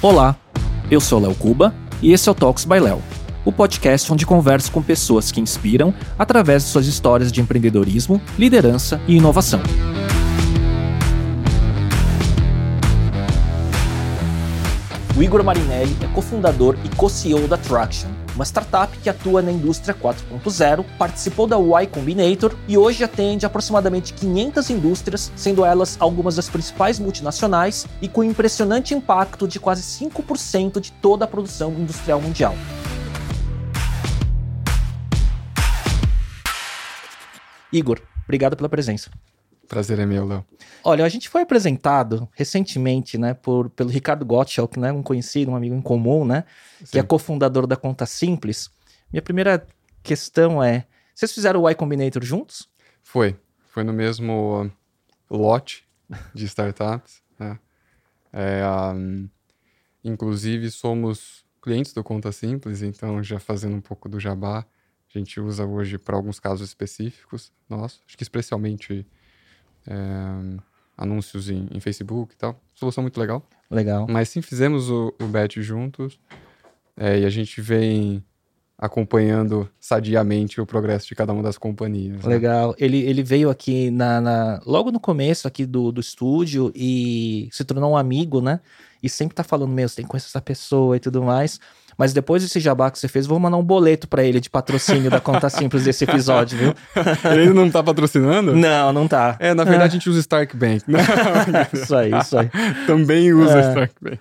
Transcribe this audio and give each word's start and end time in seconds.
Olá, 0.00 0.36
eu 0.88 1.00
sou 1.00 1.18
Léo 1.18 1.34
Cuba 1.34 1.74
e 2.00 2.12
esse 2.12 2.28
é 2.28 2.32
o 2.32 2.34
Talks 2.34 2.64
by 2.64 2.78
Léo, 2.78 3.02
o 3.44 3.50
podcast 3.50 4.12
onde 4.12 4.24
converso 4.24 4.70
com 4.70 4.80
pessoas 4.80 5.32
que 5.32 5.40
inspiram 5.40 5.92
através 6.16 6.62
de 6.62 6.68
suas 6.68 6.86
histórias 6.86 7.32
de 7.32 7.40
empreendedorismo, 7.40 8.22
liderança 8.38 9.00
e 9.08 9.16
inovação. 9.16 9.60
O 15.16 15.20
Igor 15.20 15.42
Marinelli 15.42 15.96
é 16.00 16.06
cofundador 16.14 16.76
e 16.84 16.88
co-CEO 16.94 17.48
da 17.48 17.56
Traction, 17.56 18.08
uma 18.38 18.44
startup 18.44 18.96
que 18.98 19.10
atua 19.10 19.42
na 19.42 19.50
indústria 19.50 19.92
4.0, 19.92 20.84
participou 20.96 21.44
da 21.44 21.58
Y 21.58 21.88
Combinator 21.88 22.54
e 22.68 22.78
hoje 22.78 23.02
atende 23.02 23.44
aproximadamente 23.44 24.14
500 24.14 24.70
indústrias, 24.70 25.32
sendo 25.34 25.64
elas 25.64 25.96
algumas 25.98 26.36
das 26.36 26.48
principais 26.48 27.00
multinacionais 27.00 27.84
e 28.00 28.06
com 28.06 28.22
impressionante 28.22 28.94
impacto 28.94 29.48
de 29.48 29.58
quase 29.58 29.82
5% 29.82 30.78
de 30.78 30.92
toda 30.92 31.24
a 31.24 31.28
produção 31.28 31.72
industrial 31.72 32.20
mundial. 32.20 32.54
Igor, 37.72 38.00
obrigado 38.24 38.56
pela 38.56 38.68
presença. 38.68 39.10
Prazer 39.68 39.98
é 39.98 40.06
meu, 40.06 40.26
Léo. 40.26 40.44
Olha, 40.82 41.04
a 41.04 41.08
gente 41.08 41.28
foi 41.28 41.42
apresentado 41.42 42.28
recentemente, 42.32 43.18
né, 43.18 43.34
por, 43.34 43.68
pelo 43.70 43.90
Ricardo 43.90 44.24
Gottschalk, 44.24 44.78
né, 44.78 44.90
um 44.90 45.02
conhecido, 45.02 45.50
um 45.50 45.56
amigo 45.56 45.74
em 45.74 45.82
comum, 45.82 46.24
né, 46.24 46.44
Sim. 46.78 46.86
que 46.92 46.98
é 46.98 47.02
cofundador 47.02 47.66
da 47.66 47.76
Conta 47.76 48.06
Simples. 48.06 48.70
Minha 49.12 49.22
primeira 49.22 49.66
questão 50.02 50.62
é, 50.62 50.86
vocês 51.14 51.32
fizeram 51.32 51.62
o 51.62 51.68
Y 51.68 51.74
Combinator 51.74 52.22
juntos? 52.24 52.68
Foi. 53.02 53.36
Foi 53.70 53.82
no 53.82 53.92
mesmo 53.92 54.70
lote 55.28 55.84
de 56.32 56.44
startups. 56.46 57.20
né? 57.38 57.58
É, 58.32 58.62
um, 58.94 59.28
inclusive, 60.04 60.70
somos 60.70 61.44
clientes 61.60 61.92
do 61.92 62.04
Conta 62.04 62.30
Simples, 62.32 62.82
então 62.82 63.22
já 63.22 63.38
fazendo 63.38 63.74
um 63.74 63.80
pouco 63.80 64.08
do 64.08 64.20
jabá, 64.20 64.64
a 65.14 65.18
gente 65.18 65.40
usa 65.40 65.66
hoje 65.66 65.98
para 65.98 66.16
alguns 66.16 66.38
casos 66.38 66.68
específicos, 66.68 67.52
nossa, 67.68 67.98
acho 68.06 68.16
que 68.16 68.22
especialmente 68.22 69.06
é, 69.88 70.60
anúncios 70.96 71.50
em, 71.50 71.68
em, 71.72 71.80
Facebook 71.80 72.34
e 72.34 72.36
tal. 72.36 72.60
Solução 72.74 73.02
muito 73.02 73.18
legal. 73.18 73.46
Legal. 73.70 74.06
Mas 74.08 74.28
sim, 74.28 74.42
fizemos 74.42 74.90
o, 74.90 75.14
o 75.20 75.26
bet 75.26 75.60
juntos 75.62 76.18
é, 76.96 77.20
e 77.20 77.24
a 77.24 77.30
gente 77.30 77.60
vem 77.60 78.24
acompanhando 78.78 79.68
sadiamente 79.80 80.60
o 80.60 80.66
progresso 80.66 81.08
de 81.08 81.14
cada 81.16 81.32
uma 81.32 81.42
das 81.42 81.58
companhias. 81.58 82.22
Né? 82.22 82.28
Legal. 82.28 82.76
Ele, 82.78 82.98
ele 82.98 83.24
veio 83.24 83.50
aqui 83.50 83.90
na, 83.90 84.20
na, 84.20 84.60
logo 84.64 84.92
no 84.92 85.00
começo 85.00 85.48
aqui 85.48 85.66
do, 85.66 85.90
do 85.90 86.00
estúdio 86.00 86.70
e 86.76 87.48
se 87.50 87.64
tornou 87.64 87.92
um 87.92 87.96
amigo, 87.96 88.40
né? 88.40 88.60
E 89.02 89.08
sempre 89.08 89.34
tá 89.34 89.42
falando, 89.42 89.72
meu, 89.72 89.88
você 89.88 89.96
tem 89.96 90.04
que 90.04 90.10
conhecer 90.10 90.28
essa 90.28 90.40
pessoa 90.40 90.96
e 90.96 91.00
tudo 91.00 91.22
mais. 91.22 91.58
Mas 91.96 92.12
depois 92.12 92.42
desse 92.42 92.60
jabá 92.60 92.92
que 92.92 92.98
você 92.98 93.08
fez, 93.08 93.26
vou 93.26 93.40
mandar 93.40 93.56
um 93.56 93.64
boleto 93.64 94.06
para 94.06 94.22
ele 94.22 94.38
de 94.38 94.48
patrocínio 94.48 95.10
da 95.10 95.18
conta 95.18 95.50
simples 95.50 95.82
desse 95.82 96.04
episódio, 96.04 96.56
viu? 96.56 96.74
ele 97.32 97.52
não 97.52 97.68
tá 97.68 97.82
patrocinando? 97.82 98.54
Não, 98.54 98.92
não 98.92 99.08
tá. 99.08 99.36
É, 99.40 99.52
na 99.52 99.64
verdade 99.64 99.84
é. 99.84 99.88
a 99.88 99.98
gente 99.98 100.08
usa 100.08 100.20
Stark 100.20 100.56
Bank. 100.56 100.84
isso 101.74 101.96
aí, 101.96 102.12
isso 102.16 102.38
aí. 102.38 102.48
Também 102.86 103.32
usa 103.32 103.58
é. 103.58 103.68
Stark 103.68 103.94
Bank. 104.00 104.20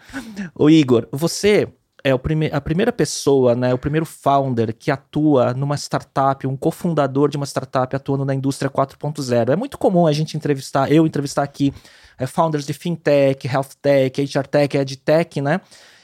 O 0.55 0.71
Igor, 0.71 1.07
você 1.11 1.67
é 2.03 2.13
o 2.13 2.19
prime 2.19 2.49
a 2.51 2.61
primeira 2.61 2.91
pessoa, 2.91 3.55
né, 3.55 3.73
o 3.73 3.77
primeiro 3.77 4.05
founder 4.05 4.73
que 4.73 4.91
atua 4.91 5.53
numa 5.53 5.75
startup, 5.75 6.45
um 6.45 6.55
cofundador 6.55 7.29
de 7.29 7.37
uma 7.37 7.45
startup 7.45 7.95
atuando 7.95 8.23
na 8.23 8.33
indústria 8.33 8.69
4.0. 8.69 9.51
É 9.51 9.55
muito 9.55 9.77
comum 9.77 10.07
a 10.07 10.13
gente 10.13 10.37
entrevistar, 10.37 10.91
eu 10.91 11.05
entrevistar 11.05 11.43
aqui 11.43 11.73
é, 12.17 12.25
founders 12.25 12.65
de 12.65 12.73
fintech, 12.73 13.47
health 13.47 13.75
tech, 13.81 14.21
HR 14.21 14.47
tech, 14.47 14.77
edtech, 14.77 15.41
né? 15.41 15.61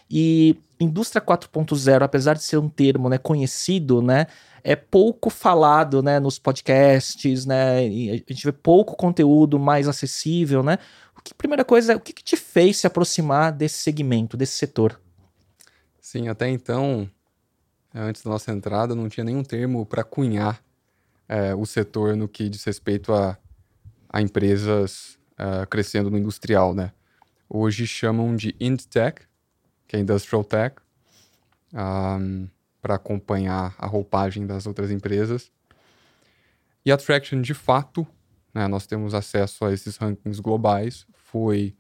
E 0.10 0.58
indústria 0.80 1.22
4.0, 1.22 2.04
apesar 2.04 2.34
de 2.34 2.44
ser 2.44 2.58
um 2.58 2.70
termo 2.70 3.08
né, 3.08 3.18
conhecido, 3.18 4.02
né, 4.02 4.28
é 4.64 4.76
pouco 4.76 5.30
falado 5.30 6.04
né, 6.04 6.20
nos 6.20 6.38
podcasts, 6.38 7.46
né, 7.46 7.80
a 7.80 8.34
gente 8.34 8.46
vê 8.46 8.52
pouco 8.52 8.96
conteúdo 8.96 9.58
mais 9.58 9.88
acessível, 9.88 10.62
né? 10.62 10.78
O 11.18 11.22
que, 11.24 11.34
primeira 11.34 11.64
coisa, 11.64 11.96
o 11.96 12.00
que, 12.00 12.12
que 12.12 12.24
te 12.24 12.36
fez 12.36 12.78
se 12.78 12.88
aproximar 12.88 13.52
desse 13.52 13.78
segmento, 13.78 14.36
desse 14.36 14.54
setor? 14.54 15.00
Sim, 16.04 16.28
até 16.28 16.50
então, 16.50 17.10
antes 17.96 18.24
da 18.24 18.30
nossa 18.30 18.52
entrada, 18.52 18.94
não 18.94 19.08
tinha 19.08 19.24
nenhum 19.24 19.42
termo 19.42 19.86
para 19.86 20.04
cunhar 20.04 20.62
é, 21.30 21.56
o 21.56 21.66
setor 21.66 22.18
no 22.18 22.28
que 22.28 22.50
diz 22.50 22.62
respeito 22.66 23.14
a, 23.14 23.38
a 24.10 24.22
empresas 24.22 25.18
é, 25.38 25.66
crescendo 25.66 26.12
no 26.12 26.18
industrial, 26.18 26.74
né? 26.74 26.92
Hoje 27.48 27.88
chamam 27.88 28.36
de 28.36 28.54
IndTech, 28.60 29.22
que 29.88 29.96
é 29.96 30.00
Industrial 30.00 30.44
Tech, 30.44 30.76
um, 31.74 32.50
para 32.82 32.96
acompanhar 32.96 33.74
a 33.78 33.88
roupagem 33.88 34.46
das 34.46 34.68
outras 34.68 34.92
empresas. 34.92 35.54
E 36.86 36.92
a 36.92 36.98
Traction, 36.98 37.42
de 37.42 37.54
fato, 37.54 38.06
né, 38.54 38.68
nós 38.68 38.86
temos 38.86 39.14
acesso 39.14 39.64
a 39.64 39.72
esses 39.72 39.96
rankings 39.96 40.42
globais, 40.42 41.08
foi 41.14 41.74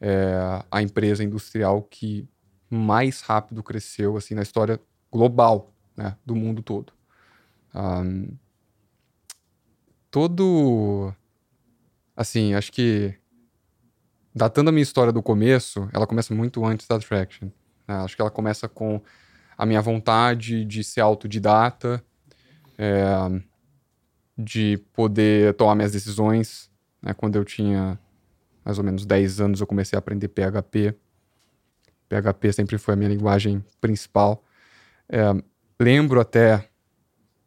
é, 0.00 0.60
a 0.68 0.82
empresa 0.82 1.22
industrial 1.22 1.82
que 1.84 2.28
mais 2.70 3.20
rápido 3.20 3.62
cresceu 3.62 4.16
assim 4.16 4.34
na 4.34 4.42
história 4.42 4.80
global 5.10 5.72
né, 5.96 6.16
do 6.24 6.36
mundo 6.36 6.62
todo. 6.62 6.92
Um, 7.74 8.28
todo. 10.10 11.12
Assim, 12.16 12.54
acho 12.54 12.72
que 12.72 13.14
datando 14.34 14.70
a 14.70 14.72
minha 14.72 14.82
história 14.82 15.12
do 15.12 15.22
começo, 15.22 15.88
ela 15.92 16.06
começa 16.06 16.34
muito 16.34 16.64
antes 16.64 16.86
da 16.86 16.98
Traction. 16.98 17.48
Né? 17.88 17.94
Acho 17.96 18.14
que 18.14 18.22
ela 18.22 18.30
começa 18.30 18.68
com 18.68 19.00
a 19.56 19.66
minha 19.66 19.80
vontade 19.80 20.64
de 20.64 20.84
ser 20.84 21.00
autodidata, 21.00 22.02
é, 22.78 23.04
de 24.36 24.78
poder 24.92 25.54
tomar 25.54 25.74
minhas 25.74 25.92
decisões. 25.92 26.70
Né? 27.02 27.12
Quando 27.14 27.36
eu 27.36 27.44
tinha 27.44 27.98
mais 28.64 28.78
ou 28.78 28.84
menos 28.84 29.04
10 29.06 29.40
anos, 29.40 29.60
eu 29.60 29.66
comecei 29.66 29.96
a 29.96 30.00
aprender 30.00 30.28
PHP. 30.28 30.94
PHP 32.10 32.52
sempre 32.52 32.76
foi 32.76 32.94
a 32.94 32.96
minha 32.96 33.08
linguagem 33.08 33.64
principal. 33.80 34.44
É, 35.08 35.22
lembro 35.78 36.20
até 36.20 36.68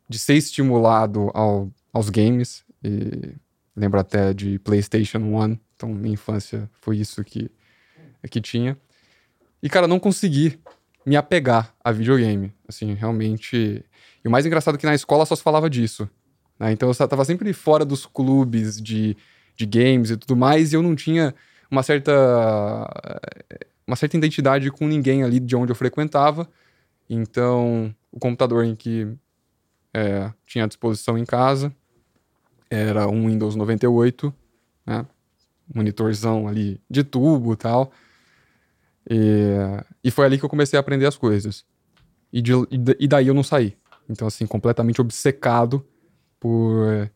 de 0.08 0.18
ser 0.18 0.36
estimulado 0.36 1.30
ao, 1.34 1.70
aos 1.92 2.10
games, 2.10 2.64
e 2.84 3.36
lembro 3.76 4.00
até 4.00 4.34
de 4.34 4.58
PlayStation 4.60 5.20
1, 5.20 5.60
então 5.76 5.90
minha 5.90 6.14
infância 6.14 6.70
foi 6.82 6.98
isso 6.98 7.24
que, 7.24 7.52
que 8.32 8.40
tinha. 8.40 8.78
E, 9.62 9.70
cara, 9.70 9.88
não 9.88 10.00
consegui 10.00 10.60
me 11.06 11.16
apegar 11.16 11.74
a 11.84 11.92
videogame. 11.92 12.54
Assim, 12.68 12.94
realmente. 12.94 13.84
E 14.24 14.28
o 14.28 14.32
mais 14.32 14.46
engraçado 14.46 14.76
é 14.76 14.78
que 14.78 14.86
na 14.86 14.96
escola 14.96 15.26
só 15.26 15.36
se 15.36 15.44
falava 15.44 15.70
disso. 15.70 16.10
Né? 16.60 16.72
Então 16.72 16.90
eu 16.90 17.08
tava 17.08 17.26
sempre 17.26 17.52
fora 17.54 17.84
dos 17.84 18.06
clubes 18.06 18.82
de, 18.82 19.18
de 19.56 19.66
games 19.66 20.10
e 20.10 20.18
tudo 20.18 20.36
mais, 20.36 20.72
e 20.72 20.76
eu 20.76 20.82
não 20.82 20.96
tinha 20.96 21.34
uma 21.70 21.84
certa. 21.84 22.12
Uma 23.86 23.96
certa 23.96 24.18
identidade 24.18 24.72
com 24.72 24.88
ninguém 24.88 25.24
ali 25.24 25.40
de 25.40 25.56
onde 25.56 25.72
eu 25.72 25.76
frequentava. 25.76 26.50
Então, 27.10 27.94
o 28.12 28.20
computador 28.20 28.64
em 28.64 28.76
que 28.76 29.08
é, 29.94 30.32
tinha 30.46 30.66
à 30.66 30.68
disposição 30.68 31.18
em 31.18 31.26
casa 31.26 31.74
era 32.70 33.08
um 33.08 33.28
Windows 33.28 33.56
98, 33.56 34.34
né? 34.86 35.06
monitorzão 35.74 36.48
ali 36.48 36.82
de 36.90 37.04
tubo 37.04 37.54
e 37.54 37.58
tal. 37.58 37.92
E, 39.10 40.12
foi 40.12 40.26
ali 40.26 40.38
que 40.38 40.46
eu 40.46 40.50
comecei 40.50 40.78
a 40.78 40.80
aprender 40.80 41.06
as 41.06 41.18
coisas. 41.18 41.66
E, 42.32 42.42
de, 42.42 42.54
e 43.00 43.08
daí 43.08 43.28
eu 43.28 43.34
não 43.34 43.44
saí. 43.44 43.78
Então, 44.10 44.28
assim, 44.28 44.46
completamente 44.46 45.02
obcecado 45.02 45.86
por 46.40 47.10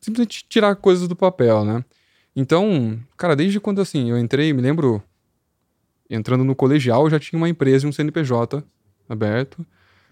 simplesmente 0.00 0.44
tirar 0.48 0.74
coisas 0.76 1.06
do 1.06 1.14
papel, 1.14 1.64
né? 1.64 1.84
Então, 2.34 2.98
cara, 3.16 3.36
desde 3.36 3.60
quando 3.60 3.80
assim 3.80 4.10
eu 4.10 4.18
entrei, 4.18 4.52
me 4.52 4.62
lembro 4.62 5.02
entrando 6.10 6.44
no 6.44 6.56
colegial, 6.56 7.04
eu 7.04 7.10
já 7.10 7.18
tinha 7.18 7.38
uma 7.38 7.48
empresa 7.48 7.86
e 7.86 7.88
um 7.88 7.92
CNPJ 7.92 8.64
aberto, 9.08 9.64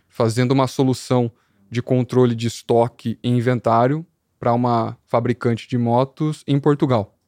fazendo 0.09 0.53
uma 0.53 0.67
solução 0.67 1.31
de 1.71 1.83
controle 1.83 2.35
de 2.35 2.47
estoque 2.47 3.19
e 3.23 3.29
inventário 3.29 4.07
para 4.39 4.53
uma 4.55 4.97
fabricante 5.05 5.69
de 5.69 5.77
motos 5.77 6.43
em 6.47 6.59
Portugal 6.59 7.19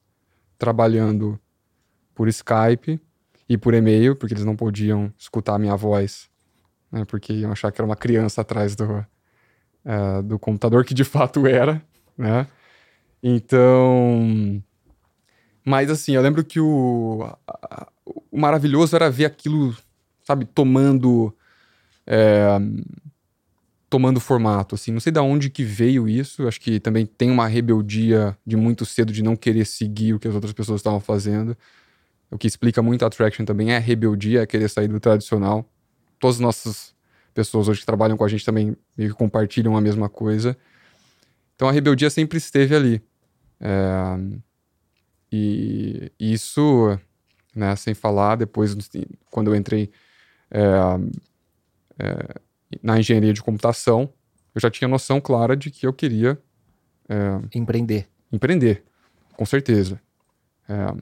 trabalhando 0.61 1.39
por 2.13 2.27
Skype 2.27 3.01
e 3.49 3.57
por 3.57 3.73
e-mail, 3.73 4.15
porque 4.15 4.35
eles 4.35 4.45
não 4.45 4.55
podiam 4.55 5.11
escutar 5.17 5.55
a 5.55 5.57
minha 5.57 5.75
voz, 5.75 6.29
né, 6.91 7.03
porque 7.03 7.33
iam 7.33 7.51
achar 7.51 7.71
que 7.71 7.81
era 7.81 7.85
uma 7.87 7.95
criança 7.95 8.41
atrás 8.41 8.75
do, 8.75 8.85
uh, 8.85 10.21
do 10.23 10.37
computador, 10.37 10.85
que 10.85 10.93
de 10.93 11.03
fato 11.03 11.47
era, 11.47 11.83
né? 12.15 12.45
Então. 13.23 14.63
Mas 15.63 15.89
assim, 15.89 16.15
eu 16.15 16.21
lembro 16.21 16.43
que 16.43 16.59
o, 16.59 17.27
o 18.31 18.39
maravilhoso 18.39 18.95
era 18.95 19.09
ver 19.09 19.25
aquilo, 19.25 19.75
sabe, 20.23 20.45
tomando. 20.45 21.35
É, 22.05 22.57
tomando 23.91 24.21
formato, 24.21 24.75
assim. 24.75 24.89
Não 24.89 25.01
sei 25.01 25.11
de 25.11 25.19
onde 25.19 25.49
que 25.49 25.63
veio 25.63 26.07
isso. 26.07 26.47
Acho 26.47 26.61
que 26.61 26.79
também 26.79 27.05
tem 27.05 27.29
uma 27.29 27.45
rebeldia 27.45 28.37
de 28.45 28.55
muito 28.55 28.85
cedo 28.85 29.11
de 29.11 29.21
não 29.21 29.35
querer 29.35 29.65
seguir 29.65 30.13
o 30.13 30.19
que 30.19 30.29
as 30.29 30.33
outras 30.33 30.53
pessoas 30.53 30.79
estavam 30.79 31.01
fazendo. 31.01 31.57
o 32.31 32.37
que 32.37 32.47
explica 32.47 32.81
muito 32.81 33.05
a 33.05 33.09
Traction 33.09 33.43
também 33.43 33.73
é 33.73 33.77
a 33.77 33.79
rebeldia, 33.79 34.41
é 34.43 34.45
querer 34.45 34.69
sair 34.69 34.87
do 34.87 34.99
tradicional. 34.99 35.69
Todas 36.19 36.37
as 36.37 36.39
nossas 36.39 36.95
pessoas 37.33 37.67
hoje 37.67 37.81
que 37.81 37.85
trabalham 37.85 38.15
com 38.15 38.23
a 38.23 38.27
gente 38.29 38.45
também 38.45 38.77
meio 38.97 39.11
que 39.11 39.15
compartilham 39.17 39.75
a 39.75 39.81
mesma 39.81 40.07
coisa. 40.07 40.57
Então 41.55 41.67
a 41.67 41.71
rebeldia 41.73 42.09
sempre 42.09 42.37
esteve 42.37 42.73
ali. 42.73 43.01
É, 43.59 44.17
e 45.31 46.11
isso, 46.19 46.97
né, 47.55 47.75
sem 47.75 47.93
falar, 47.93 48.35
depois, 48.35 48.75
quando 49.29 49.51
eu 49.51 49.55
entrei 49.55 49.91
é, 50.49 50.61
é, 51.99 52.41
na 52.83 52.99
engenharia 52.99 53.33
de 53.33 53.41
computação, 53.41 54.11
eu 54.53 54.59
já 54.59 54.69
tinha 54.69 54.87
noção 54.87 55.21
clara 55.21 55.55
de 55.55 55.71
que 55.71 55.87
eu 55.87 55.93
queria 55.93 56.37
é, 57.07 57.57
empreender. 57.57 58.07
Empreender, 58.31 58.83
com 59.33 59.45
certeza. 59.45 60.01
É, 60.67 60.95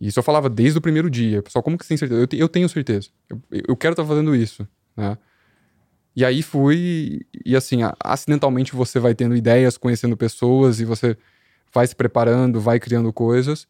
isso 0.00 0.18
eu 0.18 0.22
falava 0.22 0.50
desde 0.50 0.78
o 0.78 0.82
primeiro 0.82 1.08
dia. 1.08 1.42
Pessoal, 1.42 1.62
como 1.62 1.78
que 1.78 1.84
você 1.84 1.88
tem 1.88 1.96
certeza? 1.96 2.20
Eu, 2.20 2.26
te, 2.26 2.36
eu 2.36 2.48
tenho 2.48 2.68
certeza. 2.68 3.08
Eu, 3.28 3.40
eu 3.68 3.76
quero 3.76 3.92
estar 3.92 4.02
tá 4.02 4.08
fazendo 4.08 4.34
isso. 4.34 4.66
Né? 4.96 5.16
E 6.14 6.24
aí 6.24 6.42
fui, 6.42 7.26
e 7.44 7.54
assim, 7.54 7.80
acidentalmente 8.00 8.74
você 8.74 8.98
vai 8.98 9.14
tendo 9.14 9.36
ideias, 9.36 9.76
conhecendo 9.76 10.16
pessoas, 10.16 10.80
e 10.80 10.84
você 10.84 11.16
vai 11.76 11.86
se 11.86 11.94
preparando, 11.94 12.58
vai 12.58 12.80
criando 12.80 13.12
coisas. 13.12 13.66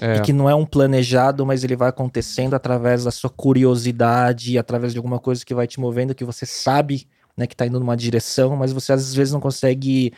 É... 0.00 0.16
E 0.16 0.20
que 0.20 0.32
não 0.32 0.50
é 0.50 0.54
um 0.54 0.66
planejado, 0.66 1.46
mas 1.46 1.62
ele 1.62 1.76
vai 1.76 1.88
acontecendo 1.88 2.54
através 2.54 3.04
da 3.04 3.10
sua 3.12 3.30
curiosidade, 3.30 4.58
através 4.58 4.92
de 4.92 4.98
alguma 4.98 5.20
coisa 5.20 5.44
que 5.44 5.54
vai 5.54 5.66
te 5.66 5.78
movendo, 5.78 6.14
que 6.14 6.24
você 6.24 6.44
sabe 6.44 7.06
né, 7.36 7.46
que 7.46 7.54
está 7.54 7.64
indo 7.64 7.78
numa 7.78 7.96
direção, 7.96 8.56
mas 8.56 8.72
você 8.72 8.92
às 8.92 9.14
vezes 9.14 9.32
não 9.32 9.40
consegue 9.40 10.12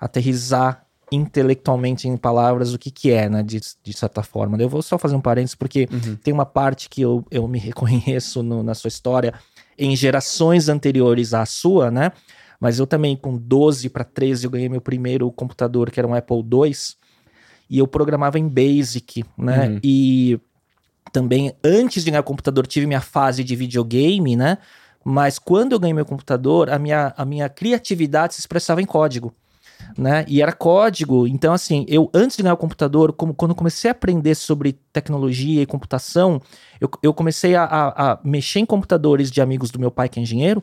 aterrizar 0.00 0.86
intelectualmente 1.12 2.08
em 2.08 2.16
palavras 2.16 2.72
o 2.72 2.78
que 2.78 2.90
que 2.90 3.10
é, 3.10 3.28
né, 3.28 3.42
de, 3.42 3.60
de 3.60 3.92
certa 3.92 4.22
forma. 4.22 4.56
Eu 4.56 4.68
vou 4.70 4.80
só 4.80 4.96
fazer 4.96 5.14
um 5.14 5.20
parênteses, 5.20 5.54
porque 5.54 5.86
uhum. 5.92 6.16
tem 6.16 6.32
uma 6.32 6.46
parte 6.46 6.88
que 6.88 7.02
eu, 7.02 7.22
eu 7.30 7.46
me 7.46 7.58
reconheço 7.60 8.42
no, 8.42 8.62
na 8.62 8.74
sua 8.74 8.88
história 8.88 9.34
em 9.78 9.94
gerações 9.94 10.70
anteriores 10.70 11.34
à 11.34 11.44
sua, 11.44 11.90
né, 11.90 12.12
mas 12.62 12.78
eu 12.78 12.86
também, 12.86 13.16
com 13.16 13.36
12 13.36 13.88
para 13.88 14.04
13, 14.04 14.44
eu 14.44 14.50
ganhei 14.50 14.68
meu 14.68 14.80
primeiro 14.80 15.28
computador, 15.32 15.90
que 15.90 15.98
era 15.98 16.06
um 16.06 16.14
Apple 16.14 16.36
II, 16.36 16.72
e 17.68 17.78
eu 17.80 17.88
programava 17.88 18.38
em 18.38 18.48
Basic, 18.48 19.24
né? 19.36 19.66
Uhum. 19.66 19.80
E 19.82 20.40
também, 21.10 21.52
antes 21.64 22.04
de 22.04 22.10
ganhar 22.12 22.20
o 22.20 22.24
computador, 22.24 22.64
tive 22.64 22.86
minha 22.86 23.00
fase 23.00 23.42
de 23.42 23.56
videogame, 23.56 24.36
né? 24.36 24.58
Mas 25.04 25.40
quando 25.40 25.72
eu 25.72 25.80
ganhei 25.80 25.92
meu 25.92 26.06
computador, 26.06 26.70
a 26.70 26.78
minha, 26.78 27.12
a 27.16 27.24
minha 27.24 27.48
criatividade 27.48 28.34
se 28.34 28.40
expressava 28.40 28.80
em 28.80 28.86
código. 28.86 29.34
Né? 29.98 30.24
E 30.28 30.40
era 30.40 30.52
código. 30.52 31.26
Então, 31.26 31.52
assim, 31.52 31.84
eu 31.88 32.08
antes 32.14 32.36
de 32.36 32.44
ganhar 32.44 32.54
o 32.54 32.56
computador, 32.56 33.12
como, 33.12 33.34
quando 33.34 33.56
comecei 33.56 33.90
a 33.90 33.92
aprender 33.92 34.36
sobre 34.36 34.78
tecnologia 34.92 35.60
e 35.60 35.66
computação, 35.66 36.40
eu, 36.80 36.88
eu 37.02 37.12
comecei 37.12 37.56
a, 37.56 37.64
a, 37.64 38.12
a, 38.12 38.20
mexer 38.22 38.60
em 38.60 38.66
computadores 38.66 39.32
de 39.32 39.40
amigos 39.40 39.72
do 39.72 39.80
meu 39.80 39.90
pai, 39.90 40.08
que 40.08 40.20
é 40.20 40.22
engenheiro, 40.22 40.62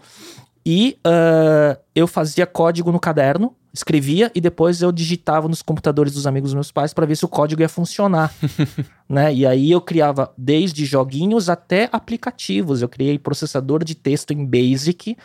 e 0.71 1.00
uh, 1.00 1.75
eu 1.95 2.06
fazia 2.06 2.45
código 2.45 2.92
no 2.92 3.00
caderno, 3.00 3.56
escrevia 3.74 4.31
e 4.36 4.39
depois 4.39 4.83
eu 4.83 4.92
digitava 4.92 5.48
nos 5.48 5.63
computadores 5.63 6.13
dos 6.13 6.27
amigos 6.27 6.51
dos 6.51 6.54
meus 6.54 6.71
pais 6.71 6.94
para 6.94 7.07
ver 7.07 7.16
se 7.16 7.25
o 7.25 7.27
código 7.27 7.63
ia 7.63 7.68
funcionar, 7.68 8.31
né? 9.10 9.33
E 9.33 9.48
aí 9.48 9.71
eu 9.71 9.81
criava 9.81 10.31
desde 10.38 10.86
joguinhos 10.86 11.50
até 11.50 11.89
aplicativos. 11.92 12.83
Eu 12.83 12.88
criei 12.88 13.18
processador 13.18 13.83
de 13.83 13.95
texto 13.95 14.30
em 14.30 14.45
Basic 14.45 15.18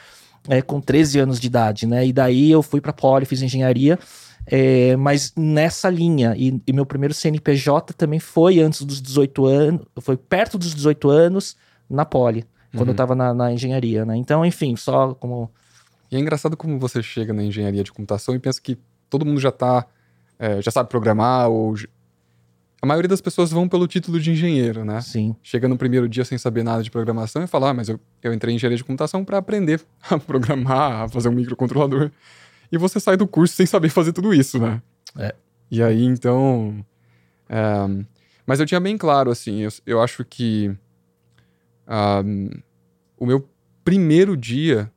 é, 0.49 0.63
com 0.63 0.81
13 0.81 1.19
anos 1.19 1.39
de 1.39 1.49
idade, 1.49 1.87
né? 1.87 2.07
E 2.07 2.13
daí 2.15 2.51
eu 2.51 2.63
fui 2.63 2.81
para 2.81 2.95
Poli, 2.95 3.27
fiz 3.27 3.43
engenharia, 3.43 3.99
é, 4.47 4.97
mas 4.97 5.31
nessa 5.37 5.91
linha. 5.91 6.35
E, 6.39 6.59
e, 6.67 6.73
meu 6.73 6.87
primeiro 6.87 7.13
CNPJ 7.13 7.93
também 7.93 8.19
foi 8.19 8.61
antes 8.61 8.81
dos 8.81 8.99
18 8.99 9.45
anos, 9.45 9.83
foi 10.01 10.17
perto 10.17 10.57
dos 10.57 10.75
18 10.75 11.11
anos 11.11 11.55
na 11.91 12.07
Poli 12.07 12.47
quando 12.77 12.89
eu 12.89 12.93
estava 12.93 13.13
uhum. 13.13 13.19
na, 13.19 13.35
na, 13.35 13.53
engenharia, 13.53 14.05
né? 14.05 14.17
Então, 14.17 14.45
enfim, 14.45 14.77
só 14.77 15.15
como. 15.15 15.51
E 16.11 16.17
é 16.17 16.19
engraçado 16.19 16.57
como 16.57 16.79
você 16.79 17.03
chega 17.03 17.33
na 17.33 17.43
engenharia 17.43 17.83
de 17.83 17.93
computação 17.93 18.35
e 18.35 18.39
pensa 18.39 18.61
que 18.61 18.79
todo 19.09 19.25
mundo 19.25 19.41
já 19.41 19.51
tá. 19.51 19.87
É, 20.39 20.61
já 20.61 20.71
sabe 20.71 20.89
programar, 20.89 21.49
ou. 21.49 21.75
A 22.83 22.87
maioria 22.87 23.09
das 23.09 23.21
pessoas 23.21 23.51
vão 23.51 23.67
pelo 23.67 23.87
título 23.89 24.21
de 24.21 24.31
engenheiro, 24.31 24.85
né? 24.85 25.01
Sim. 25.01 25.35
Chega 25.43 25.67
no 25.67 25.79
primeiro 25.79 26.07
dia 26.07 26.25
sem 26.25 26.37
saber 26.37 26.63
nada 26.63 26.83
de 26.83 26.91
programação 26.91 27.43
e 27.43 27.47
fala: 27.47 27.71
ah, 27.71 27.75
mas 27.75 27.89
eu, 27.89 27.99
eu 28.23 28.33
entrei 28.33 28.53
em 28.53 28.57
engenharia 28.57 28.77
de 28.77 28.85
computação 28.85 29.25
para 29.25 29.39
aprender 29.39 29.81
a 30.11 30.19
programar, 30.19 31.05
a 31.05 31.09
fazer 31.09 31.29
um 31.29 31.33
microcontrolador. 31.33 32.11
E 32.71 32.77
você 32.77 33.01
sai 33.01 33.17
do 33.17 33.27
curso 33.27 33.55
sem 33.55 33.67
saber 33.67 33.89
fazer 33.89 34.13
tudo 34.13 34.35
isso, 34.35 34.59
né? 34.59 34.83
É. 35.19 35.35
E 35.71 35.83
aí, 35.83 36.05
então. 36.05 36.85
É... 37.49 38.05
Mas 38.47 38.61
eu 38.61 38.67
tinha 38.67 38.81
bem 38.81 38.99
claro, 38.99 39.31
assim, 39.31 39.61
eu, 39.61 39.71
eu 39.87 40.03
acho 40.03 40.25
que 40.25 40.77
um, 41.89 42.51
o 43.17 43.27
meu 43.27 43.49
primeiro 43.85 44.37
dia 44.37 44.91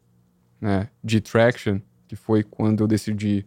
né, 0.59 0.89
de 1.03 1.21
Traction, 1.21 1.79
que 2.07 2.15
foi 2.15 2.43
quando 2.43 2.83
eu 2.83 2.87
decidi 2.87 3.45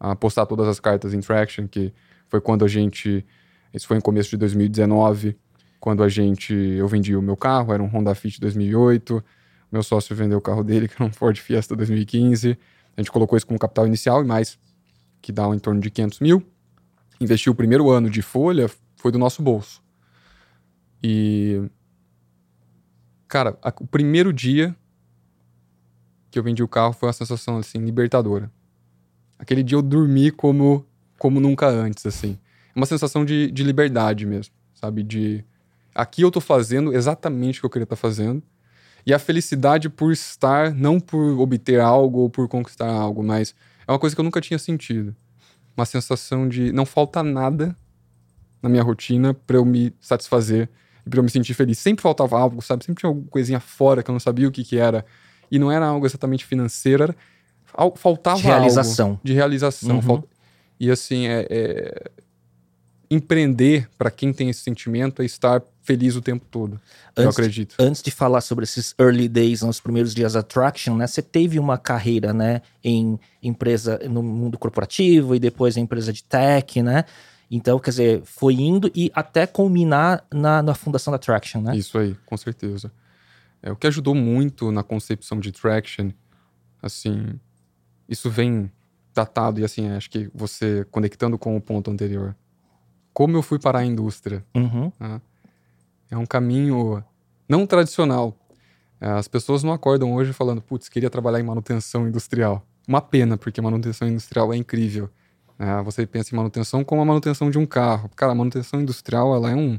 uh, 0.00 0.14
postar 0.16 0.46
todas 0.46 0.68
as 0.68 0.78
cartas 0.78 1.14
em 1.14 1.20
Traction, 1.20 1.66
que 1.66 1.92
foi 2.28 2.40
quando 2.40 2.64
a 2.64 2.68
gente. 2.68 3.24
Isso 3.72 3.86
foi 3.86 3.96
em 3.96 4.00
começo 4.00 4.30
de 4.30 4.36
2019, 4.36 5.36
quando 5.80 6.02
a 6.02 6.08
gente. 6.08 6.54
Eu 6.54 6.86
vendi 6.86 7.16
o 7.16 7.22
meu 7.22 7.36
carro, 7.36 7.72
era 7.72 7.82
um 7.82 7.86
Honda 7.86 8.14
Fit 8.14 8.40
2008. 8.40 9.24
Meu 9.70 9.82
sócio 9.82 10.14
vendeu 10.14 10.38
o 10.38 10.42
carro 10.42 10.62
dele, 10.62 10.86
que 10.88 10.94
era 10.94 11.04
um 11.04 11.12
Ford 11.12 11.36
Fiesta 11.38 11.74
2015. 11.74 12.58
A 12.96 13.00
gente 13.00 13.10
colocou 13.10 13.36
isso 13.36 13.46
como 13.46 13.58
capital 13.58 13.86
inicial 13.86 14.22
e 14.22 14.26
mais, 14.26 14.58
que 15.22 15.32
dá 15.32 15.46
em 15.48 15.58
torno 15.58 15.80
de 15.80 15.90
500 15.90 16.20
mil. 16.20 16.46
Investiu 17.18 17.52
o 17.52 17.56
primeiro 17.56 17.88
ano 17.90 18.10
de 18.10 18.20
folha, 18.20 18.70
foi 18.96 19.10
do 19.10 19.18
nosso 19.18 19.42
bolso. 19.42 19.82
E 21.02 21.62
Cara, 23.32 23.56
a, 23.62 23.72
o 23.80 23.86
primeiro 23.86 24.30
dia 24.30 24.76
que 26.30 26.38
eu 26.38 26.42
vendi 26.42 26.62
o 26.62 26.68
carro 26.68 26.92
foi 26.92 27.06
uma 27.06 27.14
sensação, 27.14 27.56
assim, 27.56 27.78
libertadora. 27.78 28.52
Aquele 29.38 29.62
dia 29.62 29.78
eu 29.78 29.80
dormi 29.80 30.30
como, 30.30 30.84
como 31.18 31.40
nunca 31.40 31.66
antes, 31.66 32.04
assim. 32.04 32.38
Uma 32.76 32.84
sensação 32.84 33.24
de, 33.24 33.50
de 33.50 33.64
liberdade 33.64 34.26
mesmo, 34.26 34.54
sabe? 34.74 35.02
De 35.02 35.42
aqui 35.94 36.20
eu 36.20 36.30
tô 36.30 36.42
fazendo 36.42 36.92
exatamente 36.92 37.58
o 37.58 37.62
que 37.62 37.64
eu 37.64 37.70
queria 37.70 37.84
estar 37.84 37.96
tá 37.96 38.00
fazendo. 38.00 38.42
E 39.06 39.14
a 39.14 39.18
felicidade 39.18 39.88
por 39.88 40.12
estar, 40.12 40.70
não 40.74 41.00
por 41.00 41.40
obter 41.40 41.80
algo 41.80 42.18
ou 42.18 42.28
por 42.28 42.46
conquistar 42.48 42.90
algo, 42.90 43.22
mas 43.22 43.54
é 43.88 43.92
uma 43.92 43.98
coisa 43.98 44.14
que 44.14 44.20
eu 44.20 44.24
nunca 44.24 44.42
tinha 44.42 44.58
sentido. 44.58 45.16
Uma 45.74 45.86
sensação 45.86 46.46
de 46.46 46.70
não 46.70 46.84
falta 46.84 47.22
nada 47.22 47.74
na 48.60 48.68
minha 48.68 48.82
rotina 48.82 49.32
para 49.32 49.56
eu 49.56 49.64
me 49.64 49.90
satisfazer 50.02 50.68
e 51.04 51.10
pra 51.10 51.18
eu 51.18 51.24
me 51.24 51.30
sentir 51.30 51.54
feliz. 51.54 51.78
Sempre 51.78 52.02
faltava 52.02 52.38
algo, 52.38 52.62
sabe? 52.62 52.84
Sempre 52.84 53.00
tinha 53.00 53.08
alguma 53.08 53.26
coisinha 53.28 53.60
fora 53.60 54.02
que 54.02 54.10
eu 54.10 54.12
não 54.12 54.20
sabia 54.20 54.48
o 54.48 54.52
que 54.52 54.64
que 54.64 54.78
era. 54.78 55.04
E 55.50 55.58
não 55.58 55.70
era 55.70 55.86
algo 55.86 56.06
exatamente 56.06 56.44
financeiro, 56.44 57.02
era... 57.04 57.16
Faltava 57.96 58.36
de 58.36 58.44
realização. 58.44 59.08
algo. 59.08 59.20
De 59.24 59.32
realização. 59.32 59.98
Uhum. 59.98 60.22
E 60.78 60.90
assim, 60.90 61.26
é, 61.26 61.46
é... 61.48 62.10
empreender, 63.10 63.88
para 63.96 64.10
quem 64.10 64.32
tem 64.32 64.50
esse 64.50 64.60
sentimento, 64.60 65.22
é 65.22 65.24
estar 65.24 65.62
feliz 65.82 66.14
o 66.16 66.22
tempo 66.22 66.44
todo. 66.50 66.80
Antes, 67.16 67.24
eu 67.24 67.30
acredito. 67.30 67.74
Antes 67.78 68.02
de 68.02 68.10
falar 68.10 68.40
sobre 68.40 68.64
esses 68.64 68.94
early 68.98 69.28
days, 69.28 69.62
nos 69.62 69.80
primeiros 69.80 70.14
dias 70.14 70.34
da 70.34 70.42
Traction, 70.42 70.96
né? 70.96 71.06
Você 71.06 71.22
teve 71.22 71.58
uma 71.58 71.76
carreira, 71.76 72.32
né? 72.32 72.62
Em 72.82 73.18
empresa, 73.42 73.98
no 74.08 74.22
mundo 74.22 74.58
corporativo 74.58 75.34
e 75.34 75.38
depois 75.38 75.76
em 75.76 75.82
empresa 75.82 76.12
de 76.12 76.22
tech, 76.22 76.82
né? 76.82 77.04
Então, 77.54 77.78
quer 77.78 77.90
dizer, 77.90 78.22
foi 78.24 78.54
indo 78.54 78.90
e 78.94 79.12
até 79.14 79.46
culminar 79.46 80.24
na, 80.32 80.62
na 80.62 80.74
fundação 80.74 81.12
da 81.12 81.18
Traction, 81.18 81.60
né? 81.60 81.76
Isso 81.76 81.98
aí, 81.98 82.16
com 82.24 82.34
certeza. 82.34 82.90
É, 83.62 83.70
o 83.70 83.76
que 83.76 83.86
ajudou 83.86 84.14
muito 84.14 84.72
na 84.72 84.82
concepção 84.82 85.38
de 85.38 85.52
Traction, 85.52 86.12
assim, 86.82 87.38
isso 88.08 88.30
vem 88.30 88.72
datado 89.14 89.60
e 89.60 89.64
assim, 89.64 89.86
acho 89.90 90.08
que 90.08 90.30
você 90.34 90.86
conectando 90.90 91.36
com 91.36 91.54
o 91.54 91.60
ponto 91.60 91.90
anterior. 91.90 92.34
Como 93.12 93.36
eu 93.36 93.42
fui 93.42 93.58
para 93.58 93.80
a 93.80 93.84
indústria? 93.84 94.42
Uhum. 94.54 94.90
Né? 94.98 95.20
É 96.10 96.16
um 96.16 96.24
caminho 96.24 97.04
não 97.46 97.66
tradicional. 97.66 98.34
É, 98.98 99.08
as 99.10 99.28
pessoas 99.28 99.62
não 99.62 99.74
acordam 99.74 100.14
hoje 100.14 100.32
falando, 100.32 100.62
putz, 100.62 100.88
queria 100.88 101.10
trabalhar 101.10 101.38
em 101.38 101.44
manutenção 101.44 102.08
industrial. 102.08 102.66
Uma 102.88 103.02
pena, 103.02 103.36
porque 103.36 103.60
manutenção 103.60 104.08
industrial 104.08 104.54
é 104.54 104.56
incrível. 104.56 105.10
É, 105.58 105.82
você 105.82 106.06
pensa 106.06 106.34
em 106.34 106.36
manutenção 106.36 106.84
como 106.84 107.00
a 107.02 107.04
manutenção 107.04 107.50
de 107.50 107.58
um 107.58 107.66
carro. 107.66 108.08
Cara, 108.16 108.32
a 108.32 108.34
manutenção 108.34 108.80
industrial 108.80 109.34
ela 109.34 109.50
é 109.50 109.54
um, 109.54 109.78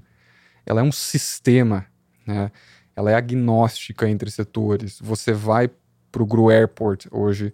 ela 0.66 0.82
é 0.82 0.84
um 0.84 0.92
sistema, 0.92 1.86
né? 2.26 2.52
ela 2.96 3.12
é 3.12 3.16
agnóstica 3.16 4.10
entre 4.10 4.30
setores. 4.32 5.00
Você 5.02 5.34
vai 5.34 5.70
para 6.12 6.24
o 6.24 6.26
Gru 6.26 6.50
Airport 6.50 7.08
hoje, 7.12 7.54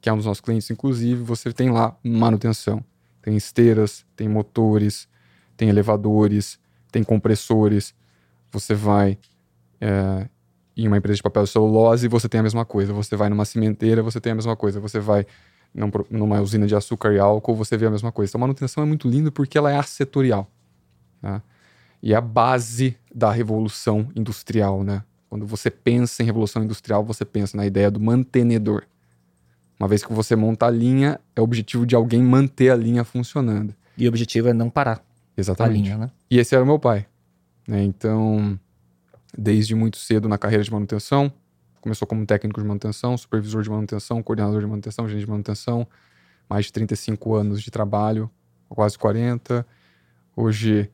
que 0.00 0.08
é 0.08 0.12
um 0.12 0.16
dos 0.16 0.26
nossos 0.26 0.40
clientes, 0.40 0.68
inclusive, 0.70 1.22
você 1.22 1.52
tem 1.52 1.70
lá 1.70 1.96
manutenção. 2.02 2.84
Tem 3.22 3.36
esteiras, 3.36 4.04
tem 4.16 4.28
motores, 4.28 5.08
tem 5.56 5.68
elevadores, 5.68 6.58
tem 6.90 7.04
compressores. 7.04 7.94
Você 8.50 8.74
vai 8.74 9.16
é, 9.80 10.28
em 10.76 10.88
uma 10.88 10.98
empresa 10.98 11.16
de 11.16 11.22
papel 11.22 11.46
celulose 11.46 12.06
e 12.06 12.08
você 12.08 12.28
tem 12.28 12.40
a 12.40 12.42
mesma 12.42 12.64
coisa. 12.64 12.92
Você 12.92 13.14
vai 13.14 13.28
numa 13.28 13.44
cimenteira, 13.44 14.02
você 14.02 14.20
tem 14.20 14.32
a 14.32 14.34
mesma 14.34 14.56
coisa. 14.56 14.80
Você 14.80 14.98
vai 14.98 15.24
numa 16.10 16.40
usina 16.40 16.66
de 16.66 16.74
açúcar 16.74 17.12
e 17.12 17.18
álcool, 17.18 17.54
você 17.54 17.76
vê 17.76 17.86
a 17.86 17.90
mesma 17.90 18.12
coisa. 18.12 18.30
Então, 18.30 18.38
a 18.38 18.42
manutenção 18.42 18.82
é 18.82 18.86
muito 18.86 19.08
linda 19.08 19.30
porque 19.30 19.56
ela 19.56 19.70
é 19.70 19.76
assetorial. 19.76 20.50
Tá? 21.20 21.42
e 22.02 22.12
é 22.12 22.16
a 22.16 22.20
base 22.20 22.96
da 23.14 23.30
revolução 23.30 24.08
industrial, 24.16 24.82
né? 24.82 25.04
Quando 25.30 25.46
você 25.46 25.70
pensa 25.70 26.22
em 26.22 26.26
revolução 26.26 26.64
industrial, 26.64 27.04
você 27.04 27.24
pensa 27.24 27.56
na 27.56 27.64
ideia 27.64 27.90
do 27.90 28.00
mantenedor. 28.00 28.82
Uma 29.78 29.88
vez 29.88 30.04
que 30.04 30.12
você 30.12 30.34
monta 30.34 30.66
a 30.66 30.70
linha, 30.70 31.20
é 31.34 31.40
o 31.40 31.44
objetivo 31.44 31.86
de 31.86 31.94
alguém 31.94 32.22
manter 32.22 32.70
a 32.70 32.76
linha 32.76 33.04
funcionando. 33.04 33.74
E 33.96 34.06
o 34.06 34.08
objetivo 34.08 34.48
é 34.48 34.52
não 34.52 34.68
parar 34.68 35.02
Exatamente. 35.36 35.78
a 35.78 35.82
linha, 35.82 35.98
né? 35.98 36.10
E 36.30 36.38
esse 36.38 36.54
era 36.54 36.62
o 36.62 36.66
meu 36.66 36.78
pai. 36.78 37.06
Né? 37.66 37.82
Então, 37.84 38.58
desde 39.36 39.74
muito 39.74 39.96
cedo 39.96 40.28
na 40.28 40.36
carreira 40.36 40.64
de 40.64 40.72
manutenção, 40.72 41.32
começou 41.82 42.06
como 42.06 42.24
técnico 42.24 42.62
de 42.62 42.66
manutenção, 42.66 43.18
supervisor 43.18 43.62
de 43.62 43.68
manutenção, 43.68 44.22
coordenador 44.22 44.60
de 44.60 44.66
manutenção, 44.66 45.06
gerente 45.08 45.24
de 45.24 45.30
manutenção, 45.30 45.86
mais 46.48 46.66
de 46.66 46.72
35 46.72 47.34
anos 47.34 47.60
de 47.60 47.70
trabalho, 47.70 48.30
quase 48.68 48.96
40. 48.96 49.66
Hoje 50.34 50.88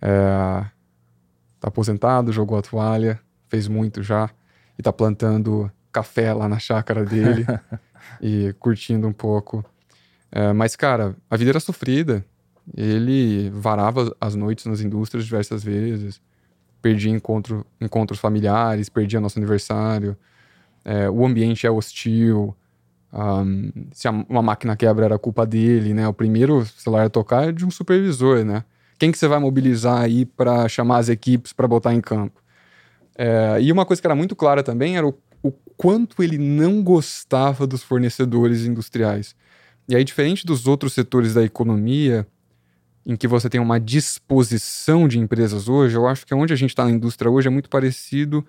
é, 0.00 0.64
tá 1.58 1.68
aposentado, 1.68 2.30
jogou 2.32 2.58
a 2.58 2.62
toalha, 2.62 3.18
fez 3.48 3.66
muito 3.66 4.02
já, 4.02 4.30
e 4.78 4.82
tá 4.82 4.92
plantando 4.92 5.72
café 5.90 6.34
lá 6.34 6.46
na 6.46 6.58
chácara 6.58 7.02
dele 7.02 7.46
e 8.20 8.54
curtindo 8.58 9.08
um 9.08 9.12
pouco. 9.14 9.64
É, 10.30 10.52
mas, 10.52 10.76
cara, 10.76 11.16
a 11.30 11.36
vida 11.36 11.50
era 11.52 11.60
sofrida. 11.60 12.22
Ele 12.76 13.48
varava 13.50 14.14
as 14.20 14.34
noites 14.34 14.66
nas 14.66 14.82
indústrias 14.82 15.24
diversas 15.24 15.64
vezes, 15.64 16.20
perdia 16.86 17.10
encontro, 17.10 17.66
encontros 17.80 18.20
familiares, 18.20 18.88
perdia 18.88 19.20
nosso 19.20 19.40
aniversário. 19.40 20.16
É, 20.84 21.10
o 21.10 21.26
ambiente 21.26 21.66
é 21.66 21.70
hostil. 21.70 22.56
Um, 23.12 23.72
se 23.92 24.08
uma 24.08 24.40
máquina 24.40 24.76
quebra 24.76 25.06
era 25.06 25.18
culpa 25.18 25.44
dele, 25.44 25.92
né? 25.92 26.06
O 26.06 26.12
primeiro 26.12 26.64
celular 26.64 27.06
a 27.06 27.10
tocar 27.10 27.48
é 27.48 27.52
de 27.52 27.66
um 27.66 27.70
supervisor, 27.72 28.44
né? 28.44 28.62
Quem 28.98 29.10
que 29.10 29.18
você 29.18 29.26
vai 29.26 29.40
mobilizar 29.40 30.00
aí 30.00 30.24
para 30.24 30.68
chamar 30.68 30.98
as 30.98 31.08
equipes 31.08 31.52
para 31.52 31.66
botar 31.66 31.92
em 31.92 32.00
campo? 32.00 32.40
É, 33.18 33.58
e 33.60 33.72
uma 33.72 33.84
coisa 33.84 34.00
que 34.00 34.06
era 34.06 34.14
muito 34.14 34.36
clara 34.36 34.62
também 34.62 34.96
era 34.96 35.06
o, 35.06 35.14
o 35.42 35.50
quanto 35.76 36.22
ele 36.22 36.38
não 36.38 36.84
gostava 36.84 37.66
dos 37.66 37.82
fornecedores 37.82 38.64
industriais. 38.64 39.34
E 39.88 39.96
aí, 39.96 40.04
diferente 40.04 40.46
dos 40.46 40.68
outros 40.68 40.92
setores 40.92 41.34
da 41.34 41.42
economia, 41.42 42.26
em 43.06 43.14
que 43.16 43.28
você 43.28 43.48
tem 43.48 43.60
uma 43.60 43.78
disposição 43.78 45.06
de 45.06 45.18
empresas 45.18 45.68
hoje, 45.68 45.96
eu 45.96 46.08
acho 46.08 46.26
que 46.26 46.34
onde 46.34 46.52
a 46.52 46.56
gente 46.56 46.70
está 46.70 46.84
na 46.84 46.90
indústria 46.90 47.30
hoje 47.30 47.46
é 47.46 47.50
muito 47.50 47.70
parecido 47.70 48.44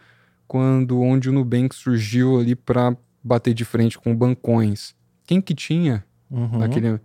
quando 0.48 1.00
onde 1.00 1.30
o 1.30 1.32
Nubank 1.34 1.76
surgiu 1.76 2.40
ali 2.40 2.56
para 2.56 2.98
bater 3.24 3.54
de 3.54 3.64
frente 3.64 4.00
com 4.00 4.16
bancões. 4.16 4.96
Quem 5.26 5.40
que 5.40 5.54
tinha 5.54 6.04
Uhum. 6.32 6.58
naquele, 6.58 7.00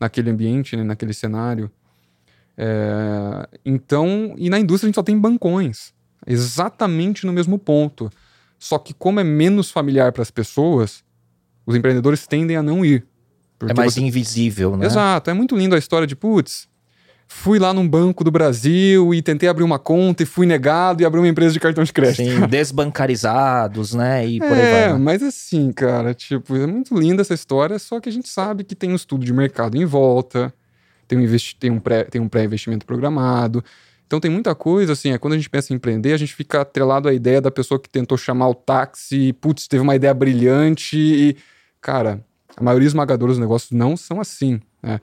naquele 0.00 0.30
ambiente, 0.30 0.76
né, 0.76 0.82
naquele 0.82 1.12
cenário? 1.12 1.70
É, 2.56 3.48
então, 3.64 4.34
e 4.38 4.48
na 4.48 4.58
indústria 4.58 4.86
a 4.86 4.88
gente 4.88 4.94
só 4.94 5.02
tem 5.02 5.18
bancões, 5.18 5.92
exatamente 6.26 7.26
no 7.26 7.32
mesmo 7.32 7.58
ponto. 7.58 8.10
Só 8.58 8.78
que 8.78 8.94
como 8.94 9.20
é 9.20 9.24
menos 9.24 9.70
familiar 9.70 10.12
para 10.12 10.22
as 10.22 10.30
pessoas, 10.30 11.04
os 11.66 11.74
empreendedores 11.76 12.26
tendem 12.26 12.56
a 12.56 12.62
não 12.62 12.84
ir. 12.84 13.04
É 13.68 13.74
mais 13.74 13.94
você- 13.94 14.00
invisível, 14.00 14.76
né? 14.76 14.86
Exato, 14.86 15.30
é 15.30 15.34
muito 15.34 15.56
lindo 15.56 15.74
a 15.74 15.78
história 15.78 16.06
de, 16.06 16.14
putz, 16.16 16.68
fui 17.26 17.58
lá 17.58 17.72
num 17.74 17.88
banco 17.88 18.22
do 18.24 18.30
Brasil 18.30 19.12
e 19.14 19.20
tentei 19.22 19.48
abrir 19.48 19.64
uma 19.64 19.78
conta 19.78 20.22
e 20.22 20.26
fui 20.26 20.46
negado 20.46 21.02
e 21.02 21.04
abri 21.06 21.18
uma 21.20 21.28
empresa 21.28 21.52
de 21.52 21.60
cartão 21.60 21.82
de 21.84 21.92
crédito. 21.92 22.16
Sim, 22.24 22.46
desbancarizados, 22.48 23.94
né? 23.94 24.26
E 24.26 24.38
por 24.38 24.52
aí 24.52 24.64
É, 24.64 24.70
vai. 24.70 24.92
né? 24.92 24.98
mas 24.98 25.22
assim, 25.22 25.72
cara, 25.72 26.14
tipo, 26.14 26.54
é 26.56 26.66
muito 26.66 26.94
linda 26.98 27.22
essa 27.22 27.34
história, 27.34 27.78
só 27.78 28.00
que 28.00 28.08
a 28.08 28.12
gente 28.12 28.28
sabe 28.28 28.64
que 28.64 28.74
tem 28.74 28.90
um 28.90 28.94
estudo 28.94 29.24
de 29.24 29.32
mercado 29.32 29.76
em 29.76 29.84
volta, 29.84 30.52
tem 31.06 31.18
um, 31.18 31.22
investi 31.22 31.56
tem 31.56 31.70
um 31.70 31.78
pré- 31.80 32.04
tem 32.04 32.20
um 32.20 32.28
pré-investimento 32.28 32.86
programado. 32.86 33.64
Então 34.06 34.20
tem 34.20 34.30
muita 34.30 34.54
coisa, 34.54 34.92
assim, 34.92 35.12
é 35.12 35.18
quando 35.18 35.32
a 35.32 35.36
gente 35.36 35.50
pensa 35.50 35.72
em 35.72 35.76
empreender, 35.76 36.12
a 36.12 36.16
gente 36.16 36.34
fica 36.34 36.60
atrelado 36.60 37.08
à 37.08 37.12
ideia 37.14 37.40
da 37.40 37.50
pessoa 37.50 37.80
que 37.80 37.88
tentou 37.88 38.16
chamar 38.18 38.48
o 38.48 38.54
táxi, 38.54 39.32
putz, 39.34 39.66
teve 39.66 39.82
uma 39.82 39.96
ideia 39.96 40.12
brilhante 40.14 40.96
e, 40.96 41.36
cara, 41.80 42.20
a 42.56 42.62
maioria 42.62 42.86
esmagadora 42.86 43.32
dos 43.32 43.38
negócios 43.38 43.70
não 43.72 43.96
são 43.96 44.20
assim, 44.20 44.60
né? 44.82 45.00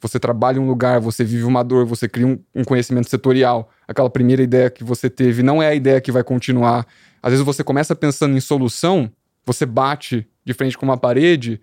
Você 0.00 0.18
trabalha 0.20 0.58
em 0.58 0.60
um 0.60 0.66
lugar, 0.68 1.00
você 1.00 1.24
vive 1.24 1.44
uma 1.44 1.62
dor, 1.64 1.84
você 1.84 2.08
cria 2.08 2.26
um, 2.26 2.38
um 2.54 2.62
conhecimento 2.64 3.08
setorial. 3.10 3.68
Aquela 3.86 4.08
primeira 4.08 4.42
ideia 4.42 4.70
que 4.70 4.84
você 4.84 5.10
teve 5.10 5.42
não 5.42 5.62
é 5.62 5.68
a 5.68 5.74
ideia 5.74 6.00
que 6.00 6.12
vai 6.12 6.22
continuar. 6.22 6.86
Às 7.22 7.32
vezes 7.32 7.44
você 7.44 7.64
começa 7.64 7.96
pensando 7.96 8.36
em 8.36 8.40
solução, 8.40 9.10
você 9.44 9.66
bate 9.66 10.26
de 10.44 10.54
frente 10.54 10.78
com 10.78 10.86
uma 10.86 10.96
parede, 10.96 11.60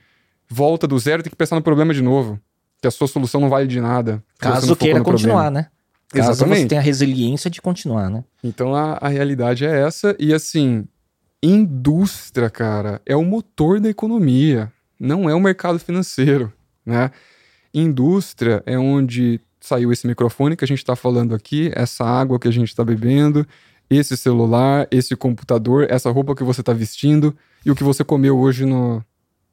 volta 0.50 0.86
do 0.88 1.00
zero 1.00 1.22
e 1.22 1.24
tem 1.24 1.30
que 1.30 1.36
pensar 1.36 1.56
no 1.56 1.62
problema 1.62 1.94
de 1.94 2.02
novo. 2.02 2.40
Que 2.82 2.88
a 2.88 2.92
sua 2.92 3.08
solução 3.08 3.40
não 3.40 3.50
vale 3.50 3.68
de 3.68 3.80
nada. 3.80 4.24
você 4.38 4.52
Caso 4.52 4.76
queira 4.76 5.02
continuar, 5.02 5.44
problema. 5.44 5.52
né? 5.52 5.68
Caso 6.10 6.28
você 6.28 6.44
Exatamente. 6.44 6.68
tenha 6.68 6.82
a 6.82 6.84
resiliência 6.84 7.50
de 7.50 7.62
continuar, 7.62 8.10
né? 8.10 8.24
Então 8.44 8.76
a, 8.76 8.98
a 9.02 9.08
realidade 9.08 9.66
é 9.66 9.82
essa. 9.82 10.16
E 10.20 10.34
assim, 10.34 10.86
indústria, 11.42 12.50
cara, 12.50 13.02
é 13.06 13.16
o 13.16 13.24
motor 13.24 13.80
da 13.80 13.90
economia, 13.90 14.72
não 15.00 15.30
é 15.30 15.34
o 15.34 15.40
mercado 15.40 15.80
financeiro, 15.80 16.52
né? 16.86 17.12
Indústria 17.80 18.64
é 18.66 18.78
onde 18.78 19.40
saiu 19.60 19.92
esse 19.92 20.08
microfone 20.08 20.56
que 20.56 20.64
a 20.64 20.68
gente 20.68 20.80
está 20.80 20.96
falando 20.96 21.36
aqui, 21.36 21.72
essa 21.76 22.04
água 22.06 22.40
que 22.40 22.48
a 22.48 22.52
gente 22.52 22.70
está 22.70 22.84
bebendo, 22.84 23.46
esse 23.90 24.16
celular, 24.16 24.88
esse 24.92 25.16
computador, 25.16 25.88
essa 25.90 26.10
roupa 26.10 26.36
que 26.36 26.44
você 26.44 26.62
está 26.62 26.74
vestindo 26.74 27.36
e 27.66 27.72
o 27.72 27.76
que 27.76 27.84
você 27.84 28.04
comeu 28.04 28.38
hoje 28.38 28.66
no, 28.66 29.04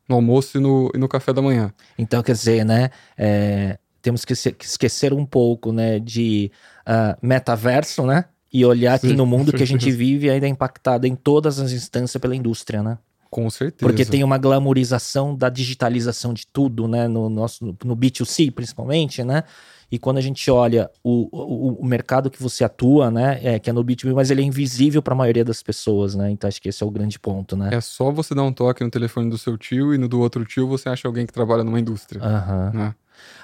no 0.08 0.14
almoço 0.16 0.58
e 0.58 0.60
no, 0.60 0.90
e 0.94 0.98
no 0.98 1.08
café 1.08 1.32
da 1.32 1.42
manhã. 1.42 1.72
Então, 1.98 2.22
quer 2.22 2.32
dizer, 2.32 2.64
né? 2.64 2.90
é, 3.16 3.78
temos 4.02 4.24
que, 4.24 4.34
se- 4.34 4.52
que 4.52 4.64
esquecer 4.64 5.12
um 5.12 5.24
pouco, 5.24 5.72
né? 5.72 5.98
De 5.98 6.50
ah, 6.84 7.16
metaverso, 7.22 8.04
né? 8.04 8.26
E 8.52 8.64
olhar 8.64 8.98
que 8.98 9.08
Sim, 9.08 9.14
no 9.14 9.24
mundo 9.24 9.52
que 9.52 9.62
a 9.62 9.66
gente 9.66 9.90
vive 9.90 10.28
ainda 10.28 10.46
é 10.46 10.48
impactado 10.48 11.06
em 11.06 11.14
todas 11.14 11.58
as 11.58 11.72
instâncias 11.72 12.20
pela 12.20 12.36
indústria, 12.36 12.82
né? 12.82 12.98
Com 13.32 13.48
certeza. 13.48 13.88
Porque 13.88 14.04
tem 14.04 14.22
uma 14.22 14.36
glamorização 14.36 15.34
da 15.34 15.48
digitalização 15.48 16.34
de 16.34 16.46
tudo, 16.46 16.86
né? 16.86 17.08
No 17.08 17.30
nosso 17.30 17.64
no 17.82 17.96
B2C, 17.96 18.52
principalmente, 18.52 19.24
né? 19.24 19.44
E 19.90 19.98
quando 19.98 20.18
a 20.18 20.20
gente 20.20 20.50
olha 20.50 20.90
o, 21.02 21.30
o, 21.32 21.80
o 21.80 21.86
mercado 21.86 22.30
que 22.30 22.42
você 22.42 22.62
atua, 22.62 23.10
né? 23.10 23.40
É, 23.42 23.58
que 23.58 23.70
é 23.70 23.72
no 23.72 23.82
B2B, 23.82 24.12
mas 24.12 24.30
ele 24.30 24.42
é 24.42 24.44
invisível 24.44 25.00
para 25.00 25.14
a 25.14 25.16
maioria 25.16 25.46
das 25.46 25.62
pessoas, 25.62 26.14
né? 26.14 26.30
Então 26.30 26.46
acho 26.46 26.60
que 26.60 26.68
esse 26.68 26.82
é 26.82 26.86
o 26.86 26.90
grande 26.90 27.18
ponto, 27.18 27.56
né? 27.56 27.70
É 27.72 27.80
só 27.80 28.10
você 28.10 28.34
dar 28.34 28.42
um 28.42 28.52
toque 28.52 28.84
no 28.84 28.90
telefone 28.90 29.30
do 29.30 29.38
seu 29.38 29.56
tio 29.56 29.94
e 29.94 29.98
no 29.98 30.08
do 30.08 30.20
outro 30.20 30.44
tio 30.44 30.68
você 30.68 30.90
acha 30.90 31.08
alguém 31.08 31.24
que 31.24 31.32
trabalha 31.32 31.64
numa 31.64 31.80
indústria. 31.80 32.22
Aham. 32.22 32.70
né? 32.74 32.94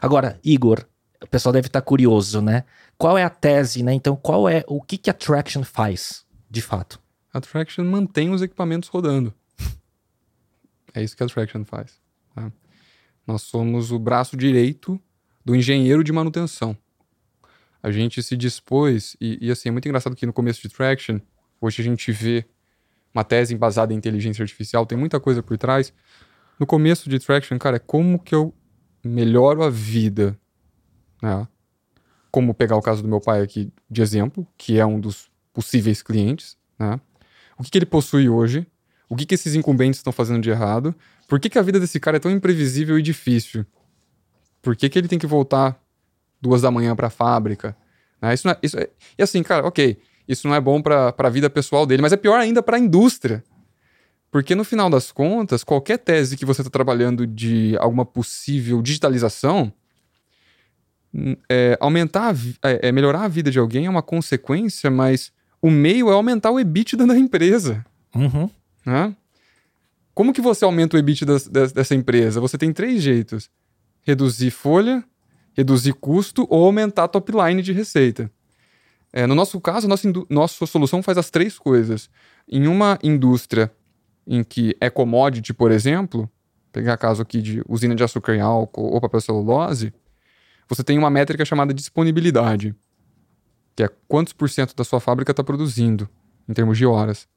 Agora, 0.03 0.39
Igor, 0.45 0.85
o 1.23 1.27
pessoal 1.27 1.51
deve 1.51 1.69
estar 1.69 1.81
curioso, 1.81 2.43
né? 2.43 2.65
Qual 2.99 3.17
é 3.17 3.25
a 3.25 3.31
tese, 3.31 3.83
né? 3.83 3.95
Então, 3.95 4.15
qual 4.15 4.47
é 4.51 4.63
o 4.69 4.83
que 4.83 4.99
que 4.99 5.09
a 5.09 5.15
Traction 5.15 5.63
faz, 5.63 6.27
de 6.51 6.61
fato? 6.61 7.01
A 7.33 7.41
Traction 7.41 7.85
mantém 7.85 8.29
os 8.29 8.43
equipamentos 8.43 8.91
rodando. 8.91 9.33
É 10.95 11.03
isso 11.03 11.17
que 11.17 11.23
a 11.23 11.27
Traction 11.27 11.65
faz. 11.65 12.01
tá? 12.35 12.51
Nós 13.27 13.43
somos 13.43 13.93
o 13.93 13.99
braço 13.99 14.37
direito 14.37 15.01
do 15.45 15.55
engenheiro 15.55 16.03
de 16.03 16.13
manutenção. 16.13 16.77
A 17.83 17.91
gente 17.91 18.23
se 18.23 18.37
dispôs, 18.37 19.17
e, 19.21 19.39
e, 19.41 19.51
assim, 19.51 19.69
é 19.69 19.73
muito 19.73 19.87
engraçado 19.87 20.17
que 20.17 20.27
no 20.27 20.33
começo 20.33 20.61
de 20.61 20.69
Traction, 20.69 21.21
hoje 21.61 21.81
a 21.81 21.85
gente 21.85 22.11
vê 22.11 22.45
uma 23.15 23.25
tese 23.25 23.55
embasada 23.55 23.93
em 23.93 23.97
inteligência 23.97 24.43
artificial, 24.43 24.85
tem 24.85 24.99
muita 24.99 25.21
coisa 25.21 25.43
por 25.43 25.57
trás. 25.57 25.93
No 26.59 26.67
começo 26.67 27.09
de 27.09 27.19
Traction, 27.19 27.59
cara, 27.59 27.77
é 27.77 27.79
como 27.81 28.19
que 28.19 28.35
eu 28.35 28.53
melhoro 29.05 29.63
a 29.63 29.71
vida, 29.71 30.39
né? 31.23 31.47
Como 32.31 32.53
pegar 32.53 32.77
o 32.77 32.83
caso 32.83 33.03
do 33.03 33.09
meu 33.09 33.21
pai 33.21 33.41
aqui 33.41 33.73
de 33.91 34.03
exemplo, 34.03 34.47
que 34.57 34.79
é 34.79 34.85
um 34.85 35.01
dos 35.01 35.31
possíveis 35.53 36.03
clientes, 36.03 36.57
né? 36.79 37.01
O 37.59 37.63
que, 37.63 37.71
que 37.71 37.79
ele 37.79 37.87
possui 37.87 38.29
hoje? 38.29 38.67
O 39.09 39.17
que, 39.17 39.25
que 39.25 39.35
esses 39.35 39.55
incumbentes 39.55 39.99
estão 39.99 40.13
fazendo 40.13 40.43
de 40.43 40.51
errado? 40.51 40.95
Por 41.27 41.41
que, 41.41 41.49
que 41.49 41.59
a 41.59 41.63
vida 41.63 41.81
desse 41.81 41.99
cara 41.99 42.19
é 42.19 42.21
tão 42.21 42.31
imprevisível 42.31 42.99
e 42.99 43.03
difícil? 43.03 43.65
Por 44.61 44.77
que, 44.77 44.89
que 44.89 44.99
ele 44.99 45.09
tem 45.09 45.19
que 45.19 45.27
voltar 45.27 45.81
duas 46.41 46.63
da 46.63 46.71
manhã 46.71 46.95
para 46.95 47.07
a 47.07 47.11
fábrica? 47.11 47.77
Né? 48.21 48.35
Isso 48.35 48.47
não 48.47 48.53
é, 48.53 48.59
isso 48.63 48.79
é- 48.79 48.89
e 49.17 49.23
assim, 49.23 49.43
cara, 49.43 49.67
ok, 49.67 49.99
isso 50.27 50.47
não 50.47 50.55
é 50.55 50.61
bom 50.61 50.83
para 50.83 51.15
a 51.17 51.29
vida 51.31 51.49
pessoal 51.49 51.87
dele, 51.87 52.03
mas 52.03 52.13
é 52.13 52.17
pior 52.17 52.39
ainda 52.39 52.63
para 52.63 52.77
a 52.77 52.81
indústria. 52.81 53.43
Porque 54.31 54.55
no 54.55 54.63
final 54.63 54.91
das 54.91 55.11
contas, 55.11 55.65
qualquer 55.65 55.99
tese 55.99 56.37
que 56.37 56.45
você 56.45 56.61
está 56.61 56.71
trabalhando 56.71 57.27
de 57.27 57.77
alguma 57.79 58.05
possível 58.05 58.83
digitalização, 58.83 59.73
hum, 61.15 61.35
é, 61.49 61.79
aumentar, 61.81 62.35
é, 62.63 62.89
é, 62.89 62.93
melhorar 62.93 63.23
a 63.23 63.29
vida 63.29 63.51
de 63.51 63.59
alguém 63.59 63.87
é 63.87 63.91
uma 63.91 64.03
consequência, 64.03 64.91
mas 64.91 65.33
o 65.63 65.71
meio 65.71 66.11
é 66.11 66.13
aumentar 66.13 66.51
o 66.51 66.61
EBITDA 66.61 67.07
da 67.07 67.19
empresa. 67.19 67.85
Uhum. 68.15 68.51
Né? 68.89 69.15
Como 70.15 70.33
que 70.33 70.41
você 70.41 70.65
aumenta 70.65 70.97
o 70.97 70.99
EBITDA 70.99 71.27
das- 71.27 71.47
das- 71.49 71.73
dessa 71.73 71.95
empresa? 71.95 72.41
Você 72.41 72.59
tem 72.59 72.73
três 72.73 73.03
jeitos: 73.03 73.51
reduzir 74.03 74.51
folha, 74.51 75.05
reduzir 75.57 75.93
custo 75.93 76.47
ou 76.51 76.65
aumentar 76.65 77.05
a 77.05 77.09
top 77.09 77.33
line 77.33 77.63
de 77.63 77.73
receita. 77.73 78.31
É, 79.13 79.27
no 79.27 79.35
nosso 79.35 79.61
caso, 79.61 79.89
nossa, 79.89 80.11
nossa 80.29 80.67
solução 80.67 81.03
faz 81.03 81.17
as 81.19 81.31
três 81.31 81.59
coisas. 81.59 82.11
Em 82.49 82.67
uma 82.67 82.99
indústria 83.03 83.71
em 84.27 84.43
que 84.45 84.77
é 84.81 84.91
commodity, 84.91 85.55
por 85.55 85.71
exemplo, 85.71 86.29
pegar 86.73 86.97
caso 86.99 87.23
aqui 87.23 87.41
de 87.41 87.63
usina 87.69 87.95
de 87.95 88.03
açúcar 88.05 88.35
e 88.37 88.41
álcool 88.41 88.93
ou 88.93 89.01
papel 89.01 89.21
celulose, 89.21 89.93
você 90.69 90.85
tem 90.85 90.99
uma 90.99 91.09
métrica 91.11 91.45
chamada 91.45 91.73
disponibilidade. 91.73 92.75
que 93.75 93.85
é 93.85 93.89
quantos 94.09 94.33
por 94.33 94.51
cento 94.51 94.75
da 94.75 94.83
sua 94.83 94.99
fábrica 94.99 95.31
está 95.31 95.45
produzindo, 95.45 96.09
em 96.49 96.53
termos 96.53 96.77
de 96.77 96.85
horas. 96.85 97.29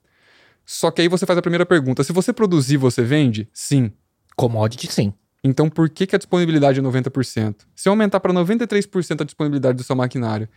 Só 0.72 0.90
que 0.90 1.02
aí 1.02 1.10
você 1.10 1.26
faz 1.26 1.38
a 1.38 1.42
primeira 1.42 1.66
pergunta: 1.66 2.02
se 2.02 2.14
você 2.14 2.32
produzir, 2.32 2.78
você 2.78 3.04
vende? 3.04 3.46
Sim. 3.52 3.92
Commodity, 4.38 4.90
sim. 4.90 5.14
Então 5.44 5.70
por 5.70 5.90
que, 5.90 6.08
que 6.08 6.16
a 6.16 6.18
disponibilidade 6.18 6.80
é 6.80 6.82
90%? 6.82 7.56
Se 7.76 7.90
eu 7.90 7.92
aumentar 7.92 8.22
para 8.22 8.32
93% 8.32 9.20
a 9.20 9.26
disponibilidade 9.26 9.76
do 9.76 9.84
seu 9.84 9.98
maquinário, 9.98 10.48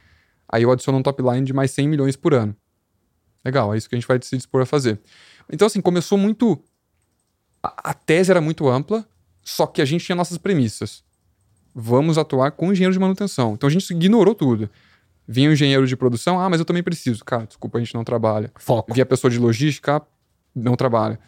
aí 0.49 0.62
eu 0.62 0.71
adiciono 0.71 0.99
um 0.99 1.02
top 1.02 1.21
line 1.21 1.44
de 1.44 1.52
mais 1.52 1.73
100 1.73 1.88
milhões 1.88 2.14
por 2.14 2.33
ano. 2.33 2.54
Legal, 3.44 3.75
é 3.75 3.76
isso 3.76 3.88
que 3.88 3.97
a 3.97 3.99
gente 3.99 4.06
vai 4.06 4.16
se 4.23 4.37
dispor 4.37 4.62
a 4.62 4.66
fazer. 4.66 5.00
Então, 5.52 5.66
assim, 5.66 5.80
começou 5.80 6.16
muito. 6.16 6.62
A, 7.61 7.90
a 7.90 7.94
tese 7.94 8.30
era 8.30 8.40
muito 8.40 8.68
ampla, 8.68 9.04
só 9.42 9.66
que 9.66 9.83
a 9.83 9.85
gente 9.85 10.04
tinha 10.04 10.14
nossas 10.14 10.38
premissas. 10.38 11.02
Vamos 11.75 12.18
atuar 12.18 12.52
com 12.52 12.71
engenheiro 12.71 12.92
de 12.92 13.00
manutenção. 13.00 13.54
Então 13.54 13.66
a 13.66 13.73
gente 13.73 13.90
ignorou 13.92 14.37
tudo. 14.37 14.71
Vinha 15.26 15.49
o 15.49 15.52
engenheiro 15.52 15.87
de 15.87 15.97
produção, 15.97 16.38
ah, 16.38 16.49
mas 16.50 16.59
eu 16.59 16.64
também 16.64 16.83
preciso. 16.83 17.25
Cara, 17.25 17.47
desculpa, 17.47 17.78
a 17.78 17.81
gente 17.81 17.95
não 17.95 18.04
trabalha. 18.04 18.50
Foco. 18.57 18.93
Vinha 18.93 19.04
a 19.04 19.07
pessoa 19.07 19.31
de 19.31 19.38
logística, 19.38 20.02
não 20.54 20.76
trabalha. 20.76 21.19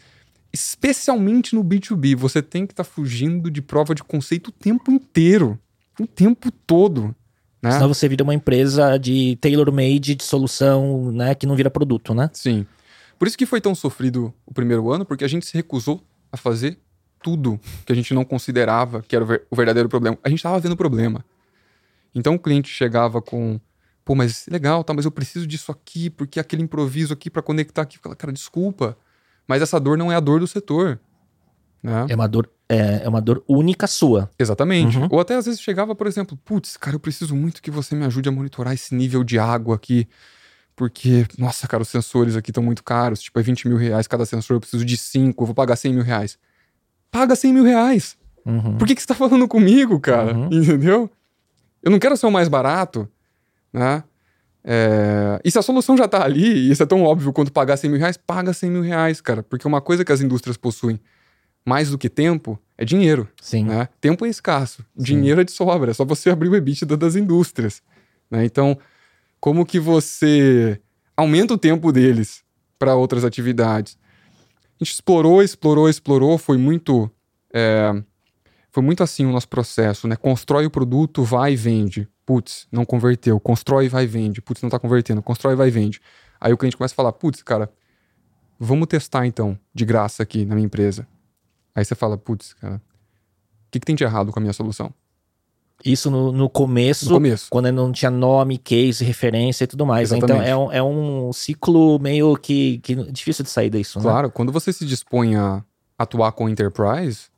Especialmente 0.52 1.54
no 1.54 1.64
B2B, 1.64 2.16
você 2.16 2.42
tem 2.42 2.66
que 2.66 2.72
estar 2.72 2.84
tá 2.84 2.90
fugindo 2.90 3.50
de 3.50 3.62
prova 3.62 3.94
de 3.94 4.02
conceito 4.04 4.48
o 4.48 4.52
tempo 4.52 4.90
inteiro. 4.90 5.58
O 5.98 6.06
tempo 6.06 6.50
todo. 6.50 7.14
Né? 7.62 7.72
Senão 7.72 7.88
você 7.88 8.08
vira 8.08 8.22
uma 8.22 8.34
empresa 8.34 8.98
de 8.98 9.36
tailor-made, 9.40 10.14
de 10.14 10.22
solução, 10.22 11.10
né, 11.10 11.34
que 11.34 11.46
não 11.46 11.56
vira 11.56 11.70
produto, 11.70 12.14
né? 12.14 12.30
Sim. 12.32 12.66
Por 13.18 13.26
isso 13.26 13.36
que 13.36 13.46
foi 13.46 13.60
tão 13.60 13.74
sofrido 13.74 14.32
o 14.44 14.52
primeiro 14.52 14.90
ano, 14.92 15.04
porque 15.04 15.24
a 15.24 15.28
gente 15.28 15.46
se 15.46 15.54
recusou 15.54 16.02
a 16.30 16.36
fazer 16.36 16.78
tudo 17.22 17.58
que 17.84 17.92
a 17.92 17.96
gente 17.96 18.12
não 18.14 18.24
considerava 18.24 19.02
que 19.02 19.16
era 19.16 19.24
o 19.50 19.56
verdadeiro 19.56 19.88
problema. 19.88 20.18
A 20.22 20.28
gente 20.28 20.38
estava 20.38 20.60
vendo 20.60 20.72
o 20.72 20.76
problema. 20.76 21.24
Então 22.14 22.34
o 22.34 22.38
cliente 22.38 22.68
chegava 22.68 23.20
com, 23.20 23.58
pô, 24.06 24.14
mas 24.14 24.46
legal, 24.48 24.84
tá, 24.84 24.94
mas 24.94 25.04
eu 25.04 25.10
preciso 25.10 25.46
disso 25.48 25.72
aqui, 25.72 26.08
porque 26.08 26.38
aquele 26.38 26.62
improviso 26.62 27.12
aqui 27.12 27.28
para 27.28 27.42
conectar 27.42 27.82
aqui. 27.82 27.98
Cara, 28.16 28.32
desculpa, 28.32 28.96
mas 29.48 29.60
essa 29.60 29.80
dor 29.80 29.98
não 29.98 30.12
é 30.12 30.14
a 30.14 30.20
dor 30.20 30.38
do 30.38 30.46
setor. 30.46 31.00
Né? 31.82 32.06
É 32.08 32.14
uma 32.14 32.28
dor 32.28 32.48
é, 32.68 33.02
é 33.04 33.08
uma 33.08 33.20
dor 33.20 33.42
única 33.48 33.88
sua. 33.88 34.30
Exatamente. 34.38 34.96
Uhum. 34.96 35.08
Ou 35.10 35.18
até 35.18 35.34
às 35.34 35.46
vezes 35.46 35.60
chegava, 35.60 35.92
por 35.92 36.06
exemplo, 36.06 36.38
putz, 36.44 36.76
cara, 36.76 36.94
eu 36.94 37.00
preciso 37.00 37.34
muito 37.34 37.60
que 37.60 37.70
você 37.70 37.96
me 37.96 38.04
ajude 38.04 38.28
a 38.28 38.32
monitorar 38.32 38.72
esse 38.74 38.94
nível 38.94 39.24
de 39.24 39.40
água 39.40 39.74
aqui. 39.74 40.08
Porque, 40.76 41.26
nossa, 41.36 41.66
cara, 41.66 41.82
os 41.82 41.88
sensores 41.88 42.36
aqui 42.36 42.52
estão 42.52 42.62
muito 42.62 42.84
caros. 42.84 43.20
Tipo, 43.20 43.40
é 43.40 43.42
20 43.42 43.66
mil 43.66 43.76
reais 43.76 44.06
cada 44.06 44.24
sensor, 44.24 44.56
eu 44.56 44.60
preciso 44.60 44.84
de 44.84 44.96
5, 44.96 45.42
eu 45.42 45.46
vou 45.46 45.54
pagar 45.54 45.74
100 45.74 45.94
mil 45.94 46.04
reais. 46.04 46.38
Paga 47.10 47.34
100 47.34 47.52
mil 47.52 47.64
reais. 47.64 48.16
Uhum. 48.44 48.78
Por 48.78 48.86
que, 48.86 48.94
que 48.94 49.00
você 49.00 49.08
tá 49.08 49.14
falando 49.16 49.48
comigo, 49.48 49.98
cara? 49.98 50.32
Uhum. 50.32 50.48
Entendeu? 50.52 51.10
Eu 51.82 51.90
não 51.90 51.98
quero 51.98 52.16
ser 52.16 52.26
o 52.26 52.30
mais 52.30 52.48
barato, 52.48 53.08
né? 53.72 54.02
É... 54.64 55.40
E 55.44 55.50
se 55.50 55.58
a 55.58 55.62
solução 55.62 55.96
já 55.96 56.08
tá 56.08 56.24
ali, 56.24 56.44
e 56.44 56.70
isso 56.70 56.82
é 56.82 56.86
tão 56.86 57.02
óbvio 57.02 57.32
quanto 57.32 57.52
pagar 57.52 57.76
100 57.76 57.90
mil 57.90 58.00
reais, 58.00 58.16
paga 58.16 58.52
100 58.52 58.70
mil 58.70 58.82
reais, 58.82 59.20
cara. 59.20 59.42
Porque 59.42 59.66
uma 59.66 59.80
coisa 59.80 60.04
que 60.04 60.12
as 60.12 60.20
indústrias 60.20 60.56
possuem 60.56 61.00
mais 61.64 61.90
do 61.90 61.98
que 61.98 62.08
tempo 62.08 62.58
é 62.76 62.84
dinheiro. 62.84 63.28
Sim. 63.40 63.64
Né? 63.64 63.88
Tempo 64.00 64.26
é 64.26 64.28
escasso, 64.28 64.84
Sim. 64.96 65.04
dinheiro 65.04 65.40
é 65.40 65.44
de 65.44 65.52
sobra, 65.52 65.90
é 65.90 65.94
só 65.94 66.04
você 66.04 66.30
abrir 66.30 66.48
o 66.48 66.56
EBITDA 66.56 66.96
das 66.96 67.16
indústrias. 67.16 67.82
Né? 68.30 68.44
Então, 68.44 68.78
como 69.40 69.66
que 69.66 69.78
você 69.78 70.80
aumenta 71.16 71.54
o 71.54 71.58
tempo 71.58 71.92
deles 71.92 72.42
para 72.78 72.94
outras 72.94 73.24
atividades? 73.24 73.98
A 74.78 74.84
gente 74.84 74.92
explorou, 74.92 75.42
explorou, 75.42 75.88
explorou, 75.88 76.38
foi 76.38 76.58
muito. 76.58 77.10
É, 77.52 78.02
foi 78.76 78.82
muito 78.82 79.02
assim 79.02 79.24
o 79.24 79.32
nosso 79.32 79.48
processo, 79.48 80.06
né? 80.06 80.16
Constrói 80.16 80.66
o 80.66 80.70
produto, 80.70 81.24
vai 81.24 81.54
e 81.54 81.56
vende. 81.56 82.06
Putz, 82.26 82.68
não 82.70 82.84
converteu. 82.84 83.40
Constrói, 83.40 83.88
vai 83.88 84.04
e 84.04 84.06
vende. 84.06 84.42
Putz, 84.42 84.60
não 84.60 84.68
tá 84.68 84.78
convertendo. 84.78 85.22
Constrói, 85.22 85.56
vai 85.56 85.68
e 85.68 85.70
vende. 85.70 85.98
Aí 86.38 86.52
o 86.52 86.58
cliente 86.58 86.76
começa 86.76 86.92
a 86.92 86.96
falar: 86.96 87.12
putz, 87.12 87.42
cara, 87.42 87.72
vamos 88.60 88.86
testar 88.86 89.24
então, 89.24 89.58
de 89.72 89.86
graça 89.86 90.22
aqui 90.22 90.44
na 90.44 90.54
minha 90.54 90.66
empresa. 90.66 91.08
Aí 91.74 91.86
você 91.86 91.94
fala, 91.94 92.18
putz, 92.18 92.52
cara, 92.52 92.74
o 92.74 92.80
que, 93.70 93.80
que 93.80 93.86
tem 93.86 93.96
de 93.96 94.04
errado 94.04 94.30
com 94.30 94.38
a 94.38 94.42
minha 94.42 94.52
solução? 94.52 94.92
Isso 95.82 96.10
no, 96.10 96.30
no, 96.30 96.50
começo, 96.50 97.06
no 97.06 97.14
começo, 97.14 97.46
quando 97.48 97.72
não 97.72 97.90
tinha 97.90 98.10
nome, 98.10 98.58
case, 98.58 99.02
referência 99.02 99.64
e 99.64 99.66
tudo 99.66 99.86
mais. 99.86 100.10
Né? 100.10 100.18
Então 100.18 100.42
é 100.42 100.54
um, 100.54 100.70
é 100.70 100.82
um 100.82 101.32
ciclo 101.32 101.98
meio 101.98 102.36
que, 102.36 102.76
que 102.80 102.94
difícil 103.10 103.42
de 103.42 103.50
sair 103.50 103.70
disso. 103.70 103.98
Né? 103.98 104.02
Claro, 104.02 104.26
né? 104.26 104.32
quando 104.36 104.52
você 104.52 104.70
se 104.70 104.84
dispõe 104.84 105.34
a 105.34 105.64
atuar 105.98 106.32
com 106.32 106.46
enterprise, 106.46 107.30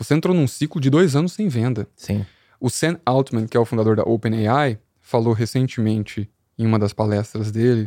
você 0.00 0.14
entrou 0.14 0.34
num 0.34 0.48
ciclo 0.48 0.80
de 0.80 0.88
dois 0.88 1.14
anos 1.14 1.32
sem 1.34 1.46
venda. 1.46 1.86
Sim. 1.94 2.24
O 2.58 2.70
Sam 2.70 2.98
Altman, 3.04 3.46
que 3.46 3.54
é 3.54 3.60
o 3.60 3.66
fundador 3.66 3.96
da 3.96 4.02
OpenAI, 4.02 4.78
falou 4.98 5.34
recentemente 5.34 6.30
em 6.58 6.66
uma 6.66 6.78
das 6.78 6.94
palestras 6.94 7.50
dele 7.50 7.86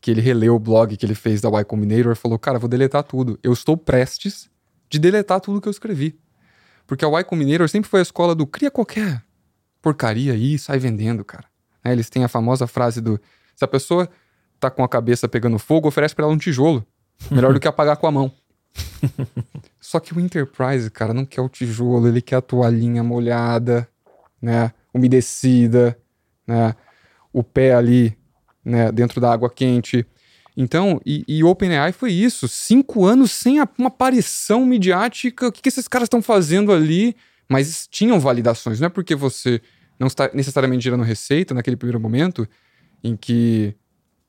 que 0.00 0.10
ele 0.10 0.20
releu 0.20 0.56
o 0.56 0.58
blog 0.58 0.96
que 0.96 1.06
ele 1.06 1.14
fez 1.14 1.40
da 1.40 1.48
Y 1.48 1.64
Combinator 1.64 2.10
e 2.10 2.16
falou: 2.16 2.38
Cara, 2.40 2.58
vou 2.58 2.68
deletar 2.68 3.04
tudo. 3.04 3.38
Eu 3.40 3.52
estou 3.52 3.76
prestes 3.76 4.50
de 4.90 4.98
deletar 4.98 5.40
tudo 5.40 5.60
que 5.60 5.68
eu 5.68 5.70
escrevi. 5.70 6.18
Porque 6.88 7.04
a 7.04 7.08
Y 7.08 7.24
Combinator 7.24 7.68
sempre 7.68 7.88
foi 7.88 8.00
a 8.00 8.02
escola 8.02 8.34
do 8.34 8.44
cria 8.44 8.70
qualquer 8.70 9.24
porcaria 9.80 10.32
aí 10.32 10.54
e 10.54 10.58
sai 10.58 10.80
vendendo, 10.80 11.24
cara. 11.24 11.44
Né? 11.84 11.92
Eles 11.92 12.10
têm 12.10 12.24
a 12.24 12.28
famosa 12.28 12.66
frase 12.66 13.00
do 13.00 13.20
se 13.54 13.64
a 13.64 13.68
pessoa 13.68 14.08
tá 14.58 14.68
com 14.68 14.82
a 14.82 14.88
cabeça 14.88 15.28
pegando 15.28 15.56
fogo, 15.60 15.86
oferece 15.86 16.16
para 16.16 16.24
ela 16.24 16.34
um 16.34 16.38
tijolo. 16.38 16.84
Melhor 17.30 17.54
do 17.54 17.60
que 17.60 17.68
apagar 17.68 17.96
com 17.96 18.08
a 18.08 18.10
mão. 18.10 18.32
Só 19.80 20.00
que 20.00 20.14
o 20.14 20.20
Enterprise, 20.20 20.90
cara, 20.90 21.14
não 21.14 21.24
quer 21.24 21.40
o 21.40 21.48
tijolo, 21.48 22.08
ele 22.08 22.20
quer 22.20 22.36
a 22.36 22.40
toalhinha 22.40 23.02
molhada, 23.02 23.88
né? 24.40 24.72
Umedecida, 24.92 25.98
né? 26.46 26.74
O 27.32 27.42
pé 27.42 27.74
ali, 27.74 28.16
né? 28.64 28.90
Dentro 28.90 29.20
da 29.20 29.32
água 29.32 29.50
quente. 29.50 30.06
Então, 30.56 31.00
e, 31.04 31.22
e 31.28 31.44
OpenAI 31.44 31.92
foi 31.92 32.12
isso. 32.12 32.48
Cinco 32.48 33.04
anos 33.04 33.30
sem 33.30 33.60
a, 33.60 33.68
uma 33.78 33.88
aparição 33.88 34.64
midiática. 34.64 35.48
O 35.48 35.52
que, 35.52 35.62
que 35.62 35.68
esses 35.68 35.86
caras 35.86 36.06
estão 36.06 36.22
fazendo 36.22 36.72
ali? 36.72 37.14
Mas 37.48 37.86
tinham 37.86 38.18
validações. 38.18 38.80
Não 38.80 38.86
é 38.86 38.90
porque 38.90 39.14
você 39.14 39.60
não 39.98 40.06
está 40.06 40.30
necessariamente 40.32 40.82
gerando 40.82 41.02
receita 41.02 41.54
naquele 41.54 41.76
primeiro 41.76 42.00
momento 42.00 42.48
em 43.04 43.16
que 43.16 43.74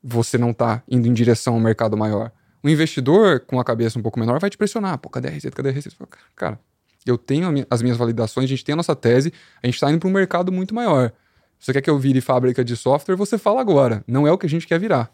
você 0.03 0.37
não 0.37 0.51
está 0.51 0.83
indo 0.87 1.07
em 1.07 1.13
direção 1.13 1.55
ao 1.55 1.59
mercado 1.59 1.97
maior. 1.97 2.31
O 2.67 2.69
investidor 2.69 3.39
com 3.39 3.61
a 3.61 3.63
cabeça 3.63 3.97
um 3.97 4.01
pouco 4.01 4.19
menor 4.19 4.41
vai 4.41 4.49
te 4.49 4.57
pressionar. 4.57 4.97
Pô, 4.97 5.09
cadê 5.09 5.29
a 5.29 5.31
receita? 5.31 5.55
Cadê 5.55 5.69
a 5.69 5.71
receita? 5.71 5.95
Cara, 6.35 6.59
eu 7.05 7.17
tenho 7.17 7.65
as 7.69 7.81
minhas 7.81 7.97
validações, 7.97 8.43
a 8.43 8.47
gente 8.49 8.65
tem 8.65 8.73
a 8.73 8.75
nossa 8.75 8.93
tese, 8.93 9.31
a 9.63 9.67
gente 9.67 9.75
está 9.75 9.89
indo 9.89 9.99
para 9.99 10.09
um 10.09 10.11
mercado 10.11 10.51
muito 10.51 10.75
maior. 10.75 11.13
Você 11.57 11.71
quer 11.71 11.79
que 11.79 11.89
eu 11.89 11.97
vire 11.97 12.19
fábrica 12.19 12.65
de 12.65 12.75
software? 12.75 13.15
Você 13.15 13.37
fala 13.37 13.61
agora. 13.61 14.03
Não 14.05 14.27
é 14.27 14.33
o 14.33 14.37
que 14.37 14.45
a 14.45 14.49
gente 14.49 14.67
quer 14.67 14.77
virar. 14.81 15.09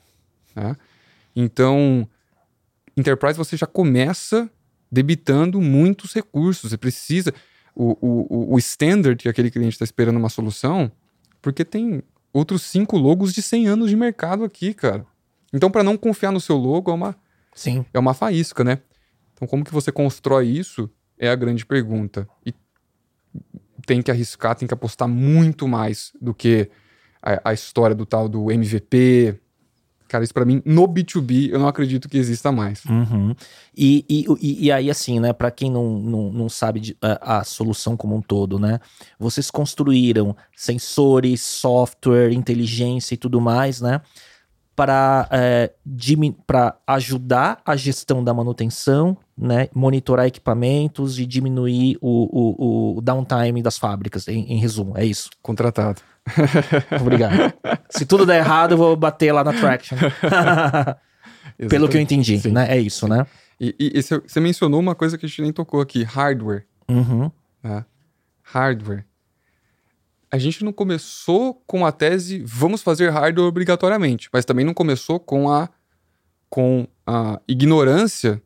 Né? 0.55 0.75
Então, 1.35 2.09
Enterprise 2.97 3.37
você 3.37 3.55
já 3.55 3.67
começa 3.67 4.49
debitando 4.91 5.61
muitos 5.61 6.11
recursos. 6.11 6.71
Você 6.71 6.77
precisa. 6.77 7.31
O, 7.75 7.95
o, 8.01 8.55
o 8.55 8.57
standard 8.57 9.21
que 9.21 9.29
aquele 9.29 9.51
cliente 9.51 9.73
está 9.73 9.85
esperando 9.85 10.17
uma 10.17 10.29
solução, 10.29 10.91
porque 11.39 11.63
tem 11.63 12.01
outros 12.33 12.63
cinco 12.63 12.97
logos 12.97 13.31
de 13.31 13.43
100 13.43 13.67
anos 13.67 13.91
de 13.91 13.95
mercado 13.95 14.43
aqui, 14.43 14.73
cara. 14.73 15.05
Então, 15.53 15.69
para 15.69 15.83
não 15.83 15.95
confiar 15.95 16.31
no 16.31 16.39
seu 16.39 16.57
logo, 16.57 16.89
é 16.89 16.95
uma, 16.95 17.15
Sim. 17.55 17.85
é 17.93 17.99
uma 17.99 18.13
faísca, 18.13 18.63
né? 18.63 18.79
Então, 19.33 19.47
como 19.47 19.63
que 19.63 19.73
você 19.73 19.91
constrói 19.91 20.47
isso 20.47 20.89
é 21.17 21.29
a 21.29 21.35
grande 21.35 21.65
pergunta. 21.65 22.27
E 22.45 22.53
tem 23.85 24.01
que 24.01 24.11
arriscar, 24.11 24.55
tem 24.55 24.67
que 24.67 24.73
apostar 24.73 25.07
muito 25.07 25.67
mais 25.67 26.11
do 26.21 26.33
que 26.33 26.69
a, 27.21 27.49
a 27.49 27.53
história 27.53 27.95
do 27.95 28.05
tal 28.05 28.27
do 28.27 28.51
MVP, 28.51 29.39
Cara, 30.13 30.23
isso 30.23 30.33
para 30.33 30.45
mim, 30.45 30.61
no 30.63 30.87
B2B, 30.87 31.49
eu 31.49 31.57
não 31.57 31.67
acredito 31.67 32.07
que 32.07 32.19
exista 32.19 32.51
mais. 32.51 32.85
Uhum. 32.85 33.33
E, 33.75 34.05
e, 34.07 34.65
e, 34.67 34.71
aí, 34.71 34.91
assim, 34.91 35.19
né, 35.19 35.33
para 35.33 35.49
quem 35.49 35.71
não, 35.71 35.97
não, 35.97 36.31
não 36.31 36.49
sabe 36.49 36.79
de, 36.79 36.97
a, 37.01 37.39
a, 37.39 37.43
solução 37.43 37.97
como 37.97 38.15
um 38.15 38.21
todo, 38.21 38.59
né, 38.59 38.79
vocês 39.17 39.49
construíram 39.49 40.35
sensores, 40.55 41.41
software, 41.41 42.31
inteligência 42.31 43.15
e 43.15 43.17
tudo 43.17 43.41
mais, 43.41 43.81
né, 43.81 44.01
para 44.75 45.27
é, 45.31 45.71
ajudar 46.87 47.61
a 47.65 47.75
gestão 47.75 48.23
da 48.23 48.33
manutenção, 48.33 49.17
né, 49.37 49.69
monitorar 49.73 50.25
equipamentos 50.25 51.19
e 51.19 51.25
diminuir 51.25 51.97
o, 52.01 52.29
o, 52.31 52.97
o 52.97 53.01
downtime 53.01 53.61
das 53.61 53.77
fábricas, 53.77 54.27
em, 54.27 54.51
em 54.51 54.57
resumo, 54.57 54.97
é 54.97 55.05
isso. 55.05 55.29
Contratado. 55.41 56.01
Obrigado. 56.99 57.53
Se 57.89 58.05
tudo 58.05 58.25
der 58.25 58.37
errado, 58.37 58.71
eu 58.71 58.77
vou 58.77 58.95
bater 58.95 59.31
lá 59.31 59.43
na 59.43 59.53
Traction. 59.53 59.97
Pelo 61.69 61.87
que 61.87 61.97
eu 61.97 62.01
entendi, 62.01 62.39
Sim. 62.39 62.51
né? 62.51 62.67
É 62.69 62.79
isso, 62.79 63.07
né? 63.07 63.27
E, 63.59 63.75
e, 63.79 63.99
e, 63.99 64.01
você 64.01 64.39
mencionou 64.39 64.79
uma 64.79 64.95
coisa 64.95 65.17
que 65.17 65.25
a 65.25 65.29
gente 65.29 65.41
nem 65.41 65.53
tocou 65.53 65.81
aqui: 65.81 66.03
hardware. 66.03 66.65
Uhum. 66.89 67.29
Né? 67.61 67.85
Hardware. 68.41 69.05
A 70.33 70.37
gente 70.39 70.63
não 70.65 70.73
começou 70.73 71.61
com 71.67 71.85
a 71.85 71.91
tese 71.91 72.41
vamos 72.43 72.81
fazer 72.81 73.11
hardware 73.11 73.47
obrigatoriamente, 73.47 74.29
mas 74.33 74.43
também 74.43 74.65
não 74.65 74.73
começou 74.73 75.19
com 75.19 75.47
a, 75.51 75.69
com 76.49 76.87
a 77.05 77.39
ignorância 77.47 78.41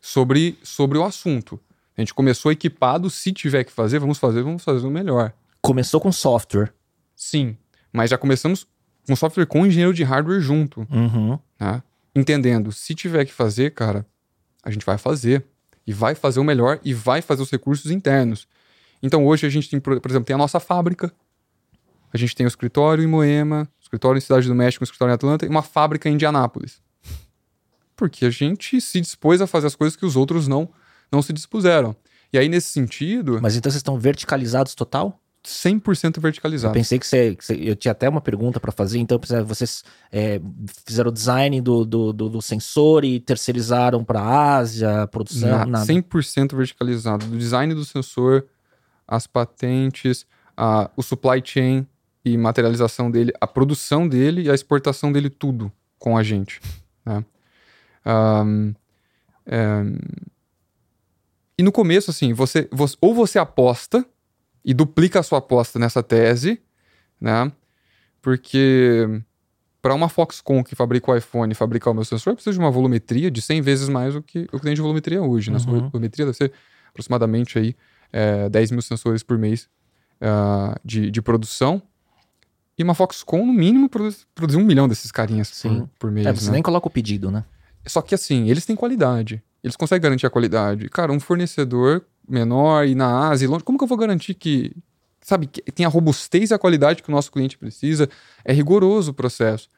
sobre, 0.00 0.58
sobre 0.64 0.98
o 0.98 1.04
assunto. 1.04 1.60
A 1.96 2.00
gente 2.00 2.12
começou 2.12 2.50
equipado, 2.50 3.08
se 3.08 3.32
tiver 3.32 3.62
que 3.62 3.70
fazer, 3.70 4.00
vamos 4.00 4.18
fazer, 4.18 4.42
vamos 4.42 4.64
fazer 4.64 4.84
o 4.84 4.90
melhor 4.90 5.32
começou 5.62 6.00
com 6.00 6.10
software. 6.10 6.72
Sim, 7.14 7.56
Mas 7.92 8.10
já 8.10 8.18
começamos 8.18 8.66
com 9.06 9.14
software 9.14 9.46
com 9.46 9.64
engenheiro 9.64 9.94
de 9.94 10.02
hardware 10.02 10.40
junto, 10.40 10.86
Uhum. 10.90 11.38
né? 11.60 11.82
Entendendo, 12.16 12.72
se 12.72 12.94
tiver 12.96 13.24
que 13.24 13.32
fazer, 13.32 13.70
cara, 13.70 14.04
a 14.62 14.70
gente 14.72 14.84
vai 14.84 14.98
fazer. 14.98 15.44
E 15.86 15.92
vai 15.92 16.14
fazer 16.16 16.40
o 16.40 16.44
melhor 16.44 16.80
e 16.84 16.92
vai 16.92 17.22
fazer 17.22 17.42
os 17.42 17.50
recursos 17.50 17.90
internos. 17.92 18.48
Então 19.02 19.26
hoje 19.26 19.46
a 19.46 19.50
gente 19.50 19.68
tem, 19.70 19.80
por 19.80 19.94
exemplo, 20.08 20.24
tem 20.26 20.34
a 20.34 20.38
nossa 20.38 20.60
fábrica. 20.60 21.12
A 22.12 22.18
gente 22.18 22.34
tem 22.34 22.44
o 22.44 22.48
escritório 22.48 23.04
em 23.04 23.06
Moema, 23.06 23.68
o 23.78 23.82
escritório 23.82 24.18
em 24.18 24.20
Cidade 24.20 24.48
do 24.48 24.54
México, 24.54 24.82
o 24.82 24.84
escritório 24.84 25.12
em 25.12 25.14
Atlanta 25.14 25.46
e 25.46 25.48
uma 25.48 25.62
fábrica 25.62 26.08
em 26.08 26.14
Indianápolis. 26.14 26.80
Porque 27.96 28.24
a 28.24 28.30
gente 28.30 28.80
se 28.80 29.00
dispôs 29.00 29.40
a 29.40 29.46
fazer 29.46 29.66
as 29.66 29.74
coisas 29.76 29.96
que 29.96 30.06
os 30.06 30.16
outros 30.16 30.48
não, 30.48 30.68
não 31.12 31.22
se 31.22 31.32
dispuseram. 31.32 31.94
E 32.32 32.38
aí, 32.38 32.48
nesse 32.48 32.68
sentido, 32.68 33.38
Mas 33.42 33.56
então 33.56 33.70
vocês 33.70 33.80
estão 33.80 33.98
verticalizados 33.98 34.74
total? 34.74 35.20
100% 35.44 36.16
Eu 36.18 36.22
verticalizado. 36.22 36.74
pensei 36.74 36.98
que 36.98 37.06
você, 37.06 37.34
que 37.34 37.44
você- 37.44 37.54
Eu 37.54 37.74
tinha 37.74 37.92
até 37.92 38.08
uma 38.08 38.20
pergunta 38.20 38.60
para 38.60 38.70
fazer. 38.70 38.98
Então, 38.98 39.18
vocês 39.46 39.82
é, 40.12 40.40
fizeram 40.86 41.08
o 41.10 41.12
design 41.12 41.60
do, 41.62 41.84
do, 41.84 42.12
do- 42.12 42.28
do 42.28 42.42
sensor 42.42 43.04
e 43.04 43.18
terceirizaram 43.20 44.04
para 44.04 44.20
a 44.20 44.56
Ásia, 44.56 45.02
a 45.02 45.06
produção, 45.06 45.48
Na- 45.48 45.66
nada. 45.66 45.86
100% 45.86 46.54
verticalizado. 46.56 47.26
Do 47.26 47.38
design 47.38 47.74
do 47.74 47.84
sensor, 47.86 48.46
as 49.10 49.26
patentes, 49.26 50.24
a, 50.56 50.88
o 50.96 51.02
supply 51.02 51.42
chain 51.44 51.86
e 52.24 52.36
materialização 52.38 53.10
dele, 53.10 53.32
a 53.40 53.46
produção 53.46 54.06
dele 54.08 54.42
e 54.42 54.50
a 54.50 54.54
exportação 54.54 55.10
dele, 55.10 55.28
tudo 55.28 55.70
com 55.98 56.16
a 56.16 56.22
gente. 56.22 56.60
né? 57.04 57.24
Ahn, 58.04 58.72
é, 59.46 59.82
e 61.58 61.62
no 61.62 61.72
começo, 61.72 62.10
assim, 62.10 62.32
você, 62.32 62.68
você- 62.72 62.96
ou 63.00 63.14
você 63.14 63.38
aposta 63.38 64.04
e 64.64 64.72
duplica 64.72 65.20
a 65.20 65.22
sua 65.22 65.38
aposta 65.38 65.78
nessa 65.78 66.02
tese, 66.02 66.60
né? 67.20 67.50
Porque 68.22 69.06
para 69.82 69.94
uma 69.94 70.08
Foxconn 70.08 70.62
que 70.62 70.74
fabrica 70.74 71.10
o 71.10 71.16
iPhone 71.16 71.54
fabricar 71.54 71.90
o 71.92 71.94
meu 71.94 72.04
sensor, 72.04 72.34
precisa 72.34 72.52
de 72.52 72.58
uma 72.58 72.70
volumetria 72.70 73.30
de 73.30 73.40
100 73.40 73.62
vezes 73.62 73.88
mais 73.88 74.12
do 74.14 74.22
que 74.22 74.46
o 74.52 74.58
que 74.58 74.62
tem 74.64 74.74
de 74.74 74.80
volumetria 74.80 75.22
hoje. 75.22 75.50
Né? 75.50 75.58
Uhum. 75.66 75.88
volumetria 75.88 76.26
deve 76.26 76.36
ser 76.36 76.52
aproximadamente 76.90 77.58
aí, 77.58 77.74
é, 78.12 78.48
10 78.48 78.72
mil 78.72 78.82
sensores 78.82 79.22
por 79.22 79.38
mês 79.38 79.68
ah, 80.20 80.78
de, 80.84 81.10
de 81.10 81.22
produção. 81.22 81.82
E 82.78 82.82
uma 82.82 82.94
Foxconn, 82.94 83.44
no 83.44 83.52
mínimo, 83.52 83.88
produz, 83.88 84.26
produzir 84.34 84.58
um 84.58 84.64
milhão 84.64 84.88
desses 84.88 85.12
carinhas 85.12 85.48
Sim. 85.48 85.80
por, 85.80 85.88
por 85.98 86.10
mês. 86.10 86.26
É, 86.26 86.32
você 86.32 86.46
né? 86.46 86.54
nem 86.54 86.62
coloca 86.62 86.88
o 86.88 86.90
pedido, 86.90 87.30
né? 87.30 87.44
Só 87.86 88.00
que 88.00 88.14
assim, 88.14 88.48
eles 88.48 88.64
têm 88.64 88.76
qualidade. 88.76 89.42
Eles 89.62 89.76
conseguem 89.76 90.02
garantir 90.02 90.26
a 90.26 90.30
qualidade. 90.30 90.88
Cara, 90.88 91.12
um 91.12 91.20
fornecedor 91.20 92.04
menor 92.28 92.86
e 92.86 92.94
na 92.94 93.28
Ásia, 93.28 93.48
longe, 93.48 93.64
como 93.64 93.76
que 93.76 93.84
eu 93.84 93.88
vou 93.88 93.98
garantir 93.98 94.34
que, 94.34 94.74
sabe, 95.20 95.46
que 95.46 95.60
tem 95.72 95.84
a 95.84 95.88
robustez 95.88 96.50
e 96.50 96.54
a 96.54 96.58
qualidade 96.58 97.02
que 97.02 97.08
o 97.08 97.12
nosso 97.12 97.30
cliente 97.30 97.58
precisa? 97.58 98.08
É 98.44 98.52
rigoroso 98.52 99.10
o 99.10 99.14
processo. 99.14 99.68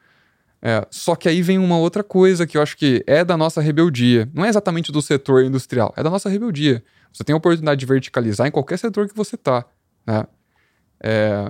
É, 0.65 0.87
só 0.89 1.13
que 1.13 1.27
aí 1.27 1.41
vem 1.41 1.57
uma 1.57 1.77
outra 1.77 2.01
coisa 2.01 2.47
que 2.47 2.57
eu 2.57 2.61
acho 2.61 2.77
que 2.77 3.03
é 3.05 3.25
da 3.25 3.35
nossa 3.35 3.59
rebeldia. 3.59 4.29
Não 4.33 4.45
é 4.45 4.47
exatamente 4.47 4.93
do 4.93 5.01
setor 5.01 5.43
industrial, 5.43 5.93
é 5.97 6.01
da 6.01 6.09
nossa 6.09 6.29
rebeldia. 6.29 6.81
Você 7.11 7.21
tem 7.21 7.33
a 7.33 7.37
oportunidade 7.37 7.77
de 7.81 7.85
verticalizar 7.85 8.47
em 8.47 8.51
qualquer 8.51 8.79
setor 8.79 9.09
que 9.09 9.15
você 9.15 9.35
tá. 9.35 9.65
Né? 10.07 10.25
É, 11.03 11.49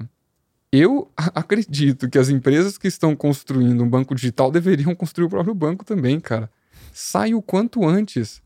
eu 0.72 1.12
acredito 1.36 2.10
que 2.10 2.18
as 2.18 2.30
empresas 2.30 2.76
que 2.76 2.88
estão 2.88 3.16
construindo 3.16 3.84
um 3.84 3.88
banco 3.88 4.16
digital 4.16 4.50
deveriam 4.50 4.96
construir 4.96 5.26
o 5.26 5.30
próprio 5.30 5.54
banco 5.54 5.86
também, 5.86 6.20
cara. 6.20 6.50
Sai 6.92 7.36
o 7.36 7.42
quanto 7.42 7.88
antes 7.88 8.42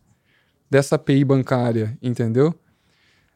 dessa 0.70 0.96
API 0.96 1.24
bancária, 1.24 1.98
entendeu? 2.02 2.54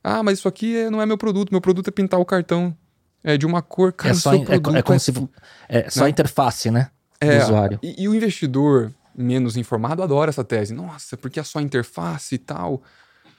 Ah, 0.03 0.21
mas 0.21 0.39
isso 0.39 0.49
aqui 0.49 0.75
é- 0.75 0.89
não 0.89 1.01
é 1.01 1.05
meu 1.05 1.17
produto. 1.17 1.51
Meu 1.51 1.61
produto 1.61 1.87
é 1.87 1.91
pintar 1.91 2.19
o 2.19 2.25
cartão 2.25 2.75
é, 3.23 3.37
de 3.37 3.45
uma 3.45 3.61
cor. 3.61 3.93
Cara, 3.93 4.11
é, 4.11 4.17
só, 4.17 4.33
é, 4.33 4.43
produto 4.43 4.75
é 4.75 4.81
como 4.81 4.95
é 4.95 4.99
se. 4.99 5.29
É 5.69 5.89
só 5.89 6.03
né? 6.03 6.09
interface, 6.09 6.69
né? 6.69 6.89
É, 7.21 7.37
do 7.37 7.43
usuário. 7.43 7.79
E, 7.81 8.03
e 8.03 8.07
o 8.09 8.15
investidor 8.15 8.91
menos 9.15 9.55
informado 9.55 10.01
adora 10.01 10.29
essa 10.29 10.43
tese. 10.43 10.73
Nossa, 10.73 11.15
porque 11.15 11.39
é 11.39 11.43
só 11.43 11.61
interface 11.61 12.35
e 12.35 12.37
tal. 12.37 12.81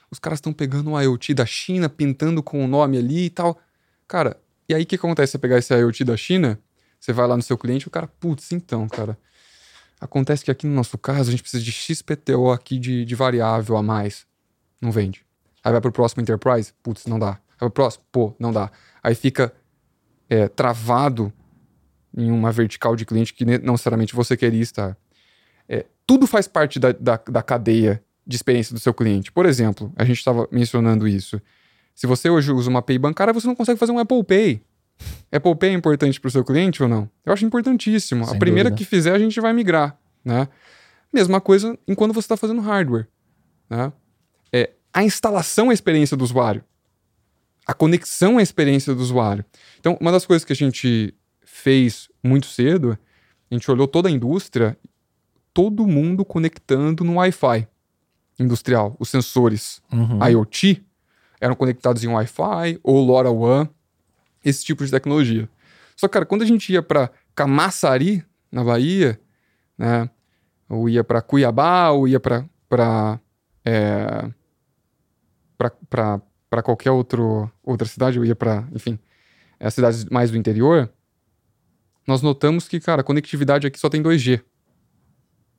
Os 0.09 0.19
caras 0.19 0.37
estão 0.37 0.53
pegando 0.53 0.91
um 0.91 0.99
IoT 0.99 1.33
da 1.33 1.45
China, 1.45 1.89
pintando 1.89 2.41
com 2.41 2.63
o 2.63 2.67
nome 2.67 2.97
ali 2.97 3.25
e 3.25 3.29
tal. 3.29 3.59
Cara, 4.07 4.37
e 4.69 4.73
aí 4.73 4.83
o 4.83 4.85
que 4.85 4.95
acontece? 4.95 5.31
Você 5.31 5.37
pegar 5.37 5.57
esse 5.57 5.73
IoT 5.75 6.03
da 6.03 6.15
China, 6.15 6.59
você 6.99 7.11
vai 7.11 7.27
lá 7.27 7.35
no 7.35 7.43
seu 7.43 7.57
cliente 7.57 7.85
e 7.85 7.87
o 7.87 7.91
cara, 7.91 8.07
putz, 8.07 8.51
então, 8.51 8.87
cara. 8.87 9.17
Acontece 9.99 10.43
que 10.43 10.51
aqui 10.51 10.67
no 10.67 10.73
nosso 10.73 10.97
caso 10.97 11.29
a 11.29 11.31
gente 11.31 11.41
precisa 11.41 11.63
de 11.63 11.71
XPTO 11.71 12.51
aqui 12.51 12.77
de, 12.77 13.05
de 13.05 13.15
variável 13.15 13.77
a 13.77 13.83
mais. 13.83 14.25
Não 14.81 14.91
vende. 14.91 15.25
Aí 15.63 15.71
vai 15.71 15.79
pro 15.79 15.91
próximo 15.91 16.21
Enterprise, 16.21 16.73
putz, 16.83 17.05
não 17.05 17.17
dá. 17.17 17.39
Vai 17.59 17.69
pro 17.69 17.71
próximo, 17.71 18.03
pô, 18.11 18.35
não 18.37 18.51
dá. 18.51 18.69
Aí 19.01 19.15
fica 19.15 19.53
é, 20.29 20.47
travado 20.47 21.31
em 22.15 22.31
uma 22.31 22.51
vertical 22.51 22.95
de 22.95 23.05
cliente 23.05 23.33
que 23.33 23.45
não 23.45 23.73
necessariamente 23.73 24.15
você 24.15 24.37
queria 24.37 24.61
estar. 24.61 24.97
É, 25.67 25.85
tudo 26.05 26.27
faz 26.27 26.47
parte 26.47 26.79
da, 26.79 26.91
da, 26.91 27.17
da 27.17 27.41
cadeia 27.41 28.03
de 28.25 28.35
experiência 28.35 28.73
do 28.73 28.79
seu 28.79 28.93
cliente. 28.93 29.31
Por 29.31 29.45
exemplo, 29.45 29.91
a 29.95 30.05
gente 30.05 30.17
estava 30.17 30.47
mencionando 30.51 31.07
isso. 31.07 31.41
Se 31.95 32.07
você 32.07 32.29
hoje 32.29 32.51
usa 32.51 32.69
uma 32.69 32.79
API 32.79 32.97
bancária, 32.97 33.33
você 33.33 33.47
não 33.47 33.55
consegue 33.55 33.79
fazer 33.79 33.91
um 33.91 33.99
Apple 33.99 34.23
Pay. 34.23 34.61
Apple 35.31 35.55
Pay 35.55 35.69
é 35.69 35.73
importante 35.73 36.19
para 36.19 36.27
o 36.27 36.31
seu 36.31 36.43
cliente 36.43 36.81
ou 36.81 36.89
não? 36.89 37.09
Eu 37.25 37.33
acho 37.33 37.45
importantíssimo. 37.45 38.25
Sem 38.25 38.35
a 38.35 38.39
primeira 38.39 38.69
dúvida. 38.69 38.77
que 38.77 38.89
fizer, 38.89 39.13
a 39.13 39.19
gente 39.19 39.39
vai 39.41 39.53
migrar. 39.53 39.97
Né? 40.23 40.47
Mesma 41.11 41.41
coisa 41.41 41.77
enquanto 41.87 42.13
você 42.13 42.25
está 42.25 42.37
fazendo 42.37 42.61
hardware. 42.61 43.07
Né? 43.69 43.91
É, 44.51 44.71
a 44.93 45.03
instalação 45.03 45.67
é 45.67 45.71
a 45.71 45.73
experiência 45.73 46.15
do 46.15 46.23
usuário. 46.23 46.63
A 47.65 47.73
conexão 47.73 48.37
é 48.37 48.41
a 48.41 48.43
experiência 48.43 48.93
do 48.93 49.01
usuário. 49.01 49.43
Então, 49.79 49.97
uma 49.99 50.11
das 50.11 50.25
coisas 50.25 50.43
que 50.43 50.53
a 50.53 50.55
gente 50.55 51.13
fez 51.63 52.09
muito 52.21 52.45
cedo, 52.47 52.97
a 53.49 53.53
gente 53.53 53.71
olhou 53.71 53.87
toda 53.87 54.09
a 54.09 54.11
indústria, 54.11 54.77
todo 55.53 55.87
mundo 55.87 56.25
conectando 56.25 57.05
no 57.05 57.15
Wi-Fi 57.15 57.65
industrial. 58.37 58.97
Os 58.99 59.07
sensores 59.09 59.81
Uhum. 59.91 60.19
IoT 60.27 60.83
eram 61.39 61.55
conectados 61.55 62.03
em 62.03 62.07
Wi-Fi 62.07 62.79
ou 62.83 63.01
LoRaWAN, 63.05 63.69
esse 64.43 64.65
tipo 64.65 64.83
de 64.83 64.91
tecnologia. 64.91 65.47
Só 65.95 66.07
que, 66.07 66.13
cara, 66.13 66.25
quando 66.25 66.41
a 66.41 66.45
gente 66.45 66.73
ia 66.73 66.83
para 66.83 67.09
Camaçari, 67.33 68.25
na 68.51 68.63
Bahia, 68.63 69.17
né, 69.77 70.09
ou 70.67 70.89
ia 70.89 71.03
para 71.03 71.21
Cuiabá, 71.21 71.91
ou 71.91 72.09
ia 72.09 72.19
para 72.19 72.45
é, 73.63 74.29
para 75.89 76.61
qualquer 76.61 76.91
outro, 76.91 77.49
outra 77.63 77.87
cidade, 77.87 78.19
ou 78.19 78.25
ia 78.25 78.35
para, 78.35 78.67
enfim, 78.73 78.99
as 79.59 79.73
cidades 79.73 80.03
mais 80.05 80.29
do 80.29 80.37
interior, 80.37 80.91
nós 82.07 82.21
notamos 82.21 82.67
que, 82.67 82.79
cara, 82.79 83.01
a 83.01 83.03
conectividade 83.03 83.65
aqui 83.67 83.79
só 83.79 83.89
tem 83.89 84.01
2G. 84.01 84.41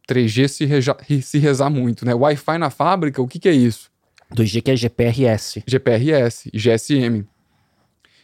3G 0.08 0.48
se, 0.48 0.64
reja- 0.64 0.96
se 1.22 1.38
rezar 1.38 1.70
muito, 1.70 2.04
né? 2.04 2.14
Wi-Fi 2.14 2.58
na 2.58 2.70
fábrica, 2.70 3.22
o 3.22 3.26
que, 3.28 3.38
que 3.38 3.48
é 3.48 3.52
isso? 3.52 3.90
2G 4.34 4.62
que 4.62 4.70
é 4.70 4.76
GPRS. 4.76 5.62
GPRS 5.66 6.50
GSM. 6.52 7.24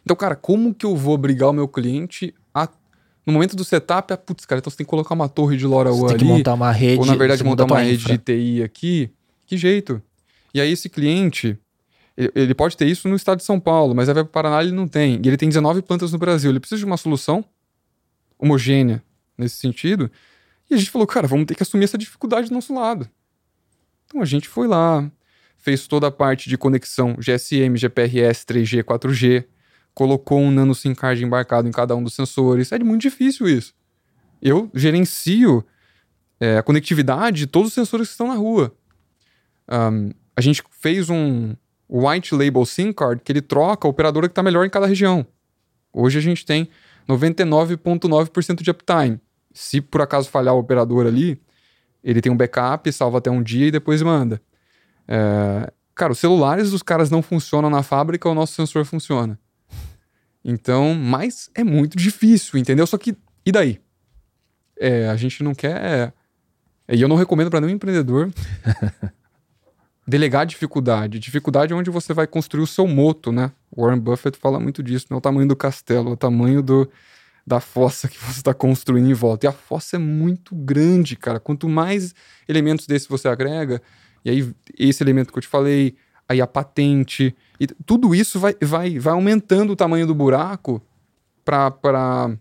Então, 0.03 0.17
cara, 0.17 0.35
como 0.37 0.75
que 0.75 0.85
eu 0.85 0.97
vou 0.97 1.15
obrigar 1.15 1.49
o 1.49 1.53
meu 1.53 1.69
cliente 1.69 2.35
a. 2.55 2.69
No 3.27 3.35
momento 3.35 3.55
do 3.55 3.65
setup, 3.65 4.13
a, 4.13 4.17
putz, 4.17 4.45
cara, 4.47 4.59
então 4.59 4.71
você 4.71 4.79
tem 4.79 4.85
que 4.85 4.91
colocar 4.91 5.15
uma 5.15 5.29
torre 5.29 5.57
de 5.57 5.67
LoRaWAN 5.67 5.95
Você 6.01 6.07
tem 6.09 6.19
que 6.19 6.25
ali, 6.25 6.33
montar 6.33 6.55
uma 6.55 6.73
rede. 6.73 6.99
ou 7.01 7.07
na 7.07 7.15
verdade 7.15 7.45
montar 7.45 7.65
uma 7.65 7.79
rede 7.81 8.03
infra. 8.03 8.13
de 8.17 8.25
TI 8.25 8.63
aqui. 8.63 9.11
Que 9.47 9.57
jeito? 9.57 10.03
E 10.55 10.61
aí 10.61 10.73
esse 10.73 10.89
cliente, 10.89 11.57
ele, 12.17 12.33
ele 12.35 12.55
pode 12.55 12.77
ter 12.77 12.87
isso 12.87 13.09
no 13.09 13.15
estado 13.15 13.39
de 13.39 13.45
São 13.45 13.61
Paulo, 13.61 13.95
mas 13.95 14.09
aí 14.09 14.15
vai 14.15 14.25
para 14.25 14.31
o 14.31 14.33
Paraná 14.33 14.63
ele 14.63 14.73
não 14.73 14.89
tem. 14.89 15.21
E 15.23 15.29
ele 15.29 15.37
tem 15.37 15.49
19 15.49 15.83
plantas 15.83 16.13
no 16.13 16.19
Brasil. 16.19 16.51
Ele 16.51 16.59
precisa 16.61 16.79
de 16.79 16.85
uma 16.85 16.97
solução 16.97 17.45
homogênea 18.41 19.03
nesse 19.37 19.57
sentido. 19.57 20.11
E 20.71 20.75
a 20.75 20.77
gente 20.77 20.91
falou, 20.91 21.07
cara, 21.07 21.27
vamos 21.27 21.47
ter 21.47 21.55
que 21.55 21.63
assumir 21.63 21.85
essa 21.85 21.99
dificuldade 21.99 22.49
do 22.49 22.55
nosso 22.55 22.75
lado. 22.75 23.09
Então 24.07 24.23
a 24.23 24.25
gente 24.25 24.49
foi 24.49 24.67
lá, 24.67 25.11
fez 25.57 25.87
toda 25.87 26.07
a 26.07 26.11
parte 26.11 26.49
de 26.49 26.57
conexão 26.57 27.17
GSM, 27.19 27.77
GPRS, 27.77 28.45
3G, 28.45 28.83
4G, 28.83 29.45
colocou 29.95 30.41
um 30.41 30.51
nano 30.51 30.75
SIM 30.75 30.95
card 30.95 31.25
embarcado 31.25 31.69
em 31.69 31.73
cada 31.73 31.95
um 31.95 32.03
dos 32.03 32.15
sensores. 32.15 32.73
É 32.73 32.79
muito 32.79 33.03
difícil 33.03 33.49
isso. 33.49 33.75
Eu 34.41 34.71
gerencio 34.75 35.65
é, 36.41 36.57
a 36.57 36.63
conectividade 36.63 37.39
de 37.39 37.47
todos 37.47 37.69
os 37.69 37.75
sensores 37.75 38.09
que 38.09 38.13
estão 38.13 38.29
na 38.29 38.35
rua. 38.35 38.75
Ahn, 39.69 40.11
a 40.35 40.41
gente 40.41 40.63
fez 40.71 41.11
um 41.11 41.55
white 41.89 42.35
label 42.35 42.65
SIM 42.65 42.93
card 42.93 43.23
que 43.23 43.31
ele 43.31 43.43
troca 43.43 43.87
a 43.87 43.91
operadora 43.91 44.29
que 44.29 44.33
está 44.33 44.43
melhor 44.43 44.65
em 44.65 44.71
cada 44.71 44.87
região. 44.87 45.27
Hoje 45.93 46.19
a 46.19 46.23
gente 46.23 46.47
tem 46.47 46.69
99,9% 47.09 48.63
de 48.63 48.71
uptime. 48.71 49.21
Se 49.53 49.81
por 49.81 50.01
acaso 50.01 50.29
falhar 50.29 50.55
o 50.55 50.59
operador 50.59 51.07
ali, 51.07 51.41
ele 52.03 52.21
tem 52.21 52.31
um 52.31 52.37
backup, 52.37 52.91
salva 52.93 53.19
até 53.19 53.31
um 53.31 53.43
dia 53.43 53.67
e 53.67 53.71
depois 53.71 54.01
manda. 54.03 54.41
É, 55.09 55.73
Cara, 56.01 56.15
os 56.15 56.19
celulares 56.19 56.71
dos 56.71 56.83
caras 56.83 57.11
não 57.11 57.21
funcionam 57.21 57.69
na 57.69 57.83
fábrica, 57.83 58.27
o 58.27 58.35
nosso 58.35 58.55
sensor 58.55 58.87
funciona. 58.87 59.39
Então, 60.43 60.95
mas 60.95 61.51
é 61.55 61.63
muito 61.63 61.95
difícil, 61.95 62.59
entendeu? 62.59 62.87
Só 62.87 62.97
que, 62.97 63.15
e 63.45 63.53
daí? 63.53 63.79
É, 64.79 65.11
a 65.11 65.17
gente 65.17 65.43
não 65.43 65.55
quer. 65.55 66.15
E 66.89 67.03
eu 67.03 67.07
não 67.07 67.17
recomendo 67.17 67.51
para 67.51 67.61
nenhum 67.61 67.75
empreendedor 67.75 68.33
delegar 70.11 70.45
dificuldade. 70.45 71.21
Dificuldade 71.21 71.73
é 71.73 71.77
onde 71.77 71.89
você 71.89 72.13
vai 72.13 72.27
construir 72.27 72.63
o 72.63 72.67
seu 72.67 72.87
moto, 72.87 73.31
né? 73.31 73.53
Warren 73.75 74.01
Buffett 74.01 74.37
fala 74.37 74.59
muito 74.59 74.83
disso, 74.83 75.07
não 75.09 75.17
é 75.17 75.19
o 75.19 75.21
tamanho 75.21 75.47
do 75.47 75.55
castelo, 75.55 76.11
é 76.11 76.13
o 76.13 76.17
tamanho 76.17 76.61
do, 76.61 76.91
da 77.47 77.61
fossa 77.61 78.09
que 78.09 78.19
você 78.19 78.41
está 78.41 78.53
construindo 78.53 79.09
em 79.09 79.15
volta. 79.15 79.47
E 79.47 79.49
a 79.49 79.53
fossa 79.53 79.97
é 79.97 79.99
muito 79.99 80.55
grande, 80.55 81.15
cara. 81.15 81.39
Quanto 81.39 81.69
mais 81.69 82.13
elementos 82.49 82.89
desses 82.89 83.07
você 83.07 83.29
agrega, 83.29 83.81
e 84.25 84.31
aí 84.31 84.55
esse 84.77 85.01
elemento 85.03 85.33
que 85.33 85.39
eu 85.39 85.43
te 85.43 85.49
falei, 85.49 85.95
aí 86.29 86.41
a 86.41 86.47
patente, 86.47 87.35
e 87.61 87.67
tudo 87.69 88.13
isso 88.13 88.41
vai, 88.41 88.57
vai, 88.61 88.99
vai 88.99 89.13
aumentando 89.13 89.73
o 89.73 89.77
tamanho 89.77 90.09
do 90.09 90.15
buraco 90.15 90.83
para 91.45 92.37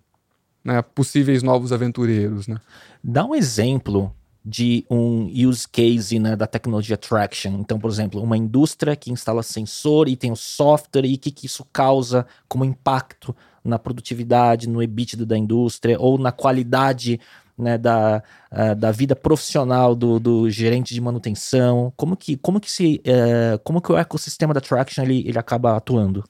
né, 0.64 0.82
possíveis 0.82 1.44
novos 1.44 1.72
aventureiros. 1.72 2.48
Né? 2.48 2.58
Dá 3.04 3.24
um 3.24 3.36
exemplo 3.36 4.14
de 4.44 4.86
um 4.90 5.26
use 5.26 5.68
case 5.68 6.18
né, 6.18 6.36
da 6.36 6.48
tecnologia 6.48 6.98
traction. 6.98 7.60
Então, 7.60 7.80
por 7.80 7.90
exemplo, 7.90 8.22
uma 8.22 8.38
indústria 8.38 8.96
que 8.96 9.12
instala 9.12 9.44
sensor 9.44 10.08
e 10.08 10.16
tem 10.16 10.32
o 10.32 10.36
software 10.36 11.06
e 11.06 11.16
o 11.16 11.18
que, 11.18 11.32
que 11.32 11.46
isso 11.46 11.66
causa 11.72 12.26
como 12.48 12.64
impacto 12.64 13.36
na 13.64 13.78
produtividade, 13.78 14.70
no 14.70 14.82
EBITDA 14.82 15.26
da 15.26 15.38
indústria 15.38 16.00
ou 16.00 16.18
na 16.18 16.32
qualidade 16.32 17.20
né, 17.58 17.78
da, 17.78 18.24
uh, 18.52 18.76
da 18.76 18.92
vida 18.92 19.16
profissional 19.16 19.94
do, 19.94 20.18
do, 20.20 20.50
gerente 20.50 20.94
de 20.94 21.02
manutenção. 21.02 21.92
Como 21.98 22.16
que, 22.16 22.38
como 22.38 22.60
que, 22.60 22.72
se, 22.72 23.02
uh, 23.06 23.60
como 23.60 23.82
que 23.82 23.92
o 23.92 23.98
ecossistema 23.98 24.54
da 24.54 24.62
traction 24.62 25.04
ele, 25.04 25.28
ele 25.28 25.38
acaba 25.38 25.76
atuando? 25.76 26.24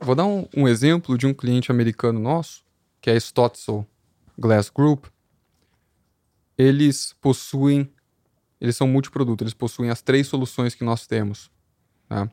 Vou 0.00 0.14
dar 0.14 0.24
um, 0.24 0.46
um 0.56 0.66
exemplo 0.66 1.16
de 1.18 1.26
um 1.26 1.34
cliente 1.34 1.70
americano 1.70 2.18
nosso, 2.18 2.64
que 3.00 3.10
é 3.10 3.12
a 3.12 3.16
Stotzel 3.16 3.86
Glass 4.38 4.70
Group, 4.74 5.04
eles 6.62 7.14
possuem, 7.20 7.90
eles 8.60 8.76
são 8.76 8.86
multiproduto, 8.86 9.42
eles 9.42 9.54
possuem 9.54 9.90
as 9.90 10.00
três 10.00 10.28
soluções 10.28 10.74
que 10.74 10.84
nós 10.84 11.06
temos. 11.06 11.50
Né? 12.08 12.30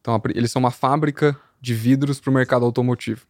Então, 0.00 0.20
eles 0.34 0.50
são 0.50 0.60
uma 0.60 0.70
fábrica 0.70 1.38
de 1.60 1.74
vidros 1.74 2.20
para 2.20 2.30
o 2.30 2.34
mercado 2.34 2.64
automotivo, 2.64 3.26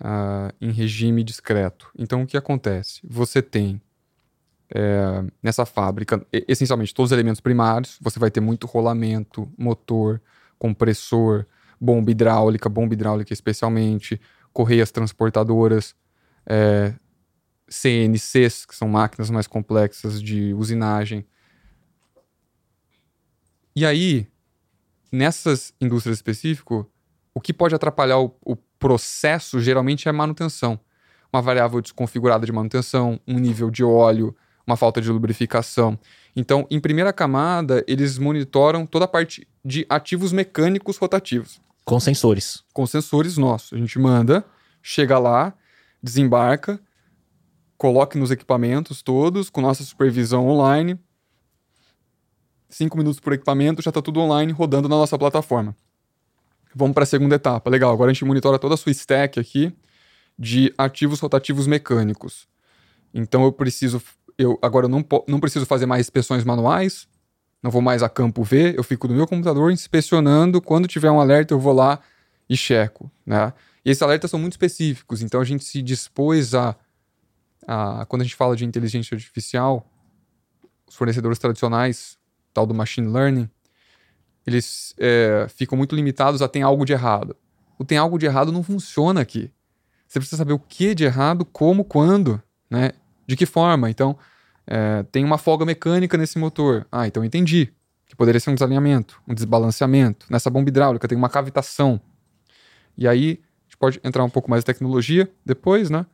uh, 0.00 0.54
em 0.60 0.70
regime 0.70 1.22
discreto. 1.22 1.90
Então, 1.98 2.22
o 2.22 2.26
que 2.26 2.36
acontece? 2.36 3.00
Você 3.04 3.42
tem 3.42 3.80
é, 4.74 5.24
nessa 5.42 5.66
fábrica, 5.66 6.26
essencialmente, 6.32 6.94
todos 6.94 7.10
os 7.10 7.14
elementos 7.14 7.40
primários, 7.40 7.98
você 8.00 8.18
vai 8.18 8.30
ter 8.30 8.40
muito 8.40 8.66
rolamento, 8.66 9.52
motor, 9.56 10.20
compressor, 10.58 11.46
bomba 11.80 12.10
hidráulica, 12.10 12.68
bomba 12.68 12.94
hidráulica 12.94 13.32
especialmente, 13.32 14.20
correias 14.52 14.90
transportadoras, 14.90 15.94
é, 16.46 16.94
CNCs, 17.68 18.66
que 18.66 18.74
são 18.74 18.88
máquinas 18.88 19.30
mais 19.30 19.46
complexas 19.46 20.22
de 20.22 20.54
usinagem. 20.54 21.26
E 23.74 23.84
aí, 23.84 24.26
nessas 25.10 25.74
indústrias 25.80 26.18
específicas, 26.18 26.84
o 27.34 27.40
que 27.40 27.52
pode 27.52 27.74
atrapalhar 27.74 28.18
o, 28.18 28.34
o 28.44 28.56
processo 28.56 29.60
geralmente 29.60 30.08
é 30.08 30.10
a 30.10 30.14
manutenção. 30.14 30.78
Uma 31.32 31.42
variável 31.42 31.80
desconfigurada 31.80 32.46
de 32.46 32.52
manutenção, 32.52 33.20
um 33.26 33.38
nível 33.38 33.70
de 33.70 33.84
óleo, 33.84 34.34
uma 34.66 34.76
falta 34.76 35.00
de 35.00 35.10
lubrificação. 35.10 35.98
Então, 36.34 36.66
em 36.70 36.80
primeira 36.80 37.12
camada, 37.12 37.84
eles 37.86 38.18
monitoram 38.18 38.86
toda 38.86 39.04
a 39.04 39.08
parte 39.08 39.46
de 39.64 39.86
ativos 39.88 40.32
mecânicos 40.32 40.96
rotativos. 40.96 41.60
Com 41.84 42.00
sensores. 42.00 42.64
Com 42.72 42.86
sensores 42.86 43.36
nossos. 43.36 43.72
A 43.72 43.76
gente 43.76 43.98
manda, 43.98 44.44
chega 44.82 45.18
lá, 45.18 45.54
desembarca, 46.02 46.80
coloque 47.76 48.18
nos 48.18 48.30
equipamentos 48.30 49.02
todos, 49.02 49.50
com 49.50 49.60
nossa 49.60 49.84
supervisão 49.84 50.48
online. 50.48 50.98
Cinco 52.68 52.96
minutos 52.96 53.20
por 53.20 53.32
equipamento, 53.32 53.82
já 53.82 53.90
está 53.90 54.02
tudo 54.02 54.20
online, 54.20 54.52
rodando 54.52 54.88
na 54.88 54.96
nossa 54.96 55.18
plataforma. 55.18 55.76
Vamos 56.74 56.94
para 56.94 57.04
a 57.04 57.06
segunda 57.06 57.36
etapa. 57.36 57.70
Legal, 57.70 57.92
agora 57.92 58.10
a 58.10 58.12
gente 58.12 58.24
monitora 58.24 58.58
toda 58.58 58.74
a 58.74 58.76
sua 58.76 58.92
stack 58.92 59.38
aqui 59.38 59.72
de 60.38 60.72
ativos 60.76 61.20
rotativos 61.20 61.66
mecânicos. 61.66 62.46
Então 63.14 63.44
eu 63.44 63.52
preciso, 63.52 64.02
eu 64.36 64.58
agora 64.60 64.84
eu 64.84 64.90
não, 64.90 65.04
não 65.26 65.40
preciso 65.40 65.64
fazer 65.64 65.86
mais 65.86 66.06
inspeções 66.06 66.44
manuais, 66.44 67.08
não 67.62 67.70
vou 67.70 67.80
mais 67.80 68.02
a 68.02 68.08
campo 68.08 68.42
ver, 68.42 68.76
eu 68.76 68.84
fico 68.84 69.08
no 69.08 69.14
meu 69.14 69.26
computador 69.26 69.72
inspecionando, 69.72 70.60
quando 70.60 70.86
tiver 70.86 71.10
um 71.10 71.20
alerta 71.20 71.54
eu 71.54 71.58
vou 71.58 71.72
lá 71.72 72.00
e 72.48 72.56
checo, 72.56 73.10
né? 73.24 73.52
E 73.84 73.90
esses 73.90 74.02
alertas 74.02 74.30
são 74.30 74.38
muito 74.38 74.52
específicos, 74.52 75.22
então 75.22 75.40
a 75.40 75.44
gente 75.44 75.64
se 75.64 75.80
dispôs 75.80 76.54
a 76.54 76.76
a, 77.66 78.06
quando 78.06 78.22
a 78.22 78.24
gente 78.24 78.36
fala 78.36 78.54
de 78.54 78.64
inteligência 78.64 79.14
artificial, 79.14 79.90
os 80.86 80.94
fornecedores 80.94 81.38
tradicionais, 81.38 82.18
tal 82.54 82.66
do 82.66 82.74
machine 82.74 83.08
learning, 83.08 83.48
eles 84.46 84.94
é, 84.98 85.46
ficam 85.48 85.76
muito 85.76 85.96
limitados 85.96 86.40
a 86.40 86.48
tem 86.48 86.62
algo 86.62 86.84
de 86.84 86.92
errado. 86.92 87.36
O 87.78 87.84
tem 87.84 87.98
algo 87.98 88.18
de 88.18 88.26
errado 88.26 88.52
não 88.52 88.62
funciona 88.62 89.20
aqui. 89.20 89.50
Você 90.06 90.20
precisa 90.20 90.36
saber 90.36 90.52
o 90.52 90.58
que 90.58 90.94
de 90.94 91.04
errado, 91.04 91.44
como, 91.44 91.84
quando, 91.84 92.40
né? 92.70 92.92
De 93.26 93.36
que 93.36 93.44
forma. 93.44 93.90
Então, 93.90 94.16
é, 94.66 95.02
tem 95.10 95.24
uma 95.24 95.36
folga 95.36 95.64
mecânica 95.64 96.16
nesse 96.16 96.38
motor. 96.38 96.86
Ah, 96.90 97.06
então 97.06 97.24
entendi. 97.24 97.72
Que 98.06 98.14
poderia 98.14 98.40
ser 98.40 98.50
um 98.50 98.54
desalinhamento, 98.54 99.20
um 99.26 99.34
desbalanceamento. 99.34 100.26
Nessa 100.30 100.48
bomba 100.48 100.68
hidráulica 100.68 101.08
tem 101.08 101.18
uma 101.18 101.28
cavitação. 101.28 102.00
E 102.96 103.08
aí, 103.08 103.40
a 103.42 103.64
gente 103.64 103.76
pode 103.78 104.00
entrar 104.04 104.22
um 104.22 104.30
pouco 104.30 104.48
mais 104.48 104.62
em 104.62 104.66
tecnologia 104.66 105.28
depois, 105.44 105.90
né? 105.90 106.06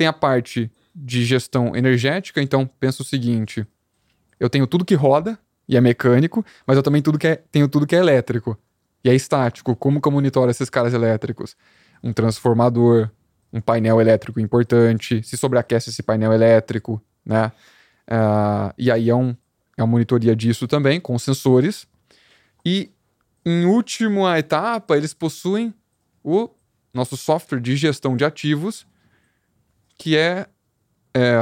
Tem 0.00 0.06
a 0.06 0.14
parte 0.14 0.72
de 0.94 1.26
gestão 1.26 1.76
energética, 1.76 2.40
então 2.40 2.66
pensa 2.66 3.02
o 3.02 3.04
seguinte: 3.04 3.66
eu 4.40 4.48
tenho 4.48 4.66
tudo 4.66 4.82
que 4.82 4.94
roda 4.94 5.38
e 5.68 5.76
é 5.76 5.80
mecânico, 5.82 6.42
mas 6.66 6.78
eu 6.78 6.82
também 6.82 7.02
tudo 7.02 7.18
que 7.18 7.26
é, 7.26 7.36
tenho 7.52 7.68
tudo 7.68 7.86
que 7.86 7.94
é 7.94 7.98
elétrico 7.98 8.58
e 9.04 9.10
é 9.10 9.14
estático. 9.14 9.76
Como 9.76 10.00
que 10.00 10.08
eu 10.08 10.12
monitoro 10.12 10.50
esses 10.50 10.70
caras 10.70 10.94
elétricos? 10.94 11.54
Um 12.02 12.14
transformador, 12.14 13.10
um 13.52 13.60
painel 13.60 14.00
elétrico 14.00 14.40
importante, 14.40 15.22
se 15.22 15.36
sobreaquece 15.36 15.90
esse 15.90 16.02
painel 16.02 16.32
elétrico, 16.32 16.98
né? 17.22 17.52
Uh, 18.08 18.72
e 18.78 18.90
aí 18.90 19.10
é, 19.10 19.14
um, 19.14 19.36
é 19.76 19.82
uma 19.82 19.86
monitoria 19.86 20.34
disso 20.34 20.66
também, 20.66 20.98
com 20.98 21.18
sensores. 21.18 21.86
E 22.64 22.90
em 23.44 23.66
última 23.66 24.38
etapa, 24.38 24.96
eles 24.96 25.12
possuem 25.12 25.74
o 26.24 26.48
nosso 26.90 27.18
software 27.18 27.60
de 27.60 27.76
gestão 27.76 28.16
de 28.16 28.24
ativos, 28.24 28.88
que 30.00 30.16
é, 30.16 30.46
é 31.14 31.36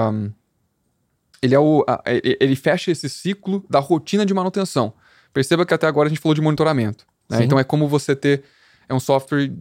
ele 1.41 1.55
é 1.55 1.59
o 1.61 1.85
a, 1.89 2.03
ele 2.05 2.57
fecha 2.57 2.91
esse 2.91 3.09
ciclo 3.09 3.65
da 3.71 3.79
rotina 3.79 4.27
de 4.27 4.35
manutenção. 4.35 4.93
Perceba 5.33 5.65
que 5.65 5.73
até 5.73 5.87
agora 5.87 6.09
a 6.09 6.11
gente 6.11 6.21
falou 6.21 6.35
de 6.35 6.41
monitoramento. 6.41 7.07
Né? 7.31 7.45
Então 7.45 7.57
é 7.59 7.63
como 7.63 7.87
você 7.87 8.17
ter 8.17 8.43
é 8.89 8.95
um 8.95 8.99
software 8.99 9.53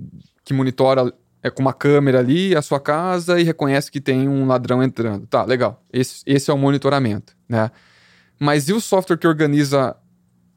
que 0.44 0.52
monitora 0.52 1.14
é 1.44 1.52
com 1.52 1.62
uma 1.62 1.74
câmera 1.74 2.20
ali 2.20 2.56
a 2.56 2.62
sua 2.64 2.80
casa 2.80 3.40
e 3.40 3.44
reconhece 3.44 3.92
que 3.92 4.02
tem 4.02 4.28
um 4.28 4.48
ladrão 4.48 4.82
entrando. 4.82 5.28
Tá, 5.28 5.44
legal. 5.44 5.86
Esse, 5.94 6.24
esse 6.26 6.50
é 6.50 6.54
o 6.54 6.58
monitoramento, 6.58 7.38
né? 7.48 7.70
Mas 8.40 8.68
e 8.68 8.74
o 8.74 8.82
software 8.82 9.18
que 9.18 9.28
organiza 9.28 9.96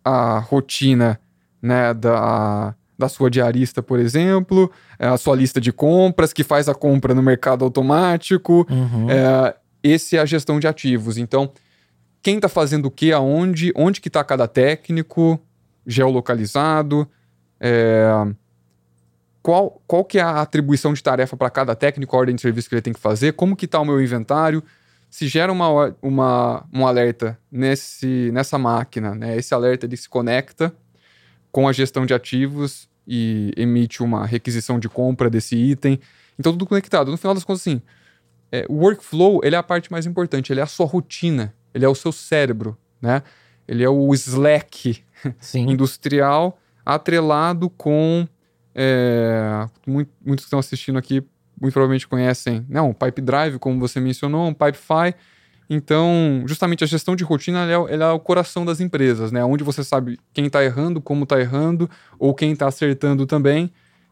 a 0.02 0.38
rotina, 0.38 1.20
né, 1.60 1.92
da 1.92 2.74
da 3.00 3.08
sua 3.08 3.28
diarista, 3.30 3.82
por 3.82 3.98
exemplo, 3.98 4.70
é 4.98 5.08
a 5.08 5.16
sua 5.16 5.34
lista 5.34 5.60
de 5.60 5.72
compras, 5.72 6.32
que 6.32 6.44
faz 6.44 6.68
a 6.68 6.74
compra 6.74 7.14
no 7.14 7.22
mercado 7.22 7.64
automático. 7.64 8.66
Uhum. 8.70 9.10
É, 9.10 9.56
esse 9.82 10.16
é 10.16 10.20
a 10.20 10.26
gestão 10.26 10.60
de 10.60 10.68
ativos. 10.68 11.16
Então, 11.16 11.50
quem 12.22 12.36
está 12.36 12.48
fazendo 12.48 12.86
o 12.86 12.90
que, 12.90 13.12
aonde, 13.12 13.72
onde 13.74 14.00
que 14.00 14.08
está 14.08 14.22
cada 14.22 14.46
técnico, 14.46 15.40
geolocalizado, 15.86 17.08
é, 17.58 18.10
qual, 19.42 19.82
qual 19.86 20.04
que 20.04 20.18
é 20.18 20.22
a 20.22 20.42
atribuição 20.42 20.92
de 20.92 21.02
tarefa 21.02 21.36
para 21.36 21.48
cada 21.48 21.74
técnico, 21.74 22.14
a 22.14 22.20
ordem 22.20 22.34
de 22.34 22.42
serviço 22.42 22.68
que 22.68 22.74
ele 22.74 22.82
tem 22.82 22.92
que 22.92 23.00
fazer, 23.00 23.32
como 23.32 23.56
que 23.56 23.64
está 23.64 23.80
o 23.80 23.84
meu 23.84 24.00
inventário, 24.00 24.62
se 25.08 25.26
gera 25.26 25.50
uma, 25.50 25.96
uma, 26.02 26.66
um 26.72 26.86
alerta 26.86 27.38
nesse, 27.50 28.30
nessa 28.32 28.58
máquina, 28.58 29.14
né? 29.14 29.36
esse 29.36 29.54
alerta 29.54 29.86
ele 29.86 29.96
se 29.96 30.08
conecta 30.08 30.72
com 31.50 31.66
a 31.66 31.72
gestão 31.72 32.06
de 32.06 32.14
ativos 32.14 32.89
e 33.12 33.52
emite 33.56 34.04
uma 34.04 34.24
requisição 34.24 34.78
de 34.78 34.88
compra 34.88 35.28
desse 35.28 35.56
item. 35.56 35.98
Então, 36.38 36.52
tudo 36.52 36.64
conectado. 36.64 37.10
No 37.10 37.16
final 37.16 37.34
das 37.34 37.42
contas, 37.42 37.62
assim, 37.62 37.82
é, 38.52 38.64
o 38.68 38.74
workflow 38.74 39.40
ele 39.42 39.56
é 39.56 39.58
a 39.58 39.62
parte 39.64 39.90
mais 39.90 40.06
importante, 40.06 40.52
ele 40.52 40.60
é 40.60 40.62
a 40.62 40.66
sua 40.66 40.86
rotina, 40.86 41.52
ele 41.74 41.84
é 41.84 41.88
o 41.88 41.94
seu 41.94 42.12
cérebro, 42.12 42.78
né? 43.02 43.24
Ele 43.66 43.82
é 43.82 43.88
o 43.88 44.14
Slack 44.14 45.02
industrial 45.52 46.56
atrelado 46.86 47.68
com. 47.68 48.28
É, 48.72 49.66
muito, 49.84 50.12
muitos 50.24 50.44
que 50.44 50.46
estão 50.46 50.60
assistindo 50.60 50.96
aqui 50.96 51.24
muito 51.60 51.74
provavelmente 51.74 52.06
conhecem, 52.08 52.64
não, 52.68 52.94
Pipe 52.94 53.20
Drive, 53.20 53.58
como 53.58 53.78
você 53.78 54.00
mencionou, 54.00 54.48
um 54.48 54.54
Pipefy. 54.54 55.14
Então, 55.72 56.42
justamente 56.46 56.82
a 56.82 56.86
gestão 56.86 57.14
de 57.14 57.22
rotina 57.22 57.64
é, 57.64 57.74
é, 57.74 58.06
o 58.08 58.18
coração 58.18 58.64
das 58.64 58.80
empresas, 58.80 59.30
né? 59.30 59.44
Onde 59.44 59.62
você 59.62 59.84
sabe 59.84 60.18
quem 60.32 60.46
está 60.46 60.64
errando, 60.64 61.00
como 61.00 61.22
está 61.22 61.38
errando, 61.40 61.88
ou 62.18 62.34
quem 62.34 62.50
está 62.50 62.66
acertando 62.66 63.24
também. 63.24 63.70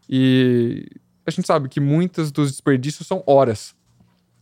E 0.09 0.87
a 1.27 1.33
gente 1.33 1.49
sabe 1.49 1.69
que 1.69 1.81
muitas 1.81 2.31
dos 2.31 2.53
desperdícios 2.53 3.09
são 3.09 3.25
horas. 3.27 3.75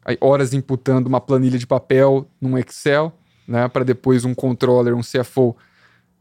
Aí, 0.05 0.19
horas 0.21 0.53
imputando 0.53 1.07
uma 1.07 1.19
planilha 1.19 1.59
de 1.59 1.67
papel 1.67 2.29
num 2.39 2.59
Excel, 2.59 3.11
né? 3.49 3.67
Para 3.67 3.83
depois 3.83 4.27
um 4.27 4.35
controller, 4.35 4.95
um 4.95 5.01
CFO 5.01 5.57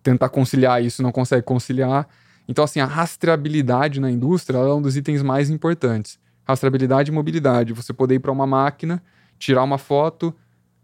tentar 0.01 0.29
conciliar 0.29 0.81
isso, 0.81 1.03
não 1.03 1.11
consegue 1.11 1.43
conciliar. 1.43 2.07
Então, 2.47 2.63
assim, 2.63 2.79
a 2.79 2.85
rastreabilidade 2.85 3.99
na 3.99 4.09
indústria 4.09 4.59
é 4.59 4.73
um 4.73 4.81
dos 4.81 4.95
itens 4.95 5.21
mais 5.21 5.49
importantes. 5.49 6.17
Rastreabilidade 6.47 7.11
e 7.11 7.13
mobilidade. 7.13 7.73
Você 7.73 7.91
poder 7.91 8.15
ir 8.15 8.19
para 8.19 8.31
uma 8.31 8.47
máquina, 8.47 9.03
tirar 9.37 9.63
uma 9.63 9.77
foto, 9.77 10.33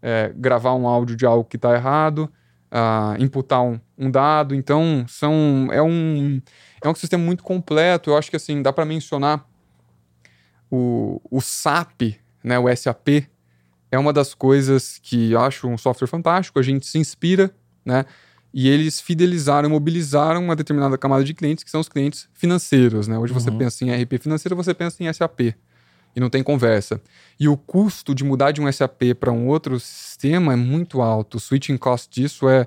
é, 0.02 0.32
gravar 0.34 0.74
um 0.74 0.86
áudio 0.86 1.16
de 1.16 1.24
algo 1.24 1.44
que 1.44 1.56
está 1.56 1.74
errado, 1.74 2.28
uh, 2.72 3.22
imputar 3.22 3.62
um, 3.62 3.78
um, 3.96 4.10
dado. 4.10 4.54
Então, 4.54 5.04
são, 5.08 5.68
é, 5.70 5.80
um, 5.80 6.42
é 6.82 6.88
um 6.88 6.94
sistema 6.94 7.22
muito 7.22 7.44
completo. 7.44 8.10
Eu 8.10 8.16
acho 8.16 8.28
que 8.28 8.36
assim, 8.36 8.60
dá 8.60 8.72
para 8.72 8.84
mencionar 8.84 9.46
o, 10.70 11.20
o 11.30 11.40
SAP, 11.40 12.16
né, 12.42 12.58
o 12.58 12.74
SAP, 12.74 13.28
é 13.90 13.98
uma 13.98 14.12
das 14.12 14.34
coisas 14.34 14.98
que 15.02 15.32
eu 15.32 15.40
acho 15.40 15.68
um 15.68 15.76
software 15.76 16.08
fantástico. 16.08 16.58
A 16.58 16.62
gente 16.62 16.86
se 16.86 16.98
inspira, 16.98 17.54
né? 17.84 18.06
E 18.54 18.68
eles 18.68 19.00
fidelizaram, 19.00 19.68
mobilizaram 19.68 20.42
uma 20.42 20.56
determinada 20.56 20.96
camada 20.98 21.24
de 21.24 21.32
clientes, 21.34 21.62
que 21.62 21.70
são 21.70 21.80
os 21.80 21.88
clientes 21.88 22.28
financeiros, 22.32 23.06
né? 23.06 23.18
Hoje 23.18 23.32
uhum. 23.34 23.40
você 23.40 23.50
pensa 23.50 23.84
em 23.84 24.02
RP 24.02 24.18
financeiro, 24.18 24.56
você 24.56 24.72
pensa 24.72 25.02
em 25.02 25.12
SAP. 25.12 25.54
E 26.14 26.20
não 26.20 26.28
tem 26.28 26.42
conversa. 26.42 27.00
E 27.40 27.48
o 27.48 27.56
custo 27.56 28.14
de 28.14 28.22
mudar 28.24 28.50
de 28.50 28.60
um 28.60 28.70
SAP 28.70 29.14
para 29.18 29.32
um 29.32 29.48
outro 29.48 29.80
sistema 29.80 30.52
é 30.52 30.56
muito 30.56 31.00
alto. 31.00 31.36
O 31.36 31.40
switching 31.40 31.76
cost 31.76 32.08
disso 32.10 32.48
é, 32.48 32.66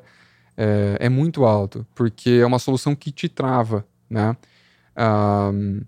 é, 0.57 0.97
é 1.01 1.09
muito 1.09 1.45
alto, 1.45 1.85
porque 1.93 2.39
é 2.41 2.45
uma 2.45 2.59
solução 2.59 2.95
que 2.95 3.11
te 3.11 3.29
trava, 3.29 3.85
né? 4.09 4.35
Um, 4.97 5.81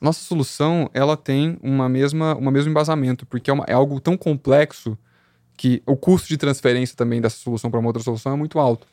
nossa 0.00 0.20
solução, 0.20 0.90
ela 0.92 1.16
tem 1.16 1.58
uma 1.62 1.88
mesma, 1.88 2.34
uma 2.34 2.50
mesmo 2.50 2.70
embasamento, 2.70 3.24
porque 3.26 3.50
é, 3.50 3.52
uma, 3.54 3.64
é 3.66 3.72
algo 3.72 4.00
tão 4.00 4.16
complexo 4.16 4.98
que 5.56 5.82
o 5.86 5.96
custo 5.96 6.28
de 6.28 6.36
transferência 6.36 6.96
também 6.96 7.20
dessa 7.20 7.36
solução 7.36 7.70
para 7.70 7.80
uma 7.80 7.88
outra 7.88 8.02
solução 8.02 8.32
é 8.32 8.36
muito 8.36 8.58
alto. 8.58 8.86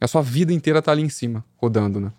A 0.00 0.06
sua 0.06 0.22
vida 0.22 0.52
inteira 0.52 0.78
está 0.78 0.92
ali 0.92 1.02
em 1.02 1.08
cima, 1.08 1.44
rodando, 1.56 2.00
né? 2.00 2.12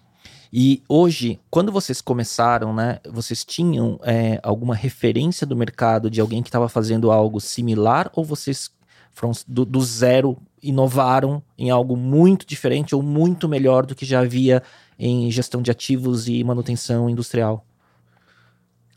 E 0.52 0.84
hoje, 0.88 1.40
quando 1.50 1.72
vocês 1.72 2.02
começaram, 2.02 2.74
né, 2.74 3.00
vocês 3.10 3.44
tinham 3.44 4.00
é, 4.04 4.40
alguma 4.44 4.76
referência 4.76 5.46
do 5.46 5.56
mercado 5.56 6.10
de 6.10 6.22
alguém 6.22 6.42
que 6.42 6.50
estava 6.50 6.70
fazendo 6.70 7.12
algo 7.12 7.40
similar 7.40 8.12
ou 8.14 8.24
vocês 8.24 8.72
foram 9.12 9.32
do, 9.48 9.66
do, 9.66 9.82
zero 9.82 10.38
inovaram 10.62 11.42
em 11.58 11.70
algo 11.70 11.96
muito 11.96 12.46
diferente 12.46 12.94
ou 12.94 13.02
muito 13.02 13.48
melhor 13.48 13.86
do 13.86 13.96
que 13.96 14.06
já 14.06 14.20
havia 14.20 14.62
em 15.00 15.32
gestão 15.32 15.62
de 15.62 15.72
ativos 15.72 16.28
e 16.28 16.44
manutenção 16.44 17.10
industrial? 17.10 17.66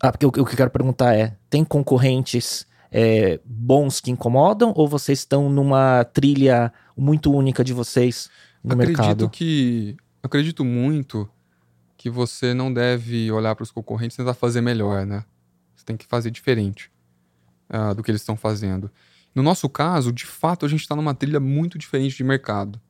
Ah, 0.00 0.11
porque 0.11 0.26
o, 0.26 0.28
o 0.28 0.32
que 0.32 0.40
eu 0.40 0.56
quero 0.56 0.70
perguntar 0.70 1.14
é: 1.14 1.37
tem 1.48 1.64
concorrentes 1.64 2.66
é, 2.90 3.40
bons 3.44 4.00
que 4.00 4.11
incomodam 4.11 4.72
ou 4.74 4.88
vocês 4.88 5.20
estão 5.20 5.48
numa 5.48 6.04
trilha 6.04 6.72
muito 6.96 7.32
única 7.32 7.62
de 7.62 7.72
vocês 7.72 8.28
no 8.62 8.74
acredito 8.74 8.98
mercado? 8.98 9.30
Que, 9.30 9.96
acredito 10.22 10.64
muito 10.64 11.28
que 11.98 12.08
você 12.08 12.54
não 12.54 12.72
deve 12.72 13.30
olhar 13.32 13.56
para 13.56 13.64
os 13.64 13.72
concorrentes 13.72 14.14
e 14.14 14.18
tentar 14.18 14.32
fazer 14.32 14.61
melhor, 14.61 15.04
né? 15.04 15.24
Você 15.74 15.84
tem 15.84 15.96
que 15.96 16.06
fazer 16.06 16.30
diferente 16.30 16.90
uh, 17.68 17.92
do 17.92 18.04
que 18.04 18.11
eles 18.11 18.22
estão 18.22 18.37
fazendo. 18.37 18.88
No 19.34 19.42
nosso 19.42 19.68
caso, 19.68 20.12
de 20.12 20.24
fato, 20.24 20.64
a 20.64 20.68
gente 20.68 20.80
está 20.80 20.94
numa 20.94 21.12
trilha 21.12 21.40
muito 21.40 21.76
diferente 21.76 22.16
de 22.16 22.22
mercado. 22.22 22.80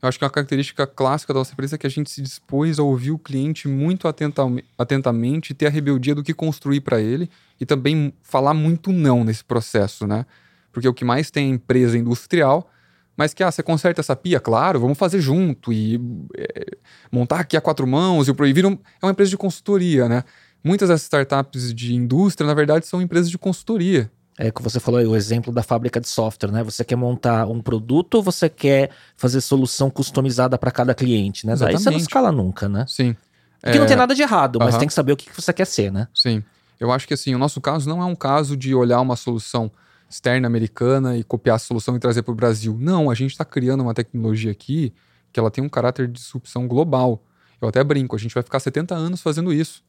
Eu 0.00 0.08
acho 0.08 0.18
que 0.18 0.24
uma 0.24 0.30
característica 0.30 0.86
clássica 0.86 1.32
da 1.32 1.40
nossa 1.40 1.52
empresa 1.52 1.76
é 1.76 1.78
que 1.78 1.86
a 1.86 1.90
gente 1.90 2.10
se 2.10 2.22
dispôs 2.22 2.78
a 2.78 2.82
ouvir 2.82 3.10
o 3.10 3.18
cliente 3.18 3.68
muito 3.68 4.08
atentamente 4.08 5.50
e 5.50 5.54
ter 5.54 5.66
a 5.66 5.70
rebeldia 5.70 6.14
do 6.14 6.22
que 6.22 6.34
construir 6.34 6.80
para 6.80 7.00
ele 7.00 7.30
e 7.60 7.66
também 7.66 8.14
falar 8.22 8.54
muito 8.54 8.92
não 8.92 9.24
nesse 9.24 9.44
processo, 9.44 10.06
né? 10.06 10.26
Porque 10.72 10.88
o 10.88 10.94
que 10.94 11.04
mais 11.04 11.30
tem 11.30 11.46
é 11.46 11.54
empresa 11.54 11.96
industrial 11.96 12.70
mas 13.16 13.32
que, 13.32 13.42
ah, 13.42 13.50
você 13.50 13.62
conserta 13.62 14.00
essa 14.00 14.16
pia? 14.16 14.40
Claro, 14.40 14.80
vamos 14.80 14.98
fazer 14.98 15.20
junto 15.20 15.72
e 15.72 16.00
é, 16.36 16.76
montar 17.10 17.40
aqui 17.40 17.56
a 17.56 17.60
quatro 17.60 17.86
mãos 17.86 18.26
e 18.26 18.30
o 18.30 18.34
proibir. 18.34 18.64
É 18.64 19.06
uma 19.06 19.12
empresa 19.12 19.30
de 19.30 19.36
consultoria, 19.36 20.08
né? 20.08 20.24
Muitas 20.62 20.88
das 20.88 21.02
startups 21.02 21.74
de 21.74 21.94
indústria, 21.94 22.46
na 22.46 22.54
verdade, 22.54 22.86
são 22.86 23.00
empresas 23.00 23.30
de 23.30 23.38
consultoria. 23.38 24.10
É 24.36 24.50
que 24.50 24.60
você 24.62 24.80
falou 24.80 24.98
aí, 24.98 25.06
o 25.06 25.14
exemplo 25.14 25.52
da 25.52 25.62
fábrica 25.62 26.00
de 26.00 26.08
software, 26.08 26.50
né? 26.50 26.64
Você 26.64 26.84
quer 26.84 26.96
montar 26.96 27.46
um 27.46 27.60
produto 27.60 28.14
ou 28.14 28.22
você 28.22 28.48
quer 28.48 28.90
fazer 29.16 29.40
solução 29.40 29.88
customizada 29.88 30.58
para 30.58 30.72
cada 30.72 30.92
cliente, 30.92 31.46
né? 31.46 31.52
Exatamente. 31.52 31.78
Aí 31.78 31.84
você 31.84 31.90
não 31.90 31.98
escala 31.98 32.32
nunca, 32.32 32.68
né? 32.68 32.84
Sim. 32.88 33.14
Que 33.62 33.70
é... 33.70 33.78
não 33.78 33.86
tem 33.86 33.96
nada 33.96 34.14
de 34.14 34.22
errado, 34.22 34.58
mas 34.58 34.76
tem 34.76 34.88
que 34.88 34.94
saber 34.94 35.12
o 35.12 35.16
que 35.16 35.30
você 35.34 35.52
quer 35.52 35.66
ser, 35.66 35.92
né? 35.92 36.08
Sim. 36.12 36.42
Eu 36.80 36.90
acho 36.90 37.06
que 37.06 37.14
assim, 37.14 37.34
o 37.34 37.38
nosso 37.38 37.60
caso 37.60 37.88
não 37.88 38.02
é 38.02 38.04
um 38.04 38.16
caso 38.16 38.56
de 38.56 38.74
olhar 38.74 39.00
uma 39.00 39.14
solução 39.14 39.70
externa 40.14 40.46
americana 40.46 41.16
e 41.16 41.24
copiar 41.24 41.56
a 41.56 41.58
solução 41.58 41.96
e 41.96 41.98
trazer 41.98 42.22
para 42.22 42.30
o 42.30 42.36
Brasil. 42.36 42.76
Não, 42.80 43.10
a 43.10 43.14
gente 43.14 43.32
está 43.32 43.44
criando 43.44 43.80
uma 43.80 43.92
tecnologia 43.92 44.52
aqui 44.52 44.92
que 45.32 45.40
ela 45.40 45.50
tem 45.50 45.62
um 45.64 45.68
caráter 45.68 46.06
de 46.06 46.12
disrupção 46.12 46.68
global. 46.68 47.20
Eu 47.60 47.66
até 47.66 47.82
brinco, 47.82 48.14
a 48.14 48.18
gente 48.18 48.32
vai 48.32 48.42
ficar 48.44 48.60
70 48.60 48.94
anos 48.94 49.20
fazendo 49.20 49.52
isso. 49.52 49.82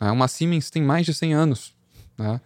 Né? 0.00 0.10
Uma 0.10 0.26
Siemens 0.26 0.68
tem 0.68 0.82
mais 0.82 1.06
de 1.06 1.14
100 1.14 1.32
anos. 1.32 1.76
Né? 2.18 2.40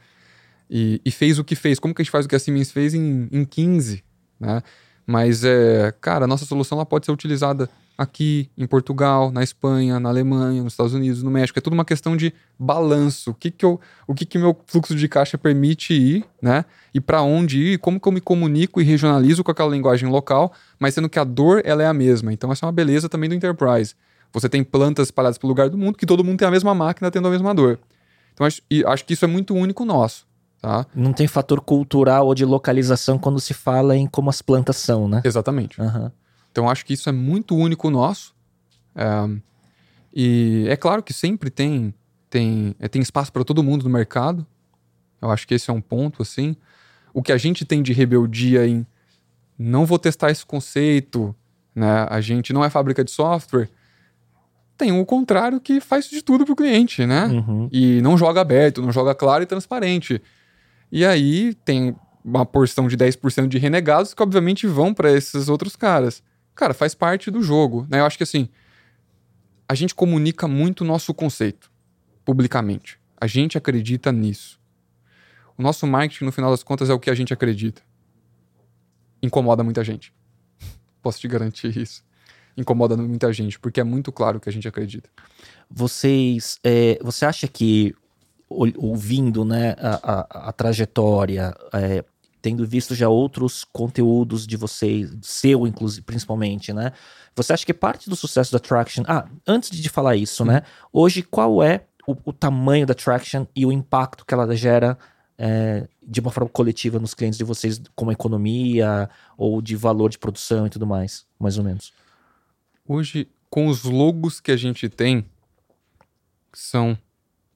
E, 0.68 1.00
e, 1.02 1.10
fez 1.10 1.38
o 1.38 1.44
que 1.44 1.56
fez. 1.56 1.78
Como 1.78 1.94
que 1.94 2.02
a 2.02 2.04
gente 2.04 2.12
faz 2.12 2.26
o 2.26 2.28
que 2.28 2.36
a 2.36 2.38
Siemens 2.38 2.70
fez 2.70 2.92
em, 2.92 3.28
em 3.32 3.46
15? 3.46 4.04
Né? 4.38 4.62
Mas, 5.06 5.42
é, 5.42 5.90
cara, 6.02 6.26
a 6.26 6.28
nossa 6.28 6.44
solução 6.44 6.76
ela 6.76 6.84
pode 6.84 7.06
ser 7.06 7.12
utilizada 7.12 7.70
aqui 7.96 8.50
em 8.56 8.66
Portugal, 8.66 9.30
na 9.30 9.42
Espanha, 9.42 10.00
na 10.00 10.08
Alemanha, 10.08 10.62
nos 10.62 10.72
Estados 10.72 10.94
Unidos, 10.94 11.22
no 11.22 11.30
México. 11.30 11.58
É 11.58 11.62
tudo 11.62 11.74
uma 11.74 11.84
questão 11.84 12.16
de 12.16 12.32
balanço. 12.58 13.30
O 13.30 13.34
que 13.34 13.50
que 13.50 13.64
eu, 13.64 13.80
o 14.06 14.14
que 14.14 14.24
que 14.24 14.38
meu 14.38 14.58
fluxo 14.66 14.94
de 14.94 15.08
caixa 15.08 15.36
permite 15.38 15.94
ir, 15.94 16.24
né? 16.40 16.64
E 16.94 17.00
para 17.00 17.22
onde 17.22 17.58
ir, 17.58 17.78
como 17.78 18.00
que 18.00 18.08
eu 18.08 18.12
me 18.12 18.20
comunico 18.20 18.80
e 18.80 18.84
regionalizo 18.84 19.44
com 19.44 19.50
aquela 19.50 19.70
linguagem 19.70 20.08
local, 20.08 20.52
mas 20.78 20.94
sendo 20.94 21.08
que 21.08 21.18
a 21.18 21.24
dor 21.24 21.62
ela 21.64 21.82
é 21.82 21.86
a 21.86 21.94
mesma. 21.94 22.32
Então 22.32 22.50
essa 22.50 22.64
é 22.64 22.66
uma 22.66 22.72
beleza 22.72 23.08
também 23.08 23.28
do 23.28 23.34
enterprise. 23.34 23.94
Você 24.32 24.48
tem 24.48 24.64
plantas 24.64 25.08
espalhadas 25.08 25.38
pelo 25.38 25.50
lugar 25.50 25.68
do 25.68 25.76
mundo 25.76 25.98
que 25.98 26.06
todo 26.06 26.24
mundo 26.24 26.38
tem 26.38 26.48
a 26.48 26.50
mesma 26.50 26.74
máquina 26.74 27.10
tendo 27.10 27.28
a 27.28 27.30
mesma 27.30 27.54
dor. 27.54 27.78
Então 28.32 28.46
acho, 28.46 28.62
acho 28.86 29.04
que 29.04 29.12
isso 29.12 29.24
é 29.24 29.28
muito 29.28 29.54
único 29.54 29.84
nosso. 29.84 30.26
Tá? 30.60 30.86
Não 30.94 31.12
tem 31.12 31.26
fator 31.26 31.60
cultural 31.60 32.26
ou 32.28 32.34
de 32.36 32.44
localização 32.44 33.18
quando 33.18 33.40
se 33.40 33.52
fala 33.52 33.96
em 33.96 34.06
como 34.06 34.30
as 34.30 34.40
plantas 34.40 34.76
são, 34.76 35.08
né? 35.08 35.20
Exatamente. 35.24 35.80
Uhum. 35.80 36.08
Então 36.52 36.70
acho 36.70 36.84
que 36.86 36.92
isso 36.92 37.08
é 37.08 37.12
muito 37.12 37.56
único 37.56 37.90
nosso. 37.90 38.34
E 40.14 40.66
é 40.68 40.76
claro 40.76 41.02
que 41.02 41.12
sempre 41.12 41.50
tem 41.50 41.92
tem, 42.32 42.74
é, 42.80 42.88
tem 42.88 43.02
espaço 43.02 43.30
para 43.30 43.44
todo 43.44 43.62
mundo 43.62 43.84
no 43.84 43.90
mercado. 43.90 44.46
Eu 45.20 45.30
acho 45.30 45.46
que 45.46 45.52
esse 45.52 45.68
é 45.68 45.72
um 45.72 45.82
ponto 45.82 46.22
assim. 46.22 46.56
O 47.12 47.22
que 47.22 47.30
a 47.30 47.36
gente 47.36 47.66
tem 47.66 47.82
de 47.82 47.92
rebeldia 47.92 48.66
em 48.66 48.86
não 49.58 49.84
vou 49.84 49.98
testar 49.98 50.30
esse 50.30 50.44
conceito, 50.44 51.36
né? 51.74 52.06
A 52.08 52.22
gente 52.22 52.52
não 52.54 52.64
é 52.64 52.70
fábrica 52.70 53.04
de 53.04 53.10
software. 53.10 53.68
Tem 54.78 54.98
o 54.98 55.04
contrário 55.04 55.60
que 55.60 55.78
faz 55.78 56.08
de 56.08 56.22
tudo 56.22 56.46
para 56.46 56.54
o 56.54 56.56
cliente, 56.56 57.04
né? 57.04 57.26
Uhum. 57.26 57.68
E 57.70 58.00
não 58.00 58.16
joga 58.16 58.40
aberto, 58.40 58.80
não 58.80 58.90
joga 58.90 59.14
claro 59.14 59.42
e 59.42 59.46
transparente. 59.46 60.20
E 60.90 61.04
aí 61.04 61.52
tem 61.66 61.94
uma 62.24 62.46
porção 62.46 62.88
de 62.88 62.96
10% 62.96 63.46
de 63.46 63.58
renegados 63.58 64.14
que 64.14 64.22
obviamente 64.22 64.66
vão 64.66 64.94
para 64.94 65.12
esses 65.12 65.50
outros 65.50 65.76
caras 65.76 66.22
cara, 66.54 66.74
faz 66.74 66.94
parte 66.94 67.30
do 67.30 67.42
jogo, 67.42 67.86
né? 67.88 68.00
Eu 68.00 68.06
acho 68.06 68.16
que 68.16 68.22
assim, 68.22 68.48
a 69.68 69.74
gente 69.74 69.94
comunica 69.94 70.46
muito 70.46 70.82
o 70.82 70.84
nosso 70.86 71.14
conceito 71.14 71.70
publicamente. 72.24 72.98
A 73.20 73.26
gente 73.26 73.56
acredita 73.56 74.12
nisso. 74.12 74.60
O 75.56 75.62
nosso 75.62 75.86
marketing, 75.86 76.24
no 76.24 76.32
final 76.32 76.50
das 76.50 76.62
contas, 76.62 76.90
é 76.90 76.94
o 76.94 76.98
que 76.98 77.10
a 77.10 77.14
gente 77.14 77.32
acredita. 77.32 77.82
Incomoda 79.22 79.62
muita 79.62 79.84
gente. 79.84 80.12
Posso 81.02 81.20
te 81.20 81.28
garantir 81.28 81.76
isso. 81.76 82.04
Incomoda 82.56 82.96
muita 82.96 83.32
gente, 83.32 83.58
porque 83.58 83.80
é 83.80 83.84
muito 83.84 84.12
claro 84.12 84.38
que 84.38 84.48
a 84.48 84.52
gente 84.52 84.68
acredita. 84.68 85.08
Vocês. 85.70 86.58
É, 86.62 86.98
você 87.02 87.24
acha 87.24 87.48
que, 87.48 87.94
ouvindo 88.48 89.44
né, 89.44 89.74
a, 89.78 90.12
a, 90.12 90.48
a 90.48 90.52
trajetória, 90.52 91.54
é, 91.72 92.04
tendo 92.42 92.66
visto 92.66 92.94
já 92.94 93.08
outros 93.08 93.64
conteúdos 93.64 94.46
de 94.46 94.56
vocês, 94.56 95.10
seu 95.22 95.66
inclusive, 95.66 96.02
principalmente, 96.02 96.72
né? 96.72 96.92
Você 97.34 97.52
acha 97.52 97.64
que 97.64 97.72
parte 97.72 98.10
do 98.10 98.16
sucesso 98.16 98.52
da 98.52 98.58
Traction... 98.58 99.04
Ah, 99.06 99.26
antes 99.46 99.70
de 99.70 99.88
falar 99.88 100.16
isso, 100.16 100.44
né? 100.44 100.62
Hoje, 100.92 101.22
qual 101.22 101.62
é 101.62 101.86
o, 102.06 102.16
o, 102.24 102.32
tamanho 102.32 102.84
da 102.84 102.94
Traction 102.94 103.46
e 103.54 103.64
o 103.64 103.72
impacto 103.72 104.26
que 104.26 104.34
ela 104.34 104.54
gera 104.54 104.98
é, 105.38 105.86
de 106.02 106.20
uma 106.20 106.30
forma 106.30 106.50
coletiva 106.50 106.98
nos 106.98 107.14
clientes 107.14 107.38
de 107.38 107.44
vocês, 107.44 107.80
como 107.94 108.12
economia 108.12 109.08
ou 109.38 109.62
de 109.62 109.76
valor 109.76 110.10
de 110.10 110.18
produção 110.18 110.66
e 110.66 110.70
tudo 110.70 110.86
mais, 110.86 111.24
mais 111.38 111.56
ou 111.56 111.64
menos? 111.64 111.92
Hoje, 112.86 113.28
com 113.48 113.68
os 113.68 113.84
logos 113.84 114.40
que 114.40 114.50
a 114.50 114.56
gente 114.56 114.88
tem, 114.88 115.24
são 116.52 116.98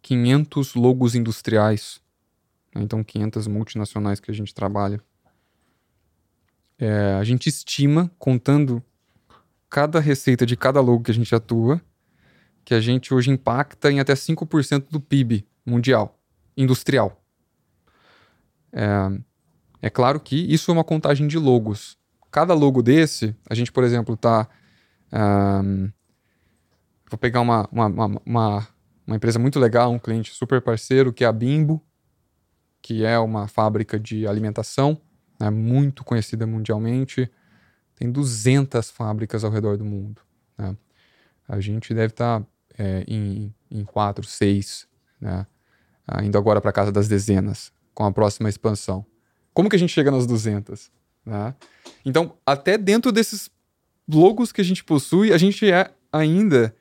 500 0.00 0.74
logos 0.74 1.14
industriais? 1.14 2.00
Então 2.80 3.02
500 3.02 3.46
multinacionais 3.46 4.20
que 4.20 4.30
a 4.30 4.34
gente 4.34 4.54
trabalha. 4.54 5.00
É, 6.78 7.14
a 7.18 7.24
gente 7.24 7.48
estima, 7.48 8.10
contando 8.18 8.82
cada 9.68 9.98
receita 9.98 10.44
de 10.44 10.56
cada 10.56 10.80
logo 10.80 11.04
que 11.04 11.10
a 11.10 11.14
gente 11.14 11.34
atua, 11.34 11.80
que 12.64 12.74
a 12.74 12.80
gente 12.80 13.14
hoje 13.14 13.30
impacta 13.30 13.90
em 13.90 14.00
até 14.00 14.12
5% 14.14 14.86
do 14.90 15.00
PIB 15.00 15.46
mundial, 15.64 16.18
industrial. 16.56 17.22
É, 18.72 18.86
é, 19.82 19.90
claro 19.90 20.20
que 20.20 20.36
isso 20.52 20.70
é 20.70 20.74
uma 20.74 20.84
contagem 20.84 21.26
de 21.26 21.38
logos. 21.38 21.96
Cada 22.30 22.52
logo 22.54 22.82
desse, 22.82 23.34
a 23.48 23.54
gente, 23.54 23.72
por 23.72 23.84
exemplo, 23.84 24.14
está. 24.14 24.48
Um, 25.12 25.90
vou 27.08 27.18
pegar 27.18 27.40
uma, 27.40 27.68
uma, 27.72 27.86
uma, 27.86 28.68
uma, 29.06 29.16
empresa 29.16 29.38
muito 29.38 29.58
legal, 29.58 29.92
um 29.92 29.98
cliente 29.98 30.34
super 30.34 30.60
parceiro, 30.60 31.12
que 31.12 31.24
é 31.24 31.26
a 31.26 31.32
Bimbo 31.32 31.82
que 32.86 33.04
é 33.04 33.18
uma 33.18 33.48
fábrica 33.48 33.98
de 33.98 34.28
alimentação, 34.28 34.96
né, 35.40 35.50
muito 35.50 36.04
conhecida 36.04 36.46
mundialmente. 36.46 37.28
Tem 37.96 38.08
200 38.08 38.92
fábricas 38.92 39.42
ao 39.42 39.50
redor 39.50 39.76
do 39.76 39.84
mundo. 39.84 40.22
Né? 40.56 40.76
A 41.48 41.58
gente 41.58 41.92
deve 41.92 42.12
estar 42.12 42.38
tá, 42.38 42.46
é, 42.78 43.04
em, 43.08 43.52
em 43.72 43.84
quatro, 43.84 44.24
seis, 44.24 44.86
né? 45.20 45.48
indo 46.22 46.38
agora 46.38 46.60
para 46.60 46.70
casa 46.70 46.92
das 46.92 47.08
dezenas, 47.08 47.72
com 47.92 48.04
a 48.04 48.12
próxima 48.12 48.48
expansão. 48.48 49.04
Como 49.52 49.68
que 49.68 49.74
a 49.74 49.78
gente 49.80 49.92
chega 49.92 50.12
nas 50.12 50.24
200? 50.24 50.88
Né? 51.24 51.56
Então, 52.04 52.38
até 52.46 52.78
dentro 52.78 53.10
desses 53.10 53.50
logos 54.08 54.52
que 54.52 54.60
a 54.60 54.64
gente 54.64 54.84
possui, 54.84 55.32
a 55.32 55.38
gente 55.38 55.68
é 55.68 55.90
ainda 56.12 56.72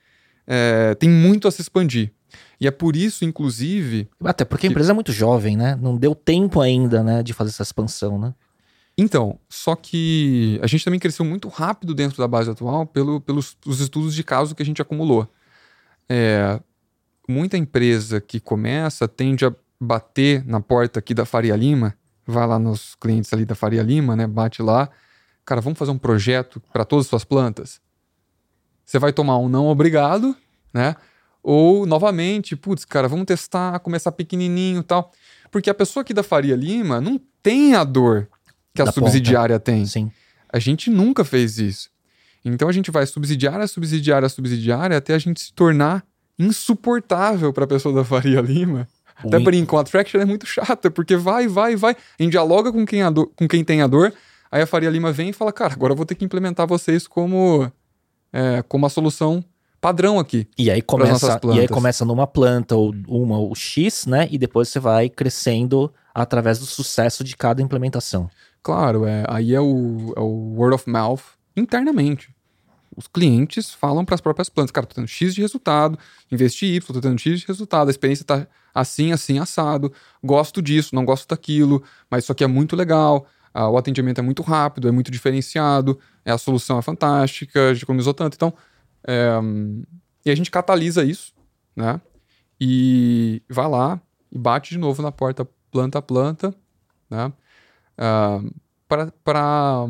é, 0.46 0.94
tem 0.94 1.10
muito 1.10 1.48
a 1.48 1.52
se 1.52 1.64
expandir. 1.64 2.14
E 2.60 2.68
é 2.68 2.72
por 2.72 2.96
isso, 2.96 3.26
inclusive. 3.26 4.10
Até 4.24 4.46
porque 4.46 4.68
a 4.68 4.70
empresa 4.70 4.92
é 4.92 4.94
muito 4.94 5.12
jovem, 5.12 5.58
né? 5.58 5.78
Não 5.82 5.98
deu 5.98 6.16
tempo 6.16 6.62
ainda, 6.62 7.04
né, 7.04 7.22
de 7.22 7.34
fazer 7.34 7.50
essa 7.50 7.64
expansão, 7.64 8.18
né? 8.18 8.34
Então, 8.98 9.38
só 9.50 9.76
que 9.76 10.58
a 10.64 10.68
gente 10.68 10.86
também 10.86 11.00
cresceu 11.00 11.26
muito 11.26 11.50
rápido 11.50 11.94
dentro 11.94 12.18
da 12.18 12.28
base 12.28 12.50
atual 12.50 12.86
pelo, 12.86 13.20
pelos 13.20 13.58
os 13.66 13.82
estudos 13.82 14.16
de 14.16 14.24
caso 14.24 14.56
que 14.56 14.64
a 14.64 14.66
gente 14.66 14.82
acumulou. 14.82 15.28
É, 16.08 16.62
muita 17.28 17.58
empresa 17.58 18.22
que 18.22 18.40
começa 18.40 19.08
tende 19.08 19.46
a 19.46 19.54
bater 19.80 20.46
na 20.46 20.62
porta 20.62 21.00
aqui 21.00 21.14
da 21.14 21.26
Faria 21.26 21.56
Lima, 21.56 21.94
vai 22.26 22.48
lá 22.48 22.58
nos 22.58 22.96
clientes 22.96 23.34
ali 23.34 23.46
da 23.46 23.54
Faria 23.54 23.84
Lima, 23.84 24.16
né? 24.16 24.26
Bate 24.26 24.62
lá, 24.62 24.90
cara, 25.44 25.60
vamos 25.60 25.78
fazer 25.78 25.92
um 25.92 25.98
projeto 25.98 26.62
para 26.72 26.86
todas 26.86 27.06
as 27.06 27.10
suas 27.10 27.26
plantas. 27.26 27.82
Você 28.86 28.98
vai 28.98 29.12
tomar 29.12 29.38
um 29.40 29.50
não 29.50 29.68
obrigado, 29.68 30.36
né? 30.74 30.96
Ou, 31.48 31.86
novamente, 31.86 32.56
putz, 32.56 32.86
cara, 32.86 33.08
vamos 33.08 33.28
testar, 33.28 33.78
começar 33.82 34.12
pequenininho 34.12 34.80
e 34.80 34.84
tal. 34.84 35.12
Porque 35.52 35.70
a 35.70 35.76
pessoa 35.76 36.02
aqui 36.02 36.12
da 36.12 36.24
Faria 36.24 36.56
Lima 36.56 37.00
não 37.00 37.22
tem 37.44 37.76
a 37.76 37.84
dor 37.84 38.28
que 38.74 38.82
a 38.82 38.86
da 38.86 38.92
subsidiária 38.92 39.60
ponta. 39.60 39.72
tem. 39.72 39.86
Sim. 39.86 40.12
A 40.52 40.58
gente 40.58 40.90
nunca 40.90 41.24
fez 41.24 41.60
isso. 41.60 41.92
Então 42.44 42.68
a 42.68 42.72
gente 42.72 42.90
vai 42.90 43.06
subsidiária, 43.06 43.68
subsidiária, 43.68 44.28
subsidiária 44.28 44.98
até 44.98 45.14
a 45.14 45.20
gente 45.20 45.40
se 45.40 45.54
tornar 45.54 46.04
insuportável 46.40 47.54
para 47.54 47.66
a 47.66 47.68
pessoa 47.68 47.94
da 47.94 48.04
Faria 48.04 48.42
Lima. 48.42 48.88
Ui. 49.24 49.28
Até 49.28 49.40
brinco, 49.40 49.78
a 49.78 49.84
Traction 49.84 50.20
é 50.20 50.26
muito 50.26 50.48
chata, 50.48 50.90
porque 50.90 51.16
vai, 51.16 51.48
vai, 51.48 51.76
vai. 51.76 51.96
A 52.20 52.24
gente 52.24 52.32
dialoga 52.32 52.72
com 52.72 52.84
quem, 52.88 53.04
a 53.04 53.12
dor, 53.12 53.32
com 53.36 53.48
quem 53.48 53.64
tem 53.64 53.84
a 53.84 53.88
dor, 53.88 54.12
aí 54.52 54.64
a 54.64 54.68
Faria 54.68 54.90
Lima 54.90 55.12
vem 55.12 55.30
e 55.30 55.34
fala, 55.34 55.54
cara, 55.54 55.74
agora 55.74 55.94
eu 55.94 55.98
vou 55.98 56.08
ter 56.08 56.16
que 56.16 56.26
implementar 56.26 56.66
vocês 56.66 57.08
como, 57.08 57.72
é, 58.34 58.64
como 58.68 58.88
a 58.88 58.90
solução 58.90 59.46
padrão 59.86 60.18
aqui. 60.18 60.48
E 60.58 60.72
aí 60.72 60.82
começa, 60.82 61.40
e 61.54 61.60
aí 61.60 61.68
começa 61.68 62.04
numa 62.04 62.26
planta 62.26 62.76
ou 62.76 62.92
uma 63.08 63.38
ou 63.38 63.54
X, 63.54 64.08
né? 64.08 64.28
E 64.32 64.38
depois 64.40 64.68
você 64.68 64.80
vai 64.80 65.10
crescendo 65.10 65.94
através 66.12 66.58
do 66.58 66.66
sucesso 66.66 67.24
de 67.24 67.38
cada 67.38 67.62
implementação. 67.62 68.28
Claro, 68.64 69.06
é, 69.06 69.24
aí 69.28 69.54
é 69.54 69.62
o, 69.62 70.12
é 70.18 70.20
o 70.20 70.56
word 70.58 70.74
of 70.74 70.90
mouth 70.90 71.22
internamente. 71.56 72.34
Os 72.98 73.06
clientes 73.06 73.76
falam 73.76 74.04
para 74.04 74.16
as 74.16 74.22
próprias 74.22 74.50
plantas, 74.50 74.72
cara, 74.72 74.88
tô 74.88 74.96
tendo 74.96 75.08
X 75.08 75.36
de 75.36 75.42
resultado, 75.42 76.00
investi 76.32 76.66
Y, 76.66 76.82
tô 76.82 77.00
tendo 77.00 77.20
X 77.20 77.42
de 77.42 77.46
resultado, 77.46 77.90
a 77.90 77.92
experiência 77.92 78.26
tá 78.26 78.48
assim, 78.74 79.12
assim, 79.12 79.38
assado, 79.38 79.94
gosto 80.24 80.64
disso, 80.64 80.96
não 80.96 81.06
gosto 81.06 81.28
daquilo, 81.28 81.84
mas 82.10 82.24
isso 82.24 82.32
aqui 82.32 82.44
é 82.44 82.48
muito 82.48 82.76
legal, 82.76 83.28
o 83.54 83.78
atendimento 83.78 84.18
é 84.18 84.22
muito 84.24 84.42
rápido, 84.42 84.88
é 84.88 84.92
muito 84.92 85.12
diferenciado, 85.12 86.00
a 86.26 86.38
solução 86.40 86.80
é 86.80 86.82
fantástica, 86.82 87.70
a 87.70 87.74
gente 87.74 87.84
economizou 87.84 88.14
tanto. 88.14 88.34
Então, 88.34 88.52
é, 89.08 89.40
e 90.26 90.32
a 90.32 90.36
gente 90.36 90.50
catalisa 90.50 91.04
isso, 91.04 91.34
né? 91.76 92.02
E 92.60 93.42
vai 93.50 93.68
lá 93.68 94.02
e 94.32 94.38
bate 94.38 94.72
de 94.72 94.78
novo 94.78 95.02
na 95.02 95.12
porta, 95.12 95.48
planta 95.72 96.00
a 96.00 96.02
planta, 96.02 96.54
né? 97.10 97.32
Uh, 97.98 98.54
para 98.88 99.88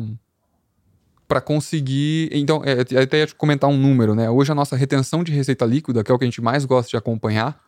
para 1.28 1.40
conseguir. 1.40 2.30
Então, 2.32 2.62
é, 2.64 3.00
até 3.02 3.18
ia 3.18 3.26
comentar 3.34 3.68
um 3.68 3.76
número, 3.76 4.14
né? 4.14 4.30
Hoje 4.30 4.52
a 4.52 4.54
nossa 4.54 4.76
retenção 4.76 5.24
de 5.24 5.32
receita 5.32 5.64
líquida, 5.64 6.04
que 6.04 6.10
é 6.10 6.14
o 6.14 6.18
que 6.18 6.24
a 6.24 6.28
gente 6.28 6.40
mais 6.40 6.64
gosta 6.64 6.90
de 6.90 6.96
acompanhar, 6.96 7.60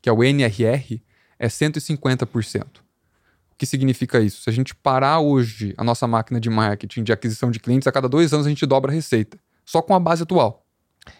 que 0.00 0.08
é 0.08 0.12
o 0.12 0.22
NRR, 0.22 1.00
é 1.38 1.48
150%. 1.48 2.62
O 2.64 3.56
que 3.58 3.66
significa 3.66 4.20
isso? 4.20 4.42
Se 4.42 4.50
a 4.50 4.52
gente 4.52 4.74
parar 4.74 5.20
hoje 5.20 5.74
a 5.76 5.84
nossa 5.84 6.06
máquina 6.06 6.40
de 6.40 6.50
marketing 6.50 7.02
de 7.02 7.12
aquisição 7.12 7.50
de 7.50 7.60
clientes, 7.60 7.86
a 7.86 7.92
cada 7.92 8.08
dois 8.08 8.32
anos 8.32 8.46
a 8.46 8.48
gente 8.48 8.66
dobra 8.66 8.90
a 8.90 8.94
receita, 8.94 9.38
só 9.64 9.82
com 9.82 9.94
a 9.94 10.00
base 10.00 10.22
atual. 10.22 10.61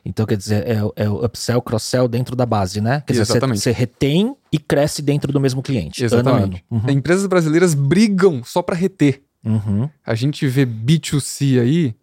Então, 0.04 0.26
quer 0.26 0.36
dizer, 0.36 0.66
é, 0.66 0.78
é 0.96 1.08
o 1.08 1.24
upsell, 1.24 1.60
cross-sell 1.62 2.08
dentro 2.08 2.34
da 2.34 2.46
base, 2.46 2.80
né? 2.80 3.02
Quer 3.06 3.14
Exatamente. 3.14 3.58
dizer, 3.58 3.72
você, 3.74 3.78
retém 3.78 4.36
e 4.52 4.58
cresce 4.58 5.02
dentro 5.02 5.32
do 5.32 5.40
mesmo 5.40 5.62
cliente. 5.62 6.04
Exatamente. 6.04 6.64
Ano 6.70 6.82
ano. 6.82 6.82
Uhum. 6.88 6.90
Empresas 6.90 7.26
brasileiras 7.26 7.74
brigam 7.74 8.42
só 8.44 8.62
para 8.62 8.76
reter. 8.76 9.22
Uhum. 9.44 9.88
A 10.04 10.14
gente 10.14 10.46
vê 10.46 10.64
B2C 10.64 11.60
aí, 11.60 11.94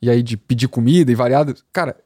e 0.00 0.10
aí 0.10 0.22
de 0.22 0.36
pedir 0.36 0.68
comida 0.68 1.10
e 1.10 1.14
variado. 1.14 1.54
Cara, 1.72 1.96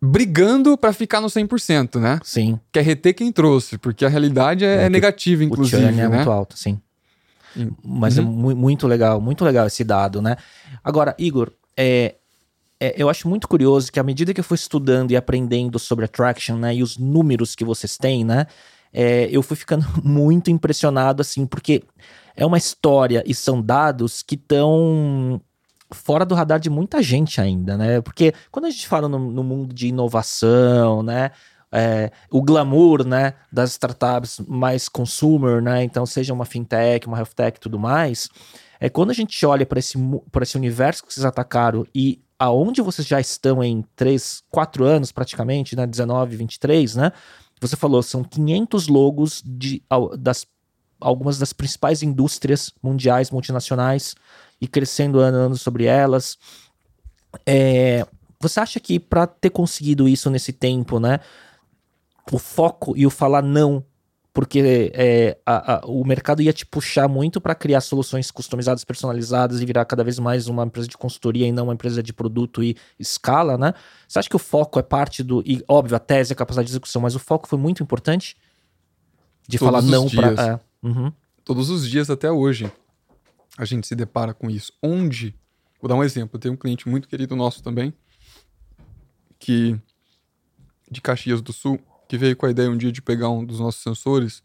brigando 0.00 0.76
para 0.76 0.92
ficar 0.92 1.20
no 1.20 1.28
100%, 1.28 2.00
né? 2.00 2.18
Sim. 2.22 2.58
Quer 2.72 2.82
reter 2.82 3.14
quem 3.14 3.30
trouxe, 3.30 3.78
porque 3.78 4.04
a 4.04 4.08
realidade 4.08 4.64
é, 4.64 4.82
é, 4.82 4.84
é 4.84 4.88
negativa, 4.88 5.44
inclusive. 5.44 5.76
O 5.76 5.86
churn 5.86 6.00
é 6.00 6.08
né? 6.08 6.16
muito 6.16 6.30
alto, 6.30 6.58
sim. 6.58 6.80
Mas 7.84 8.16
é 8.16 8.22
uhum. 8.22 8.50
é 8.50 8.54
muito 8.54 8.86
legal, 8.86 9.20
muito 9.20 9.44
legal 9.44 9.66
esse 9.66 9.82
dado, 9.82 10.22
né? 10.22 10.36
Agora, 10.84 11.14
Igor, 11.18 11.52
é, 11.76 12.16
é, 12.80 12.94
eu 12.96 13.10
acho 13.10 13.28
muito 13.28 13.46
curioso 13.46 13.92
que 13.92 14.00
à 14.00 14.02
medida 14.02 14.32
que 14.32 14.40
eu 14.40 14.44
fui 14.44 14.54
estudando 14.54 15.10
e 15.10 15.16
aprendendo 15.16 15.78
sobre 15.78 16.06
attraction, 16.06 16.56
né, 16.56 16.74
e 16.74 16.82
os 16.82 16.96
números 16.96 17.54
que 17.54 17.64
vocês 17.64 17.98
têm, 17.98 18.24
né, 18.24 18.46
é, 18.92 19.28
eu 19.30 19.42
fui 19.42 19.56
ficando 19.56 19.86
muito 20.02 20.50
impressionado, 20.50 21.20
assim, 21.20 21.46
porque 21.46 21.82
é 22.34 22.46
uma 22.46 22.56
história 22.58 23.22
e 23.26 23.34
são 23.34 23.60
dados 23.60 24.22
que 24.22 24.34
estão 24.34 25.40
fora 25.92 26.24
do 26.24 26.34
radar 26.34 26.58
de 26.58 26.70
muita 26.70 27.02
gente 27.02 27.40
ainda, 27.40 27.76
né? 27.76 28.00
Porque 28.00 28.32
quando 28.50 28.66
a 28.66 28.70
gente 28.70 28.86
fala 28.86 29.08
no, 29.08 29.18
no 29.18 29.42
mundo 29.42 29.74
de 29.74 29.88
inovação, 29.88 31.02
né, 31.02 31.32
é, 31.72 32.10
o 32.30 32.42
glamour, 32.42 33.04
né, 33.04 33.34
das 33.52 33.70
startups 33.72 34.40
mais 34.48 34.88
consumer, 34.88 35.60
né, 35.60 35.82
então 35.84 36.06
seja 36.06 36.32
uma 36.32 36.44
fintech, 36.44 37.06
uma 37.06 37.18
health 37.18 37.34
tech 37.34 37.56
e 37.56 37.60
tudo 37.60 37.78
mais, 37.78 38.28
é 38.80 38.88
quando 38.88 39.10
a 39.10 39.14
gente 39.14 39.44
olha 39.44 39.66
para 39.66 39.78
esse, 39.78 39.98
esse 40.42 40.56
universo 40.56 41.04
que 41.04 41.12
vocês 41.12 41.26
atacaram 41.26 41.86
e 41.94 42.20
aonde 42.40 42.80
vocês 42.80 43.06
já 43.06 43.20
estão 43.20 43.62
em 43.62 43.84
3, 43.94 44.42
4 44.50 44.82
anos 44.84 45.12
praticamente, 45.12 45.76
né, 45.76 45.86
19, 45.86 46.36
23, 46.36 46.96
né? 46.96 47.12
Você 47.60 47.76
falou, 47.76 48.02
são 48.02 48.24
500 48.24 48.88
logos 48.88 49.42
de 49.44 49.82
das 50.18 50.46
algumas 50.98 51.38
das 51.38 51.52
principais 51.52 52.02
indústrias 52.02 52.72
mundiais, 52.82 53.30
multinacionais, 53.30 54.14
e 54.60 54.66
crescendo 54.66 55.18
ano 55.20 55.38
a 55.38 55.40
ano 55.40 55.56
sobre 55.56 55.84
elas. 55.84 56.38
É, 57.46 58.06
você 58.38 58.60
acha 58.60 58.80
que 58.80 58.98
para 58.98 59.26
ter 59.26 59.50
conseguido 59.50 60.08
isso 60.08 60.30
nesse 60.30 60.52
tempo, 60.52 60.98
né, 60.98 61.20
o 62.30 62.38
foco 62.38 62.96
e 62.96 63.06
o 63.06 63.10
falar 63.10 63.42
não 63.42 63.84
porque 64.32 64.92
é, 64.94 65.36
a, 65.44 65.74
a, 65.74 65.86
o 65.86 66.04
mercado 66.04 66.40
ia 66.40 66.52
te 66.52 66.64
puxar 66.64 67.08
muito 67.08 67.40
para 67.40 67.54
criar 67.54 67.80
soluções 67.80 68.30
customizadas, 68.30 68.84
personalizadas 68.84 69.60
e 69.60 69.66
virar 69.66 69.84
cada 69.84 70.04
vez 70.04 70.18
mais 70.18 70.46
uma 70.46 70.64
empresa 70.64 70.86
de 70.86 70.96
consultoria 70.96 71.46
e 71.46 71.52
não 71.52 71.64
uma 71.64 71.74
empresa 71.74 72.02
de 72.02 72.12
produto 72.12 72.62
e 72.62 72.76
escala, 72.98 73.58
né? 73.58 73.74
Você 74.06 74.18
acha 74.20 74.28
que 74.28 74.36
o 74.36 74.40
foco 74.40 74.78
é 74.78 74.82
parte 74.82 75.22
do. 75.22 75.42
E, 75.44 75.64
óbvio, 75.66 75.96
a 75.96 75.98
tese, 75.98 76.32
a 76.32 76.36
capacidade 76.36 76.66
de 76.66 76.72
execução, 76.72 77.02
mas 77.02 77.16
o 77.16 77.18
foco 77.18 77.48
foi 77.48 77.58
muito 77.58 77.82
importante 77.82 78.36
de 79.48 79.58
Todos 79.58 79.74
falar 79.74 79.82
não 79.82 80.08
para. 80.08 80.60
É, 80.82 80.86
uhum. 80.86 81.12
Todos 81.44 81.68
os 81.68 81.88
dias 81.88 82.08
até 82.08 82.30
hoje 82.30 82.70
a 83.58 83.64
gente 83.64 83.86
se 83.86 83.96
depara 83.96 84.32
com 84.32 84.48
isso. 84.48 84.72
Onde. 84.80 85.34
Vou 85.80 85.88
dar 85.88 85.96
um 85.96 86.04
exemplo. 86.04 86.36
Eu 86.36 86.40
tenho 86.40 86.54
um 86.54 86.56
cliente 86.56 86.88
muito 86.88 87.08
querido 87.08 87.34
nosso 87.34 87.62
também, 87.64 87.92
que. 89.40 89.76
de 90.88 91.00
Caxias 91.00 91.42
do 91.42 91.52
Sul 91.52 91.80
que 92.10 92.18
veio 92.18 92.36
com 92.36 92.44
a 92.44 92.50
ideia 92.50 92.68
um 92.68 92.76
dia 92.76 92.90
de 92.90 93.00
pegar 93.00 93.28
um 93.28 93.44
dos 93.44 93.60
nossos 93.60 93.80
sensores 93.80 94.42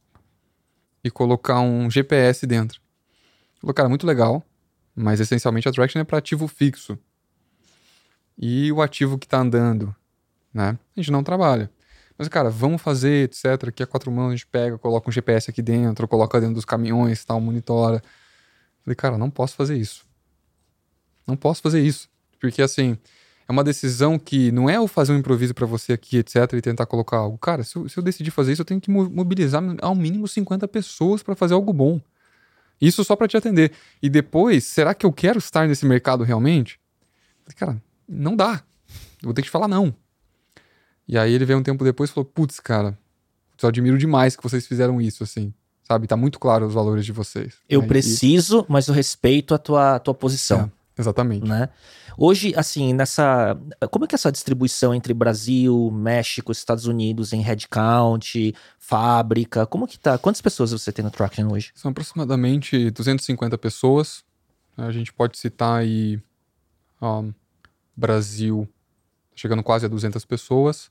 e 1.04 1.10
colocar 1.10 1.62
um 1.62 1.90
GPS 1.90 2.46
dentro. 2.46 2.80
Falou, 3.60 3.74
cara, 3.74 3.90
muito 3.90 4.06
legal, 4.06 4.46
mas 4.96 5.20
essencialmente 5.20 5.68
a 5.68 5.72
traction 5.72 6.00
é 6.00 6.04
para 6.04 6.20
ativo 6.20 6.48
fixo. 6.48 6.96
E 8.38 8.72
o 8.72 8.84
ativo 8.84 9.18
que 9.18 9.26
está 9.26 9.40
andando, 9.40 9.96
né? 10.54 10.78
A 10.96 11.02
gente 11.02 11.12
não 11.12 11.24
trabalha. 11.24 11.72
Mas, 12.16 12.28
cara, 12.28 12.52
vamos 12.52 12.84
fazer, 12.84 13.32
etc. 13.32 13.70
Aqui 13.70 13.82
a 13.82 13.88
quatro 13.88 14.12
mãos 14.12 14.28
a 14.28 14.32
gente 14.34 14.46
pega, 14.46 14.78
coloca 14.78 15.10
um 15.10 15.12
GPS 15.12 15.50
aqui 15.50 15.64
dentro, 15.64 16.08
coloca 16.08 16.40
dentro 16.40 16.54
dos 16.54 16.66
caminhões, 16.66 17.26
tal, 17.26 17.42
monitora. 17.42 18.00
Falei, 18.84 18.96
cara, 18.96 19.18
não 19.18 19.32
posso 19.32 19.56
fazer 19.56 19.76
isso. 19.76 20.06
Não 21.26 21.36
posso 21.36 21.64
fazer 21.64 21.82
isso. 21.82 22.08
Porque, 22.40 22.62
assim, 22.62 22.96
é 23.48 23.52
uma 23.52 23.64
decisão 23.64 24.18
que 24.18 24.52
não 24.52 24.70
é 24.70 24.78
eu 24.78 24.88
fazer 24.88 25.14
um 25.14 25.18
improviso 25.18 25.54
para 25.54 25.66
você 25.66 25.94
aqui, 25.94 26.18
etc, 26.18 26.54
e 26.54 26.62
tentar 26.62 26.86
colocar 26.86 27.18
algo. 27.18 27.38
Cara, 27.38 27.64
se 27.64 27.76
eu, 27.76 27.88
se 27.88 27.98
eu, 27.98 28.04
decidir 28.04 28.32
fazer 28.32 28.54
isso, 28.54 28.62
eu 28.62 28.66
tenho 28.66 28.82
que 28.82 28.90
mobilizar 28.90 29.64
ao 29.82 29.94
mínimo 29.94 30.28
50 30.28 30.68
pessoas 30.68 31.22
para 31.22 31.36
fazer 31.36 31.54
algo 31.54 31.72
bom. 31.72 32.02
Isso 32.82 33.04
só 33.04 33.16
para 33.16 33.28
te 33.28 33.38
atender. 33.38 33.72
E 34.02 34.10
depois, 34.10 34.64
será 34.66 34.94
que 34.94 35.06
eu 35.06 35.14
quero 35.14 35.38
estar 35.38 35.68
nesse 35.68 35.86
mercado 35.86 36.24
realmente? 36.24 36.80
Cara, 37.56 37.82
não 38.10 38.36
dá. 38.36 38.64
Eu 39.22 39.28
vou 39.28 39.34
ter 39.34 39.42
que 39.42 39.48
te 39.48 39.52
falar 39.52 39.68
não. 39.68 39.94
E 41.08 41.18
aí 41.18 41.32
ele 41.32 41.46
veio 41.46 41.60
um 41.60 41.64
tempo 41.64 41.84
depois 41.84 42.10
e 42.10 42.14
falou: 42.14 42.26
Putz, 42.26 42.60
cara, 42.60 42.98
eu 43.62 43.70
admiro 43.70 43.98
demais 43.98 44.36
que 44.36 44.44
vocês 44.44 44.66
fizeram 44.66 45.00
isso, 45.00 45.24
assim. 45.24 45.54
sabe? 45.84 46.08
Tá 46.08 46.18
muito 46.18 46.40
claro 46.40 46.66
os 46.66 46.74
valores 46.74 47.06
de 47.06 47.12
vocês. 47.12 47.56
Eu 47.70 47.82
né? 47.82 47.88
preciso, 47.88 48.66
mas 48.68 48.88
eu 48.88 48.94
respeito 48.94 49.54
a 49.54 49.58
tua, 49.58 49.96
a 49.96 50.00
tua 50.00 50.14
posição. 50.14 50.72
Exatamente. 50.98 51.46
Né? 51.46 51.70
Hoje, 52.18 52.54
assim, 52.56 52.94
nessa. 52.94 53.58
Como 53.92 54.06
é 54.06 54.08
que 54.08 54.16
é 54.16 54.18
essa 54.18 54.32
distribuição 54.32 54.96
entre 54.96 55.14
Brasil, 55.14 55.92
México, 55.92 56.52
Estados 56.52 56.86
Unidos 56.86 57.34
em 57.34 57.42
headcount, 57.42 58.54
fábrica? 58.80 59.66
Como 59.66 59.88
que 59.88 60.00
tá? 60.00 60.18
Quantas 60.18 60.42
pessoas 60.42 60.72
você 60.72 60.92
tem 60.92 61.04
no 61.04 61.12
Traction 61.12 61.52
hoje? 61.52 61.72
São 61.76 61.92
aproximadamente 61.92 62.90
250 62.92 63.58
pessoas. 63.58 64.24
A 64.78 64.92
gente 64.92 65.12
pode 65.12 65.38
citar 65.38 65.80
aí 65.80 66.22
um, 67.02 67.34
Brasil 67.96 68.68
chegando 69.36 69.64
quase 69.64 69.86
a 69.86 69.90
200 69.90 70.24
pessoas. 70.26 70.90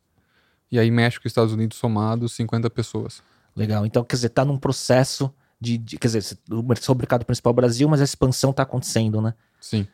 E 0.70 0.78
aí 0.78 0.90
México 0.90 1.26
e 1.26 1.28
Estados 1.28 1.52
Unidos 1.52 1.78
somados, 1.78 2.32
50 2.32 2.68
pessoas. 2.70 3.22
Legal. 3.57 3.86
Então, 3.86 4.05
quer 4.05 4.16
dizer, 4.16 4.30
tá 4.30 4.44
num 4.44 4.59
processo 4.59 5.32
de, 5.64 5.78
de 5.78 5.98
quer 5.98 6.08
dizer, 6.08 6.38
o 6.50 6.62
mercado 6.94 7.24
principal 7.24 7.50
é 7.50 7.52
o 7.52 7.56
Brasil, 7.56 7.88
mas 7.88 8.00
a 8.00 8.04
expansão 8.04 8.52
tá 8.52 8.62
acontecendo, 8.62 9.20
né? 9.20 9.34
Sim. 9.60 9.86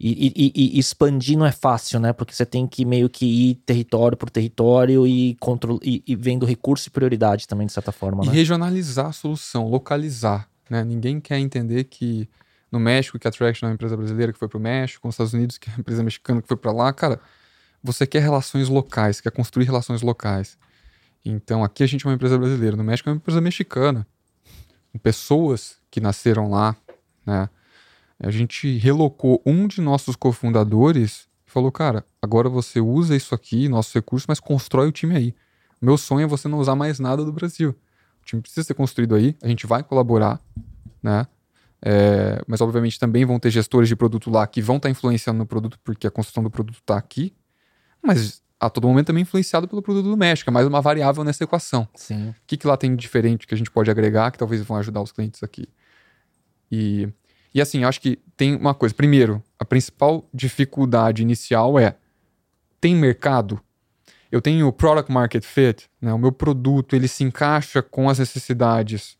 E, 0.00 0.32
e, 0.36 0.52
e, 0.54 0.78
expandir 0.78 1.36
não 1.36 1.44
é 1.44 1.50
fácil, 1.50 1.98
né? 1.98 2.12
Porque 2.12 2.32
você 2.32 2.46
tem 2.46 2.68
que 2.68 2.84
meio 2.84 3.10
que 3.10 3.26
ir 3.26 3.54
território 3.66 4.16
por 4.16 4.30
território 4.30 5.04
e, 5.06 5.34
control, 5.40 5.80
e, 5.82 6.04
e 6.06 6.14
vendo 6.14 6.46
recurso 6.46 6.88
e 6.88 6.90
prioridade 6.90 7.48
também, 7.48 7.66
de 7.66 7.72
certa 7.72 7.90
forma. 7.90 8.24
E 8.24 8.28
né? 8.28 8.32
regionalizar 8.32 9.06
a 9.06 9.12
solução, 9.12 9.68
localizar. 9.68 10.48
Né? 10.70 10.84
Ninguém 10.84 11.20
quer 11.20 11.38
entender 11.38 11.84
que 11.84 12.28
no 12.70 12.78
México, 12.78 13.18
que 13.18 13.26
a 13.26 13.30
Traction 13.30 13.66
é 13.66 13.70
uma 13.70 13.74
empresa 13.74 13.96
brasileira 13.96 14.32
que 14.32 14.38
foi 14.38 14.46
para 14.46 14.58
o 14.58 14.60
México, 14.60 15.06
nos 15.08 15.14
Estados 15.14 15.32
Unidos, 15.32 15.58
que 15.58 15.68
é 15.68 15.72
uma 15.72 15.80
empresa 15.80 16.02
mexicana 16.04 16.40
que 16.40 16.46
foi 16.46 16.56
para 16.56 16.70
lá. 16.70 16.92
Cara, 16.92 17.20
você 17.82 18.06
quer 18.06 18.20
relações 18.20 18.68
locais, 18.68 19.20
quer 19.20 19.32
construir 19.32 19.64
relações 19.64 20.00
locais. 20.00 20.56
Então 21.24 21.64
aqui 21.64 21.82
a 21.82 21.86
gente 21.86 22.06
é 22.06 22.08
uma 22.08 22.14
empresa 22.14 22.38
brasileira, 22.38 22.76
no 22.76 22.84
México 22.84 23.08
é 23.08 23.12
uma 23.12 23.16
empresa 23.16 23.40
mexicana. 23.40 24.06
Pessoas 25.02 25.76
que 25.90 26.00
nasceram 26.00 26.50
lá, 26.50 26.76
né? 27.24 27.48
A 28.20 28.30
gente 28.30 28.76
relocou 28.78 29.40
um 29.46 29.68
de 29.68 29.80
nossos 29.80 30.16
cofundadores 30.16 31.28
e 31.46 31.50
falou: 31.50 31.70
cara, 31.70 32.04
agora 32.20 32.48
você 32.48 32.80
usa 32.80 33.14
isso 33.14 33.34
aqui, 33.34 33.68
nossos 33.68 33.92
recursos, 33.92 34.26
mas 34.26 34.40
constrói 34.40 34.88
o 34.88 34.92
time 34.92 35.14
aí. 35.16 35.34
Meu 35.80 35.96
sonho 35.96 36.24
é 36.24 36.26
você 36.26 36.48
não 36.48 36.58
usar 36.58 36.74
mais 36.74 36.98
nada 36.98 37.24
do 37.24 37.32
Brasil. 37.32 37.70
O 38.20 38.24
time 38.24 38.42
precisa 38.42 38.66
ser 38.66 38.74
construído 38.74 39.14
aí, 39.14 39.36
a 39.42 39.48
gente 39.48 39.66
vai 39.66 39.82
colaborar, 39.82 40.40
né? 41.02 41.26
É, 41.80 42.42
mas 42.48 42.60
obviamente 42.60 42.98
também 42.98 43.24
vão 43.24 43.38
ter 43.38 43.50
gestores 43.50 43.88
de 43.88 43.94
produto 43.94 44.30
lá 44.30 44.44
que 44.48 44.60
vão 44.60 44.78
estar 44.78 44.88
tá 44.88 44.90
influenciando 44.90 45.38
no 45.38 45.46
produto, 45.46 45.78
porque 45.84 46.08
a 46.08 46.10
construção 46.10 46.42
do 46.42 46.50
produto 46.50 46.78
está 46.80 46.96
aqui. 46.96 47.32
Mas 48.02 48.42
a 48.60 48.68
todo 48.68 48.88
momento 48.88 49.06
também 49.06 49.22
influenciado 49.22 49.68
pelo 49.68 49.82
produto 49.82 50.04
do 50.04 50.16
México, 50.16 50.50
é 50.50 50.52
mais 50.52 50.66
uma 50.66 50.80
variável 50.80 51.22
nessa 51.22 51.44
equação. 51.44 51.88
Sim. 51.94 52.30
O 52.30 52.34
que, 52.46 52.56
que 52.56 52.66
lá 52.66 52.76
tem 52.76 52.90
de 52.90 52.96
diferente 53.00 53.46
que 53.46 53.54
a 53.54 53.56
gente 53.56 53.70
pode 53.70 53.90
agregar 53.90 54.30
que 54.30 54.38
talvez 54.38 54.62
vão 54.62 54.76
ajudar 54.78 55.00
os 55.00 55.12
clientes 55.12 55.42
aqui? 55.42 55.68
E 56.70 57.08
e 57.54 57.60
assim, 57.60 57.84
acho 57.84 58.00
que 58.00 58.18
tem 58.36 58.54
uma 58.54 58.74
coisa. 58.74 58.94
Primeiro, 58.94 59.42
a 59.58 59.64
principal 59.64 60.28
dificuldade 60.32 61.22
inicial 61.22 61.78
é: 61.78 61.96
tem 62.80 62.94
mercado? 62.94 63.60
Eu 64.30 64.42
tenho 64.42 64.70
product 64.72 65.10
market 65.10 65.42
fit, 65.42 65.90
né? 66.00 66.12
O 66.12 66.18
meu 66.18 66.30
produto 66.30 66.94
ele 66.94 67.08
se 67.08 67.24
encaixa 67.24 67.82
com 67.82 68.10
as 68.10 68.18
necessidades 68.18 69.16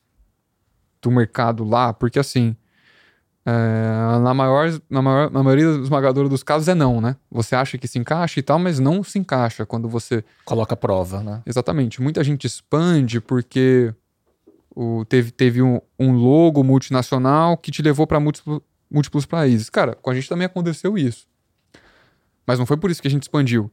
do 1.00 1.10
mercado 1.10 1.64
lá, 1.64 1.92
porque 1.94 2.18
assim, 2.18 2.54
é, 3.50 4.18
na, 4.20 4.34
maior, 4.34 4.78
na, 4.90 5.00
maior, 5.00 5.30
na 5.30 5.42
maioria 5.42 5.80
esmagadora 5.80 6.28
dos 6.28 6.42
casos 6.42 6.68
é 6.68 6.74
não, 6.74 7.00
né? 7.00 7.16
Você 7.30 7.56
acha 7.56 7.78
que 7.78 7.88
se 7.88 7.98
encaixa 7.98 8.38
e 8.38 8.42
tal, 8.42 8.58
mas 8.58 8.78
não 8.78 9.02
se 9.02 9.18
encaixa 9.18 9.64
quando 9.64 9.88
você. 9.88 10.22
Coloca 10.44 10.74
a 10.74 10.76
prova, 10.76 11.22
né? 11.22 11.40
Exatamente. 11.46 12.02
Muita 12.02 12.22
gente 12.22 12.46
expande 12.46 13.22
porque 13.22 13.94
o, 14.76 15.02
teve, 15.06 15.30
teve 15.30 15.62
um, 15.62 15.80
um 15.98 16.12
logo 16.12 16.62
multinacional 16.62 17.56
que 17.56 17.70
te 17.70 17.80
levou 17.80 18.06
para 18.06 18.20
múltiplos, 18.20 18.60
múltiplos 18.90 19.24
países. 19.24 19.70
Cara, 19.70 19.94
com 19.94 20.10
a 20.10 20.14
gente 20.14 20.28
também 20.28 20.44
aconteceu 20.44 20.98
isso. 20.98 21.26
Mas 22.46 22.58
não 22.58 22.66
foi 22.66 22.76
por 22.76 22.90
isso 22.90 23.00
que 23.00 23.08
a 23.08 23.10
gente 23.10 23.22
expandiu. 23.22 23.70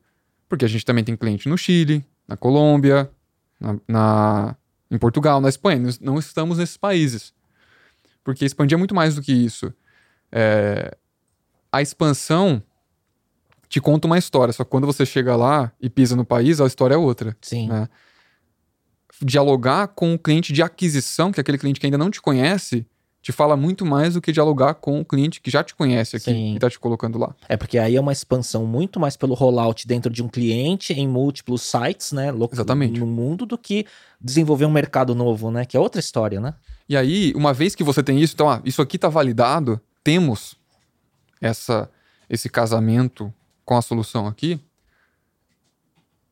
Porque 0.47 0.63
a 0.63 0.69
gente 0.69 0.85
também 0.85 1.03
tem 1.03 1.17
cliente 1.17 1.49
no 1.49 1.57
Chile, 1.57 2.05
na 2.25 2.37
Colômbia, 2.37 3.11
na, 3.59 3.75
na 3.89 4.55
em 4.89 4.97
Portugal, 4.97 5.41
na 5.41 5.49
Espanha. 5.49 5.81
Não 5.99 6.17
estamos 6.17 6.59
nesses 6.59 6.77
países. 6.77 7.33
Porque 8.25 8.43
expandir 8.43 8.75
é 8.75 8.77
muito 8.79 8.93
mais 8.93 9.15
do 9.15 9.21
que 9.21 9.31
isso. 9.31 9.73
É, 10.29 10.97
a 11.71 11.81
expansão 11.81 12.61
te 13.69 13.79
conta 13.79 14.05
uma 14.05 14.17
história, 14.17 14.51
só 14.51 14.65
que 14.65 14.69
quando 14.69 14.85
você 14.85 15.05
chega 15.05 15.37
lá 15.37 15.71
e 15.79 15.89
pisa 15.89 16.17
no 16.17 16.25
país, 16.25 16.59
a 16.59 16.65
história 16.65 16.95
é 16.95 16.97
outra. 16.97 17.37
Sim. 17.41 17.69
Né? 17.69 17.87
dialogar 19.21 19.87
com 19.89 20.13
o 20.13 20.19
cliente 20.19 20.51
de 20.51 20.61
aquisição, 20.61 21.31
que 21.31 21.39
é 21.39 21.41
aquele 21.41 21.57
cliente 21.57 21.79
que 21.79 21.85
ainda 21.85 21.97
não 21.97 22.09
te 22.09 22.21
conhece, 22.21 22.85
te 23.21 23.31
fala 23.31 23.55
muito 23.57 23.85
mais 23.85 24.13
do 24.13 24.21
que 24.21 24.31
dialogar 24.31 24.75
com 24.75 24.99
o 24.99 25.05
cliente 25.05 25.41
que 25.41 25.49
já 25.49 25.63
te 25.63 25.73
conhece 25.73 26.15
aqui 26.15 26.31
Sim. 26.31 26.51
e 26.51 26.55
está 26.55 26.69
te 26.69 26.79
colocando 26.79 27.17
lá. 27.17 27.35
É 27.49 27.57
porque 27.57 27.77
aí 27.79 27.95
é 27.95 28.01
uma 28.01 28.11
expansão 28.11 28.65
muito 28.65 28.99
mais 28.99 29.17
pelo 29.17 29.33
rollout 29.33 29.87
dentro 29.87 30.11
de 30.11 30.21
um 30.21 30.27
cliente 30.27 30.93
em 30.93 31.07
múltiplos 31.07 31.63
sites, 31.63 32.11
né? 32.11 32.31
Exatamente. 32.51 32.99
No 32.99 33.07
mundo 33.07 33.45
do 33.45 33.57
que 33.57 33.85
desenvolver 34.21 34.65
um 34.65 34.71
mercado 34.71 35.15
novo, 35.15 35.49
né? 35.49 35.65
Que 35.65 35.75
é 35.75 35.79
outra 35.79 35.99
história, 35.99 36.39
né? 36.39 36.53
E 36.87 36.95
aí, 36.95 37.33
uma 37.35 37.53
vez 37.53 37.73
que 37.73 37.83
você 37.83 38.03
tem 38.03 38.19
isso, 38.21 38.33
então, 38.33 38.49
ah, 38.49 38.61
isso 38.63 38.81
aqui 38.81 38.95
está 38.95 39.09
validado, 39.09 39.81
temos 40.03 40.55
essa, 41.41 41.89
esse 42.29 42.49
casamento 42.49 43.33
com 43.63 43.75
a 43.75 43.81
solução 43.81 44.27
aqui. 44.27 44.59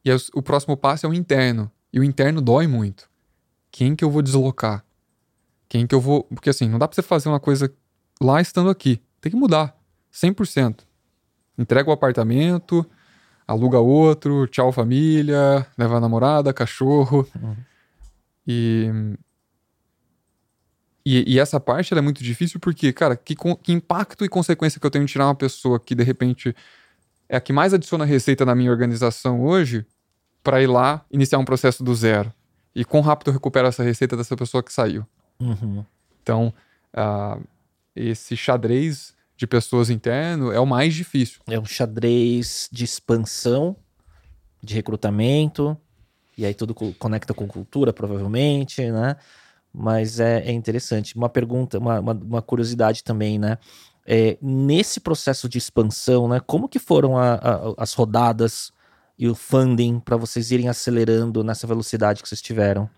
E 0.05 0.11
aí, 0.11 0.17
o 0.33 0.41
próximo 0.41 0.77
passo 0.77 1.05
é 1.05 1.09
o 1.09 1.13
interno. 1.13 1.71
E 1.91 1.99
o 1.99 2.03
interno 2.03 2.41
dói 2.41 2.67
muito. 2.67 3.09
Quem 3.71 3.95
que 3.95 4.03
eu 4.03 4.11
vou 4.11 4.21
deslocar? 4.21 4.85
Quem 5.67 5.87
que 5.87 5.95
eu 5.95 6.01
vou. 6.01 6.23
Porque 6.25 6.49
assim, 6.49 6.69
não 6.69 6.77
dá 6.77 6.87
pra 6.87 6.95
você 6.95 7.01
fazer 7.01 7.29
uma 7.29 7.39
coisa 7.39 7.73
lá 8.21 8.39
estando 8.39 8.69
aqui. 8.69 9.01
Tem 9.19 9.31
que 9.31 9.37
mudar. 9.37 9.75
100%. 10.13 10.81
Entrega 11.57 11.89
o 11.89 11.93
apartamento, 11.93 12.85
aluga 13.47 13.79
outro, 13.79 14.47
tchau 14.47 14.71
família, 14.71 15.65
leva 15.77 15.97
a 15.97 15.99
namorada, 15.99 16.53
cachorro. 16.53 17.27
Uhum. 17.41 17.55
E, 18.47 19.15
e, 21.05 21.33
e, 21.33 21.39
essa 21.39 21.59
parte 21.59 21.93
é 21.93 22.01
muito 22.01 22.23
difícil 22.23 22.59
porque, 22.59 22.93
cara, 22.93 23.15
que, 23.15 23.35
que 23.61 23.73
impacto 23.73 24.23
e 24.23 24.29
consequência 24.29 24.79
que 24.79 24.85
eu 24.85 24.91
tenho 24.91 25.03
em 25.03 25.07
tirar 25.07 25.27
uma 25.27 25.35
pessoa 25.35 25.79
que 25.79 25.93
de 25.93 26.03
repente 26.03 26.55
é 27.27 27.35
a 27.35 27.41
que 27.41 27.51
mais 27.51 27.73
adiciona 27.73 28.05
receita 28.05 28.45
na 28.45 28.55
minha 28.55 28.71
organização 28.71 29.41
hoje 29.43 29.85
para 30.41 30.61
ir 30.61 30.67
lá 30.67 31.05
iniciar 31.11 31.39
um 31.39 31.45
processo 31.45 31.83
do 31.83 31.93
zero. 31.93 32.31
E 32.75 32.85
quão 32.85 33.03
rápido 33.03 33.29
eu 33.29 33.33
recupero 33.33 33.67
essa 33.67 33.83
receita 33.83 34.15
dessa 34.15 34.35
pessoa 34.35 34.63
que 34.63 34.71
saiu. 34.71 35.05
Uhum. 35.39 35.85
Então, 36.21 36.53
uh, 36.93 37.41
esse 37.95 38.35
xadrez 38.35 39.13
de 39.35 39.45
pessoas 39.45 39.89
interno 39.89 40.51
é 40.51 40.59
o 40.59 40.65
mais 40.65 40.93
difícil. 40.93 41.41
É 41.47 41.59
um 41.59 41.65
xadrez 41.65 42.69
de 42.71 42.85
expansão, 42.85 43.75
de 44.61 44.73
recrutamento, 44.73 45.77
e 46.37 46.45
aí 46.45 46.53
tudo 46.53 46.73
conecta 46.73 47.33
com 47.33 47.47
cultura, 47.47 47.91
provavelmente, 47.91 48.89
né? 48.89 49.17
Mas 49.73 50.19
é, 50.19 50.43
é 50.45 50.51
interessante. 50.51 51.15
Uma 51.15 51.29
pergunta, 51.29 51.79
uma, 51.79 51.99
uma, 51.99 52.13
uma 52.13 52.41
curiosidade 52.41 53.03
também, 53.03 53.39
né? 53.39 53.57
É, 54.05 54.37
nesse 54.41 54.99
processo 54.99 55.49
de 55.49 55.57
expansão, 55.57 56.27
né? 56.27 56.39
Como 56.39 56.69
que 56.69 56.77
foram 56.77 57.17
a, 57.17 57.33
a, 57.33 57.73
as 57.77 57.93
rodadas 57.93 58.71
e 59.17 59.27
o 59.27 59.33
funding 59.33 59.99
para 59.99 60.17
vocês 60.17 60.51
irem 60.51 60.69
acelerando 60.69 61.43
nessa 61.43 61.65
velocidade 61.65 62.21
que 62.21 62.29
vocês 62.29 62.41
tiveram? 62.41 62.89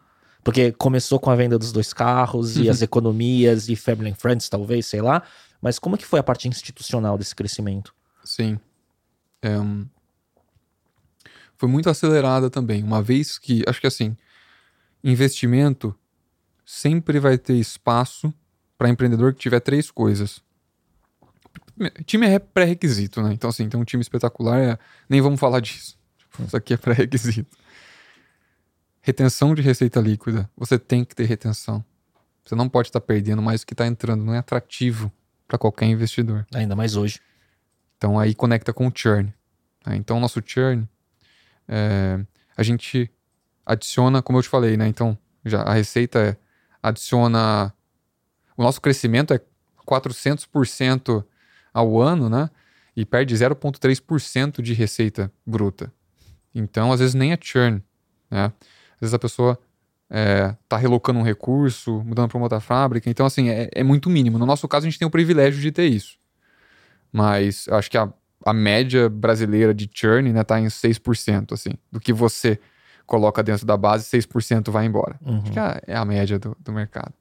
Porque 0.43 0.71
começou 0.73 1.19
com 1.19 1.31
a 1.31 1.35
venda 1.35 1.57
dos 1.57 1.71
dois 1.71 1.91
carros 1.93 2.57
e 2.57 2.69
as 2.69 2.81
economias 2.81 3.67
e 3.67 3.75
Family 3.75 4.11
and 4.11 4.15
Friends, 4.15 4.47
talvez, 4.47 4.85
sei 4.85 5.01
lá. 5.01 5.23
Mas 5.59 5.79
como 5.79 5.97
que 5.97 6.05
foi 6.05 6.19
a 6.19 6.23
parte 6.23 6.47
institucional 6.47 7.17
desse 7.17 7.33
crescimento? 7.33 7.95
Sim. 8.23 8.59
É, 9.41 9.57
um... 9.59 9.87
Foi 11.57 11.67
muito 11.67 11.89
acelerada 11.89 12.49
também. 12.49 12.83
Uma 12.83 13.01
vez 13.01 13.39
que, 13.39 13.63
acho 13.65 13.81
que 13.81 13.87
assim, 13.87 14.15
investimento 15.03 15.95
sempre 16.65 17.19
vai 17.19 17.37
ter 17.37 17.55
espaço 17.55 18.33
para 18.77 18.89
empreendedor 18.89 19.33
que 19.33 19.39
tiver 19.39 19.59
três 19.59 19.91
coisas. 19.91 20.41
Time 22.05 22.27
é 22.27 22.39
pré-requisito, 22.39 23.21
né? 23.21 23.33
Então, 23.33 23.49
assim, 23.49 23.69
tem 23.69 23.79
um 23.79 23.83
time 23.83 24.01
espetacular, 24.01 24.59
é... 24.59 24.79
nem 25.09 25.21
vamos 25.21 25.39
falar 25.39 25.59
disso. 25.59 25.97
Isso 26.45 26.57
aqui 26.57 26.73
é 26.73 26.77
pré-requisito. 26.77 27.55
Retenção 29.01 29.53
de 29.53 29.61
receita 29.61 30.01
líquida. 30.01 30.49
Você 30.57 30.79
tem 30.79 31.05
que 31.05 31.15
ter 31.15 31.25
retenção. 31.25 31.85
Você 32.43 32.55
não 32.55 32.67
pode 32.67 32.89
estar 32.89 33.01
perdendo 33.01 33.41
mais 33.41 33.61
do 33.61 33.67
que 33.67 33.73
está 33.73 33.85
entrando. 33.85 34.23
Não 34.23 34.33
é 34.33 34.39
atrativo 34.39 35.11
para 35.47 35.57
qualquer 35.57 35.85
investidor. 35.85 36.45
Ainda 36.53 36.75
mais 36.75 36.95
hoje. 36.95 37.19
Então 37.97 38.19
aí 38.19 38.33
conecta 38.33 38.73
com 38.73 38.87
o 38.87 38.91
churn. 38.93 39.33
Né? 39.85 39.95
Então 39.95 40.19
nosso 40.19 40.41
churn, 40.45 40.87
é, 41.67 42.19
a 42.57 42.63
gente 42.63 43.09
adiciona, 43.65 44.21
como 44.21 44.39
eu 44.39 44.43
te 44.43 44.49
falei, 44.49 44.77
né? 44.77 44.87
Então 44.87 45.17
já 45.43 45.61
a 45.61 45.73
receita 45.73 46.19
é, 46.19 46.37
adiciona. 46.87 47.73
O 48.55 48.63
nosso 48.63 48.79
crescimento 48.79 49.33
é 49.33 49.41
400% 49.85 51.25
ao 51.73 51.99
ano, 51.99 52.29
né? 52.29 52.49
E 52.95 53.05
perde 53.05 53.35
0,3% 53.35 54.61
de 54.61 54.73
receita 54.73 55.31
bruta. 55.45 55.91
Então, 56.53 56.91
às 56.91 56.99
vezes 56.99 57.13
nem 57.13 57.33
é 57.33 57.37
churn, 57.41 57.83
né? 58.31 58.45
Às 58.45 59.01
vezes 59.01 59.13
a 59.13 59.19
pessoa 59.19 59.59
é, 60.09 60.55
tá 60.69 60.77
relocando 60.77 61.19
um 61.19 61.23
recurso, 61.23 62.01
mudando 62.05 62.29
para 62.29 62.37
uma 62.37 62.45
outra 62.45 62.61
fábrica. 62.61 63.09
Então, 63.09 63.25
assim, 63.25 63.49
é, 63.49 63.69
é, 63.73 63.83
muito 63.83 64.09
mínimo. 64.09 64.37
No 64.37 64.45
nosso 64.45 64.67
caso, 64.67 64.85
a 64.85 64.89
gente 64.89 64.99
tem 64.99 65.07
o 65.07 65.11
privilégio 65.11 65.59
de 65.59 65.71
ter 65.71 65.87
isso. 65.87 66.17
Mas 67.11 67.67
eu 67.67 67.75
acho 67.75 67.91
que 67.91 67.97
a, 67.97 68.11
a 68.45 68.53
média 68.53 69.09
brasileira 69.09 69.73
de 69.73 69.89
churn 69.93 70.31
né, 70.31 70.43
tá 70.43 70.59
em 70.59 70.67
6%, 70.67 71.51
assim, 71.51 71.71
do 71.91 71.99
que 71.99 72.13
você 72.13 72.59
coloca 73.05 73.43
dentro 73.43 73.65
da 73.65 73.77
base, 73.77 74.05
6% 74.05 74.71
vai 74.71 74.85
embora. 74.85 75.19
Uhum. 75.21 75.41
Acho 75.41 75.51
que 75.51 75.59
é, 75.59 75.81
é 75.87 75.95
a 75.95 76.05
média 76.05 76.39
do, 76.39 76.55
do 76.59 76.71
mercado. 76.71 77.13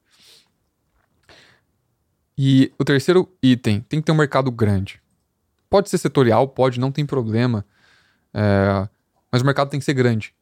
E 2.36 2.72
o 2.78 2.84
terceiro 2.84 3.28
item, 3.42 3.80
tem 3.80 4.00
que 4.00 4.06
ter 4.06 4.12
um 4.12 4.16
mercado 4.16 4.50
grande. 4.50 5.00
Pode 5.70 5.88
ser 5.88 5.98
setorial, 5.98 6.48
pode, 6.48 6.80
não 6.80 6.90
tem 6.90 7.06
problema. 7.06 7.64
É, 8.32 8.88
mas 9.30 9.42
o 9.42 9.44
mercado 9.44 9.70
tem 9.70 9.78
que 9.78 9.86
ser 9.86 9.94
grande. 9.94 10.34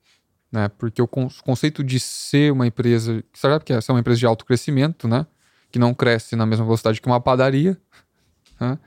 Né? 0.51 0.69
Porque 0.69 1.01
o 1.01 1.09
conceito 1.09 1.83
de 1.83 1.99
ser 1.99 2.53
uma 2.53 2.67
empresa. 2.67 3.23
Sabe 3.35 3.65
que 3.65 3.73
é 3.73 3.81
ser 3.81 3.93
uma 3.93 4.01
empresa 4.01 4.21
de 4.21 4.27
alto 4.27 4.45
crescimento, 4.45 5.09
né? 5.09 5.27
Que 5.71 5.79
não 5.79 5.95
cresce 5.95 6.37
na 6.37 6.45
mesma 6.45 6.65
velocidade 6.65 7.01
que 7.01 7.07
uma 7.07 7.21
padaria. 7.21 7.79
Né? 8.61 8.79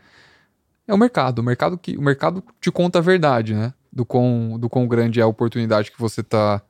É 0.88 0.93
o 0.93 0.97
mercado. 0.97 1.39
O 1.39 1.43
mercado 1.43 1.78
que 1.78 1.97
o 1.97 2.01
mercado 2.01 2.43
te 2.62 2.72
conta 2.72 2.99
a 2.99 3.01
verdade, 3.01 3.56
né? 3.56 3.74
Do 3.96 4.06
quão, 4.06 4.60
do 4.60 4.70
quão 4.70 4.86
grande 4.88 5.22
é 5.22 5.24
a 5.24 5.28
oportunidade 5.28 5.89
que 5.89 6.00
você 6.00 6.20
está 6.20 6.62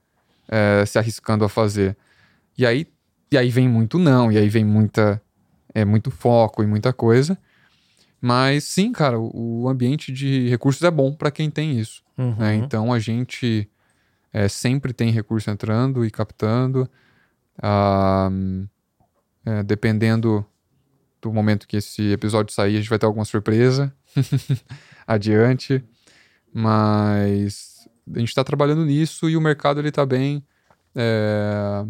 é, 0.48 0.86
se 0.86 1.00
arriscando 1.00 1.44
a 1.44 1.50
fazer. 1.50 1.98
E 2.56 2.66
aí, 2.66 2.88
e 3.32 3.38
aí 3.38 3.50
vem 3.50 3.68
muito 3.68 3.98
não, 3.98 4.32
e 4.32 4.38
aí 4.38 4.48
vem 4.48 4.64
muita 4.64 5.20
é 5.76 5.84
muito 5.84 6.10
foco 6.10 6.64
e 6.64 6.66
muita 6.66 6.94
coisa. 6.94 7.38
Mas 8.22 8.64
sim, 8.64 8.92
cara, 8.92 9.20
o, 9.20 9.68
ambiente 9.68 10.12
de 10.12 10.48
recursos 10.48 10.82
é 10.82 10.90
bom 10.90 11.14
para 11.14 11.30
quem 11.30 11.52
tem 11.52 11.78
isso. 11.78 12.02
Uhum. 12.18 12.36
Né? 12.38 12.56
Então 12.56 12.94
a 12.94 12.98
gente 12.98 13.70
é, 14.32 14.48
sempre 14.48 14.94
tem 14.94 15.12
recurso 15.12 15.52
entrando 15.52 16.06
e 16.06 16.10
captando. 16.10 16.90
Ah, 17.62 18.30
é, 19.46 19.62
dependendo 19.64 20.46
do 21.22 21.32
momento 21.32 21.68
que 21.68 21.78
esse 21.78 22.12
episódio 22.12 22.54
sair, 22.54 22.76
a 22.76 22.80
gente 22.80 22.90
vai 22.90 22.98
ter 22.98 23.06
alguma 23.06 23.26
surpresa 23.26 23.94
adiante. 25.06 25.84
Mas 26.58 27.86
a 28.16 28.18
gente 28.18 28.30
está 28.30 28.42
trabalhando 28.42 28.86
nisso 28.86 29.30
e 29.30 29.36
o 29.36 29.42
mercado 29.42 29.82
ele 29.82 29.90
está 29.90 30.06
bem, 30.06 30.42
é, 30.96 31.84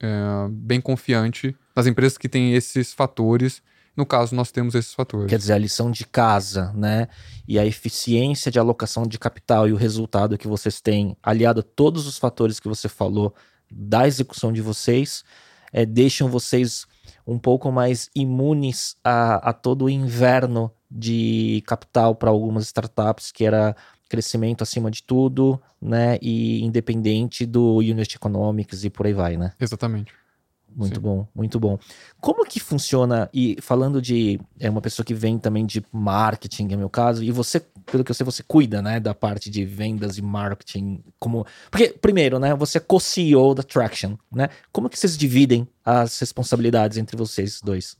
é, 0.00 0.48
bem 0.50 0.82
confiante 0.82 1.56
nas 1.74 1.86
empresas 1.86 2.18
que 2.18 2.28
têm 2.28 2.52
esses 2.52 2.92
fatores. 2.92 3.62
No 3.96 4.04
caso, 4.04 4.34
nós 4.34 4.52
temos 4.52 4.74
esses 4.74 4.92
fatores. 4.92 5.30
Quer 5.30 5.38
dizer, 5.38 5.54
a 5.54 5.58
lição 5.58 5.90
de 5.90 6.04
casa, 6.04 6.74
né? 6.74 7.08
E 7.48 7.58
a 7.58 7.64
eficiência 7.64 8.52
de 8.52 8.58
alocação 8.58 9.06
de 9.06 9.18
capital 9.18 9.66
e 9.66 9.72
o 9.72 9.76
resultado 9.76 10.36
que 10.36 10.46
vocês 10.46 10.78
têm, 10.78 11.16
aliado 11.22 11.60
a 11.60 11.62
todos 11.62 12.06
os 12.06 12.18
fatores 12.18 12.60
que 12.60 12.68
você 12.68 12.86
falou 12.86 13.34
da 13.70 14.06
execução 14.06 14.52
de 14.52 14.60
vocês, 14.60 15.24
é, 15.72 15.86
deixam 15.86 16.28
vocês 16.28 16.86
um 17.28 17.38
pouco 17.38 17.70
mais 17.70 18.08
imunes 18.16 18.96
a, 19.04 19.50
a 19.50 19.52
todo 19.52 19.84
o 19.84 19.90
inverno 19.90 20.72
de 20.90 21.62
capital 21.66 22.14
para 22.14 22.30
algumas 22.30 22.64
startups, 22.64 23.30
que 23.30 23.44
era 23.44 23.76
crescimento 24.08 24.62
acima 24.62 24.90
de 24.90 25.02
tudo, 25.02 25.60
né? 25.80 26.18
E 26.22 26.64
independente 26.64 27.44
do 27.44 27.76
unit 27.76 28.16
economics 28.16 28.82
e 28.82 28.88
por 28.88 29.06
aí 29.06 29.12
vai, 29.12 29.36
né? 29.36 29.52
Exatamente. 29.60 30.10
Muito 30.74 30.96
Sim. 30.96 31.00
bom, 31.00 31.26
muito 31.34 31.58
bom. 31.58 31.78
Como 32.20 32.44
que 32.44 32.60
funciona, 32.60 33.28
e 33.32 33.56
falando 33.60 34.00
de 34.00 34.40
é 34.60 34.70
uma 34.70 34.80
pessoa 34.80 35.04
que 35.04 35.14
vem 35.14 35.38
também 35.38 35.66
de 35.66 35.84
marketing, 35.90 36.72
é 36.72 36.76
meu 36.76 36.88
caso, 36.90 37.24
e 37.24 37.30
você, 37.30 37.60
pelo 37.86 38.04
que 38.04 38.10
eu 38.10 38.14
sei, 38.14 38.24
você 38.24 38.42
cuida, 38.42 38.80
né, 38.80 39.00
da 39.00 39.14
parte 39.14 39.50
de 39.50 39.64
vendas 39.64 40.18
e 40.18 40.22
marketing, 40.22 41.02
como... 41.18 41.46
Porque, 41.70 41.88
primeiro, 41.88 42.38
né, 42.38 42.54
você 42.54 42.78
é 42.78 42.80
co-CEO 42.80 43.54
da 43.54 43.62
Traction, 43.62 44.16
né? 44.30 44.48
Como 44.70 44.88
que 44.88 44.98
vocês 44.98 45.16
dividem 45.16 45.66
as 45.84 46.18
responsabilidades 46.20 46.98
entre 46.98 47.16
vocês 47.16 47.60
dois? 47.60 47.96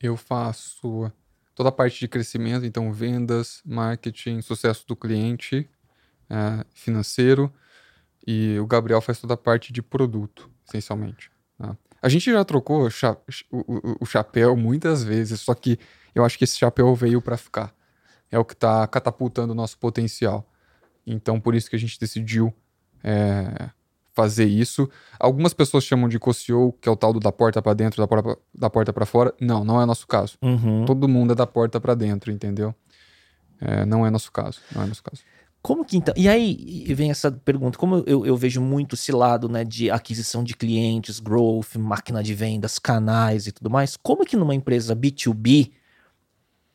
Eu 0.00 0.16
faço 0.16 1.10
toda 1.54 1.68
a 1.70 1.72
parte 1.72 1.98
de 2.00 2.08
crescimento, 2.08 2.64
então 2.64 2.92
vendas, 2.92 3.62
marketing, 3.64 4.40
sucesso 4.42 4.86
do 4.86 4.96
cliente, 4.96 5.68
é, 6.28 6.64
financeiro, 6.72 7.52
e 8.26 8.58
o 8.58 8.66
Gabriel 8.66 9.00
faz 9.00 9.20
toda 9.20 9.34
a 9.34 9.36
parte 9.36 9.72
de 9.72 9.82
produto, 9.82 10.50
essencialmente. 10.66 11.30
Tá? 11.58 11.76
A 12.02 12.08
gente 12.08 12.30
já 12.30 12.44
trocou 12.44 12.90
cha 12.90 13.16
o, 13.50 13.58
o, 13.58 13.96
o, 14.00 14.06
chapéu 14.06 14.56
muitas 14.56 15.04
vezes, 15.04 15.40
só 15.40 15.54
que 15.54 15.78
eu 16.14 16.24
acho 16.24 16.36
que 16.36 16.44
esse 16.44 16.58
chapéu 16.58 16.94
veio 16.94 17.22
para 17.22 17.36
ficar. 17.36 17.72
É 18.30 18.38
o 18.38 18.44
que 18.44 18.54
está 18.54 18.86
catapultando 18.88 19.52
o 19.52 19.56
nosso 19.56 19.78
potencial. 19.78 20.44
Então, 21.06 21.40
por 21.40 21.54
isso 21.54 21.70
que 21.70 21.76
a 21.76 21.78
gente 21.78 21.98
decidiu 22.00 22.52
é, 23.04 23.70
fazer 24.12 24.46
isso. 24.46 24.90
Algumas 25.18 25.54
pessoas 25.54 25.84
chamam 25.84 26.08
de 26.08 26.18
co-CEO, 26.18 26.72
que 26.80 26.88
é 26.88 26.92
o 26.92 26.96
tal 26.96 27.12
do 27.12 27.20
da 27.20 27.30
porta 27.30 27.62
para 27.62 27.74
dentro, 27.74 28.02
da 28.02 28.06
porta, 28.08 28.38
da 28.54 28.70
porta 28.70 28.92
para 28.92 29.06
fora. 29.06 29.34
Não, 29.40 29.64
não 29.64 29.80
é 29.80 29.86
nosso 29.86 30.06
caso. 30.06 30.36
Uhum. 30.42 30.84
Todo 30.84 31.08
mundo 31.08 31.32
é 31.32 31.36
da 31.36 31.46
porta 31.46 31.80
para 31.80 31.94
dentro, 31.94 32.32
entendeu? 32.32 32.74
É, 33.60 33.84
não 33.84 34.04
é 34.04 34.10
nosso 34.10 34.32
caso. 34.32 34.60
Não 34.74 34.82
é 34.82 34.86
nosso 34.86 35.02
caso. 35.02 35.22
Como 35.62 35.84
que 35.84 35.96
então. 35.96 36.12
E 36.16 36.28
aí 36.28 36.84
vem 36.92 37.10
essa 37.10 37.30
pergunta: 37.30 37.78
como 37.78 38.02
eu, 38.06 38.26
eu 38.26 38.36
vejo 38.36 38.60
muito 38.60 38.96
esse 38.96 39.12
lado 39.12 39.48
né, 39.48 39.62
de 39.64 39.90
aquisição 39.90 40.42
de 40.42 40.56
clientes, 40.56 41.20
growth, 41.20 41.76
máquina 41.76 42.22
de 42.22 42.34
vendas, 42.34 42.78
canais 42.78 43.46
e 43.46 43.52
tudo 43.52 43.70
mais, 43.70 43.96
como 43.96 44.26
que 44.26 44.36
numa 44.36 44.54
empresa 44.54 44.96
B2B, 44.96 45.70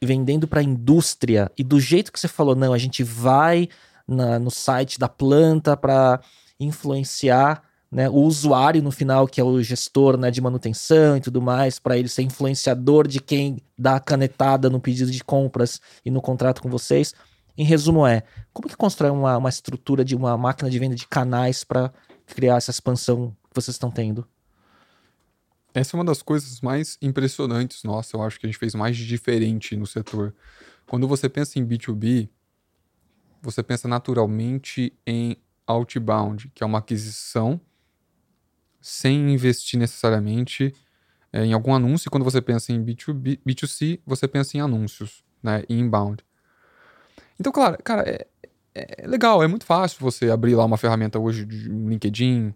vendendo 0.02 0.48
para 0.48 0.62
a 0.62 0.64
indústria, 0.64 1.52
e 1.58 1.64
do 1.64 1.80
jeito 1.82 2.12
que 2.14 2.20
você 2.20 2.30
falou, 2.30 2.56
não, 2.56 2.72
a 2.72 2.78
gente 2.78 3.04
vai 3.04 3.68
na, 4.08 4.40
no 4.40 4.50
site 4.50 4.98
da 4.98 5.10
planta 5.10 5.76
para 5.76 6.22
influenciar 6.58 7.62
né, 7.92 8.10
o 8.10 8.16
usuário 8.16 8.82
no 8.82 8.92
final, 8.92 9.28
que 9.28 9.40
é 9.40 9.44
o 9.44 9.62
gestor 9.62 10.18
né, 10.18 10.32
de 10.32 10.42
manutenção 10.42 11.18
e 11.18 11.22
tudo 11.22 11.42
mais, 11.42 11.80
para 11.80 11.98
ele 11.98 12.08
ser 12.08 12.22
influenciador 12.22 13.08
de 13.08 13.20
quem 13.20 13.58
dá 13.78 13.96
a 13.96 14.00
canetada 14.00 14.70
no 14.70 14.80
pedido 14.80 15.12
de 15.12 15.24
compras 15.24 15.82
e 16.06 16.12
no 16.12 16.22
contrato 16.22 16.62
com 16.62 16.70
vocês. 16.70 17.14
Em 17.58 17.64
resumo, 17.64 18.06
é 18.06 18.24
como 18.54 18.68
que 18.68 18.78
constrói 18.78 19.10
uma, 19.10 19.38
uma 19.38 19.50
estrutura 19.50 20.06
de 20.06 20.16
uma 20.16 20.38
máquina 20.38 20.70
de 20.70 20.78
venda 20.78 20.96
de 20.96 21.08
canais 21.08 21.64
para 21.64 21.92
criar 22.28 22.58
essa 22.58 22.70
expansão 22.70 23.36
que 23.50 23.56
vocês 23.56 23.76
estão 23.76 23.90
tendo? 23.90 24.28
Essa 25.74 25.96
é 25.96 25.98
uma 25.98 26.06
das 26.06 26.22
coisas 26.22 26.62
mais 26.62 26.98
impressionantes, 27.02 27.84
nossa, 27.84 28.16
eu 28.16 28.22
acho 28.22 28.40
que 28.40 28.46
a 28.46 28.50
gente 28.50 28.60
fez 28.60 28.74
mais 28.76 28.96
de 28.96 29.06
diferente 29.06 29.76
no 29.76 29.86
setor. 29.86 30.34
Quando 30.88 31.08
você 31.08 31.28
pensa 31.28 31.60
em 31.60 31.66
B2B, 31.66 32.30
você 33.42 33.62
pensa 33.62 33.88
naturalmente 33.88 34.94
em 35.06 35.38
outbound, 35.66 36.52
que 36.54 36.64
é 36.64 36.66
uma 36.66 36.80
aquisição 36.80 37.60
sem 38.82 39.34
investir 39.34 39.80
necessariamente 39.80 40.74
é, 41.32 41.46
em 41.46 41.54
algum 41.54 41.74
anúncio. 41.74 42.10
Quando 42.10 42.24
você 42.24 42.42
pensa 42.42 42.72
em 42.72 42.84
B2B, 42.84 43.40
B2C, 43.46 44.00
você 44.06 44.28
pensa 44.28 44.58
em 44.58 44.62
anúncios, 44.62 45.24
né, 45.44 45.64
inbound. 45.70 46.24
Então, 47.40 47.52
claro, 47.52 47.78
cara, 47.84 48.04
é, 48.10 48.28
é 48.74 49.08
legal, 49.08 49.44
é 49.44 49.48
muito 49.48 49.66
fácil 49.66 50.00
você 50.00 50.30
abrir 50.30 50.56
lá 50.56 50.66
uma 50.66 50.78
ferramenta 50.78 51.20
hoje 51.20 51.46
de 51.46 51.70
LinkedIn, 51.70 52.54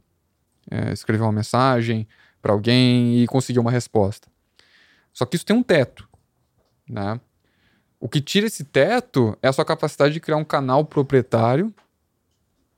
é, 0.70 0.92
escrever 0.92 1.24
uma 1.24 1.32
mensagem 1.32 2.08
para 2.42 2.54
alguém 2.54 3.22
e 3.22 3.28
conseguir 3.28 3.60
uma 3.60 3.72
resposta. 3.72 4.28
Só 5.14 5.26
que 5.26 5.36
isso 5.36 5.46
tem 5.46 5.56
um 5.56 5.64
teto, 5.64 6.08
né? 6.90 7.20
O 8.00 8.10
que 8.10 8.20
tira 8.20 8.48
esse 8.48 8.64
teto 8.64 9.38
é 9.42 9.48
a 9.48 9.54
sua 9.54 9.66
capacidade 9.66 10.14
de 10.14 10.20
criar 10.20 10.38
um 10.38 10.44
canal 10.44 10.84
proprietário, 10.84 11.74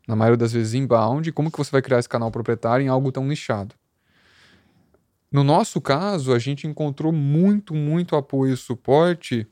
na 0.06 0.18
maioria 0.18 0.38
das 0.38 0.52
vezes 0.52 0.74
inbound, 0.74 1.32
como 1.32 1.50
que 1.50 1.58
você 1.58 1.72
vai 1.72 1.82
criar 1.82 2.00
esse 2.00 2.10
canal 2.10 2.30
proprietário 2.30 2.84
em 2.84 2.90
algo 2.90 3.10
tão 3.10 3.26
nichado. 3.26 3.74
No 5.32 5.44
nosso 5.44 5.80
caso, 5.80 6.34
a 6.34 6.40
gente 6.40 6.68
encontrou 6.68 7.12
muito, 7.12 7.74
muito 7.74 8.16
apoio 8.16 8.54
e 8.54 8.58
suporte 8.58 9.48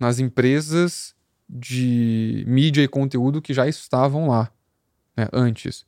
nas 0.00 0.18
empresas 0.18 1.14
de 1.52 2.44
mídia 2.46 2.82
e 2.82 2.88
conteúdo 2.88 3.42
que 3.42 3.52
já 3.52 3.68
estavam 3.68 4.28
lá 4.28 4.50
né, 5.14 5.28
antes. 5.30 5.84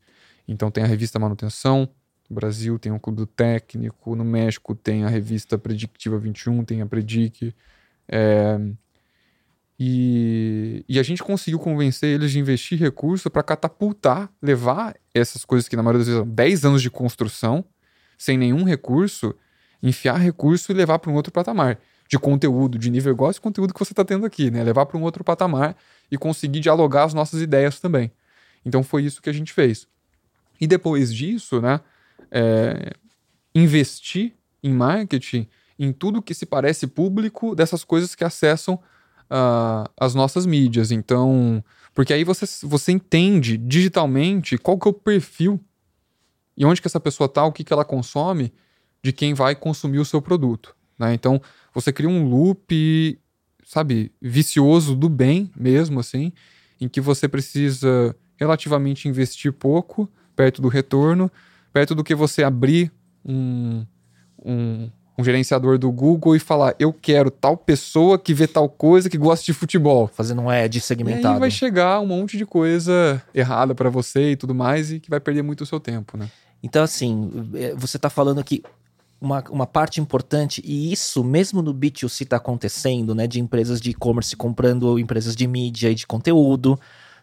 Então 0.47 0.71
tem 0.71 0.85
a 0.85 0.87
revista 0.87 1.19
Manutenção, 1.19 1.89
no 2.29 2.35
Brasil 2.35 2.79
tem 2.79 2.93
o 2.93 3.01
Clube 3.01 3.17
do 3.17 3.27
Técnico, 3.27 4.15
no 4.15 4.25
México 4.25 4.75
tem 4.75 5.05
a 5.05 5.09
revista 5.09 5.57
Predictiva 5.57 6.19
21, 6.19 6.65
tem 6.65 6.83
a 6.83 6.87
Predic. 6.87 7.55
É, 8.07 8.61
e, 9.81 10.85
e, 10.87 11.01
a 11.01 11.03
gente 11.03 11.23
conseguiu 11.23 11.59
convencer 11.59 12.11
eles 12.11 12.31
de 12.31 12.39
investir 12.39 12.79
recurso 12.79 13.31
para 13.31 13.43
catapultar, 13.43 14.31
levar 14.41 14.95
essas 15.13 15.45
coisas 15.45 15.67
que 15.67 15.75
na 15.75 15.83
maioria 15.83 16.01
das 16.01 16.09
vezes 16.09 16.23
são 16.23 16.29
10 16.29 16.65
anos 16.65 16.83
de 16.83 16.91
construção, 16.91 17.65
sem 18.17 18.37
nenhum 18.37 18.65
recurso, 18.65 19.35
enfiar 19.83 20.19
recurso 20.19 20.71
e 20.71 20.75
levar 20.75 20.99
para 20.99 21.11
um 21.11 21.15
outro 21.15 21.33
patamar 21.33 21.81
de 22.09 22.19
conteúdo, 22.19 22.79
de 22.79 22.91
nível 22.91 23.13
igual 23.13 23.31
esse 23.31 23.41
conteúdo 23.41 23.73
que 23.73 23.81
você 23.81 23.93
está 23.93 24.05
tendo 24.05 24.27
aqui, 24.27 24.51
né? 24.51 24.63
Levar 24.63 24.87
para 24.87 24.99
um 24.99 25.03
outro 25.03 25.25
patamar 25.25 25.77
e 26.11 26.19
conseguir 26.19 26.61
dialogar 26.61 27.05
as 27.05 27.15
nossas 27.15 27.41
ideias 27.41 27.81
também. 27.81 28.13
Então 28.65 28.83
foi 28.83 29.05
isso 29.05 29.23
que 29.23 29.31
a 29.31 29.33
gente 29.33 29.53
fez. 29.53 29.87
E 30.61 30.67
depois 30.67 31.15
disso, 31.15 31.61
né? 31.61 31.81
É, 32.31 32.93
investir 33.55 34.35
em 34.63 34.73
marketing 34.73 35.49
em 35.79 35.93
tudo 35.93 36.23
que 36.23 36.35
se 36.35 36.47
parece 36.47 36.87
público 36.87 37.55
dessas 37.55 37.85
coisas 37.85 38.15
que 38.15 38.25
acessam 38.25 38.75
uh, 39.25 39.89
as 39.99 40.15
nossas 40.15 40.47
mídias. 40.47 40.91
Então, 40.91 41.63
porque 41.93 42.13
aí 42.13 42.25
você, 42.25 42.47
você 42.67 42.93
entende 42.93 43.57
digitalmente 43.57 44.57
qual 44.59 44.79
que 44.79 44.89
é 44.89 44.91
o 44.91 44.95
perfil 44.95 45.61
e 46.57 46.65
onde 46.65 46.81
que 46.81 46.87
essa 46.87 47.01
pessoa 47.01 47.27
está, 47.27 47.45
o 47.45 47.53
que, 47.53 47.65
que 47.65 47.73
ela 47.73 47.85
consome, 47.85 48.53
de 49.03 49.13
quem 49.13 49.35
vai 49.35 49.55
consumir 49.55 49.99
o 49.99 50.05
seu 50.05 50.23
produto. 50.23 50.75
Né? 50.99 51.15
Então, 51.15 51.41
você 51.75 51.93
cria 51.93 52.09
um 52.09 52.29
loop, 52.29 53.19
sabe, 53.65 54.13
vicioso 54.21 54.95
do 54.95 55.09
bem 55.09 55.51
mesmo, 55.57 56.01
assim, 56.01 56.33
em 56.81 56.89
que 56.89 57.01
você 57.01 57.29
precisa 57.29 58.15
relativamente 58.37 59.09
investir 59.09 59.53
pouco, 59.53 60.09
perto 60.35 60.61
do 60.61 60.69
retorno, 60.69 61.31
perto 61.73 61.95
do 61.95 62.05
que 62.05 62.15
você 62.15 62.43
abrir 62.43 62.91
um, 63.25 63.85
um, 64.45 64.91
um 65.19 65.25
gerenciador 65.25 65.79
do 65.79 65.91
Google 65.91 66.37
e 66.37 66.41
falar: 66.41 66.75
eu 66.79 66.93
quero 66.93 67.31
tal 67.31 67.57
pessoa 67.57 68.19
que 68.19 68.35
vê 68.35 68.47
tal 68.47 68.69
coisa, 68.69 69.09
que 69.09 69.19
gosta 69.19 69.45
de 69.45 69.53
futebol. 69.53 70.09
Fazendo 70.09 70.43
um 70.43 70.51
ad 70.51 70.81
segmentado. 70.81 71.35
E 71.35 71.35
aí 71.35 71.41
vai 71.41 71.51
chegar 71.51 72.01
um 72.01 72.07
monte 72.07 72.37
de 72.37 72.45
coisa 72.45 73.23
errada 73.35 73.75
para 73.75 73.89
você 73.89 74.33
e 74.33 74.37
tudo 74.37 74.55
mais, 74.55 74.93
e 74.93 75.01
que 75.01 75.11
vai 75.11 75.21
perder 75.21 75.43
muito 75.43 75.63
o 75.63 75.67
seu 75.67 75.81
tempo, 75.81 76.17
né? 76.17 76.31
Então, 76.63 76.83
assim, 76.83 77.31
é, 77.55 77.75
você 77.75 77.99
está 77.99 78.09
falando 78.09 78.41
aqui 78.41 78.63
uma, 79.25 79.43
uma 79.51 79.67
parte 79.67 80.01
importante, 80.01 80.63
e 80.65 80.93
isso 80.93 81.25
mesmo 81.25 81.63
no 81.63 81.75
B2C 81.75 82.23
está 82.23 82.37
acontecendo, 82.37 83.15
né? 83.15 83.27
De 83.27 83.41
empresas 83.41 83.81
de 83.81 83.91
e-commerce 83.91 84.37
comprando 84.37 84.99
empresas 84.99 85.35
de 85.35 85.47
mídia 85.47 85.91
e 85.91 85.95
de 85.95 86.07
conteúdo, 86.07 86.79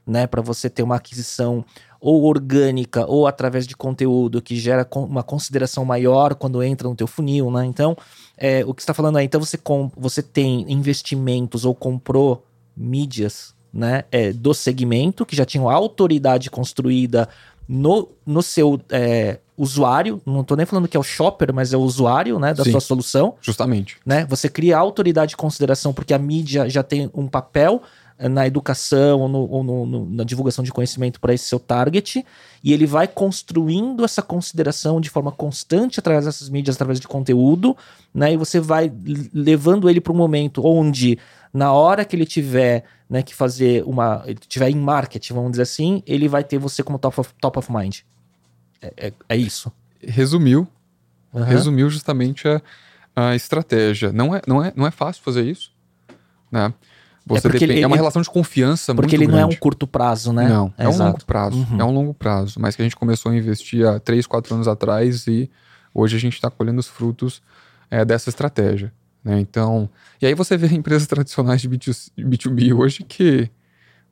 né? 0.05 0.25
Para 0.25 0.41
você 0.41 0.69
ter 0.69 0.83
uma 0.83 0.95
aquisição 0.95 1.63
ou 1.99 2.23
orgânica 2.23 3.05
ou 3.05 3.27
através 3.27 3.67
de 3.67 3.77
conteúdo 3.77 4.41
que 4.41 4.55
gera 4.55 4.87
uma 4.95 5.21
consideração 5.21 5.85
maior 5.85 6.33
quando 6.33 6.63
entra 6.63 6.89
no 6.89 6.95
teu 6.95 7.05
funil, 7.05 7.51
né? 7.51 7.65
Então, 7.65 7.95
é, 8.35 8.65
o 8.65 8.73
que 8.73 8.81
está 8.81 8.93
falando 8.93 9.17
aí, 9.17 9.25
então 9.25 9.39
você, 9.39 9.59
você 9.95 10.23
tem 10.23 10.65
investimentos 10.71 11.63
ou 11.63 11.75
comprou 11.75 12.43
mídias, 12.75 13.53
né? 13.71 14.03
É, 14.11 14.33
do 14.33 14.53
segmento 14.53 15.25
que 15.25 15.35
já 15.35 15.45
tinham 15.45 15.69
autoridade 15.69 16.49
construída 16.49 17.29
no, 17.67 18.09
no 18.25 18.41
seu 18.41 18.79
é, 18.89 19.39
usuário, 19.57 20.21
não 20.25 20.41
estou 20.41 20.57
nem 20.57 20.65
falando 20.65 20.87
que 20.87 20.97
é 20.97 20.99
o 20.99 21.03
shopper, 21.03 21.53
mas 21.53 21.71
é 21.71 21.77
o 21.77 21.81
usuário, 21.81 22.39
né, 22.39 22.53
da 22.53 22.63
Sim, 22.63 22.71
sua 22.71 22.81
solução. 22.81 23.35
Justamente. 23.41 23.97
Né? 24.05 24.25
Você 24.27 24.49
cria 24.49 24.77
autoridade 24.77 25.29
de 25.29 25.37
consideração 25.37 25.93
porque 25.93 26.13
a 26.13 26.17
mídia 26.17 26.69
já 26.69 26.81
tem 26.81 27.09
um 27.13 27.27
papel 27.27 27.81
na 28.29 28.45
educação 28.45 29.19
ou, 29.19 29.27
no, 29.27 29.49
ou 29.49 29.63
no, 29.63 29.85
no, 29.85 30.05
na 30.09 30.23
divulgação 30.23 30.63
de 30.63 30.71
conhecimento 30.71 31.19
para 31.19 31.33
esse 31.33 31.45
seu 31.45 31.59
target, 31.59 32.25
e 32.63 32.73
ele 32.73 32.85
vai 32.85 33.07
construindo 33.07 34.03
essa 34.03 34.21
consideração 34.21 35.01
de 35.01 35.09
forma 35.09 35.31
constante 35.31 35.99
através 35.99 36.25
dessas 36.25 36.49
mídias, 36.49 36.75
através 36.75 36.99
de 36.99 37.07
conteúdo, 37.07 37.75
né? 38.13 38.33
E 38.33 38.37
você 38.37 38.59
vai 38.59 38.91
levando 39.33 39.89
ele 39.89 39.99
para 39.99 40.13
um 40.13 40.15
momento 40.15 40.65
onde, 40.65 41.17
na 41.53 41.73
hora 41.73 42.05
que 42.05 42.15
ele 42.15 42.25
tiver 42.25 42.83
né, 43.09 43.21
que 43.21 43.35
fazer 43.35 43.83
uma. 43.85 44.23
Ele 44.25 44.39
tiver 44.47 44.69
em 44.69 44.75
marketing, 44.75 45.33
vamos 45.33 45.51
dizer 45.51 45.63
assim, 45.63 46.01
ele 46.05 46.27
vai 46.27 46.43
ter 46.43 46.57
você 46.57 46.81
como 46.81 46.97
top 46.97 47.19
of, 47.19 47.33
top 47.41 47.59
of 47.59 47.71
mind. 47.71 47.99
É, 48.81 49.07
é, 49.07 49.13
é 49.29 49.37
isso. 49.37 49.71
Resumiu. 49.99 50.67
Uhum. 51.33 51.43
Resumiu 51.43 51.89
justamente 51.89 52.47
a, 52.47 52.61
a 53.15 53.35
estratégia. 53.35 54.11
Não 54.13 54.35
é, 54.35 54.41
não, 54.47 54.63
é, 54.63 54.71
não 54.75 54.87
é 54.87 54.91
fácil 54.91 55.23
fazer 55.23 55.45
isso. 55.45 55.71
Né? 56.51 56.73
Você 57.25 57.47
é, 57.47 57.51
depende, 57.51 57.73
ele, 57.73 57.81
é 57.81 57.87
uma 57.87 57.95
relação 57.95 58.21
de 58.21 58.29
confiança 58.29 58.95
Porque 58.95 59.15
ele 59.15 59.25
grande. 59.25 59.41
não 59.41 59.49
é 59.49 59.53
um 59.53 59.55
curto 59.55 59.85
prazo, 59.85 60.33
né? 60.33 60.47
Não, 60.47 60.73
é, 60.77 60.85
é 60.85 60.89
um 60.89 60.97
longo 60.97 61.23
prazo. 61.23 61.57
Uhum. 61.57 61.81
É 61.81 61.83
um 61.83 61.91
longo 61.91 62.13
prazo. 62.13 62.59
Mas 62.59 62.75
que 62.75 62.81
a 62.81 62.85
gente 62.85 62.95
começou 62.95 63.31
a 63.31 63.35
investir 63.35 63.85
há 63.85 63.99
3, 63.99 64.25
4 64.25 64.55
anos 64.55 64.67
atrás 64.67 65.27
e 65.27 65.49
hoje 65.93 66.15
a 66.15 66.19
gente 66.19 66.33
está 66.33 66.49
colhendo 66.49 66.79
os 66.79 66.87
frutos 66.87 67.41
é, 67.89 68.03
dessa 68.03 68.29
estratégia. 68.29 68.91
Né? 69.23 69.39
Então, 69.39 69.89
e 70.21 70.25
aí 70.25 70.33
você 70.33 70.57
vê 70.57 70.67
empresas 70.73 71.07
tradicionais 71.07 71.61
de 71.61 71.69
B2B 71.69 72.73
hoje 72.75 73.03
que 73.03 73.49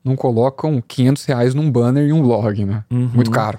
não 0.02 0.16
colocam 0.16 0.80
500 0.80 1.24
reais 1.26 1.54
num 1.54 1.70
banner 1.70 2.08
e 2.08 2.12
um 2.12 2.22
log, 2.22 2.64
né? 2.64 2.84
Uhum. 2.90 3.10
Muito 3.12 3.30
caro. 3.30 3.58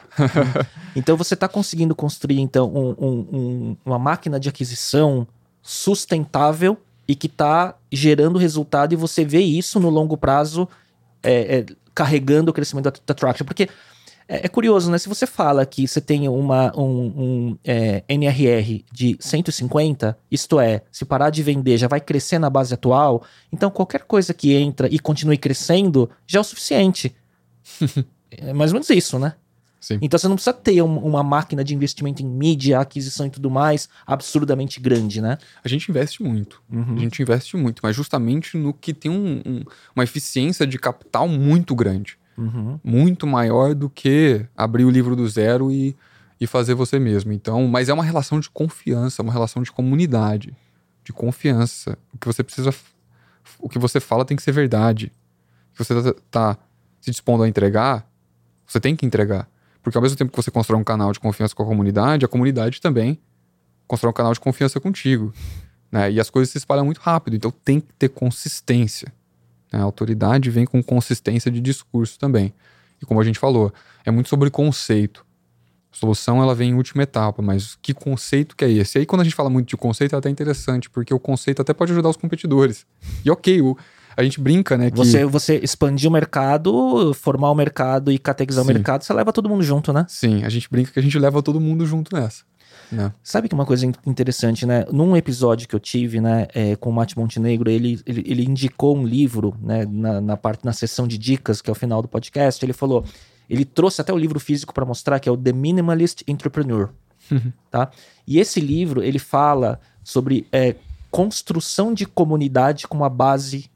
então 0.96 1.16
você 1.16 1.36
está 1.36 1.48
conseguindo 1.48 1.94
construir 1.94 2.40
então 2.40 2.72
um, 2.74 2.96
um, 2.98 3.28
um, 3.32 3.78
uma 3.86 4.00
máquina 4.00 4.40
de 4.40 4.50
aquisição 4.50 5.28
sustentável 5.62 6.78
e 7.12 7.16
que 7.16 7.28
está 7.28 7.76
gerando 7.92 8.40
resultado 8.40 8.94
e 8.94 8.96
você 8.96 9.26
vê 9.26 9.42
isso 9.42 9.82
no 9.82 9.90
longo 9.90 10.16
prazo 10.16 10.66
é, 11.22 11.58
é, 11.58 11.66
carregando 11.94 12.52
o 12.52 12.54
crescimento 12.54 12.86
da, 12.86 12.94
da 13.08 13.14
Traction. 13.14 13.46
Porque 13.46 13.68
é, 14.30 14.46
é, 14.46 14.48
curioso, 14.48 14.90
né? 14.90 14.98
Se 14.98 15.10
você 15.10 15.28
fala 15.28 15.66
que 15.66 15.86
você 15.86 16.00
tem 16.00 16.30
uma, 16.30 16.72
um, 16.74 16.86
um 17.18 17.58
é, 17.66 18.02
NRR 18.08 18.86
de 18.90 19.18
150, 19.20 20.18
isto 20.32 20.58
é, 20.58 20.84
se 20.90 21.04
parar 21.04 21.32
de 21.32 21.44
vender 21.44 21.78
já 21.78 21.90
vai 21.90 22.00
crescer 22.00 22.40
na 22.40 22.50
base 22.50 22.74
atual, 22.74 23.26
então 23.52 23.70
qualquer 23.70 24.04
coisa 24.04 24.34
que 24.34 24.54
entra 24.54 24.88
e 24.90 24.98
continue 24.98 25.38
crescendo 25.38 26.10
já 26.26 26.40
é 26.40 26.42
o 26.42 26.46
suficiente. 26.46 27.14
é 28.32 28.54
mais 28.54 28.72
ou 28.72 28.76
menos 28.76 28.90
isso, 28.90 29.20
né? 29.20 29.34
Sim. 29.82 29.98
Então 30.00 30.18
você 30.18 30.28
não 30.28 30.36
precisa 30.36 30.54
ter 30.54 30.80
um, 30.84 31.00
uma 31.00 31.24
máquina 31.24 31.64
de 31.64 31.74
investimento 31.74 32.22
em 32.22 32.26
mídia, 32.26 32.80
aquisição 32.80 33.26
e 33.26 33.32
tudo 33.32 33.50
mais 33.50 33.90
absurdamente 34.06 34.80
grande, 34.80 35.20
né? 35.20 35.40
A 35.64 35.68
gente 35.68 35.90
investe 35.90 36.22
muito. 36.22 36.62
Uhum. 36.72 36.96
A 36.96 37.00
gente 37.00 37.20
investe 37.20 37.58
muito, 37.58 37.80
mas 37.82 37.96
justamente 37.96 38.56
no 38.56 38.76
que 38.76 38.94
tem 38.94 39.10
um, 39.10 39.42
um, 39.44 39.64
uma 39.96 40.04
eficiência 40.04 40.68
de 40.68 40.78
capital 40.78 41.28
muito 41.28 41.74
grande. 41.74 42.16
Uhum. 42.38 42.80
Muito 42.84 43.26
maior 43.26 43.74
do 43.74 43.90
que 43.90 44.46
abrir 44.56 44.86
o 44.86 44.90
livro 44.92 45.16
do 45.16 45.28
zero 45.28 45.72
e, 45.72 45.96
e 46.40 46.46
fazer 46.46 46.76
você 46.76 47.00
mesmo. 47.00 47.34
Então, 47.34 47.68
mas 47.68 47.90
é 47.90 47.94
uma 47.94 48.04
relação 48.04 48.40
de 48.40 48.52
confiança, 48.52 49.24
uma 49.24 49.34
relação 49.34 49.64
de 49.64 49.72
comunidade, 49.72 50.56
de 51.04 51.12
confiança. 51.12 51.98
O 52.14 52.20
que 52.20 52.28
você 52.28 52.44
precisa. 52.44 52.72
O 53.58 53.68
que 53.68 53.80
você 53.80 54.00
fala 54.00 54.26
tem 54.26 54.38
que 54.38 54.44
ser 54.44 54.52
verdade. 54.52 55.12
O 55.74 55.78
que 55.78 55.84
você 55.84 55.94
está 55.98 56.14
tá 56.30 56.58
se 57.00 57.10
dispondo 57.10 57.42
a 57.42 57.50
entregar, 57.50 58.08
você 58.68 58.80
tem 58.80 58.96
que 58.96 59.08
entregar. 59.08 59.50
Porque 59.82 59.98
ao 59.98 60.02
mesmo 60.02 60.18
tempo 60.18 60.32
que 60.32 60.38
você 60.38 60.52
constrói 60.52 60.80
um 60.80 60.84
canal 60.84 61.12
de 61.12 61.20
confiança 61.20 61.56
com 61.56 61.64
a 61.64 61.66
comunidade, 61.66 62.26
a 62.26 62.28
comunidade 62.28 62.80
também 62.80 63.20
constrói 63.88 64.12
um 64.12 64.14
canal 64.14 64.34
de 64.34 64.40
confiança 64.40 64.80
contigo. 64.80 65.34
Né? 65.92 66.12
E 66.12 66.20
as 66.20 66.30
coisas 66.30 66.52
se 66.52 66.58
espalham 66.58 66.86
muito 66.86 67.00
rápido, 67.00 67.36
então 67.36 67.52
tem 67.52 67.82
que 67.82 67.94
ter 67.94 68.10
consistência. 68.10 69.12
Né? 69.72 69.80
A 69.80 69.84
autoridade 69.84 70.50
vem 70.50 70.66
com 70.66 70.82
consistência 70.82 71.52
de 71.52 71.60
discurso 71.60 72.18
também. 72.18 72.54
E 73.02 73.06
como 73.06 73.20
a 73.20 73.24
gente 73.24 73.40
falou, 73.40 73.74
é 74.06 74.12
muito 74.12 74.30
sobre 74.30 74.50
conceito. 74.50 75.26
A 75.92 75.96
solução 75.98 76.42
ela 76.42 76.56
vem 76.56 76.70
em 76.70 76.74
última 76.76 77.04
etapa, 77.04 77.42
mas 77.42 77.78
que 77.82 77.94
conceito 77.94 78.56
que 78.56 78.64
é 78.64 78.72
esse? 78.72 78.98
E 78.98 79.00
aí 79.00 79.06
quando 79.06 79.22
a 79.22 79.24
gente 79.26 79.36
fala 79.36 79.50
muito 79.50 79.68
de 79.68 79.76
conceito 79.76 80.16
é 80.16 80.18
até 80.18 80.30
interessante, 80.30 80.90
porque 80.90 81.14
o 81.14 81.20
conceito 81.20 81.62
até 81.62 81.74
pode 81.74 81.92
ajudar 81.92 82.10
os 82.10 82.16
competidores. 82.16 82.86
E 83.26 83.30
ok, 83.30 83.62
o, 83.62 83.78
a 84.16 84.24
gente 84.24 84.40
brinca, 84.40 84.78
né? 84.78 84.92
Que... 84.92 84.98
Você, 84.98 85.26
você 85.26 85.58
expandir 85.58 86.10
o 86.10 86.14
mercado, 86.14 87.14
formar 87.14 87.52
o 87.52 87.56
mercado 87.56 88.12
e 88.12 88.18
categorizar 88.18 88.64
Sim. 88.64 88.72
o 88.72 88.74
mercado, 88.74 89.04
você 89.04 89.14
leva 89.14 89.32
todo 89.32 89.50
mundo 89.50 89.64
junto, 89.64 89.94
né? 89.94 90.06
Sim, 90.08 90.44
a 90.44 90.50
gente 90.50 90.70
brinca 90.70 90.92
que 90.92 91.00
a 91.00 91.04
gente 91.04 91.18
leva 91.18 91.42
todo 91.42 91.60
mundo 91.60 91.86
junto 91.86 92.16
nessa. 92.16 92.44
Né? 92.92 93.12
Sabe 93.24 93.48
que 93.48 93.56
uma 93.56 93.66
coisa 93.66 93.86
interessante, 94.06 94.66
né? 94.66 94.86
Num 94.92 95.16
episódio 95.16 95.68
que 95.68 95.74
eu 95.74 95.80
tive, 95.80 96.20
né, 96.20 96.48
é, 96.54 96.76
com 96.76 96.90
o 96.90 96.94
Mate 96.94 97.18
Montenegro, 97.18 97.70
ele, 97.70 98.02
ele, 98.06 98.24
ele, 98.26 98.44
indicou 98.44 98.98
um 98.98 99.06
livro, 99.06 99.56
né, 99.62 99.86
na, 99.90 100.20
na, 100.20 100.38
parte, 100.38 100.66
na 100.66 100.74
sessão 100.74 101.08
de 101.08 101.18
dicas, 101.18 101.62
que 101.62 101.70
é 101.70 101.72
o 101.72 101.76
final 101.76 102.02
do 102.02 102.10
podcast, 102.10 102.64
ele 102.64 102.74
falou, 102.74 103.06
ele 103.50 103.64
trouxe 103.64 104.02
até 104.02 104.12
o 104.12 104.18
livro 104.18 104.40
físico 104.42 104.74
para 104.74 104.86
mostrar, 104.86 105.20
que 105.20 105.30
é 105.30 105.32
o 105.32 105.38
The 105.38 105.54
Minimalist 105.54 106.24
Entrepreneur, 106.28 106.90
uhum. 107.32 107.54
tá? 107.70 107.90
E 108.28 108.40
esse 108.40 108.60
livro, 108.60 109.02
ele 109.02 109.20
fala 109.20 109.80
sobre 110.04 110.46
é, 110.52 110.76
construção 111.10 111.94
de 111.94 112.06
comunidade 112.06 112.88
como 112.88 113.06
a 113.06 113.10
base 113.10 113.71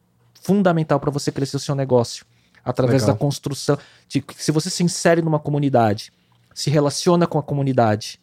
fundamental 0.45 0.99
para 0.99 1.11
você 1.11 1.31
crescer 1.31 1.57
o 1.57 1.59
seu 1.59 1.75
negócio. 1.75 2.25
Através 2.63 3.03
Legal. 3.03 3.15
da 3.15 3.19
construção. 3.19 3.77
De, 4.07 4.23
se 4.35 4.51
você 4.51 4.69
se 4.69 4.83
insere 4.83 5.21
numa 5.21 5.39
comunidade, 5.39 6.11
se 6.53 6.69
relaciona 6.69 7.27
com 7.27 7.37
a 7.37 7.43
comunidade, 7.43 8.19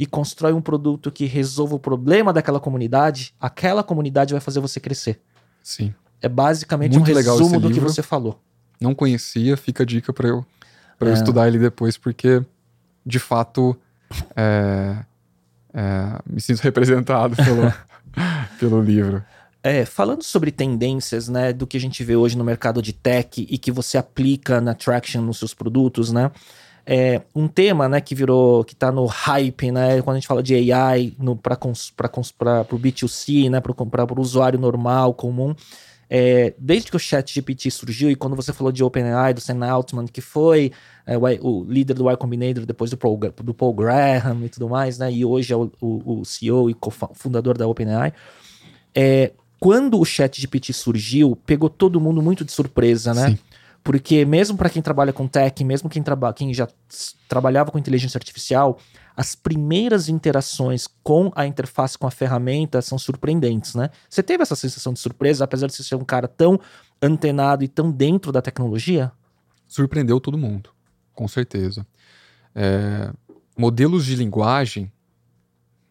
e 0.00 0.06
constrói 0.06 0.54
um 0.54 0.62
produto 0.62 1.12
que 1.12 1.26
resolva 1.26 1.74
o 1.74 1.78
problema 1.78 2.32
daquela 2.32 2.58
comunidade, 2.58 3.34
aquela 3.38 3.82
comunidade 3.82 4.32
vai 4.32 4.40
fazer 4.40 4.58
você 4.58 4.80
crescer. 4.80 5.20
Sim. 5.62 5.94
É 6.22 6.28
basicamente 6.28 6.94
Muito 6.94 7.10
um 7.10 7.14
resumo 7.14 7.60
do 7.60 7.68
livro. 7.68 7.84
que 7.84 7.92
você 7.92 8.02
falou. 8.02 8.40
Não 8.80 8.94
conhecia, 8.94 9.58
fica 9.58 9.82
a 9.82 9.86
dica 9.86 10.10
para 10.10 10.28
eu, 10.28 10.46
pra 10.98 11.08
é. 11.08 11.10
eu 11.10 11.14
estudar 11.14 11.48
ele 11.48 11.58
depois, 11.58 11.98
porque 11.98 12.42
de 13.04 13.18
fato 13.18 13.76
é, 14.34 15.04
é, 15.74 16.18
me 16.24 16.40
sinto 16.40 16.60
representado 16.60 17.36
pelo, 17.36 17.70
pelo 18.58 18.82
livro. 18.82 19.22
É, 19.62 19.84
falando 19.84 20.22
sobre 20.22 20.50
tendências, 20.50 21.28
né, 21.28 21.52
do 21.52 21.66
que 21.66 21.76
a 21.76 21.80
gente 21.80 22.02
vê 22.02 22.16
hoje 22.16 22.36
no 22.36 22.42
mercado 22.42 22.80
de 22.80 22.94
tech 22.94 23.46
e 23.48 23.58
que 23.58 23.70
você 23.70 23.98
aplica 23.98 24.58
na 24.58 24.74
Traction 24.74 25.20
nos 25.20 25.38
seus 25.38 25.52
produtos, 25.52 26.10
né? 26.10 26.30
É, 26.86 27.20
um 27.34 27.46
tema 27.46 27.88
né, 27.88 28.00
que 28.00 28.14
virou, 28.14 28.64
que 28.64 28.72
está 28.72 28.90
no 28.90 29.04
hype, 29.04 29.70
né, 29.70 30.00
quando 30.00 30.16
a 30.16 30.18
gente 30.18 30.26
fala 30.26 30.42
de 30.42 30.72
AI 30.72 31.14
para 31.42 31.54
o 31.54 32.78
B2C, 32.78 33.50
né, 33.50 33.60
para 33.60 33.72
o 33.72 34.20
usuário 34.20 34.58
normal, 34.58 35.12
comum, 35.12 35.54
é, 36.08 36.54
desde 36.58 36.90
que 36.90 36.96
o 36.96 36.98
chat 36.98 37.32
GPT 37.32 37.70
surgiu 37.70 38.10
e 38.10 38.16
quando 38.16 38.34
você 38.34 38.52
falou 38.52 38.72
de 38.72 38.82
OpenAI, 38.82 39.34
do 39.34 39.40
Sam 39.40 39.64
Altman, 39.64 40.06
que 40.06 40.22
foi 40.22 40.72
é, 41.06 41.16
o, 41.16 41.64
líder 41.64 41.94
do 41.94 42.10
Y 42.10 42.16
Combinator 42.16 42.66
depois 42.66 42.90
do 42.90 42.96
Paul, 42.96 43.16
do 43.18 43.54
Paul 43.54 43.74
Graham 43.74 44.44
e 44.44 44.48
tudo 44.48 44.68
mais, 44.68 44.98
né, 44.98 45.12
e 45.12 45.24
hoje 45.24 45.52
é 45.52 45.56
o, 45.56 45.70
o, 45.80 46.20
o 46.20 46.24
CEO 46.24 46.70
e 46.70 46.76
fundador 47.14 47.56
da 47.56 47.68
OpenAI, 47.68 48.12
é, 48.94 49.32
quando 49.60 50.00
o 50.00 50.04
chat 50.06 50.40
GPT 50.40 50.72
surgiu, 50.72 51.36
pegou 51.36 51.68
todo 51.68 52.00
mundo 52.00 52.22
muito 52.22 52.44
de 52.46 52.50
surpresa, 52.50 53.12
né? 53.12 53.28
Sim. 53.28 53.38
Porque 53.84 54.24
mesmo 54.24 54.56
para 54.56 54.70
quem 54.70 54.82
trabalha 54.82 55.12
com 55.12 55.26
tech, 55.26 55.62
mesmo 55.62 55.88
quem, 55.88 56.02
traba 56.02 56.32
quem 56.32 56.52
já 56.52 56.66
trabalhava 57.28 57.70
com 57.70 57.78
inteligência 57.78 58.18
artificial, 58.18 58.78
as 59.16 59.34
primeiras 59.34 60.08
interações 60.08 60.86
com 61.02 61.30
a 61.34 61.46
interface 61.46 61.98
com 61.98 62.06
a 62.06 62.10
ferramenta 62.10 62.80
são 62.80 62.98
surpreendentes, 62.98 63.74
né? 63.74 63.90
Você 64.08 64.22
teve 64.22 64.42
essa 64.42 64.56
sensação 64.56 64.92
de 64.94 64.98
surpresa, 64.98 65.44
apesar 65.44 65.66
de 65.66 65.74
você 65.74 65.82
ser 65.82 65.94
um 65.94 66.04
cara 66.04 66.26
tão 66.26 66.58
antenado 67.00 67.62
e 67.62 67.68
tão 67.68 67.90
dentro 67.90 68.32
da 68.32 68.42
tecnologia? 68.42 69.12
Surpreendeu 69.66 70.20
todo 70.20 70.38
mundo, 70.38 70.70
com 71.14 71.28
certeza. 71.28 71.86
É, 72.54 73.12
modelos 73.56 74.04
de 74.06 74.14
linguagem, 74.14 74.90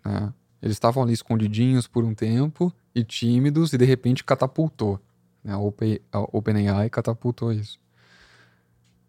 né, 0.06 0.34
eles 0.62 0.76
estavam 0.76 1.04
ali 1.04 1.14
escondidinhos 1.14 1.88
por 1.88 2.04
um 2.04 2.14
tempo 2.14 2.74
e 3.00 3.04
tímidos, 3.04 3.74
e 3.74 3.78
de 3.78 3.86
repente 3.86 4.24
catapultou. 4.24 5.00
Né, 5.44 5.54
a 5.54 6.20
OpenAI 6.20 6.90
catapultou 6.90 7.52
isso. 7.52 7.80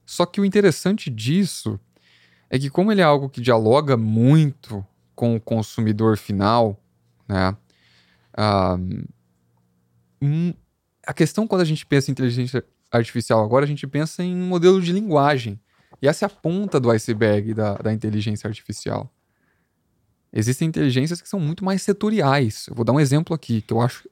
Só 0.07 0.27
que 0.27 0.41
o 0.41 0.45
interessante 0.45 1.09
disso 1.11 1.79
é 2.49 2.59
que, 2.59 2.69
como 2.69 2.91
ele 2.91 3.01
é 3.01 3.05
algo 3.05 3.29
que 3.29 3.41
dialoga 3.41 3.97
muito 3.97 4.85
com 5.15 5.37
o 5.37 5.41
consumidor 5.41 6.17
final, 6.17 6.83
né? 7.29 7.57
Um, 10.23 10.53
a 11.07 11.13
questão 11.13 11.47
quando 11.47 11.63
a 11.63 11.65
gente 11.65 11.87
pensa 11.87 12.11
em 12.11 12.13
inteligência 12.13 12.65
artificial 12.91 13.45
agora, 13.45 13.65
a 13.65 13.69
gente 13.69 13.87
pensa 13.87 14.23
em 14.25 14.35
modelo 14.35 14.81
de 14.81 14.93
linguagem. 14.93 15.61
E 16.03 16.09
essa 16.09 16.25
é 16.25 16.27
a 16.27 16.31
ponta 16.31 16.81
do 16.81 16.91
iceberg 16.91 17.55
da, 17.55 17.75
da 17.75 17.93
inteligência 17.93 18.49
artificial. 18.49 19.11
Existem 20.33 20.69
inteligências 20.69 21.21
que 21.21 21.29
são 21.29 21.41
muito 21.41 21.65
mais 21.65 21.83
setoriais. 21.83 22.67
Eu 22.69 22.75
vou 22.75 22.85
dar 22.85 22.93
um 22.93 23.01
exemplo 23.01 23.35
aqui 23.35 23.61
que 23.61 23.73
eu 23.73 23.81
acho 23.81 24.09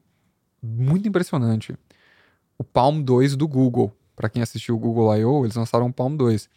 muito 0.62 1.08
impressionante. 1.08 1.76
O 2.56 2.64
Palm 2.64 3.02
2 3.02 3.36
do 3.36 3.46
Google. 3.46 3.94
Para 4.16 4.28
quem 4.28 4.42
assistiu 4.42 4.74
o 4.74 4.78
Google 4.78 5.16
I.O., 5.16 5.44
eles 5.44 5.54
lançaram 5.54 5.86
o 5.86 5.92
Palm 5.92 6.16
2. 6.16 6.48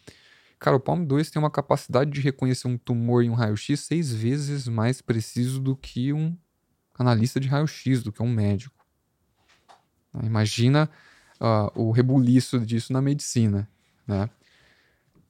Cara, 0.58 0.76
o 0.76 0.80
Palm 0.80 1.04
2 1.04 1.30
tem 1.30 1.40
uma 1.40 1.50
capacidade 1.50 2.10
de 2.10 2.20
reconhecer 2.20 2.66
um 2.66 2.76
tumor 2.76 3.22
em 3.22 3.30
um 3.30 3.34
raio-x 3.34 3.80
seis 3.80 4.12
vezes 4.12 4.66
mais 4.66 5.00
preciso 5.00 5.60
do 5.60 5.76
que 5.76 6.12
um 6.12 6.36
analista 6.98 7.38
de 7.38 7.48
raio-x, 7.48 8.02
do 8.02 8.12
que 8.12 8.22
um 8.22 8.28
médico. 8.28 8.74
Imagina 10.22 10.90
uh, 11.40 11.80
o 11.80 11.90
rebuliço 11.90 12.60
disso 12.60 12.92
na 12.92 13.00
medicina, 13.00 13.68
né? 14.06 14.28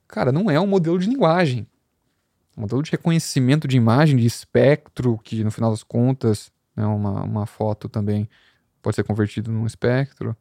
Cara, 0.08 0.32
não 0.32 0.50
é 0.50 0.60
um 0.60 0.66
modelo 0.66 0.98
de 0.98 1.08
linguagem. 1.08 1.66
Um 2.56 2.62
modelo 2.62 2.82
de 2.82 2.90
reconhecimento 2.90 3.66
de 3.66 3.76
imagem, 3.76 4.16
de 4.16 4.26
espectro, 4.26 5.18
que 5.18 5.42
no 5.42 5.50
final 5.50 5.70
das 5.70 5.82
contas, 5.82 6.52
né, 6.76 6.86
uma, 6.86 7.22
uma 7.22 7.46
foto 7.46 7.88
também 7.88 8.28
pode 8.80 8.96
ser 8.96 9.04
convertido 9.04 9.50
num 9.50 9.66
espectro. 9.66 10.36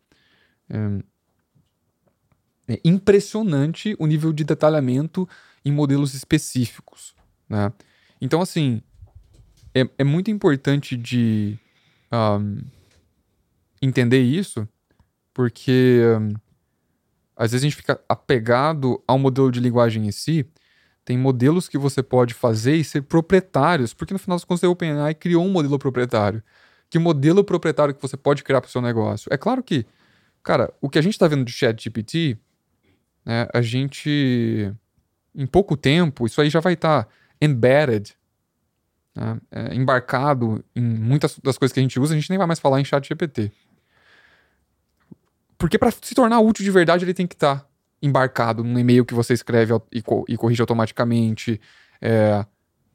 É, 0.70 2.74
é 2.74 2.82
impressionante 2.84 3.96
o 4.00 4.06
nível 4.06 4.34
de 4.34 4.44
detalhamento 4.44 5.28
em 5.64 5.72
modelos 5.72 6.14
específicos. 6.14 7.14
Né? 7.48 7.72
Então, 8.20 8.42
assim, 8.42 8.82
é, 9.74 9.88
é 9.98 10.04
muito 10.04 10.32
importante 10.32 10.98
de 10.98 11.58
um, 12.12 12.58
entender 13.82 14.22
isso, 14.22 14.68
porque 15.34 16.02
um, 16.20 16.34
às 17.36 17.52
vezes 17.52 17.64
a 17.64 17.68
gente 17.68 17.76
fica 17.76 18.00
apegado 18.08 19.02
ao 19.08 19.18
modelo 19.18 19.52
de 19.52 19.60
linguagem 19.60 20.06
em 20.06 20.12
si. 20.12 20.46
Tem 21.04 21.18
modelos 21.18 21.68
que 21.68 21.78
você 21.78 22.04
pode 22.04 22.34
fazer 22.34 22.76
e 22.76 22.84
ser 22.84 23.02
proprietários, 23.02 23.94
porque 23.94 24.14
no 24.14 24.20
final 24.20 24.38
das 24.38 24.46
contas 24.46 24.64
a 24.64 24.70
OpenAI 24.70 25.16
criou 25.16 25.44
um 25.44 25.50
modelo 25.50 25.80
proprietário. 25.80 26.44
Que 26.90 27.00
modelo 27.00 27.44
proprietário 27.44 27.94
que 27.94 28.02
você 28.02 28.18
pode 28.18 28.44
criar 28.44 28.62
para 28.62 28.68
o 28.68 28.72
seu 28.72 28.82
negócio? 28.82 29.30
É 29.34 29.38
claro 29.38 29.64
que, 29.64 29.86
cara, 30.44 30.72
o 30.80 30.90
que 30.90 31.00
a 31.00 31.02
gente 31.02 31.14
está 31.14 31.28
vendo 31.28 31.44
de 31.46 31.52
ChatGPT 31.52 32.38
né, 33.26 33.48
a 33.54 33.62
gente, 33.62 34.74
em 35.34 35.46
pouco 35.46 35.78
tempo, 35.78 36.26
isso 36.26 36.42
aí 36.42 36.50
já 36.50 36.60
vai 36.60 36.74
estar 36.74 37.04
tá 37.04 37.10
embedded, 37.40 38.16
né, 39.16 39.40
é, 39.52 39.76
embarcado 39.76 40.64
em 40.76 40.82
muitas 40.82 41.38
das 41.40 41.58
coisas 41.58 41.74
que 41.74 41.80
a 41.80 41.84
gente 41.84 42.00
usa, 42.00 42.14
a 42.14 42.18
gente 42.18 42.30
nem 42.30 42.38
vai 42.38 42.48
mais 42.48 42.60
falar 42.60 42.80
em 42.80 42.86
chat 42.86 43.08
GPT. 43.08 43.52
Porque 45.58 45.78
para 45.78 45.92
se 45.92 46.16
tornar 46.16 46.40
útil 46.40 46.66
de 46.66 46.72
verdade, 46.72 47.06
ele 47.06 47.14
tem 47.14 47.28
que 47.28 47.36
estar 47.36 47.58
tá 47.58 47.68
embarcado 48.02 48.64
num 48.64 48.80
e-mail 48.80 49.06
que 49.06 49.14
você 49.14 49.34
escreve 49.34 49.74
e, 49.92 50.02
co 50.02 50.26
e 50.28 50.36
corrige 50.36 50.62
automaticamente. 50.62 51.60
É, 52.02 52.46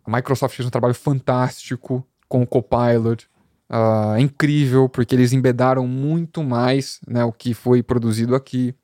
a 0.04 0.10
Microsoft 0.10 0.56
fez 0.56 0.66
um 0.66 0.70
trabalho 0.70 0.94
fantástico 0.94 2.06
com 2.28 2.42
o 2.42 2.46
Copilot. 2.46 3.28
Uh, 3.68 4.14
é 4.16 4.20
incrível, 4.20 4.88
porque 4.88 5.14
eles 5.14 5.32
embedaram 5.32 5.86
muito 5.88 6.44
mais 6.44 7.00
né, 7.06 7.24
o 7.24 7.32
que 7.32 7.52
foi 7.52 7.82
produzido 7.82 8.34
aqui. 8.34 8.74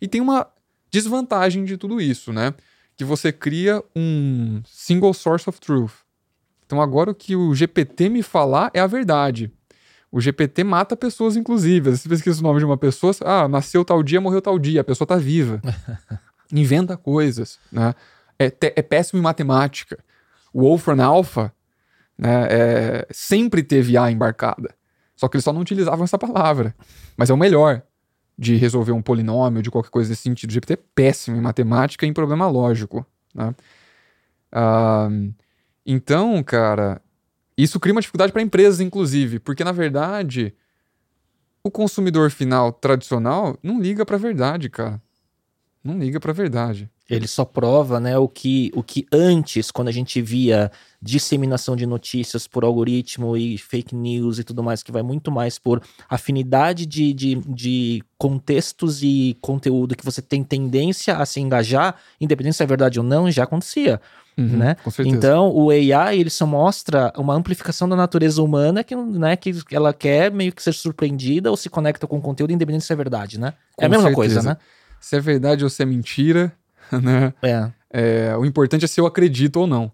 E 0.00 0.06
tem 0.06 0.20
uma 0.20 0.46
desvantagem 0.90 1.64
de 1.64 1.76
tudo 1.76 2.00
isso, 2.00 2.32
né? 2.32 2.54
Que 2.96 3.04
você 3.04 3.32
cria 3.32 3.82
um 3.96 4.62
single 4.64 5.12
source 5.12 5.48
of 5.48 5.60
truth. 5.60 6.04
Então 6.64 6.80
agora 6.80 7.10
o 7.10 7.14
que 7.14 7.34
o 7.34 7.52
GPT 7.54 8.08
me 8.08 8.22
falar 8.22 8.70
é 8.72 8.80
a 8.80 8.86
verdade. 8.86 9.52
O 10.14 10.20
GPT 10.20 10.62
mata 10.62 10.96
pessoas, 10.96 11.36
inclusive. 11.36 11.90
Você 11.90 12.08
pesquisa 12.08 12.38
o 12.38 12.42
nome 12.44 12.60
de 12.60 12.64
uma 12.64 12.76
pessoa, 12.76 13.12
ah, 13.22 13.48
nasceu 13.48 13.84
tal 13.84 14.00
dia, 14.00 14.20
morreu 14.20 14.40
tal 14.40 14.56
dia, 14.60 14.80
a 14.80 14.84
pessoa 14.84 15.08
tá 15.08 15.16
viva. 15.16 15.60
Inventa 16.52 16.96
coisas, 16.96 17.58
né? 17.72 17.92
É, 18.38 18.44
é 18.46 18.80
péssimo 18.80 19.18
em 19.18 19.22
matemática. 19.22 19.98
O 20.52 20.60
Wolfram 20.60 21.02
Alpha 21.02 21.52
né, 22.16 22.46
é, 22.48 23.08
sempre 23.10 23.60
teve 23.64 23.96
A 23.96 24.08
embarcada. 24.08 24.72
Só 25.16 25.26
que 25.26 25.34
eles 25.36 25.42
só 25.42 25.52
não 25.52 25.62
utilizavam 25.62 26.04
essa 26.04 26.16
palavra. 26.16 26.76
Mas 27.16 27.28
é 27.28 27.34
o 27.34 27.36
melhor 27.36 27.82
de 28.38 28.54
resolver 28.54 28.92
um 28.92 29.02
polinômio, 29.02 29.62
de 29.62 29.70
qualquer 29.70 29.90
coisa 29.90 30.10
desse 30.10 30.22
sentido. 30.22 30.50
O 30.50 30.52
GPT 30.52 30.74
é 30.74 30.78
péssimo 30.94 31.36
em 31.36 31.40
matemática 31.40 32.06
e 32.06 32.08
em 32.08 32.12
problema 32.12 32.46
lógico. 32.46 33.04
Né? 33.34 33.52
Uh, 34.52 35.34
então, 35.84 36.40
cara, 36.44 37.02
isso 37.56 37.78
cria 37.78 37.94
uma 37.94 38.00
dificuldade 38.00 38.32
para 38.32 38.42
empresas, 38.42 38.80
inclusive, 38.80 39.38
porque 39.38 39.64
na 39.64 39.72
verdade 39.72 40.54
o 41.62 41.70
consumidor 41.70 42.30
final 42.30 42.72
tradicional 42.72 43.56
não 43.62 43.80
liga 43.80 44.04
para 44.04 44.16
a 44.16 44.18
verdade, 44.18 44.68
cara. 44.68 45.00
Não 45.82 45.98
liga 45.98 46.18
para 46.18 46.30
a 46.30 46.34
verdade. 46.34 46.90
Ele 47.08 47.28
só 47.28 47.44
prova, 47.44 48.00
né, 48.00 48.16
o 48.16 48.26
que, 48.26 48.70
o 48.74 48.82
que 48.82 49.06
antes, 49.12 49.70
quando 49.70 49.88
a 49.88 49.92
gente 49.92 50.22
via 50.22 50.70
disseminação 51.00 51.76
de 51.76 51.84
notícias 51.84 52.46
por 52.46 52.64
algoritmo 52.64 53.36
e 53.36 53.58
fake 53.58 53.94
news 53.94 54.38
e 54.38 54.44
tudo 54.44 54.62
mais, 54.62 54.82
que 54.82 54.90
vai 54.90 55.02
muito 55.02 55.30
mais 55.30 55.58
por 55.58 55.82
afinidade 56.08 56.86
de, 56.86 57.12
de, 57.12 57.34
de 57.34 58.02
contextos 58.16 59.02
e 59.02 59.36
conteúdo 59.42 59.94
que 59.94 60.04
você 60.04 60.22
tem 60.22 60.42
tendência 60.42 61.18
a 61.18 61.26
se 61.26 61.40
engajar, 61.40 61.96
independente 62.18 62.56
se 62.56 62.62
é 62.62 62.66
verdade 62.66 62.98
ou 62.98 63.04
não, 63.04 63.30
já 63.30 63.44
acontecia. 63.44 64.00
Uhum, 64.36 64.56
né? 64.56 64.76
Então, 65.00 65.48
o 65.48 65.70
AI 65.70 66.18
ele 66.18 66.30
só 66.30 66.44
mostra 66.44 67.12
uma 67.16 67.34
amplificação 67.34 67.88
da 67.88 67.94
natureza 67.94 68.42
humana 68.42 68.82
que, 68.82 68.96
né, 68.96 69.36
que 69.36 69.54
ela 69.70 69.92
quer 69.92 70.32
meio 70.32 70.52
que 70.52 70.62
ser 70.62 70.74
surpreendida 70.74 71.50
ou 71.50 71.56
se 71.56 71.70
conecta 71.70 72.06
com 72.06 72.18
o 72.18 72.20
conteúdo, 72.20 72.52
independente 72.52 72.84
se 72.84 72.92
é 72.92 72.96
verdade, 72.96 73.38
né? 73.38 73.54
É 73.78 73.86
a 73.86 73.88
mesma 73.88 74.08
certeza. 74.08 74.16
coisa, 74.16 74.42
né? 74.42 74.56
Se 75.00 75.16
é 75.16 75.20
verdade 75.20 75.62
ou 75.62 75.70
se 75.70 75.82
é 75.82 75.86
mentira, 75.86 76.52
né? 76.90 77.32
É. 77.42 77.70
é. 77.92 78.36
O 78.36 78.44
importante 78.44 78.84
é 78.84 78.88
se 78.88 79.00
eu 79.00 79.06
acredito 79.06 79.60
ou 79.60 79.66
não. 79.66 79.92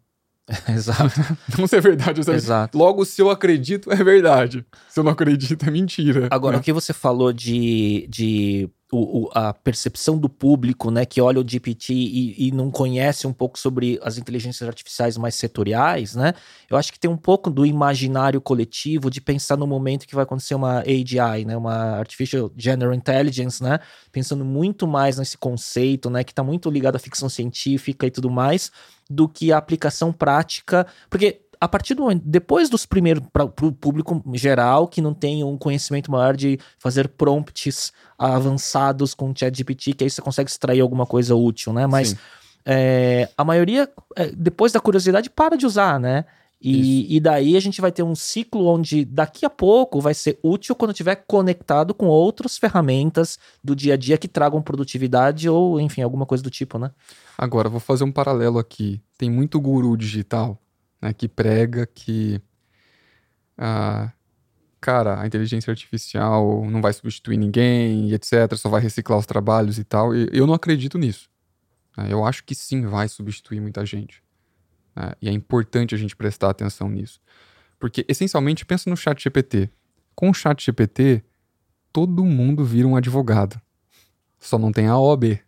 Exato. 0.69 1.21
não 1.59 1.67
se 1.67 1.77
é 1.77 1.81
verdade 1.81 2.25
se 2.25 2.31
é 2.31 2.35
Exato. 2.35 2.77
Logo, 2.77 3.05
se 3.05 3.21
eu 3.21 3.31
acredito, 3.31 3.93
é 3.93 3.97
verdade. 3.97 4.65
Se 4.89 4.99
eu 4.99 5.05
não 5.05 5.13
acredito, 5.13 5.67
é 5.67 5.71
mentira. 5.71 6.29
Agora, 6.31 6.57
né? 6.57 6.61
o 6.61 6.63
que 6.63 6.73
você 6.73 6.93
falou 6.93 7.33
de, 7.33 8.07
de 8.09 8.69
o, 8.93 9.27
o, 9.27 9.31
a 9.33 9.55
percepção 9.55 10.19
do 10.19 10.29
público, 10.29 10.91
né, 10.91 11.05
que 11.07 11.21
olha 11.21 11.41
o 11.41 11.49
GPT 11.49 11.95
e, 11.95 12.49
e, 12.49 12.51
não 12.51 12.71
conhece 12.71 13.27
um 13.27 13.33
pouco 13.33 13.59
sobre 13.59 14.01
as 14.03 14.19
inteligências 14.19 14.69
artificiais 14.69 15.17
mais 15.17 15.37
setoriais, 15.37 16.17
né? 16.17 16.35
Eu 16.69 16.77
acho 16.77 16.93
que 16.93 16.99
tem 16.99 17.11
um 17.11 17.17
pouco 17.17 17.51
do 17.51 17.65
imaginário 17.65 18.41
coletivo 18.41 19.09
de 19.09 19.21
pensar 19.21 19.57
no 19.57 19.67
momento 19.67 20.07
que 20.07 20.15
vai 20.15 20.25
acontecer 20.25 20.55
uma 20.55 20.81
AGI, 20.81 21.45
né, 21.47 21.57
uma 21.57 21.99
Artificial 21.99 22.51
General 22.57 22.93
Intelligence, 22.93 23.63
né? 23.63 23.79
Pensando 24.11 24.45
muito 24.45 24.89
mais 24.89 25.19
nesse 25.19 25.39
conceito, 25.39 26.11
né, 26.11 26.25
que 26.25 26.33
está 26.33 26.43
muito 26.43 26.69
ligado 26.69 26.97
à 26.97 26.99
ficção 26.99 27.29
científica 27.29 28.07
e 28.07 28.11
tudo 28.11 28.29
mais, 28.29 28.73
do 29.11 29.29
que 29.29 29.53
a 29.53 29.59
aplicação 29.59 30.13
prática, 30.13 30.87
porque 31.11 31.41
a 31.61 31.69
partir 31.69 31.95
do 31.95 32.03
momento, 32.03 32.23
depois 32.25 32.71
dos 32.71 32.87
primeiros, 32.87 33.23
para 33.31 33.45
o 33.45 33.73
público 33.73 34.23
geral, 34.33 34.89
que 34.89 35.03
não 35.03 35.13
tem 35.13 35.45
um 35.45 35.59
conhecimento 35.59 36.11
maior 36.11 36.35
de 36.35 36.59
fazer 36.79 37.07
prompts 37.09 37.93
avançados 38.19 39.13
com 39.13 39.31
o 39.31 39.35
ChatGPT, 39.37 39.93
que 39.93 40.05
aí 40.05 40.11
você 40.11 40.23
consegue 40.23 40.49
extrair 40.49 40.81
alguma 40.81 41.05
coisa 41.05 41.35
útil, 41.35 41.75
né? 41.75 41.87
Mas 41.87 42.17
é, 42.65 43.29
a 43.37 43.45
maioria, 43.45 43.91
é, 44.17 44.29
depois 44.29 44.73
da 44.73 44.81
curiosidade, 44.81 45.29
para 45.29 45.57
de 45.57 45.67
usar, 45.67 46.01
né? 46.01 46.25
E, 46.63 47.17
e, 47.17 47.21
daí 47.21 47.57
a 47.57 47.61
gente 47.61 47.81
vai 47.81 47.91
ter 47.91 48.03
um 48.03 48.15
ciclo 48.15 48.67
onde 48.67 49.03
daqui 49.03 49.47
a 49.47 49.51
pouco 49.51 49.99
vai 49.99 50.13
ser 50.13 50.39
útil 50.43 50.75
quando 50.75 50.91
estiver 50.91 51.17
conectado 51.27 51.95
com 51.95 52.07
outras 52.07 52.59
ferramentas 52.59 53.39
do 53.65 53.75
dia 53.75 53.95
a 53.95 53.97
dia 53.97 54.19
que 54.19 54.29
tragam 54.29 54.61
produtividade 54.61 55.49
ou, 55.49 55.81
enfim, 55.81 56.03
alguma 56.03 56.27
coisa 56.27 56.45
do 56.45 56.51
tipo, 56.51 56.79
né? 56.79 56.91
Agora, 57.39 57.71
vou 57.71 57.81
fazer 57.81 58.05
um 58.05 58.13
paralelo 58.13 58.59
aqui. 58.59 59.01
Tem 59.17 59.31
muito 59.31 59.59
guru 59.59 59.97
digital 59.97 60.61
né, 61.01 61.15
que 61.15 61.27
prega 61.27 61.87
que 61.87 62.43
ah, 63.57 64.13
cara, 64.81 65.21
a 65.21 65.27
inteligência 65.27 65.71
artificial 65.71 66.65
não 66.65 66.81
vai 66.81 66.93
substituir 66.93 67.37
ninguém 67.37 68.09
e 68.09 68.15
etc, 68.15 68.55
só 68.57 68.69
vai 68.69 68.81
reciclar 68.81 69.19
os 69.19 69.27
trabalhos 69.27 69.79
e 69.79 69.85
tal. 69.85 70.15
E 70.17 70.29
eu 70.33 70.47
não 70.47 70.55
acredito 70.55 70.99
nisso. 70.99 71.29
Né? 71.97 72.09
Eu 72.11 72.25
acho 72.25 72.43
que 72.45 72.55
sim 72.55 72.87
vai 72.87 73.09
substituir 73.09 73.61
muita 73.61 73.85
gente. 73.85 74.23
Né? 74.95 75.13
E 75.23 75.29
é 75.29 75.33
importante 75.33 75.95
a 75.95 75.99
gente 75.99 76.17
prestar 76.17 76.51
atenção 76.51 76.89
nisso. 76.89 77.21
Porque, 77.79 78.05
essencialmente, 78.09 78.65
pensa 78.65 78.91
no 78.91 78.97
chat 78.97 79.23
GPT. 79.23 79.71
Com 80.15 80.31
o 80.31 80.35
chat 80.35 80.65
GPT, 80.65 81.25
todo 81.93 82.25
mundo 82.25 82.65
vira 82.65 82.87
um 82.87 82.97
advogado. 82.97 83.61
Só 84.39 84.59
não 84.59 84.73
tem 84.73 84.87
a 84.87 84.99
OAB. 84.99 85.39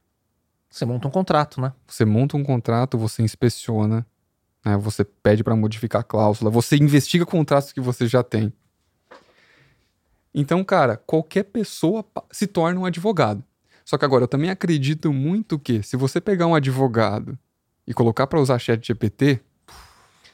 Você 0.71 0.85
monta 0.87 1.07
um 1.07 1.11
contrato, 1.11 1.61
né? 1.61 1.73
Você 1.87 2.05
monta 2.05 2.37
um 2.37 2.43
contrato, 2.43 2.97
você 2.97 3.23
inspeciona, 3.23 4.07
né? 4.65 4.77
você 4.79 5.05
pede 5.05 5.45
para 5.45 5.55
modificar 5.55 6.01
a 6.01 6.05
cláusula, 6.05 6.51
você 6.51 6.77
investiga 6.77 7.27
contratos 7.27 7.73
que 7.73 7.81
você 7.81 8.07
já 8.07 8.23
tem. 8.23 8.53
Então, 10.35 10.65
cara, 10.65 10.97
qualquer 10.97 11.45
pessoa 11.45 12.05
se 12.31 12.47
torna 12.47 12.81
um 12.81 12.87
advogado. 12.87 13.45
Só 13.85 13.99
que 13.99 14.05
agora 14.05 14.25
eu 14.25 14.29
também 14.29 14.49
acredito 14.49 15.13
muito 15.13 15.59
que 15.59 15.83
se 15.83 15.97
você 15.97 16.21
pegar 16.21 16.47
um 16.47 16.55
advogado 16.55 17.39
e 17.87 17.93
colocar 17.95 18.27
para 18.27 18.41
usar 18.41 18.59
chat 18.59 18.87
GPT, 18.87 19.41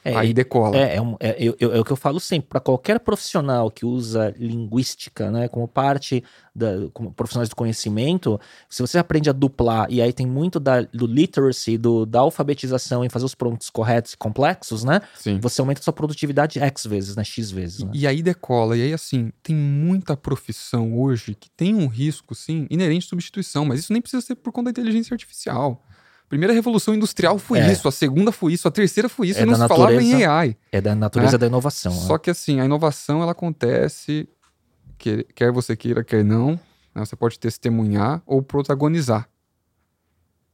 é, 0.04 0.16
aí 0.16 0.32
decola. 0.32 0.76
É, 0.76 0.96
é, 0.96 1.02
um, 1.02 1.16
é, 1.20 1.30
é, 1.30 1.46
é, 1.46 1.80
o 1.80 1.84
que 1.84 1.92
eu 1.92 1.96
falo 1.96 2.20
sempre, 2.20 2.48
para 2.48 2.60
qualquer 2.60 3.00
profissional 3.00 3.70
que 3.70 3.84
usa 3.84 4.34
linguística, 4.38 5.30
né, 5.30 5.48
como 5.48 5.66
parte 5.66 6.22
da, 6.54 6.88
como 6.92 7.12
profissionais 7.12 7.48
do 7.48 7.56
conhecimento, 7.56 8.40
se 8.68 8.80
você 8.80 8.98
aprende 8.98 9.28
a 9.28 9.32
duplar, 9.32 9.86
e 9.90 10.00
aí 10.00 10.12
tem 10.12 10.26
muito 10.26 10.58
da, 10.58 10.82
do 10.82 11.06
literacy, 11.06 11.76
do, 11.76 12.06
da 12.06 12.20
alfabetização 12.20 13.04
em 13.04 13.08
fazer 13.08 13.26
os 13.26 13.34
prompts 13.34 13.70
corretos 13.70 14.12
e 14.12 14.16
complexos, 14.16 14.84
né? 14.84 15.00
Sim. 15.14 15.38
Você 15.40 15.60
aumenta 15.60 15.80
a 15.80 15.84
sua 15.84 15.92
produtividade 15.92 16.58
X 16.58 16.86
vezes, 16.86 17.16
né? 17.16 17.24
X 17.24 17.50
vezes. 17.50 17.84
Né? 17.84 17.90
E, 17.94 18.00
e 18.00 18.06
aí 18.06 18.22
decola. 18.22 18.76
E 18.76 18.82
aí, 18.82 18.92
assim, 18.92 19.30
tem 19.42 19.54
muita 19.54 20.16
profissão 20.16 20.98
hoje 20.98 21.34
que 21.34 21.50
tem 21.50 21.74
um 21.74 21.86
risco, 21.86 22.34
sim, 22.34 22.66
inerente 22.70 23.04
de 23.04 23.10
substituição, 23.10 23.64
mas 23.64 23.80
isso 23.80 23.92
nem 23.92 24.00
precisa 24.00 24.24
ser 24.24 24.36
por 24.36 24.52
conta 24.52 24.72
da 24.72 24.80
inteligência 24.80 25.14
artificial 25.14 25.82
primeira 26.28 26.52
revolução 26.52 26.94
industrial 26.94 27.38
foi 27.38 27.58
é. 27.58 27.72
isso, 27.72 27.88
a 27.88 27.92
segunda 27.92 28.30
foi 28.30 28.52
isso, 28.52 28.68
a 28.68 28.70
terceira 28.70 29.08
foi 29.08 29.28
isso, 29.28 29.40
é 29.40 29.42
e 29.42 29.46
não 29.46 29.54
se 29.54 29.66
falava 29.66 30.02
em 30.02 30.24
AI. 30.24 30.56
É 30.70 30.80
da 30.80 30.94
natureza 30.94 31.32
né? 31.32 31.38
da 31.38 31.46
inovação. 31.46 31.92
Né? 31.92 32.00
Só 32.00 32.18
que 32.18 32.30
assim, 32.30 32.60
a 32.60 32.64
inovação 32.64 33.22
ela 33.22 33.32
acontece, 33.32 34.28
quer, 34.98 35.24
quer 35.34 35.52
você 35.52 35.76
queira, 35.76 36.04
quer 36.04 36.24
não, 36.24 36.52
né? 36.94 37.04
você 37.04 37.16
pode 37.16 37.38
testemunhar 37.38 38.22
ou 38.26 38.42
protagonizar. 38.42 39.28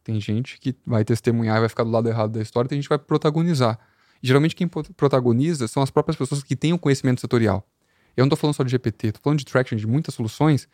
Tem 0.05 0.21
gente 0.21 0.61
que 0.61 0.77
vai 0.87 1.05
testemunhar 1.05 1.57
e 1.57 1.61
vai 1.61 1.69
ficar 1.69 1.83
do 1.83 1.91
lado 1.91 2.09
errado 2.09 2.33
da 2.33 2.43
história, 2.43 2.69
tem 2.69 2.77
gente 2.77 2.85
que 2.85 2.97
vai 2.97 2.99
protagonizar. 2.99 3.79
E, 4.23 4.27
geralmente 4.27 4.55
quem 4.55 4.69
protagoniza 4.69 5.67
são 5.67 5.83
as 5.83 5.91
próprias 5.91 6.17
pessoas 6.17 6.43
que 6.43 6.55
têm 6.55 6.73
o 6.73 6.79
conhecimento 6.79 7.21
setorial. 7.21 7.67
Eu 8.17 8.23
não 8.23 8.29
estou 8.29 8.37
falando 8.37 8.55
só 8.55 8.63
de 8.63 8.71
GPT, 8.71 9.09
estou 9.09 9.23
falando 9.23 9.39
de 9.39 9.45
traction, 9.45 9.77
de 9.77 9.87
muitas 9.87 10.15
soluções. 10.15 10.69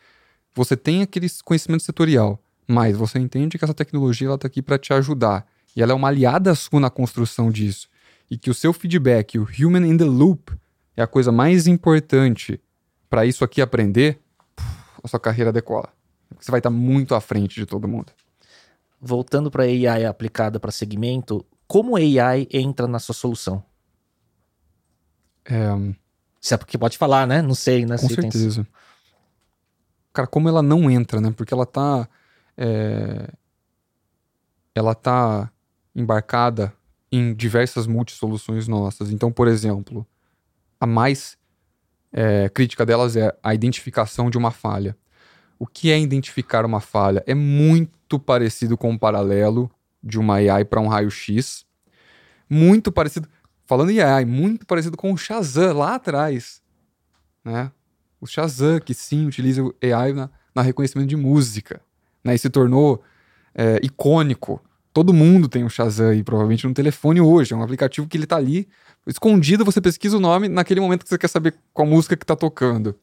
Você 0.54 0.76
tem 0.76 1.00
aquele 1.00 1.26
conhecimento 1.42 1.82
setorial 1.82 2.38
mas 2.70 2.96
você 2.96 3.18
entende 3.18 3.58
que 3.58 3.64
essa 3.64 3.74
tecnologia 3.74 4.32
está 4.32 4.46
aqui 4.46 4.62
para 4.62 4.78
te 4.78 4.92
ajudar 4.92 5.44
e 5.74 5.82
ela 5.82 5.90
é 5.90 5.94
uma 5.94 6.06
aliada 6.06 6.54
sua 6.54 6.78
na 6.78 6.88
construção 6.88 7.50
disso. 7.50 7.88
E 8.30 8.38
que 8.38 8.48
o 8.48 8.54
seu 8.54 8.72
feedback, 8.72 9.40
o 9.40 9.42
human 9.42 9.84
in 9.84 9.96
the 9.96 10.04
loop, 10.04 10.52
é 10.96 11.02
a 11.02 11.06
coisa 11.08 11.32
mais 11.32 11.66
importante 11.66 12.60
para 13.08 13.26
isso 13.26 13.42
aqui 13.42 13.60
aprender, 13.60 14.20
a 15.02 15.08
sua 15.08 15.18
carreira 15.18 15.52
decola. 15.52 15.88
Você 16.38 16.48
vai 16.48 16.60
estar 16.60 16.70
tá 16.70 16.76
muito 16.76 17.12
à 17.12 17.20
frente 17.20 17.56
de 17.56 17.66
todo 17.66 17.88
mundo. 17.88 18.12
Voltando 19.00 19.50
para 19.50 19.64
AI 19.64 20.04
aplicada 20.04 20.60
para 20.60 20.70
segmento, 20.70 21.44
como 21.66 21.96
AI 21.96 22.46
entra 22.52 22.86
na 22.86 23.00
sua 23.00 23.16
solução? 23.16 23.64
É... 25.44 25.70
É 26.52 26.56
porque 26.56 26.78
pode 26.78 26.96
falar, 26.96 27.26
né? 27.26 27.42
Não 27.42 27.54
sei, 27.56 27.84
né? 27.84 27.98
Com 27.98 28.08
certeza. 28.08 28.64
Cara, 30.12 30.28
como 30.28 30.48
ela 30.48 30.62
não 30.62 30.88
entra, 30.88 31.20
né? 31.20 31.34
Porque 31.36 31.52
ela 31.52 31.66
tá 31.66 32.08
é, 32.56 33.30
ela 34.74 34.92
está 34.92 35.50
embarcada 35.94 36.72
em 37.10 37.34
diversas 37.34 37.86
multisoluções 37.86 38.68
nossas. 38.68 39.10
Então, 39.10 39.32
por 39.32 39.48
exemplo, 39.48 40.06
a 40.78 40.86
mais 40.86 41.36
é, 42.12 42.48
crítica 42.48 42.86
delas 42.86 43.16
é 43.16 43.36
a 43.42 43.54
identificação 43.54 44.30
de 44.30 44.38
uma 44.38 44.50
falha. 44.50 44.96
O 45.58 45.66
que 45.66 45.90
é 45.90 45.98
identificar 45.98 46.64
uma 46.64 46.80
falha? 46.80 47.22
É 47.26 47.34
muito 47.34 48.18
parecido 48.18 48.76
com 48.78 48.90
um 48.90 48.98
paralelo 48.98 49.70
de 50.02 50.18
uma 50.18 50.36
AI 50.36 50.64
para 50.64 50.80
um 50.80 50.88
raio-x. 50.88 51.66
Muito 52.48 52.90
parecido, 52.90 53.28
falando 53.66 53.90
em 53.90 54.00
AI, 54.00 54.24
muito 54.24 54.64
parecido 54.66 54.96
com 54.96 55.12
o 55.12 55.16
Shazam 55.16 55.76
lá 55.76 55.96
atrás. 55.96 56.62
Né? 57.44 57.70
O 58.20 58.26
Shazam, 58.26 58.80
que 58.80 58.94
sim 58.94 59.26
utiliza 59.26 59.62
o 59.62 59.74
AI 59.82 60.12
na, 60.12 60.30
na 60.54 60.62
reconhecimento 60.62 61.08
de 61.08 61.16
música 61.16 61.80
né? 62.24 62.34
E 62.34 62.38
se 62.38 62.50
tornou 62.50 63.02
é, 63.54 63.80
icônico. 63.82 64.60
Todo 64.92 65.12
mundo 65.12 65.48
tem 65.48 65.64
um 65.64 65.68
Shazam 65.68 66.10
aí, 66.10 66.22
provavelmente 66.22 66.66
no 66.66 66.74
telefone 66.74 67.20
hoje. 67.20 67.54
É 67.54 67.56
um 67.56 67.62
aplicativo 67.62 68.06
que 68.06 68.16
ele 68.16 68.26
tá 68.26 68.36
ali, 68.36 68.68
escondido, 69.06 69.64
você 69.64 69.80
pesquisa 69.80 70.16
o 70.16 70.20
nome 70.20 70.48
naquele 70.48 70.80
momento 70.80 71.04
que 71.04 71.08
você 71.08 71.18
quer 71.18 71.28
saber 71.28 71.54
qual 71.72 71.86
música 71.86 72.16
que 72.16 72.26
tá 72.26 72.34
tocando. 72.34 72.94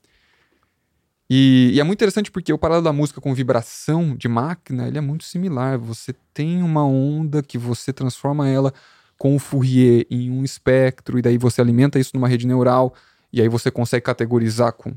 E, 1.30 1.72
e, 1.74 1.80
é 1.80 1.84
muito 1.84 1.98
interessante 1.98 2.32
porque 2.32 2.54
o 2.54 2.58
paralelo 2.58 2.86
da 2.86 2.94
música 2.94 3.20
com 3.20 3.34
vibração 3.34 4.16
de 4.16 4.28
máquina, 4.30 4.88
ele 4.88 4.98
é 4.98 5.02
muito 5.02 5.26
similar. 5.26 5.78
Você 5.78 6.14
tem 6.34 6.64
uma 6.64 6.86
onda 6.86 7.44
que 7.44 7.58
você 7.58 7.92
transforma 7.92 8.48
ela 8.48 8.74
com 9.18 9.36
o 9.36 9.40
Fourier 9.40 10.06
em 10.10 10.30
um 10.30 10.44
espectro, 10.44 11.18
e 11.18 11.22
daí 11.22 11.38
você 11.38 11.60
alimenta 11.60 12.00
isso 12.00 12.12
numa 12.14 12.28
rede 12.28 12.46
neural, 12.46 12.94
e 13.34 13.42
aí 13.42 13.50
você 13.50 13.72
consegue 13.72 14.06
categorizar 14.06 14.72
com 14.74 14.94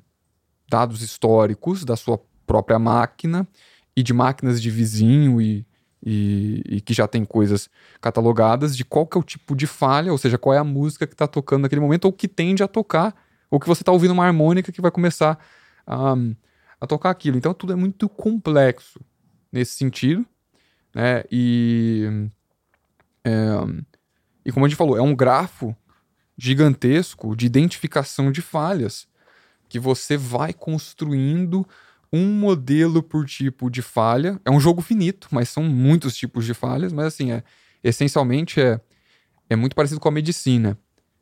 dados 0.69 1.03
históricos 1.03 1.85
da 1.85 1.97
sua 1.97 2.21
própria 2.47 2.79
máquina, 2.79 3.49
e 3.97 4.03
de 4.03 4.13
máquinas 4.13 4.61
de 4.61 4.71
vizinho 4.71 5.41
e, 5.41 5.67
e, 6.05 6.63
e, 6.67 6.81
que 6.81 6.95
já 6.95 7.07
tem 7.07 7.25
coisas 7.25 7.69
catalogadas 8.01 8.77
de 8.77 8.85
qual 8.85 9.07
que 9.07 9.17
é 9.17 9.21
o 9.21 9.25
tipo 9.25 9.55
de 9.55 9.67
falha, 9.67 10.13
ou 10.13 10.19
seja, 10.19 10.39
qual 10.39 10.55
é 10.55 10.59
a 10.59 10.65
música 10.65 11.07
que 11.07 11.15
está 11.15 11.27
tocando 11.27 11.63
naquele 11.63 11.81
momento 11.81 12.07
ou 12.07 12.13
que 12.13 12.29
tende 12.29 12.63
a 12.63 12.69
tocar, 12.69 13.15
ou 13.51 13.61
que 13.61 13.67
você 13.67 13.83
está 13.83 13.93
ouvindo 13.93 14.13
uma 14.13 14.27
harmônica 14.27 14.73
que 14.73 14.81
vai 14.81 14.91
começar 14.91 15.39
a, 15.87 16.15
a 16.81 16.87
tocar 16.87 17.11
aquilo. 17.11 17.37
Então 17.37 17.53
tudo 17.53 17.73
é 17.73 17.77
muito 17.77 18.09
complexo 18.09 19.01
nesse 19.53 19.75
sentido, 19.75 20.25
né? 20.95 21.25
E, 21.31 22.29
é, 23.25 23.31
e 24.45 24.53
como 24.53 24.65
a 24.65 24.69
gente 24.69 24.79
falou, 24.79 24.97
é 24.97 25.03
um 25.03 25.15
grafo 25.15 25.77
gigantesco 26.39 27.37
de 27.37 27.47
identificação 27.47 28.33
de 28.33 28.41
falhas 28.41 29.07
que 29.69 29.79
você 29.79 30.17
vai 30.17 30.53
construindo 30.53 31.67
um 32.13 32.27
modelo 32.27 33.03
por 33.03 33.27
tipo 33.27 33.71
de 33.71 33.83
falha. 33.83 34.41
É 34.45 34.51
um 34.51 34.61
jogo 34.61 34.83
finito, 34.83 35.29
mas 35.31 35.49
são 35.49 35.63
muitos 35.63 36.17
tipos 36.17 36.45
de 36.45 36.55
falhas, 36.55 36.93
mas 36.93 37.07
assim, 37.07 37.33
é, 37.33 37.43
essencialmente 37.83 38.61
é, 38.61 38.81
é 39.49 39.57
muito 39.57 39.77
parecido 39.77 40.01
com 40.01 40.09
a 40.09 40.13
medicina. 40.13 40.79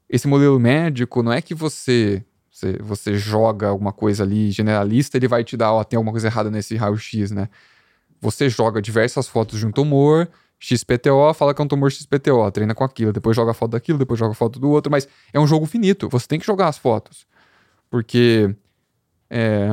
Esse 0.09 0.27
modelo 0.27 0.59
médico 0.59 1.23
não 1.23 1.33
é 1.33 1.43
que 1.43 1.55
você, 1.55 2.25
você, 2.51 2.79
você 2.81 3.19
joga 3.19 3.69
alguma 3.69 3.93
coisa 3.93 4.23
ali 4.23 4.51
generalista, 4.51 5.17
ele 5.17 5.29
vai 5.29 5.45
te 5.45 5.57
dar, 5.57 5.73
ó, 5.73 5.85
tem 5.85 5.97
alguma 5.97 6.13
coisa 6.13 6.29
errada 6.29 6.51
nesse 6.51 6.77
raio-x, 6.77 7.31
né? 7.31 7.49
Você 8.21 8.49
joga 8.49 8.81
diversas 8.83 9.29
fotos 9.29 9.59
de 9.59 9.67
um 9.67 9.71
tumor, 9.71 10.29
XPTO, 10.59 11.33
fala 11.35 11.55
que 11.55 11.63
é 11.63 11.65
um 11.65 11.69
tumor 11.69 11.93
XPTO, 11.93 12.51
treina 12.51 12.75
com 12.75 12.83
aquilo, 12.83 13.13
depois 13.13 13.37
joga 13.37 13.55
foto 13.55 13.73
daquilo, 13.73 13.99
depois 13.99 14.19
joga 14.19 14.35
foto 14.35 14.59
do 14.59 14.69
outro, 14.71 14.91
mas 14.91 15.07
é 15.33 15.39
um 15.39 15.47
jogo 15.47 15.67
finito, 15.67 16.09
você 16.09 16.27
tem 16.27 16.39
que 16.39 16.47
jogar 16.47 16.69
as 16.69 16.79
fotos. 16.79 17.27
Porque 17.89 18.55
é, 19.31 19.69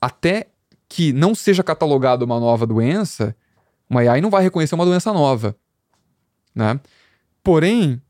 até 0.00 0.48
que 0.88 1.12
não 1.12 1.34
seja 1.34 1.62
catalogada 1.62 2.24
uma 2.24 2.40
nova 2.40 2.66
doença, 2.66 3.36
uma 3.88 4.00
AI 4.00 4.20
não 4.20 4.30
vai 4.30 4.42
reconhecer 4.42 4.74
uma 4.74 4.84
doença 4.84 5.12
nova. 5.12 5.54
Né? 6.54 6.80
Porém, 7.44 8.02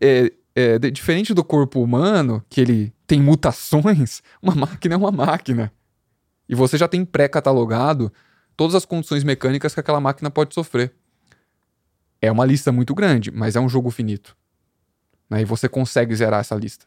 é, 0.00 0.32
é, 0.54 0.78
diferente 0.90 1.32
do 1.32 1.44
corpo 1.44 1.82
humano, 1.82 2.44
que 2.48 2.60
ele 2.60 2.92
tem 3.06 3.22
mutações, 3.22 4.22
uma 4.42 4.54
máquina 4.54 4.94
é 4.94 4.98
uma 4.98 5.10
máquina. 5.10 5.72
E 6.48 6.54
você 6.54 6.76
já 6.76 6.88
tem 6.88 7.04
pré-catalogado 7.04 8.12
todas 8.56 8.74
as 8.74 8.84
condições 8.84 9.24
mecânicas 9.24 9.72
que 9.72 9.80
aquela 9.80 10.00
máquina 10.00 10.30
pode 10.30 10.52
sofrer. 10.52 10.92
É 12.20 12.30
uma 12.30 12.44
lista 12.44 12.70
muito 12.70 12.94
grande, 12.94 13.30
mas 13.30 13.56
é 13.56 13.60
um 13.60 13.68
jogo 13.68 13.90
finito. 13.90 14.36
Né? 15.28 15.40
E 15.40 15.44
você 15.44 15.68
consegue 15.68 16.14
zerar 16.14 16.40
essa 16.40 16.54
lista 16.54 16.86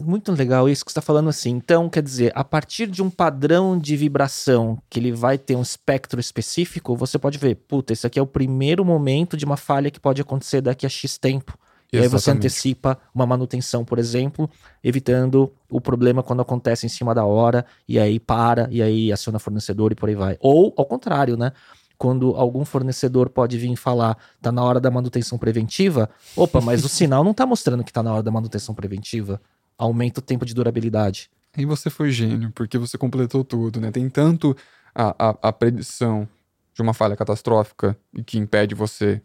muito 0.00 0.32
legal 0.32 0.68
isso 0.68 0.84
que 0.84 0.90
você 0.90 0.98
está 0.98 1.06
falando 1.06 1.28
assim. 1.28 1.50
Então, 1.50 1.88
quer 1.88 2.02
dizer, 2.02 2.32
a 2.34 2.42
partir 2.42 2.86
de 2.86 3.02
um 3.02 3.10
padrão 3.10 3.78
de 3.78 3.96
vibração 3.96 4.78
que 4.88 4.98
ele 4.98 5.12
vai 5.12 5.38
ter 5.38 5.56
um 5.56 5.62
espectro 5.62 6.20
específico, 6.20 6.96
você 6.96 7.18
pode 7.18 7.38
ver, 7.38 7.54
puta, 7.54 7.92
esse 7.92 8.06
aqui 8.06 8.18
é 8.18 8.22
o 8.22 8.26
primeiro 8.26 8.84
momento 8.84 9.36
de 9.36 9.44
uma 9.44 9.56
falha 9.56 9.90
que 9.90 10.00
pode 10.00 10.20
acontecer 10.20 10.60
daqui 10.60 10.86
a 10.86 10.88
X 10.88 11.18
tempo. 11.18 11.58
Exatamente. 11.92 11.92
E 11.92 11.98
aí 11.98 12.08
você 12.08 12.30
antecipa 12.30 12.98
uma 13.14 13.26
manutenção, 13.26 13.84
por 13.84 13.98
exemplo, 13.98 14.48
evitando 14.82 15.52
o 15.68 15.80
problema 15.80 16.22
quando 16.22 16.40
acontece 16.40 16.86
em 16.86 16.88
cima 16.88 17.14
da 17.14 17.24
hora, 17.24 17.66
e 17.88 17.98
aí 17.98 18.20
para, 18.20 18.68
e 18.70 18.80
aí 18.80 19.12
aciona 19.12 19.38
fornecedor 19.38 19.92
e 19.92 19.94
por 19.94 20.08
aí 20.08 20.14
vai. 20.14 20.36
Ou 20.40 20.72
ao 20.76 20.86
contrário, 20.86 21.36
né? 21.36 21.52
Quando 21.98 22.34
algum 22.34 22.64
fornecedor 22.64 23.28
pode 23.28 23.58
vir 23.58 23.76
falar, 23.76 24.16
tá 24.40 24.50
na 24.50 24.62
hora 24.62 24.80
da 24.80 24.90
manutenção 24.90 25.36
preventiva, 25.36 26.08
opa, 26.34 26.60
mas 26.60 26.84
o 26.84 26.88
sinal 26.88 27.22
não 27.22 27.34
tá 27.34 27.44
mostrando 27.44 27.84
que 27.84 27.92
tá 27.92 28.02
na 28.02 28.14
hora 28.14 28.22
da 28.22 28.30
manutenção 28.30 28.74
preventiva 28.74 29.40
aumenta 29.80 30.20
o 30.20 30.22
tempo 30.22 30.44
de 30.44 30.54
durabilidade. 30.54 31.30
E 31.56 31.64
você 31.64 31.88
foi 31.88 32.10
gênio, 32.10 32.52
porque 32.52 32.78
você 32.78 32.98
completou 32.98 33.42
tudo, 33.42 33.80
né? 33.80 33.90
Tem 33.90 34.08
tanto 34.08 34.56
a, 34.94 35.30
a, 35.30 35.48
a 35.48 35.52
predição 35.52 36.28
de 36.74 36.82
uma 36.82 36.94
falha 36.94 37.16
catastrófica 37.16 37.96
e 38.14 38.22
que 38.22 38.38
impede 38.38 38.74
você 38.74 39.20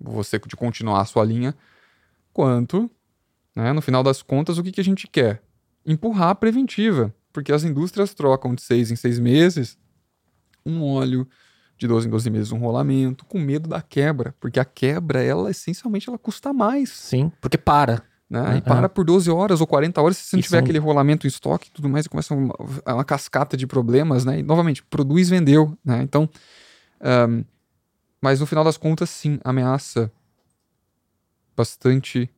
você 0.00 0.38
de 0.38 0.54
continuar 0.54 1.00
a 1.00 1.04
sua 1.04 1.24
linha, 1.24 1.52
quanto, 2.32 2.88
né, 3.52 3.72
no 3.72 3.82
final 3.82 4.00
das 4.00 4.22
contas, 4.22 4.56
o 4.56 4.62
que, 4.62 4.70
que 4.70 4.80
a 4.80 4.84
gente 4.84 5.08
quer? 5.08 5.42
Empurrar 5.84 6.28
a 6.28 6.34
preventiva, 6.36 7.12
porque 7.32 7.52
as 7.52 7.64
indústrias 7.64 8.14
trocam 8.14 8.54
de 8.54 8.62
seis 8.62 8.92
em 8.92 8.96
seis 8.96 9.18
meses 9.18 9.76
um 10.64 10.84
óleo, 10.84 11.26
de 11.76 11.88
12 11.88 12.06
em 12.06 12.10
12 12.10 12.30
meses 12.30 12.52
um 12.52 12.58
rolamento, 12.58 13.24
com 13.24 13.40
medo 13.40 13.68
da 13.68 13.82
quebra, 13.82 14.34
porque 14.38 14.60
a 14.60 14.64
quebra, 14.64 15.20
ela 15.20 15.50
essencialmente, 15.50 16.08
ela 16.08 16.18
custa 16.18 16.52
mais. 16.52 16.90
Sim, 16.90 17.32
porque 17.40 17.58
para. 17.58 18.04
Né? 18.28 18.54
É, 18.54 18.56
e 18.58 18.60
para 18.60 18.84
é. 18.84 18.88
por 18.88 19.04
12 19.04 19.30
horas 19.30 19.60
ou 19.60 19.66
40 19.66 20.02
horas, 20.02 20.16
se 20.18 20.24
você 20.24 20.36
não 20.36 20.42
tiver 20.42 20.58
aquele 20.58 20.78
rolamento 20.78 21.26
em 21.26 21.28
estoque 21.28 21.68
e 21.68 21.70
tudo 21.70 21.88
mais, 21.88 22.06
e 22.06 22.08
começa 22.08 22.34
uma, 22.34 22.54
uma 22.86 23.04
cascata 23.04 23.56
de 23.56 23.66
problemas, 23.66 24.24
né? 24.24 24.40
E, 24.40 24.42
novamente, 24.42 24.82
produz, 24.82 25.28
vendeu, 25.30 25.76
né? 25.84 26.02
Então, 26.02 26.28
um, 27.00 27.44
mas 28.20 28.40
no 28.40 28.46
final 28.46 28.64
das 28.64 28.76
contas, 28.76 29.08
sim, 29.08 29.38
ameaça 29.44 30.12
bastante 31.56 32.28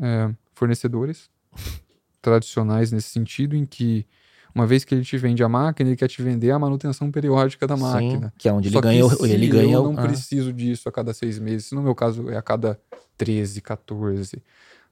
é, 0.00 0.30
fornecedores 0.54 1.28
tradicionais 2.22 2.92
nesse 2.92 3.10
sentido, 3.10 3.56
em 3.56 3.66
que 3.66 4.06
uma 4.54 4.66
vez 4.66 4.84
que 4.84 4.94
ele 4.94 5.04
te 5.04 5.16
vende 5.16 5.42
a 5.42 5.48
máquina, 5.48 5.88
ele 5.90 5.96
quer 5.96 6.08
te 6.08 6.22
vender 6.22 6.50
a 6.50 6.58
manutenção 6.58 7.10
periódica 7.10 7.66
da 7.66 7.76
máquina. 7.76 8.28
Sim, 8.28 8.32
que 8.38 8.48
é 8.48 8.52
onde 8.52 8.68
ele 8.68 8.80
ganha, 8.80 9.04
ele 9.22 9.46
ganha. 9.48 9.74
Eu 9.74 9.84
não 9.84 9.98
ah. 9.98 10.02
preciso 10.02 10.52
disso 10.52 10.88
a 10.88 10.92
cada 10.92 11.12
seis 11.12 11.38
meses. 11.38 11.72
No 11.72 11.82
meu 11.82 11.94
caso, 11.94 12.28
é 12.30 12.36
a 12.36 12.42
cada 12.42 12.78
13, 13.16 13.60
14. 13.60 14.42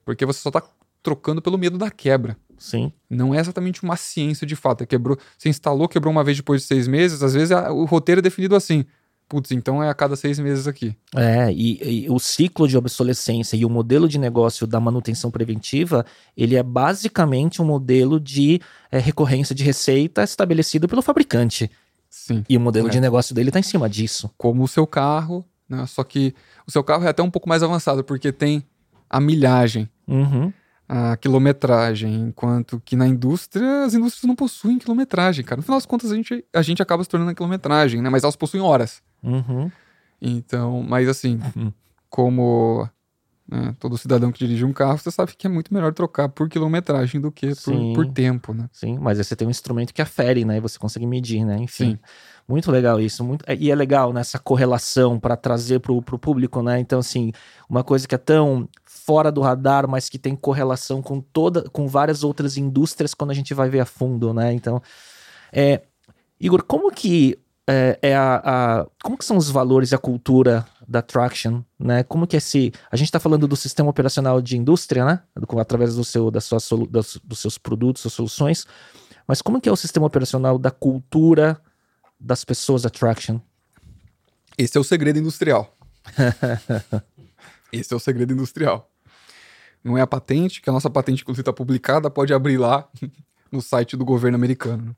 Porque 0.06 0.24
você 0.24 0.40
só 0.40 0.48
está 0.48 0.62
trocando 1.02 1.42
pelo 1.42 1.58
medo 1.58 1.76
da 1.76 1.90
quebra. 1.90 2.36
Sim. 2.56 2.92
Não 3.10 3.34
é 3.34 3.40
exatamente 3.40 3.82
uma 3.82 3.96
ciência 3.96 4.46
de 4.46 4.56
fato. 4.56 4.82
É 4.82 4.86
quebrou, 4.86 5.18
você 5.36 5.48
instalou, 5.48 5.88
quebrou 5.88 6.12
uma 6.12 6.24
vez 6.24 6.38
depois 6.38 6.62
de 6.62 6.68
seis 6.68 6.88
meses, 6.88 7.22
às 7.22 7.34
vezes 7.34 7.50
a, 7.50 7.72
o 7.72 7.84
roteiro 7.84 8.20
é 8.20 8.22
definido 8.22 8.56
assim. 8.56 8.86
Putz, 9.28 9.50
então 9.50 9.82
é 9.82 9.88
a 9.88 9.94
cada 9.94 10.14
seis 10.14 10.38
meses 10.38 10.68
aqui. 10.68 10.96
É, 11.14 11.52
e, 11.52 12.04
e, 12.04 12.10
o 12.10 12.20
ciclo 12.20 12.68
de 12.68 12.78
obsolescência 12.78 13.56
e 13.56 13.64
o 13.64 13.68
modelo 13.68 14.08
de 14.08 14.18
negócio 14.18 14.68
da 14.68 14.78
manutenção 14.78 15.32
preventiva, 15.32 16.06
ele 16.36 16.54
é 16.54 16.62
basicamente 16.62 17.60
um 17.60 17.64
modelo 17.64 18.20
de 18.20 18.60
é, 18.90 19.00
recorrência 19.00 19.52
de 19.52 19.64
receita 19.64 20.22
estabelecido 20.22 20.86
pelo 20.86 21.02
fabricante. 21.02 21.68
Sim. 22.08 22.44
E 22.48 22.56
o 22.56 22.60
modelo 22.60 22.86
é. 22.86 22.90
de 22.92 23.00
negócio 23.00 23.34
dele 23.34 23.50
está 23.50 23.58
em 23.58 23.64
cima 23.64 23.90
disso. 23.90 24.30
Como 24.38 24.62
o 24.62 24.68
seu 24.68 24.86
carro, 24.86 25.44
né? 25.68 25.84
Só 25.86 26.04
que 26.04 26.32
o 26.64 26.70
seu 26.70 26.84
carro 26.84 27.04
é 27.04 27.08
até 27.08 27.22
um 27.22 27.30
pouco 27.30 27.48
mais 27.48 27.64
avançado, 27.64 28.04
porque 28.04 28.30
tem 28.30 28.64
a 29.10 29.20
milhagem. 29.20 29.88
Uhum 30.06 30.52
a 30.88 31.16
quilometragem, 31.16 32.14
enquanto 32.14 32.80
que 32.84 32.94
na 32.94 33.06
indústria, 33.06 33.84
as 33.84 33.94
indústrias 33.94 34.24
não 34.24 34.36
possuem 34.36 34.78
quilometragem, 34.78 35.44
cara. 35.44 35.56
No 35.56 35.62
final 35.62 35.78
das 35.78 35.86
contas, 35.86 36.12
a 36.12 36.14
gente, 36.14 36.44
a 36.52 36.62
gente 36.62 36.80
acaba 36.80 37.02
se 37.02 37.10
tornando 37.10 37.32
a 37.32 37.34
quilometragem, 37.34 38.00
né? 38.00 38.08
Mas 38.08 38.22
elas 38.22 38.36
possuem 38.36 38.62
horas. 38.62 39.02
Uhum. 39.22 39.70
Então, 40.20 40.82
mas 40.82 41.08
assim, 41.08 41.40
uhum. 41.56 41.72
como 42.08 42.88
né, 43.48 43.74
todo 43.80 43.98
cidadão 43.98 44.30
que 44.30 44.38
dirige 44.38 44.64
um 44.64 44.72
carro, 44.72 44.98
você 44.98 45.10
sabe 45.10 45.34
que 45.36 45.46
é 45.46 45.50
muito 45.50 45.74
melhor 45.74 45.92
trocar 45.92 46.28
por 46.28 46.48
quilometragem 46.48 47.20
do 47.20 47.32
que 47.32 47.52
por, 47.64 47.94
por, 47.94 48.12
tempo, 48.12 48.54
né? 48.54 48.68
Sim, 48.72 48.98
mas 49.00 49.18
aí 49.18 49.24
você 49.24 49.34
tem 49.34 49.48
um 49.48 49.50
instrumento 49.50 49.92
que 49.92 50.02
afere, 50.02 50.44
né? 50.44 50.58
E 50.58 50.60
você 50.60 50.78
consegue 50.78 51.06
medir, 51.06 51.44
né? 51.44 51.56
Enfim. 51.56 51.92
Sim. 51.92 51.98
Muito 52.48 52.70
legal 52.70 53.00
isso. 53.00 53.24
Muito... 53.24 53.44
E 53.58 53.70
é 53.70 53.74
legal 53.74 54.12
nessa 54.12 54.38
correlação 54.38 55.18
para 55.18 55.36
trazer 55.36 55.80
para 55.80 55.92
o 55.92 56.02
público, 56.02 56.62
né? 56.62 56.78
Então, 56.78 57.00
assim, 57.00 57.32
uma 57.68 57.82
coisa 57.82 58.06
que 58.06 58.14
é 58.14 58.18
tão 58.18 58.68
fora 58.84 59.32
do 59.32 59.40
radar, 59.40 59.88
mas 59.88 60.08
que 60.08 60.18
tem 60.18 60.36
correlação 60.36 61.02
com 61.02 61.20
toda, 61.20 61.68
com 61.70 61.88
várias 61.88 62.22
outras 62.22 62.56
indústrias 62.56 63.14
quando 63.14 63.30
a 63.30 63.34
gente 63.34 63.52
vai 63.52 63.68
ver 63.68 63.80
a 63.80 63.86
fundo, 63.86 64.32
né? 64.32 64.52
Então, 64.52 64.80
é, 65.52 65.82
Igor, 66.40 66.62
como 66.62 66.90
que 66.92 67.38
é, 67.68 67.98
é 68.00 68.16
a, 68.16 68.42
a, 68.44 68.86
como 69.02 69.18
que 69.18 69.24
são 69.24 69.36
os 69.36 69.50
valores 69.50 69.90
e 69.90 69.94
a 69.94 69.98
cultura 69.98 70.64
da 70.86 71.02
Traction, 71.02 71.62
né? 71.78 72.04
Como 72.04 72.26
que 72.28 72.36
é 72.36 72.38
esse, 72.38 72.72
a 72.90 72.96
gente 72.96 73.08
está 73.08 73.18
falando 73.18 73.48
do 73.48 73.56
sistema 73.56 73.90
operacional 73.90 74.40
de 74.40 74.56
indústria, 74.56 75.04
né? 75.04 75.20
Através 75.58 75.96
do 75.96 76.04
seu, 76.04 76.30
da 76.30 76.40
sua, 76.40 76.58
dos 77.24 77.38
seus 77.40 77.58
produtos, 77.58 78.02
suas 78.02 78.14
soluções, 78.14 78.66
mas 79.26 79.42
como 79.42 79.60
que 79.60 79.68
é 79.68 79.72
o 79.72 79.76
sistema 79.76 80.06
operacional 80.06 80.58
da 80.58 80.70
cultura 80.70 81.60
das 82.18 82.44
pessoas 82.44 82.82
da 82.82 82.90
Traction? 82.90 83.40
Esse 84.58 84.76
é 84.76 84.80
o 84.80 84.84
segredo 84.84 85.18
industrial. 85.18 85.76
Esse 87.72 87.92
é 87.92 87.96
o 87.96 88.00
segredo 88.00 88.32
industrial. 88.32 88.90
Não 89.84 89.96
é 89.96 90.00
a 90.00 90.06
patente, 90.06 90.60
que 90.60 90.70
a 90.70 90.72
nossa 90.72 90.90
patente, 90.90 91.22
inclusive, 91.22 91.42
está 91.42 91.52
publicada, 91.52 92.10
pode 92.10 92.32
abrir 92.32 92.58
lá 92.58 92.88
no 93.52 93.60
site 93.60 93.96
do 93.96 94.04
governo 94.04 94.36
americano. 94.36 94.96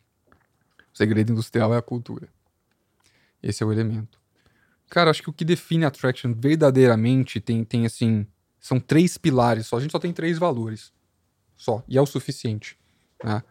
O 0.93 0.97
segredo 0.97 1.33
industrial 1.33 1.75
é 1.75 1.79
a 1.79 1.83
cultura. 1.83 2.29
Esse 3.43 3.63
é 3.63 3.67
o 3.67 3.73
elemento. 3.73 4.19
Cara, 4.89 5.11
acho 5.11 5.23
que 5.23 5.31
o 5.31 5.33
que 5.33 5.45
define 5.45 5.85
a 5.85 5.91
Traction 5.91 6.33
verdadeiramente 6.35 7.41
tem, 7.41 7.65
tem 7.65 7.85
assim. 7.85 8.27
São 8.59 8.81
três 8.81 9.19
pilares 9.19 9.67
só. 9.67 9.77
A 9.77 9.81
gente 9.81 9.93
só 9.93 9.99
tem 9.99 10.13
três 10.13 10.39
valores. 10.39 10.93
Só. 11.57 11.85
E 11.87 11.99
é 11.99 12.01
o 12.01 12.07
suficiente. 12.07 12.79
Né? 13.23 13.43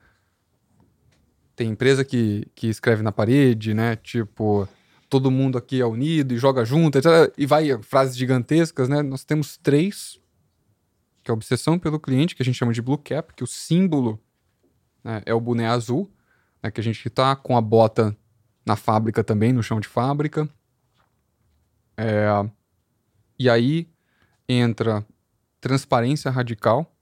Tem 1.58 1.70
empresa 1.70 2.06
que, 2.06 2.48
que 2.54 2.68
escreve 2.68 3.02
na 3.02 3.12
parede, 3.12 3.74
né? 3.74 3.96
Tipo, 3.96 4.70
todo 5.10 5.32
mundo 5.32 5.58
aqui 5.58 5.82
é 5.82 5.86
unido 5.86 6.34
e 6.34 6.38
joga 6.38 6.64
junto, 6.64 7.00
etc. 7.00 7.34
E 7.36 7.48
vai 7.48 7.82
frases 7.82 8.16
gigantescas, 8.16 8.88
né? 8.88 9.02
Nós 9.02 9.24
temos 9.24 9.58
três, 9.58 10.20
que 11.24 11.32
é 11.32 11.32
a 11.32 11.34
obsessão 11.34 11.80
pelo 11.80 12.00
cliente, 12.00 12.36
que 12.36 12.44
a 12.44 12.46
gente 12.46 12.56
chama 12.56 12.72
de 12.72 12.82
Blue 12.82 13.00
Cap, 13.00 13.34
que 13.34 13.44
o 13.44 13.48
símbolo 13.48 14.22
né, 15.04 15.24
é 15.26 15.34
o 15.34 15.42
boné 15.42 15.68
azul, 15.68 16.08
né, 16.62 16.70
que 16.70 16.80
a 16.80 16.84
gente 16.84 17.10
tá 17.10 17.36
com 17.36 17.58
a 17.58 17.62
bota 17.62 18.16
na 18.64 18.76
fábrica 18.76 19.24
também, 19.24 19.52
no 19.52 19.64
chão 19.64 19.80
de 19.80 19.88
fábrica. 19.88 20.48
É, 21.98 22.28
e 23.40 23.50
aí 23.50 23.90
entra 24.48 25.04
transparência 25.60 26.30
radical, 26.30 26.96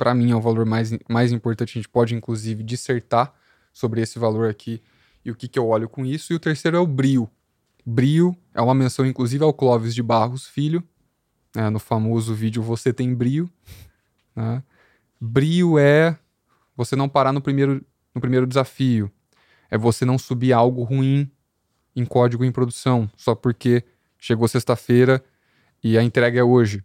para 0.00 0.14
mim 0.14 0.30
é 0.30 0.34
o 0.34 0.40
valor 0.40 0.64
mais, 0.64 0.96
mais 1.06 1.30
importante. 1.30 1.72
A 1.72 1.82
gente 1.82 1.88
pode, 1.90 2.14
inclusive, 2.14 2.62
dissertar 2.62 3.34
sobre 3.70 4.00
esse 4.00 4.18
valor 4.18 4.48
aqui 4.48 4.82
e 5.22 5.30
o 5.30 5.34
que, 5.34 5.46
que 5.46 5.58
eu 5.58 5.68
olho 5.68 5.90
com 5.90 6.06
isso. 6.06 6.32
E 6.32 6.36
o 6.36 6.40
terceiro 6.40 6.78
é 6.78 6.80
o 6.80 6.86
brio. 6.86 7.28
Brio 7.84 8.34
é 8.54 8.62
uma 8.62 8.74
menção, 8.74 9.04
inclusive, 9.04 9.44
ao 9.44 9.52
Clóvis 9.52 9.94
de 9.94 10.02
Barros 10.02 10.46
Filho, 10.46 10.82
né, 11.54 11.68
no 11.68 11.78
famoso 11.78 12.34
vídeo 12.34 12.62
Você 12.62 12.94
Tem 12.94 13.14
Brio. 13.14 13.50
Né? 14.34 14.62
Brio 15.20 15.78
é 15.78 16.18
você 16.74 16.96
não 16.96 17.06
parar 17.06 17.30
no 17.30 17.42
primeiro, 17.42 17.84
no 18.14 18.22
primeiro 18.22 18.46
desafio 18.46 19.12
é 19.70 19.76
você 19.76 20.06
não 20.06 20.16
subir 20.18 20.54
algo 20.54 20.82
ruim 20.82 21.30
em 21.94 22.06
código 22.06 22.42
em 22.42 22.50
produção, 22.50 23.10
só 23.18 23.34
porque 23.34 23.84
chegou 24.18 24.48
sexta-feira 24.48 25.22
e 25.84 25.98
a 25.98 26.02
entrega 26.02 26.40
é 26.40 26.42
hoje. 26.42 26.82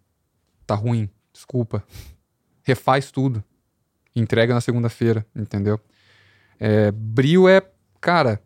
Tá 0.67 0.75
ruim, 0.75 1.09
desculpa. 1.31 1.81
Refaz 2.65 3.11
tudo. 3.11 3.43
Entrega 4.15 4.53
na 4.53 4.59
segunda-feira, 4.59 5.25
entendeu? 5.35 5.79
É, 6.59 6.91
brio 6.91 7.47
é, 7.47 7.61
cara, 8.01 8.41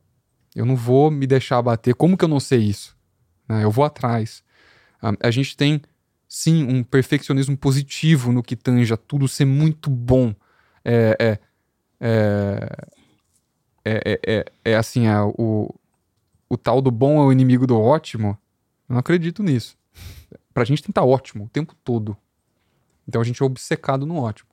eu 0.56 0.66
não 0.66 0.76
vou 0.76 1.10
me 1.10 1.26
deixar 1.26 1.62
bater. 1.62 1.96
Como 1.96 2.18
que 2.18 2.26
eu 2.26 2.30
não 2.30 2.40
sei 2.40 2.60
isso? 2.60 2.98
Né? 3.48 3.64
Eu 3.64 3.72
vou 3.72 3.86
atrás. 3.86 4.44
A, 5.02 5.14
a 5.28 5.32
gente 5.32 5.56
tem, 5.56 5.82
sim, 6.28 6.66
um 6.66 6.84
perfeccionismo 6.84 7.56
positivo 7.58 8.34
no 8.34 8.44
que 8.44 8.56
tanja 8.56 8.98
tudo 8.98 9.28
ser 9.28 9.46
muito 9.46 9.90
bom. 9.90 10.36
É, 10.84 11.16
é, 11.20 11.40
é, 12.02 12.88
é, 13.86 13.94
é, 14.06 14.20
é, 14.26 14.46
é 14.66 14.76
assim, 14.76 15.08
é, 15.08 15.22
o, 15.22 15.74
o 16.50 16.58
tal 16.58 16.82
do 16.82 16.92
bom 16.92 17.22
é 17.22 17.26
o 17.26 17.32
inimigo 17.32 17.66
do 17.66 17.80
ótimo, 17.80 18.38
eu 18.90 18.94
não 18.94 19.00
acredito 19.00 19.44
nisso. 19.44 19.78
Pra 20.54 20.66
gente 20.66 20.82
estar 20.82 21.04
ótimo 21.04 21.46
o 21.46 21.50
tempo 21.50 21.76
todo. 21.84 22.18
Então 23.10 23.20
a 23.20 23.24
gente 23.24 23.42
é 23.42 23.46
obcecado 23.46 24.06
no 24.06 24.18
ótimo. 24.18 24.48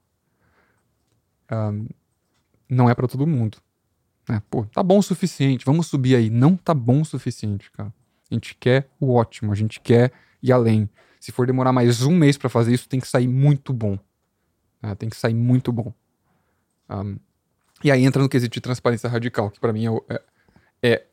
Um, 1.53 1.87
não 2.69 2.89
é 2.89 2.95
para 2.95 3.07
todo 3.07 3.27
mundo. 3.27 3.59
Né? 4.27 4.43
Pô, 4.51 4.65
tá 4.65 4.83
bom 4.83 4.99
o 4.99 5.03
suficiente, 5.03 5.65
vamos 5.67 5.89
subir 5.89 6.17
aí. 6.17 6.31
Não 6.31 6.57
tá 6.57 6.73
bom 6.73 7.03
o 7.03 7.05
suficiente, 7.05 7.71
cara. 7.71 7.93
A 8.31 8.35
gente 8.35 8.55
quer 8.55 8.89
o 8.99 9.13
ótimo, 9.13 9.53
a 9.53 9.55
gente 9.55 9.79
quer 9.79 10.11
ir 10.43 10.53
além. 10.53 10.89
Se 11.21 11.31
for 11.31 11.47
demorar 11.47 11.71
mais 11.71 12.03
um 12.03 12.17
mês 12.17 12.39
para 12.39 12.49
fazer 12.49 12.73
isso, 12.73 12.89
tem 12.89 12.99
que 12.99 13.07
sair 13.07 13.29
muito 13.29 13.75
bom. 13.75 13.99
Né? 14.83 14.95
Tem 14.95 15.11
que 15.11 15.17
sair 15.17 15.35
muito 15.35 15.71
bom. 15.71 15.93
Um, 16.89 17.19
e 17.85 17.91
aí 17.91 18.05
entra 18.05 18.23
no 18.23 18.29
quesito 18.29 18.55
de 18.55 18.61
transparência 18.63 19.09
radical, 19.09 19.51
que 19.51 19.61
para 19.61 19.73
mim 19.73 19.87
é, 19.87 19.91
é, 20.09 20.23
é 20.83 21.07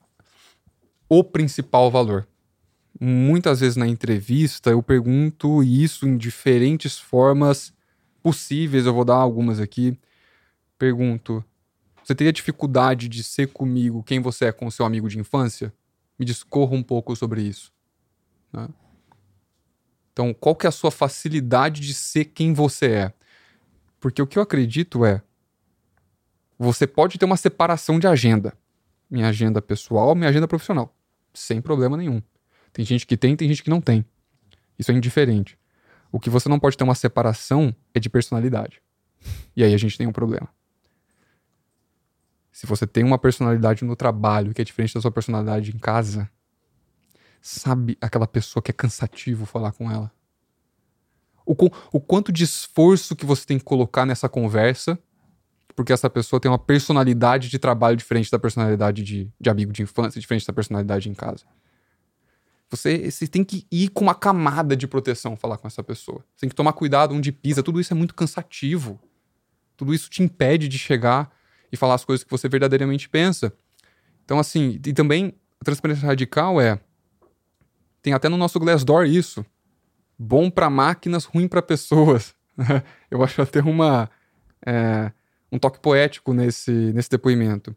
o 1.09 1.25
principal 1.25 1.91
valor. 1.91 2.25
Muitas 2.99 3.59
vezes 3.59 3.75
na 3.75 3.87
entrevista 3.87 4.69
eu 4.69 4.81
pergunto 4.83 5.63
isso 5.63 6.07
em 6.07 6.15
diferentes 6.15 6.97
formas 6.97 7.73
possíveis, 8.21 8.85
eu 8.85 8.93
vou 8.93 9.03
dar 9.03 9.15
algumas 9.15 9.59
aqui. 9.59 9.97
Pergunto: 10.77 11.43
você 12.03 12.13
teria 12.13 12.33
dificuldade 12.33 13.07
de 13.07 13.23
ser 13.23 13.47
comigo 13.47 14.03
quem 14.03 14.19
você 14.19 14.45
é 14.45 14.51
com 14.51 14.69
seu 14.69 14.85
amigo 14.85 15.09
de 15.09 15.19
infância? 15.19 15.73
Me 16.17 16.25
discorra 16.25 16.75
um 16.75 16.83
pouco 16.83 17.15
sobre 17.15 17.41
isso. 17.41 17.71
Né? 18.51 18.67
Então, 20.11 20.33
qual 20.33 20.55
que 20.55 20.67
é 20.67 20.69
a 20.69 20.71
sua 20.71 20.91
facilidade 20.91 21.81
de 21.81 21.93
ser 21.93 22.25
quem 22.25 22.53
você 22.53 22.85
é? 22.85 23.13
Porque 23.99 24.21
o 24.21 24.27
que 24.27 24.37
eu 24.37 24.43
acredito 24.43 25.05
é 25.05 25.21
você 26.57 26.85
pode 26.85 27.17
ter 27.17 27.25
uma 27.25 27.37
separação 27.37 27.97
de 27.97 28.07
agenda. 28.07 28.53
Minha 29.09 29.29
agenda 29.29 29.61
pessoal, 29.61 30.13
minha 30.13 30.29
agenda 30.29 30.47
profissional. 30.47 30.95
Sem 31.33 31.61
problema 31.61 31.97
nenhum. 31.97 32.21
Tem 32.73 32.83
gente 32.83 33.05
que 33.05 33.15
tem, 33.15 33.35
tem 33.35 33.47
gente 33.47 33.63
que 33.63 33.69
não 33.69 33.79
tem. 33.79 34.03
Isso 34.77 34.91
é 34.91 34.95
indiferente. 34.95 35.57
O 36.11 36.19
que 36.19 36.29
você 36.29 36.49
não 36.49 36.59
pode 36.59 36.75
ter 36.75 36.83
uma 36.83 36.95
separação 36.95 37.73
é 37.93 37.99
de 37.99 38.09
personalidade. 38.09 38.81
E 39.55 39.63
aí 39.63 39.73
a 39.73 39.77
gente 39.77 39.97
tem 39.97 40.07
um 40.07 40.11
problema. 40.11 40.49
Se 42.51 42.67
você 42.67 42.85
tem 42.85 43.03
uma 43.03 43.17
personalidade 43.17 43.85
no 43.85 43.95
trabalho 43.95 44.53
que 44.53 44.61
é 44.61 44.65
diferente 44.65 44.93
da 44.93 45.01
sua 45.01 45.11
personalidade 45.11 45.71
em 45.71 45.79
casa, 45.79 46.29
sabe 47.41 47.97
aquela 48.01 48.27
pessoa 48.27 48.61
que 48.61 48.71
é 48.71 48.73
cansativo 48.73 49.45
falar 49.45 49.71
com 49.71 49.89
ela? 49.89 50.11
O, 51.45 51.55
o 51.91 51.99
quanto 51.99 52.31
de 52.31 52.43
esforço 52.43 53.15
que 53.15 53.25
você 53.25 53.45
tem 53.45 53.57
que 53.57 53.65
colocar 53.65 54.05
nessa 54.05 54.29
conversa, 54.29 54.97
porque 55.75 55.91
essa 55.91 56.09
pessoa 56.09 56.39
tem 56.39 56.49
uma 56.49 56.59
personalidade 56.59 57.49
de 57.49 57.59
trabalho 57.59 57.97
diferente 57.97 58.31
da 58.31 58.39
personalidade 58.39 59.03
de, 59.03 59.29
de 59.39 59.49
amigo 59.49 59.73
de 59.73 59.81
infância, 59.81 60.21
diferente 60.21 60.45
da 60.45 60.53
personalidade 60.53 61.09
em 61.09 61.13
casa. 61.13 61.45
Você, 62.75 63.11
você 63.11 63.27
tem 63.27 63.43
que 63.43 63.67
ir 63.71 63.89
com 63.89 64.03
uma 64.03 64.15
camada 64.15 64.75
de 64.75 64.87
proteção 64.87 65.35
falar 65.35 65.57
com 65.57 65.67
essa 65.67 65.83
pessoa. 65.83 66.25
Você 66.33 66.41
tem 66.41 66.49
que 66.49 66.55
tomar 66.55 66.73
cuidado 66.73 67.13
onde 67.13 67.31
pisa. 67.31 67.61
Tudo 67.61 67.79
isso 67.79 67.93
é 67.93 67.95
muito 67.95 68.15
cansativo. 68.15 68.99
Tudo 69.77 69.93
isso 69.93 70.09
te 70.09 70.23
impede 70.23 70.67
de 70.67 70.79
chegar 70.79 71.31
e 71.71 71.77
falar 71.77 71.93
as 71.93 72.03
coisas 72.03 72.23
que 72.23 72.31
você 72.31 72.49
verdadeiramente 72.49 73.07
pensa. 73.07 73.53
Então, 74.25 74.39
assim, 74.39 74.79
e 74.83 74.91
também 74.91 75.35
a 75.61 75.63
transparência 75.63 76.07
radical 76.07 76.59
é. 76.59 76.79
Tem 78.01 78.11
até 78.11 78.27
no 78.27 78.37
nosso 78.37 78.59
Glassdoor 78.59 79.05
isso. 79.05 79.45
Bom 80.17 80.49
para 80.49 80.67
máquinas, 80.67 81.25
ruim 81.25 81.47
para 81.47 81.61
pessoas. 81.61 82.33
Eu 83.11 83.23
acho 83.23 83.39
até 83.39 83.61
uma, 83.61 84.09
é, 84.65 85.11
um 85.51 85.59
toque 85.59 85.79
poético 85.79 86.33
nesse, 86.33 86.71
nesse 86.71 87.09
depoimento. 87.11 87.75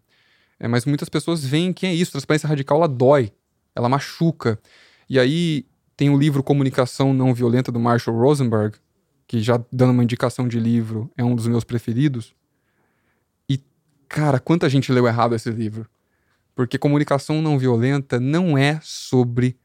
É, 0.59 0.67
mas 0.67 0.87
muitas 0.87 1.11
pessoas 1.11 1.45
veem 1.45 1.71
que 1.71 1.85
é 1.85 1.93
isso. 1.93 2.13
Transparência 2.13 2.49
radical 2.49 2.79
ela 2.79 2.89
dói, 2.89 3.31
ela 3.75 3.91
machuca. 3.91 4.59
E 5.09 5.19
aí 5.19 5.67
tem 5.97 6.11
o 6.11 6.19
livro 6.19 6.43
Comunicação 6.43 7.15
Não 7.15 7.33
Violenta 7.33 7.73
do 7.73 7.81
Marshall 7.81 8.19
Rosenberg, 8.19 8.77
que 9.27 9.41
já 9.41 9.63
dando 9.73 9.91
uma 9.91 10.05
indicação 10.05 10.47
de 10.47 10.61
livro, 10.61 11.11
é 11.17 11.25
um 11.25 11.35
dos 11.35 11.47
meus 11.47 11.65
preferidos. 11.65 12.35
E, 13.49 13.61
cara, 14.09 14.39
quanta 14.39 14.69
gente 14.69 14.93
leu 14.93 15.07
errado 15.07 15.35
esse 15.35 15.51
livro. 15.51 15.89
Porque 16.55 16.79
comunicação 16.79 17.43
não 17.43 17.59
violenta 17.59 18.19
não 18.19 18.57
é 18.57 18.81
sobre 18.83 19.59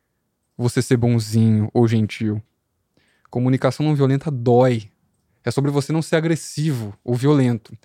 você 0.58 0.82
ser 0.82 0.98
bonzinho 0.98 1.70
ou 1.74 1.88
gentil. 1.88 2.42
Comunicação 3.30 3.86
não 3.86 3.96
violenta 3.96 4.30
dói. 4.30 4.90
É 5.44 5.50
sobre 5.50 5.72
você 5.72 5.92
não 5.92 6.02
ser 6.02 6.18
agressivo 6.18 6.94
ou 7.04 7.16
violento. 7.16 7.76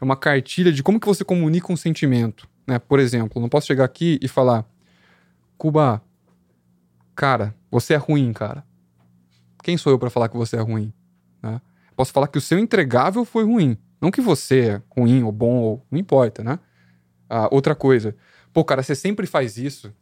É 0.00 0.04
uma 0.04 0.16
cartilha 0.16 0.72
de 0.72 0.82
como 0.82 0.98
que 0.98 1.06
você 1.06 1.24
comunica 1.24 1.72
um 1.72 1.76
sentimento. 1.76 2.48
Né? 2.66 2.78
Por 2.78 2.98
exemplo, 2.98 3.40
não 3.40 3.48
posso 3.48 3.66
chegar 3.66 3.84
aqui 3.84 4.18
e 4.20 4.26
falar, 4.26 4.64
Cuba, 5.56 6.02
cara, 7.14 7.54
você 7.70 7.94
é 7.94 7.96
ruim, 7.96 8.32
cara. 8.32 8.64
Quem 9.62 9.76
sou 9.76 9.92
eu 9.92 9.98
para 9.98 10.10
falar 10.10 10.28
que 10.28 10.36
você 10.36 10.56
é 10.56 10.60
ruim? 10.60 10.92
Né? 11.42 11.60
Posso 11.96 12.12
falar 12.12 12.28
que 12.28 12.38
o 12.38 12.40
seu 12.40 12.58
entregável 12.58 13.24
foi 13.24 13.44
ruim. 13.44 13.78
Não 14.00 14.10
que 14.10 14.20
você 14.20 14.60
é 14.60 14.82
ruim 14.90 15.22
ou 15.22 15.32
bom, 15.32 15.56
ou 15.56 15.86
não 15.90 15.98
importa, 15.98 16.44
né? 16.44 16.58
Ah, 17.28 17.48
outra 17.50 17.74
coisa. 17.74 18.14
Pô, 18.52 18.62
cara, 18.64 18.82
você 18.82 18.94
sempre 18.94 19.26
faz 19.26 19.56
isso. 19.56 19.92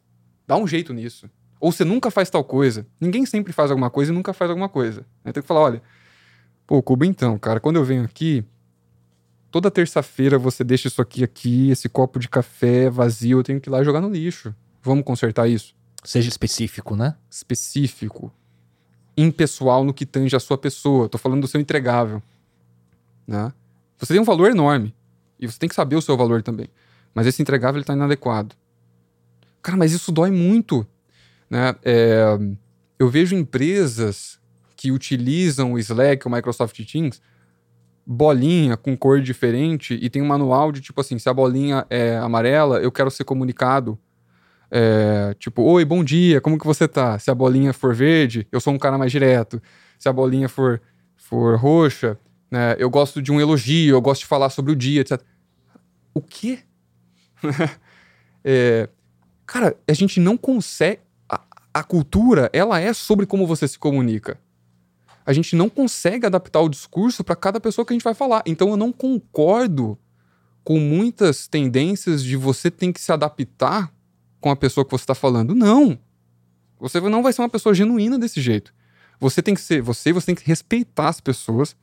Dá 0.47 0.57
um 0.57 0.67
jeito 0.67 0.93
nisso. 0.93 1.31
Ou 1.61 1.71
você 1.71 1.85
nunca 1.85 2.11
faz 2.11 2.29
tal 2.29 2.43
coisa. 2.43 2.87
Ninguém 3.01 3.25
sempre 3.25 3.53
faz 3.53 3.71
alguma 3.71 3.89
coisa 3.89 4.11
e 4.11 4.15
nunca 4.15 4.33
faz 4.33 4.51
alguma 4.51 4.69
coisa. 4.69 5.07
Né? 5.25 5.33
Tem 5.33 5.41
que 5.43 5.47
falar, 5.47 5.61
olha, 5.61 5.83
pô, 6.67 6.83
Cuba, 6.83 7.07
então, 7.07 7.39
cara, 7.39 7.61
quando 7.61 7.77
eu 7.77 7.85
venho 7.85 8.03
aqui, 8.03 8.45
toda 9.51 9.71
terça-feira 9.71 10.39
você 10.39 10.65
deixa 10.65 10.89
isso 10.89 11.01
aqui, 11.01 11.23
aqui, 11.23 11.71
esse 11.71 11.89
copo 11.89 12.19
de 12.19 12.29
café 12.29 12.91
vazio, 12.91 13.39
eu 13.39 13.45
tenho 13.45 13.61
que 13.61 13.69
ir 13.69 13.71
lá 13.71 13.85
jogar 13.85 14.01
no 14.01 14.11
lixo. 14.11 14.53
Vamos 14.83 15.05
consertar 15.05 15.49
isso? 15.49 15.77
Seja 16.03 16.29
específico, 16.29 16.97
né? 16.97 17.17
Específico. 17.31 18.33
Impessoal 19.17 19.85
no 19.85 19.95
que 19.95 20.05
tange 20.05 20.35
a 20.35 20.41
sua 20.41 20.59
pessoa. 20.59 21.09
Tô 21.09 21.17
falando 21.17 21.43
do 21.43 21.49
seu 21.49 21.61
entregável. 21.61 22.23
Né? 23.27 23.53
Você 23.99 24.13
tem 24.13 24.21
um 24.21 24.25
valor 24.25 24.51
enorme. 24.51 24.95
E 25.39 25.47
você 25.47 25.59
tem 25.59 25.69
que 25.69 25.75
saber 25.75 25.97
o 25.97 26.03
seu 26.03 26.17
valor 26.17 26.43
também. 26.43 26.69
Mas 27.15 27.27
esse 27.27 27.41
entregável 27.41 27.81
está 27.81 27.93
inadequado. 27.93 28.57
Cara, 29.63 29.77
mas 29.77 29.93
isso 29.93 30.11
dói 30.11 30.31
muito. 30.31 30.87
Né? 31.49 31.75
É, 31.85 32.39
eu 32.99 33.09
vejo 33.09 33.37
empresas 33.37 34.41
que 34.77 34.91
utilizam 34.91 35.73
o 35.73 35.79
Slack, 35.79 36.27
o 36.27 36.31
Microsoft 36.31 36.81
Teams, 36.85 37.21
bolinha 38.05 38.77
com 38.77 38.97
cor 38.97 39.21
diferente 39.21 39.99
e 40.01 40.11
tem 40.11 40.21
um 40.21 40.27
manual 40.27 40.73
de 40.73 40.81
tipo 40.81 41.01
assim: 41.01 41.19
se 41.19 41.29
a 41.29 41.35
bolinha 41.35 41.87
é 41.89 42.17
amarela, 42.17 42.81
eu 42.81 42.91
quero 42.91 43.11
ser 43.11 43.25
comunicado 43.25 43.99
é, 44.75 45.35
tipo, 45.39 45.61
oi, 45.61 45.85
bom 45.85 46.03
dia, 46.03 46.41
como 46.41 46.59
que 46.59 46.65
você 46.65 46.89
tá? 46.89 47.19
Se 47.19 47.31
a 47.31 47.35
bolinha 47.35 47.75
for 47.75 47.95
verde, 47.95 48.49
eu 48.51 48.59
sou 48.59 48.73
um 48.73 48.79
cara 48.79 48.97
mais 48.97 49.13
direto. 49.13 49.63
Se 49.99 50.09
a 50.09 50.13
bolinha 50.15 50.49
for, 50.49 50.81
for 51.15 51.59
roxa, 51.59 52.19
né, 52.51 52.75
eu 52.79 52.89
gosto 52.89 53.21
de 53.21 53.31
um 53.31 53.39
elogio, 53.39 53.95
eu 53.95 54.01
gosto 54.01 54.21
de 54.21 54.27
falar 54.27 54.49
sobre 54.49 54.73
o 54.73 54.77
dia, 54.77 55.03
etc. 55.03 55.21
O 56.15 56.23
quê? 56.23 56.61
é, 58.43 58.89
cara, 59.45 59.77
a 59.87 59.93
gente 59.93 60.19
não 60.19 60.39
consegue. 60.39 61.01
A, 61.29 61.39
a 61.75 61.85
cultura, 61.85 62.49
ela 62.51 62.81
é 62.81 62.95
sobre 62.95 63.27
como 63.27 63.47
você 63.47 63.69
se 63.69 63.79
comunica. 63.79 64.41
A 65.27 65.35
gente 65.35 65.55
não 65.55 65.69
consegue 65.69 66.25
adaptar 66.25 66.63
o 66.63 66.69
discurso 66.71 67.23
para 67.23 67.37
cada 67.37 67.61
pessoa 67.61 67.85
que 67.85 67.93
a 67.93 67.97
gente 67.97 68.05
vai 68.05 68.15
falar. 68.15 68.43
Então 68.47 68.71
eu 68.71 68.79
não 68.79 68.91
concordo 68.91 69.99
com 70.65 70.81
muitas 70.81 71.47
tendências 71.47 72.25
de 72.25 72.37
você 72.37 72.71
tem 72.71 72.91
que 72.91 73.03
se 73.03 73.13
adaptar 73.13 73.93
com 74.43 74.51
a 74.51 74.57
pessoa 74.57 74.85
que 74.85 74.91
você 74.91 75.05
está 75.05 75.15
falando. 75.15 75.55
Não. 75.55 75.99
Você 76.79 77.01
não 77.01 77.23
vai 77.23 77.33
ser 77.33 77.41
uma 77.41 77.49
pessoa 77.49 77.75
genuína 77.75 78.19
desse 78.19 78.41
jeito. 78.41 78.75
Você 79.21 79.41
tem 79.41 79.55
que 79.55 79.61
ser 79.61 79.81
você, 79.81 80.13
você 80.13 80.27
tem 80.27 80.35
que 80.35 80.45
respeitar 80.45 81.09
as 81.09 81.21
pessoas, 81.21 81.77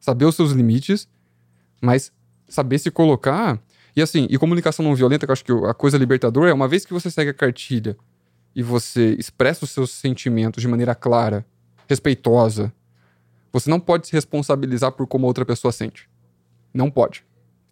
saber 0.00 0.24
os 0.24 0.34
seus 0.34 0.50
limites, 0.50 1.06
mas 1.80 2.10
saber 2.48 2.78
se 2.78 2.90
colocar. 2.90 3.60
E 3.94 4.00
assim, 4.00 4.26
e 4.30 4.38
comunicação 4.38 4.84
não 4.84 4.94
violenta, 4.94 5.26
que 5.26 5.30
eu 5.30 5.34
acho 5.34 5.44
que 5.44 5.52
a 5.52 5.74
coisa 5.74 5.98
libertadora 5.98 6.50
é 6.50 6.54
uma 6.54 6.66
vez 6.66 6.86
que 6.86 6.92
você 6.92 7.10
segue 7.10 7.30
a 7.30 7.34
cartilha 7.34 7.96
e 8.54 8.62
você 8.62 9.14
expressa 9.18 9.66
os 9.66 9.70
seus 9.70 9.90
sentimentos 9.90 10.62
de 10.62 10.68
maneira 10.68 10.94
clara, 10.94 11.44
respeitosa, 11.86 12.72
você 13.52 13.68
não 13.68 13.78
pode 13.78 14.06
se 14.06 14.12
responsabilizar 14.14 14.92
por 14.92 15.06
como 15.06 15.26
outra 15.26 15.44
pessoa 15.44 15.70
sente. 15.70 16.08
Não 16.72 16.90
pode. 16.90 17.24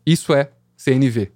Isso 0.05 0.35
é 0.35 0.51
CNV. 0.77 1.33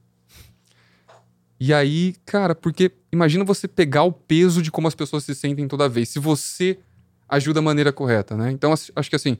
E 1.60 1.74
aí, 1.74 2.14
cara, 2.24 2.54
porque 2.54 2.92
imagina 3.12 3.44
você 3.44 3.66
pegar 3.66 4.04
o 4.04 4.12
peso 4.12 4.62
de 4.62 4.70
como 4.70 4.86
as 4.86 4.94
pessoas 4.94 5.24
se 5.24 5.34
sentem 5.34 5.66
toda 5.66 5.88
vez, 5.88 6.08
se 6.08 6.18
você 6.18 6.78
ajuda 7.28 7.54
da 7.54 7.62
maneira 7.62 7.92
correta, 7.92 8.36
né? 8.36 8.50
Então, 8.50 8.72
acho 8.72 9.10
que 9.10 9.16
assim, 9.16 9.36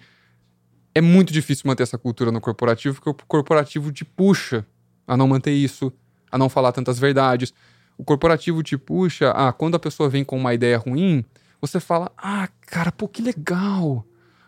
é 0.94 1.00
muito 1.00 1.32
difícil 1.32 1.64
manter 1.66 1.84
essa 1.84 1.96
cultura 1.96 2.32
no 2.32 2.40
corporativo, 2.40 2.96
porque 2.96 3.10
o 3.10 3.26
corporativo 3.26 3.92
te 3.92 4.04
puxa 4.04 4.66
a 5.06 5.16
não 5.16 5.28
manter 5.28 5.52
isso, 5.52 5.92
a 6.30 6.36
não 6.36 6.48
falar 6.48 6.72
tantas 6.72 6.98
verdades. 6.98 7.54
O 7.96 8.04
corporativo 8.04 8.62
te 8.62 8.76
puxa 8.76 9.30
a, 9.30 9.52
quando 9.52 9.76
a 9.76 9.78
pessoa 9.78 10.08
vem 10.08 10.24
com 10.24 10.36
uma 10.36 10.52
ideia 10.52 10.76
ruim, 10.76 11.24
você 11.60 11.80
fala, 11.80 12.10
ah, 12.16 12.48
cara, 12.62 12.92
pô, 12.92 13.08
que 13.08 13.22
legal. 13.22 14.04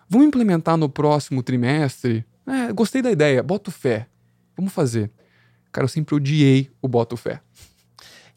Vamos 0.08 0.26
implementar 0.26 0.76
no 0.76 0.88
próximo 0.88 1.42
trimestre? 1.42 2.24
É, 2.46 2.72
gostei 2.72 3.00
da 3.00 3.10
ideia, 3.10 3.42
boto 3.42 3.70
fé. 3.70 4.08
Vamos 4.56 4.72
fazer. 4.72 5.10
Cara, 5.72 5.84
eu 5.84 5.88
sempre 5.88 6.14
odiei 6.14 6.70
o 6.80 6.88
Boto 6.88 7.16
Fé. 7.16 7.40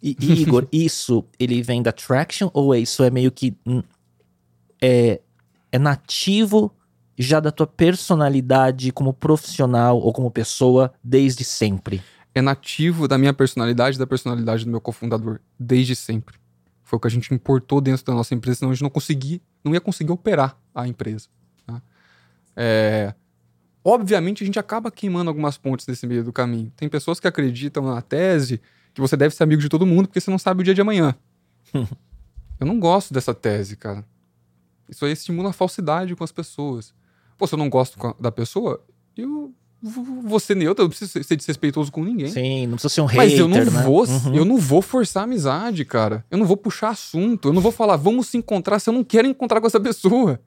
E, 0.02 0.16
e 0.20 0.42
Igor, 0.42 0.68
isso 0.72 1.26
ele 1.40 1.62
vem 1.62 1.82
da 1.82 1.92
Traction 1.92 2.50
ou 2.54 2.74
é 2.74 2.80
isso 2.80 3.04
é 3.04 3.10
meio 3.10 3.32
que 3.32 3.56
hum, 3.66 3.82
é, 4.82 5.22
é 5.72 5.80
nativo 5.80 6.72
já 7.18 7.40
da 7.40 7.52
tua 7.52 7.68
personalidade 7.68 8.92
como 8.92 9.14
profissional 9.14 9.98
ou 10.00 10.12
como 10.12 10.30
pessoa 10.30 10.94
desde 11.04 11.44
sempre? 11.44 12.02
É 12.36 12.42
nativo 12.42 13.08
da 13.08 13.18
minha 13.18 13.34
personalidade, 13.34 13.98
da 13.98 14.08
personalidade 14.08 14.66
do 14.66 14.72
meu 14.72 14.82
cofundador, 14.82 15.40
desde 15.58 15.96
sempre. 15.96 16.36
Foi 16.84 16.98
o 16.98 17.00
que 17.00 17.08
a 17.08 17.12
gente 17.12 17.34
importou 17.34 17.80
dentro 17.80 18.04
da 18.04 18.14
nossa 18.14 18.34
empresa, 18.34 18.60
senão 18.60 18.72
a 18.72 18.74
gente 18.74 18.84
não 18.84 18.90
conseguia, 18.90 19.40
não 19.64 19.74
ia 19.74 19.82
conseguir 19.82 20.12
operar 20.12 20.58
a 20.74 20.88
empresa. 20.88 21.28
Tá? 21.66 21.82
É, 22.56 23.14
Obviamente, 23.84 24.44
a 24.44 24.46
gente 24.46 24.58
acaba 24.58 24.90
queimando 24.90 25.30
algumas 25.30 25.58
pontes 25.58 25.86
nesse 25.86 26.08
meio 26.08 26.24
do 26.24 26.32
caminho. 26.32 26.72
Tem 26.76 26.88
pessoas 26.88 27.20
que 27.20 27.28
acreditam 27.28 27.84
na 27.84 28.02
tese 28.02 28.62
que 28.94 29.02
você 29.02 29.18
deve 29.18 29.36
ser 29.36 29.44
amigo 29.44 29.62
de 29.62 29.68
todo 29.68 29.86
mundo 29.86 30.08
porque 30.08 30.22
você 30.22 30.32
não 30.32 30.38
sabe 30.38 30.62
o 30.62 30.64
dia 30.64 30.74
de 30.74 30.82
amanhã. 30.82 31.16
eu 31.74 32.66
não 32.66 32.80
gosto 32.80 33.14
dessa 33.14 33.34
tese, 33.34 33.76
cara. 33.76 34.06
Isso 34.88 35.06
aí 35.06 35.12
estimula 35.12 35.50
a 35.50 35.54
falsidade 35.54 36.16
com 36.16 36.24
as 36.24 36.32
pessoas. 36.32 36.94
Pô, 37.38 37.48
se 37.48 37.56
eu 37.56 37.58
não 37.58 37.70
gosto 37.70 37.98
da 38.20 38.32
pessoa, 38.32 38.82
eu 39.18 39.54
vou 39.82 40.40
ser 40.40 40.56
neutro, 40.56 40.84
eu 40.84 40.86
não 40.86 40.90
preciso 40.90 41.24
ser 41.24 41.36
desrespeitoso 41.36 41.92
com 41.92 42.04
ninguém. 42.04 42.30
Sim, 42.30 42.68
não 42.68 42.76
precisa 42.76 42.94
ser 42.94 43.02
um 43.02 43.06
hater, 43.06 43.18
Mas 43.18 43.40
eu 43.40 43.48
não 43.48 43.58
né? 43.58 43.84
vou, 43.84 44.08
uhum. 44.08 44.36
eu 44.36 44.46
não 44.46 44.58
vou 44.58 44.82
forçar 44.82 45.24
amizade, 45.24 45.84
cara. 45.84 46.24
Eu 46.32 46.38
não 46.38 46.46
vou 46.46 46.56
puxar 46.56 46.90
assunto, 46.90 47.50
eu 47.50 47.54
não 47.54 47.62
vou 47.62 47.72
falar, 47.72 47.98
vamos 47.98 48.28
se 48.28 48.38
encontrar 48.38 48.80
se 48.80 48.90
eu 48.90 48.94
não 48.94 49.04
quero 49.04 49.28
encontrar 49.28 49.60
com 49.60 49.68
essa 49.68 49.80
pessoa. 49.80 50.40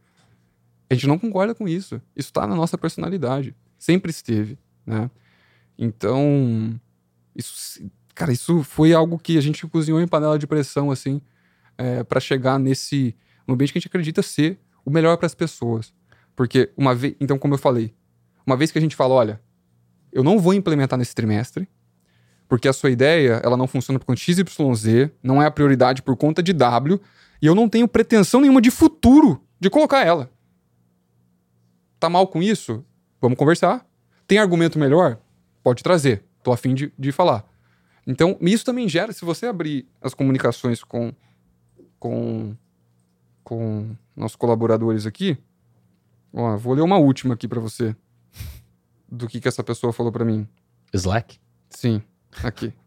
A 0.89 0.95
gente 0.95 1.07
não 1.07 1.19
concorda 1.19 1.55
com 1.55 1.67
isso. 1.69 1.97
Isso 2.15 2.29
está 2.29 2.47
na 2.47 2.55
nossa 2.55 2.79
personalidade. 2.79 3.55
Sempre 3.79 4.11
esteve, 4.11 4.59
né? 4.87 5.11
Então, 5.79 6.81
isso, 7.35 7.81
cara, 8.15 8.33
isso 8.33 8.63
foi 8.63 8.93
algo 8.93 9.19
que 9.19 9.37
a 9.37 9.41
gente 9.41 9.67
cozinhou 9.67 10.01
em 10.01 10.09
panela 10.09 10.39
de 10.39 10.47
pressão, 10.47 10.91
assim. 10.91 11.21
é, 11.79 12.03
para 12.03 12.21
chegar 12.21 12.59
nesse 12.59 13.15
ambiente 13.47 13.73
que 13.73 13.79
a 13.79 13.81
gente 13.81 13.89
acredita 13.89 14.23
ser 14.23 14.59
o 14.85 14.91
melhor 14.91 15.17
para 15.17 15.27
as 15.27 15.35
pessoas. 15.35 15.93
Porque 16.35 16.71
uma 16.77 16.95
vez, 16.95 17.15
então 17.21 17.39
como 17.39 17.55
eu 17.55 17.59
falei, 17.59 17.95
uma 18.47 18.57
vez 18.57 18.71
que 18.71 18.79
a 18.79 18.81
gente 18.81 18.97
fala, 18.97 19.15
olha, 19.15 19.41
eu 20.13 20.23
não 20.23 20.39
vou 20.39 20.55
implementar 20.55 20.99
nesse 20.99 21.15
trimestre, 21.15 21.69
porque 22.49 22.69
a 22.69 22.73
sua 22.73 22.91
ideia, 22.91 23.41
ela 23.43 23.57
não 23.57 23.67
funciona 23.67 23.99
por 23.99 24.07
conta 24.07 24.21
de 24.21 24.35
XYZ, 24.35 25.11
não 25.23 25.43
é 25.43 25.47
a 25.47 25.51
prioridade 25.51 26.03
por 26.03 26.17
conta 26.17 26.43
de 26.43 26.53
W, 26.53 27.01
e 27.43 27.47
eu 27.47 27.55
não 27.55 27.69
tenho 27.69 27.89
pretensão 27.89 28.41
nenhuma 28.41 28.61
de 28.61 28.71
futuro 28.71 29.43
de 29.59 29.69
colocar 29.69 30.05
ela. 30.05 30.31
Tá 31.99 32.09
mal 32.09 32.27
com 32.27 32.43
isso? 32.43 32.85
Vamos 33.21 33.39
conversar. 33.39 33.87
Tem 34.27 34.39
argumento 34.39 34.79
melhor? 34.79 35.19
Pode 35.63 35.83
trazer. 35.83 36.25
Tô 36.43 36.53
afim 36.53 36.75
de, 36.75 36.93
de 36.99 37.13
falar. 37.13 37.45
Então, 38.07 38.37
isso 38.41 38.65
também 38.65 38.89
gera, 38.89 39.13
se 39.13 39.25
você 39.25 39.47
abrir 39.47 39.87
as 40.01 40.15
comunicações 40.15 40.85
com, 40.85 41.13
com, 41.99 42.55
com 43.43 43.97
nossos 44.15 44.37
colaboradores 44.37 45.07
aqui, 45.07 45.37
ó, 46.33 46.57
vou 46.57 46.75
ler 46.75 46.83
uma 46.83 46.99
última 46.99 47.35
aqui 47.35 47.49
para 47.49 47.59
você, 47.59 47.97
do 49.11 49.27
que, 49.27 49.41
que 49.41 49.49
essa 49.49 49.65
pessoa 49.65 49.93
falou 49.93 50.13
para 50.13 50.25
mim. 50.25 50.47
Slack? 50.93 51.39
Sim, 51.69 52.01
aqui. 52.45 52.73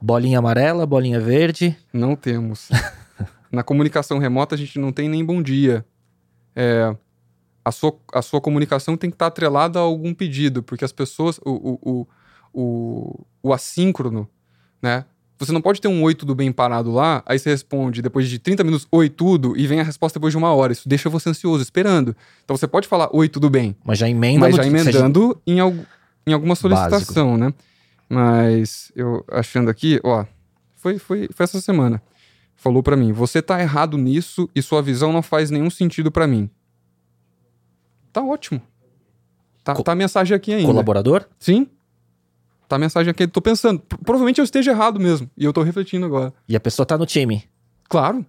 Bolinha 0.00 0.38
amarela, 0.38 0.84
bolinha 0.84 1.18
verde. 1.18 1.76
Não 1.90 2.14
temos. 2.14 2.68
Na 3.50 3.62
comunicação 3.62 4.18
remota, 4.18 4.54
a 4.54 4.58
gente 4.58 4.78
não 4.78 4.92
tem 4.92 5.08
nem 5.08 5.24
bom 5.24 5.42
dia. 5.42 5.84
É, 6.54 6.94
a, 7.64 7.72
sua, 7.72 7.94
a 8.12 8.20
sua 8.22 8.40
comunicação 8.40 8.96
tem 8.96 9.10
que 9.10 9.14
estar 9.14 9.26
atrelada 9.26 9.78
a 9.78 9.82
algum 9.82 10.12
pedido, 10.14 10.62
porque 10.62 10.84
as 10.84 10.92
pessoas. 10.92 11.38
O, 11.44 11.78
o, 11.82 12.06
o, 12.52 13.24
o, 13.42 13.52
assíncrono, 13.52 14.28
né? 14.80 15.04
Você 15.36 15.50
não 15.50 15.60
pode 15.60 15.80
ter 15.80 15.88
um 15.88 16.02
oi 16.04 16.14
tudo 16.14 16.32
bem 16.34 16.52
parado 16.52 16.92
lá, 16.92 17.20
aí 17.26 17.36
você 17.38 17.50
responde 17.50 18.00
depois 18.00 18.28
de 18.28 18.38
30 18.38 18.62
minutos 18.62 18.86
oi 18.92 19.08
tudo 19.08 19.56
e 19.56 19.66
vem 19.66 19.80
a 19.80 19.82
resposta 19.82 20.18
depois 20.20 20.32
de 20.32 20.38
uma 20.38 20.54
hora. 20.54 20.72
Isso 20.72 20.88
deixa 20.88 21.10
você 21.10 21.28
ansioso, 21.30 21.60
esperando. 21.62 22.14
Então 22.44 22.56
você 22.56 22.68
pode 22.68 22.86
falar 22.86 23.08
oi 23.12 23.28
tudo 23.28 23.50
bem. 23.50 23.74
Mas 23.84 23.98
já 23.98 24.08
emenda 24.08 24.40
Mas 24.40 24.54
já 24.56 24.62
emendando 24.64 25.42
em, 25.44 25.58
al- 25.58 25.74
em 26.24 26.32
alguma 26.32 26.54
solicitação, 26.54 27.36
né? 27.36 27.52
Mas 28.08 28.92
eu 28.94 29.24
achando 29.32 29.68
aqui, 29.70 30.00
ó, 30.04 30.24
foi, 30.76 30.98
foi, 30.98 31.28
foi 31.32 31.44
essa 31.44 31.60
semana. 31.60 32.00
Falou 32.54 32.82
pra 32.82 32.96
mim: 32.96 33.12
você 33.12 33.42
tá 33.42 33.60
errado 33.60 33.98
nisso 33.98 34.48
e 34.54 34.62
sua 34.62 34.80
visão 34.80 35.12
não 35.12 35.22
faz 35.22 35.50
nenhum 35.50 35.68
sentido 35.70 36.12
pra 36.12 36.26
mim. 36.28 36.48
Tá 38.14 38.22
ótimo. 38.24 38.62
Tá, 39.64 39.74
Co- 39.74 39.82
tá 39.82 39.92
a 39.92 39.94
mensagem 39.96 40.34
aqui 40.36 40.54
ainda. 40.54 40.66
Colaborador? 40.68 41.26
Sim. 41.38 41.66
Tá 42.68 42.76
a 42.76 42.78
mensagem 42.78 43.10
aqui. 43.10 43.26
Tô 43.26 43.42
pensando. 43.42 43.80
Pro- 43.80 43.98
Provavelmente 43.98 44.38
eu 44.40 44.44
esteja 44.44 44.70
errado 44.70 45.00
mesmo. 45.00 45.28
E 45.36 45.44
eu 45.44 45.52
tô 45.52 45.62
refletindo 45.62 46.06
agora. 46.06 46.32
E 46.48 46.54
a 46.54 46.60
pessoa 46.60 46.86
tá 46.86 46.96
no 46.96 47.04
time. 47.04 47.44
Claro. 47.88 48.24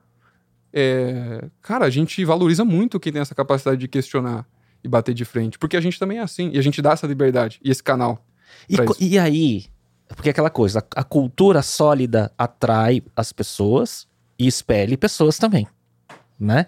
É, 0.73 1.47
Cara, 1.61 1.85
a 1.85 1.89
gente 1.89 2.23
valoriza 2.25 2.65
muito 2.65 2.99
quem 2.99 3.13
tem 3.13 3.21
essa 3.21 3.35
capacidade 3.35 3.77
de 3.77 3.87
questionar 3.87 4.45
e 4.83 4.87
bater 4.87 5.13
de 5.13 5.23
frente. 5.23 5.57
Porque 5.59 5.77
a 5.77 5.81
gente 5.81 5.99
também 5.99 6.17
é 6.17 6.21
assim. 6.21 6.49
E 6.53 6.57
a 6.57 6.61
gente 6.61 6.81
dá 6.81 6.91
essa 6.91 7.07
liberdade 7.07 7.59
e 7.63 7.69
esse 7.69 7.83
canal. 7.83 8.25
E, 8.67 8.75
e 9.13 9.19
aí, 9.19 9.65
porque 10.09 10.29
é 10.29 10.31
aquela 10.31 10.49
coisa, 10.49 10.79
a, 10.95 11.01
a 11.01 11.03
cultura 11.03 11.61
sólida 11.61 12.31
atrai 12.37 13.03
as 13.15 13.31
pessoas 13.31 14.07
e 14.39 14.47
expele 14.47 14.97
pessoas 14.97 15.37
também, 15.37 15.67
né? 16.39 16.65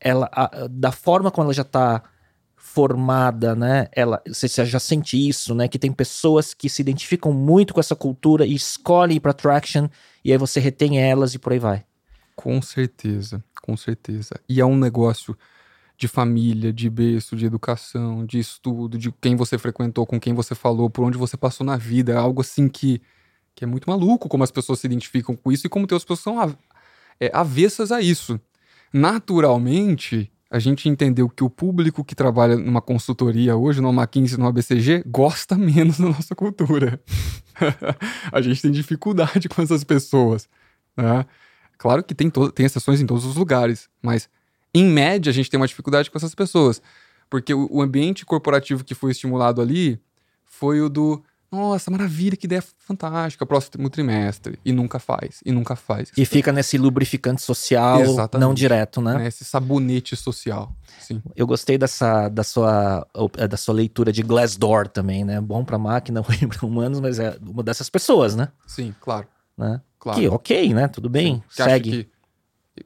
Ela, 0.00 0.28
a- 0.32 0.68
da 0.70 0.92
forma 0.92 1.30
como 1.30 1.46
ela 1.46 1.54
já 1.54 1.64
tá 1.64 2.02
formada, 2.74 3.54
né? 3.54 3.86
Ela, 3.92 4.20
você 4.26 4.48
já 4.48 4.80
sente 4.80 5.16
isso, 5.16 5.54
né? 5.54 5.68
Que 5.68 5.78
tem 5.78 5.92
pessoas 5.92 6.52
que 6.52 6.68
se 6.68 6.82
identificam 6.82 7.32
muito 7.32 7.72
com 7.72 7.78
essa 7.78 7.94
cultura 7.94 8.44
e 8.44 8.52
escolhem 8.52 9.18
ir 9.18 9.20
pra 9.20 9.32
Traction 9.32 9.88
e 10.24 10.32
aí 10.32 10.38
você 10.38 10.58
retém 10.58 11.00
elas 11.00 11.34
e 11.34 11.38
por 11.38 11.52
aí 11.52 11.60
vai. 11.60 11.84
Com 12.34 12.60
certeza. 12.60 13.42
Com 13.62 13.76
certeza. 13.76 14.34
E 14.48 14.60
é 14.60 14.66
um 14.66 14.76
negócio 14.76 15.38
de 15.96 16.08
família, 16.08 16.72
de 16.72 16.90
berço, 16.90 17.36
de 17.36 17.46
educação, 17.46 18.26
de 18.26 18.40
estudo, 18.40 18.98
de 18.98 19.12
quem 19.12 19.36
você 19.36 19.56
frequentou, 19.56 20.04
com 20.04 20.18
quem 20.18 20.34
você 20.34 20.56
falou, 20.56 20.90
por 20.90 21.04
onde 21.04 21.16
você 21.16 21.36
passou 21.36 21.64
na 21.64 21.76
vida. 21.76 22.12
É 22.12 22.16
algo 22.16 22.40
assim 22.40 22.68
que, 22.68 23.00
que 23.54 23.62
é 23.62 23.66
muito 23.68 23.88
maluco 23.88 24.28
como 24.28 24.42
as 24.42 24.50
pessoas 24.50 24.80
se 24.80 24.86
identificam 24.88 25.36
com 25.36 25.52
isso 25.52 25.66
e 25.66 25.70
como 25.70 25.86
tem 25.86 25.96
as 25.96 26.02
pessoas 26.02 26.20
são 26.20 26.56
é, 27.20 27.30
avessas 27.32 27.92
a 27.92 28.00
isso. 28.00 28.40
Naturalmente, 28.92 30.30
a 30.50 30.58
gente 30.58 30.88
entendeu 30.88 31.28
que 31.28 31.42
o 31.42 31.50
público 31.50 32.04
que 32.04 32.14
trabalha 32.14 32.56
numa 32.56 32.80
consultoria 32.80 33.56
hoje, 33.56 33.80
numa 33.80 34.02
McKinsey, 34.02 34.38
numa 34.38 34.52
BCG, 34.52 35.02
gosta 35.06 35.56
menos 35.56 35.98
da 35.98 36.06
nossa 36.06 36.34
cultura. 36.34 37.00
a 38.30 38.40
gente 38.40 38.62
tem 38.62 38.70
dificuldade 38.70 39.48
com 39.48 39.62
essas 39.62 39.82
pessoas. 39.82 40.48
Né? 40.96 41.24
Claro 41.78 42.02
que 42.02 42.14
tem, 42.14 42.30
tem 42.30 42.66
exceções 42.66 43.00
em 43.00 43.06
todos 43.06 43.24
os 43.24 43.36
lugares, 43.36 43.88
mas 44.02 44.28
em 44.72 44.84
média 44.84 45.30
a 45.30 45.32
gente 45.32 45.50
tem 45.50 45.58
uma 45.58 45.66
dificuldade 45.66 46.10
com 46.10 46.18
essas 46.18 46.34
pessoas. 46.34 46.80
Porque 47.28 47.52
o, 47.52 47.68
o 47.70 47.82
ambiente 47.82 48.24
corporativo 48.24 48.84
que 48.84 48.94
foi 48.94 49.10
estimulado 49.10 49.60
ali 49.60 50.00
foi 50.44 50.80
o 50.80 50.88
do 50.88 51.22
nossa, 51.54 51.90
maravilha, 51.90 52.36
que 52.36 52.46
ideia 52.46 52.62
fantástica, 52.78 53.46
próximo 53.46 53.88
trimestre. 53.88 54.58
E 54.64 54.72
nunca 54.72 54.98
faz, 54.98 55.40
e 55.44 55.52
nunca 55.52 55.76
faz. 55.76 56.10
E 56.16 56.24
fica 56.24 56.52
nesse 56.52 56.76
lubrificante 56.76 57.40
social, 57.42 58.00
Exatamente. 58.00 58.46
não 58.46 58.52
direto, 58.54 59.00
né? 59.00 59.14
né? 59.18 59.26
Esse 59.28 59.44
sabonete 59.44 60.16
social. 60.16 60.74
Sim. 61.00 61.22
Eu 61.36 61.46
gostei 61.46 61.78
dessa 61.78 62.28
da 62.28 62.42
sua 62.42 63.06
eh, 63.36 63.48
da 63.48 63.56
sua 63.56 63.74
leitura 63.74 64.12
de 64.12 64.22
Glassdoor 64.22 64.88
também, 64.88 65.24
né? 65.24 65.40
Bom 65.40 65.64
pra 65.64 65.78
máquina, 65.78 66.20
ruim 66.22 66.48
pra 66.48 66.66
humanos, 66.66 67.00
mas 67.00 67.18
é 67.18 67.36
uma 67.40 67.62
dessas 67.62 67.88
pessoas, 67.88 68.34
né? 68.34 68.48
Sim, 68.66 68.94
claro. 69.00 69.26
né? 69.56 69.80
claro. 69.98 70.20
Que 70.20 70.28
ok, 70.28 70.74
né? 70.74 70.88
Tudo 70.88 71.08
bem, 71.08 71.42
Sim. 71.48 71.62
Segue. 71.64 71.90
que- 71.90 72.14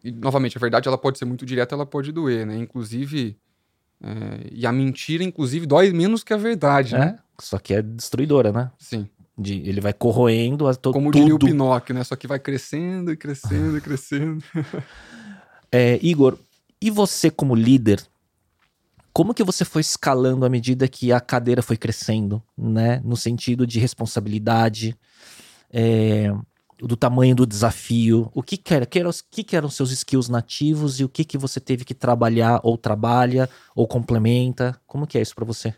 e, 0.04 0.10
novamente, 0.12 0.56
a 0.56 0.60
verdade 0.60 0.86
ela 0.86 0.98
pode 0.98 1.18
ser 1.18 1.24
muito 1.24 1.46
direta, 1.46 1.74
ela 1.74 1.86
pode 1.86 2.12
doer, 2.12 2.46
né? 2.46 2.56
Inclusive. 2.58 3.38
É, 4.02 4.48
e 4.52 4.66
a 4.66 4.72
mentira, 4.72 5.24
inclusive, 5.24 5.66
dói 5.66 5.92
menos 5.92 6.22
que 6.22 6.32
a 6.32 6.36
verdade, 6.36 6.94
né? 6.94 7.18
É, 7.18 7.22
só 7.40 7.58
que 7.58 7.74
é 7.74 7.82
destruidora, 7.82 8.52
né? 8.52 8.70
Sim. 8.78 9.08
De, 9.36 9.54
ele 9.68 9.80
vai 9.80 9.92
corroendo 9.92 10.66
a 10.66 10.74
to, 10.74 10.92
Como 10.92 11.10
tudo. 11.10 11.20
diria 11.20 11.34
o 11.34 11.38
Pinóquio, 11.38 11.94
né? 11.94 12.02
Só 12.04 12.16
que 12.16 12.26
vai 12.26 12.38
crescendo 12.38 13.12
e 13.12 13.16
crescendo 13.16 13.76
e 13.76 13.80
crescendo. 13.80 14.42
É, 15.70 15.98
Igor, 16.02 16.38
e 16.80 16.90
você 16.90 17.30
como 17.30 17.54
líder, 17.54 18.02
como 19.12 19.34
que 19.34 19.44
você 19.44 19.66
foi 19.66 19.82
escalando 19.82 20.46
à 20.46 20.48
medida 20.48 20.88
que 20.88 21.12
a 21.12 21.20
cadeira 21.20 21.60
foi 21.60 21.76
crescendo, 21.76 22.42
né? 22.56 23.02
No 23.04 23.18
sentido 23.18 23.66
de 23.66 23.78
responsabilidade, 23.78 24.96
é, 25.70 26.34
do 26.80 26.96
tamanho 26.96 27.34
do 27.34 27.46
desafio, 27.46 28.30
o 28.32 28.42
que 28.42 28.56
que, 28.56 28.72
era, 28.72 28.86
que, 28.86 28.98
eram, 28.98 29.10
que 29.30 29.42
que 29.42 29.56
eram 29.56 29.68
seus 29.68 29.90
skills 29.90 30.28
nativos 30.28 31.00
e 31.00 31.04
o 31.04 31.08
que 31.08 31.24
que 31.24 31.36
você 31.36 31.58
teve 31.58 31.84
que 31.84 31.94
trabalhar 31.94 32.60
ou 32.62 32.78
trabalha 32.78 33.48
ou 33.74 33.86
complementa? 33.86 34.80
Como 34.86 35.06
que 35.06 35.18
é 35.18 35.22
isso 35.22 35.34
pra 35.34 35.44
você? 35.44 35.74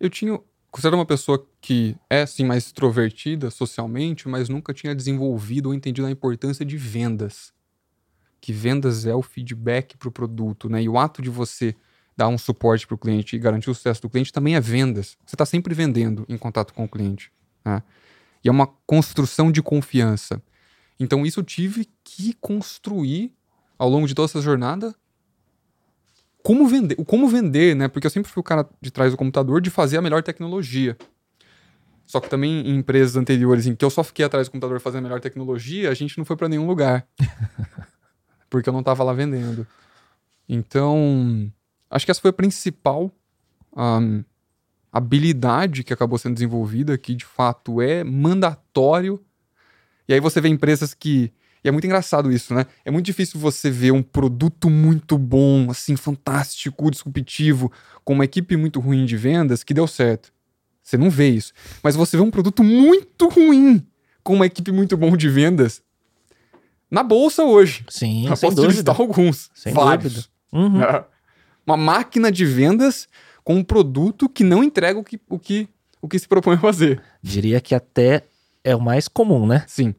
Eu 0.00 0.10
tinha. 0.10 0.38
Considero 0.70 0.96
uma 0.96 1.06
pessoa 1.06 1.44
que 1.62 1.96
é, 2.10 2.26
sim, 2.26 2.44
mais 2.44 2.66
extrovertida 2.66 3.50
socialmente, 3.50 4.28
mas 4.28 4.48
nunca 4.48 4.74
tinha 4.74 4.94
desenvolvido 4.94 5.66
ou 5.66 5.74
entendido 5.74 6.06
a 6.06 6.10
importância 6.10 6.64
de 6.64 6.76
vendas. 6.76 7.52
Que 8.40 8.52
vendas 8.52 9.06
é 9.06 9.14
o 9.14 9.22
feedback 9.22 9.96
para 9.96 10.08
o 10.08 10.12
produto, 10.12 10.68
né? 10.68 10.82
E 10.82 10.88
o 10.88 10.98
ato 10.98 11.22
de 11.22 11.30
você 11.30 11.74
dar 12.14 12.28
um 12.28 12.36
suporte 12.36 12.86
para 12.86 12.96
o 12.96 12.98
cliente 12.98 13.34
e 13.34 13.38
garantir 13.38 13.70
o 13.70 13.74
sucesso 13.74 14.02
do 14.02 14.10
cliente 14.10 14.32
também 14.32 14.56
é 14.56 14.60
vendas. 14.60 15.16
Você 15.24 15.34
está 15.34 15.46
sempre 15.46 15.74
vendendo 15.74 16.26
em 16.28 16.36
contato 16.36 16.74
com 16.74 16.84
o 16.84 16.88
cliente. 16.88 17.32
Né? 17.68 17.82
E 18.44 18.48
é 18.48 18.52
uma 18.52 18.66
construção 18.86 19.52
de 19.52 19.62
confiança. 19.62 20.42
Então, 20.98 21.24
isso 21.26 21.40
eu 21.40 21.44
tive 21.44 21.88
que 22.02 22.32
construir 22.34 23.32
ao 23.78 23.88
longo 23.88 24.06
de 24.06 24.14
toda 24.14 24.26
essa 24.26 24.40
jornada 24.40 24.94
como 26.42 26.66
vender, 26.66 26.96
como 27.04 27.28
vender, 27.28 27.76
né? 27.76 27.88
Porque 27.88 28.06
eu 28.06 28.10
sempre 28.10 28.30
fui 28.30 28.40
o 28.40 28.44
cara 28.44 28.66
de 28.80 28.90
trás 28.90 29.12
do 29.12 29.18
computador 29.18 29.60
de 29.60 29.70
fazer 29.70 29.98
a 29.98 30.02
melhor 30.02 30.22
tecnologia. 30.22 30.96
Só 32.06 32.20
que 32.20 32.30
também 32.30 32.66
em 32.66 32.76
empresas 32.76 33.16
anteriores 33.16 33.66
em 33.66 33.74
que 33.74 33.84
eu 33.84 33.90
só 33.90 34.02
fiquei 34.02 34.24
atrás 34.24 34.48
do 34.48 34.52
computador 34.52 34.80
fazendo 34.80 35.00
a 35.00 35.02
melhor 35.02 35.20
tecnologia, 35.20 35.90
a 35.90 35.94
gente 35.94 36.16
não 36.16 36.24
foi 36.24 36.36
para 36.36 36.48
nenhum 36.48 36.66
lugar. 36.66 37.06
Porque 38.48 38.66
eu 38.66 38.72
não 38.72 38.82
tava 38.82 39.04
lá 39.04 39.12
vendendo. 39.12 39.66
Então, 40.48 41.52
acho 41.90 42.06
que 42.06 42.10
essa 42.10 42.20
foi 42.20 42.30
a 42.30 42.32
principal 42.32 43.12
ahm, 43.76 44.22
habilidade 44.98 45.82
que 45.82 45.92
acabou 45.92 46.18
sendo 46.18 46.34
desenvolvida, 46.34 46.96
que 46.98 47.14
de 47.14 47.24
fato 47.24 47.80
é 47.80 48.04
mandatório. 48.04 49.20
E 50.08 50.14
aí 50.14 50.20
você 50.20 50.40
vê 50.40 50.48
empresas 50.48 50.94
que 50.94 51.32
e 51.62 51.68
é 51.68 51.72
muito 51.72 51.84
engraçado 51.86 52.30
isso, 52.30 52.54
né? 52.54 52.66
É 52.84 52.90
muito 52.90 53.04
difícil 53.06 53.38
você 53.40 53.70
ver 53.70 53.90
um 53.90 54.02
produto 54.02 54.70
muito 54.70 55.18
bom, 55.18 55.70
assim, 55.70 55.96
fantástico, 55.96 56.90
disruptivo, 56.90 57.72
com 58.04 58.12
uma 58.12 58.24
equipe 58.24 58.56
muito 58.56 58.78
ruim 58.78 59.04
de 59.04 59.16
vendas 59.16 59.64
que 59.64 59.74
deu 59.74 59.86
certo. 59.86 60.32
Você 60.82 60.96
não 60.96 61.10
vê 61.10 61.28
isso. 61.28 61.52
Mas 61.82 61.96
você 61.96 62.16
vê 62.16 62.22
um 62.22 62.30
produto 62.30 62.62
muito 62.62 63.28
ruim 63.28 63.84
com 64.22 64.34
uma 64.34 64.46
equipe 64.46 64.70
muito 64.70 64.96
bom 64.96 65.16
de 65.16 65.28
vendas 65.28 65.82
na 66.90 67.02
bolsa 67.02 67.44
hoje. 67.44 67.84
Sim, 67.88 68.28
Eu 68.30 68.36
sem 68.36 68.50
dúvida. 68.50 68.72
listar 68.74 69.00
alguns. 69.00 69.50
Sem 69.54 69.72
vários. 69.74 70.30
dúvida. 70.52 70.86
Uhum. 70.86 71.04
Uma 71.66 71.76
máquina 71.76 72.32
de 72.32 72.46
vendas 72.46 73.06
com 73.48 73.54
um 73.54 73.64
produto 73.64 74.28
que 74.28 74.44
não 74.44 74.62
entrega 74.62 74.98
o 74.98 75.02
que, 75.02 75.18
o 75.26 75.38
que, 75.38 75.66
o 76.02 76.06
que 76.06 76.18
se 76.18 76.28
propõe 76.28 76.56
a 76.56 76.58
fazer. 76.58 77.02
Diria 77.22 77.62
que 77.62 77.74
até 77.74 78.24
é 78.62 78.76
o 78.76 78.80
mais 78.80 79.08
comum, 79.08 79.46
né? 79.46 79.64
Sim. 79.66 79.94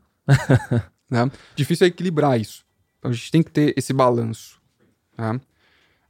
né? 1.10 1.32
Difícil 1.58 1.86
é 1.86 1.88
equilibrar 1.88 2.40
isso. 2.40 2.64
Então 3.00 3.10
a 3.10 3.14
gente 3.16 3.32
tem 3.32 3.42
que 3.42 3.50
ter 3.50 3.74
esse 3.76 3.92
balanço. 3.92 4.62
Né? 5.18 5.42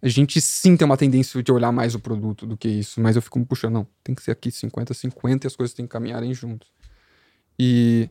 A 0.02 0.08
gente 0.10 0.42
sim 0.42 0.76
tem 0.76 0.86
uma 0.86 0.98
tendência 0.98 1.42
de 1.42 1.50
olhar 1.50 1.72
mais 1.72 1.96
o 1.96 2.00
produto 2.02 2.46
do 2.46 2.58
que 2.58 2.68
isso, 2.68 3.00
mas 3.00 3.16
eu 3.16 3.22
fico 3.22 3.40
me 3.40 3.46
puxando, 3.46 3.72
não, 3.76 3.88
tem 4.04 4.14
que 4.14 4.22
ser 4.22 4.32
aqui 4.32 4.50
50-50 4.50 5.46
e 5.46 5.48
as 5.48 5.56
coisas 5.56 5.74
têm 5.74 5.86
que 5.86 5.94
caminharem 5.94 6.34
juntos. 6.34 6.70
E. 7.58 8.10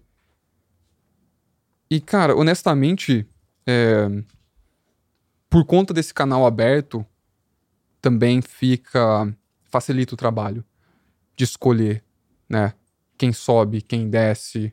E, 1.90 2.00
cara, 2.00 2.34
honestamente, 2.34 3.26
é, 3.66 4.08
por 5.50 5.66
conta 5.66 5.92
desse 5.92 6.14
canal 6.14 6.46
aberto, 6.46 7.04
também 8.00 8.40
fica. 8.42 9.32
facilita 9.70 10.14
o 10.14 10.16
trabalho 10.16 10.64
de 11.36 11.44
escolher, 11.44 12.02
né? 12.48 12.72
Quem 13.16 13.32
sobe, 13.32 13.82
quem 13.82 14.08
desce, 14.08 14.72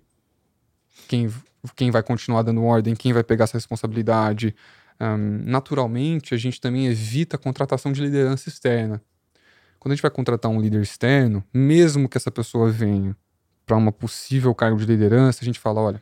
quem, 1.07 1.31
quem 1.75 1.91
vai 1.91 2.03
continuar 2.03 2.43
dando 2.43 2.63
ordem, 2.63 2.95
quem 2.95 3.13
vai 3.13 3.23
pegar 3.23 3.45
essa 3.45 3.57
responsabilidade. 3.57 4.55
Um, 4.99 5.43
naturalmente, 5.45 6.33
a 6.33 6.37
gente 6.37 6.61
também 6.61 6.87
evita 6.87 7.35
a 7.35 7.39
contratação 7.39 7.91
de 7.91 8.01
liderança 8.01 8.49
externa. 8.49 9.01
Quando 9.79 9.91
a 9.91 9.95
gente 9.95 10.01
vai 10.01 10.11
contratar 10.11 10.49
um 10.49 10.59
líder 10.59 10.81
externo, 10.81 11.43
mesmo 11.53 12.09
que 12.09 12.17
essa 12.17 12.31
pessoa 12.31 12.71
venha 12.71 13.15
para 13.65 13.75
uma 13.77 13.91
possível 13.91 14.53
cargo 14.55 14.77
de 14.77 14.85
liderança, 14.85 15.39
a 15.41 15.45
gente 15.45 15.59
fala: 15.59 15.81
olha, 15.81 16.01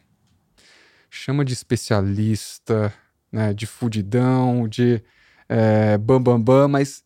chama 1.09 1.43
de 1.43 1.53
especialista, 1.53 2.93
né, 3.31 3.53
de 3.53 3.65
fudidão, 3.65 4.67
de 4.67 5.03
é, 5.49 5.97
bam, 5.97 6.21
bam, 6.21 6.41
bam, 6.41 6.67
mas 6.67 7.03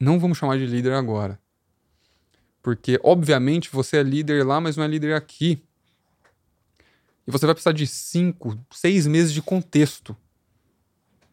não 0.00 0.18
vamos 0.18 0.38
chamar 0.38 0.58
de 0.58 0.66
líder 0.66 0.92
agora. 0.92 1.38
Porque, 2.62 2.98
obviamente, 3.02 3.70
você 3.70 3.98
é 3.98 4.02
líder 4.02 4.44
lá, 4.44 4.60
mas 4.60 4.76
não 4.76 4.84
é 4.84 4.88
líder 4.88 5.14
aqui. 5.14 5.62
E 7.26 7.30
você 7.30 7.46
vai 7.46 7.54
precisar 7.54 7.72
de 7.72 7.86
cinco, 7.86 8.58
seis 8.70 9.06
meses 9.06 9.32
de 9.32 9.42
contexto. 9.42 10.16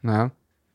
Né? 0.01 0.31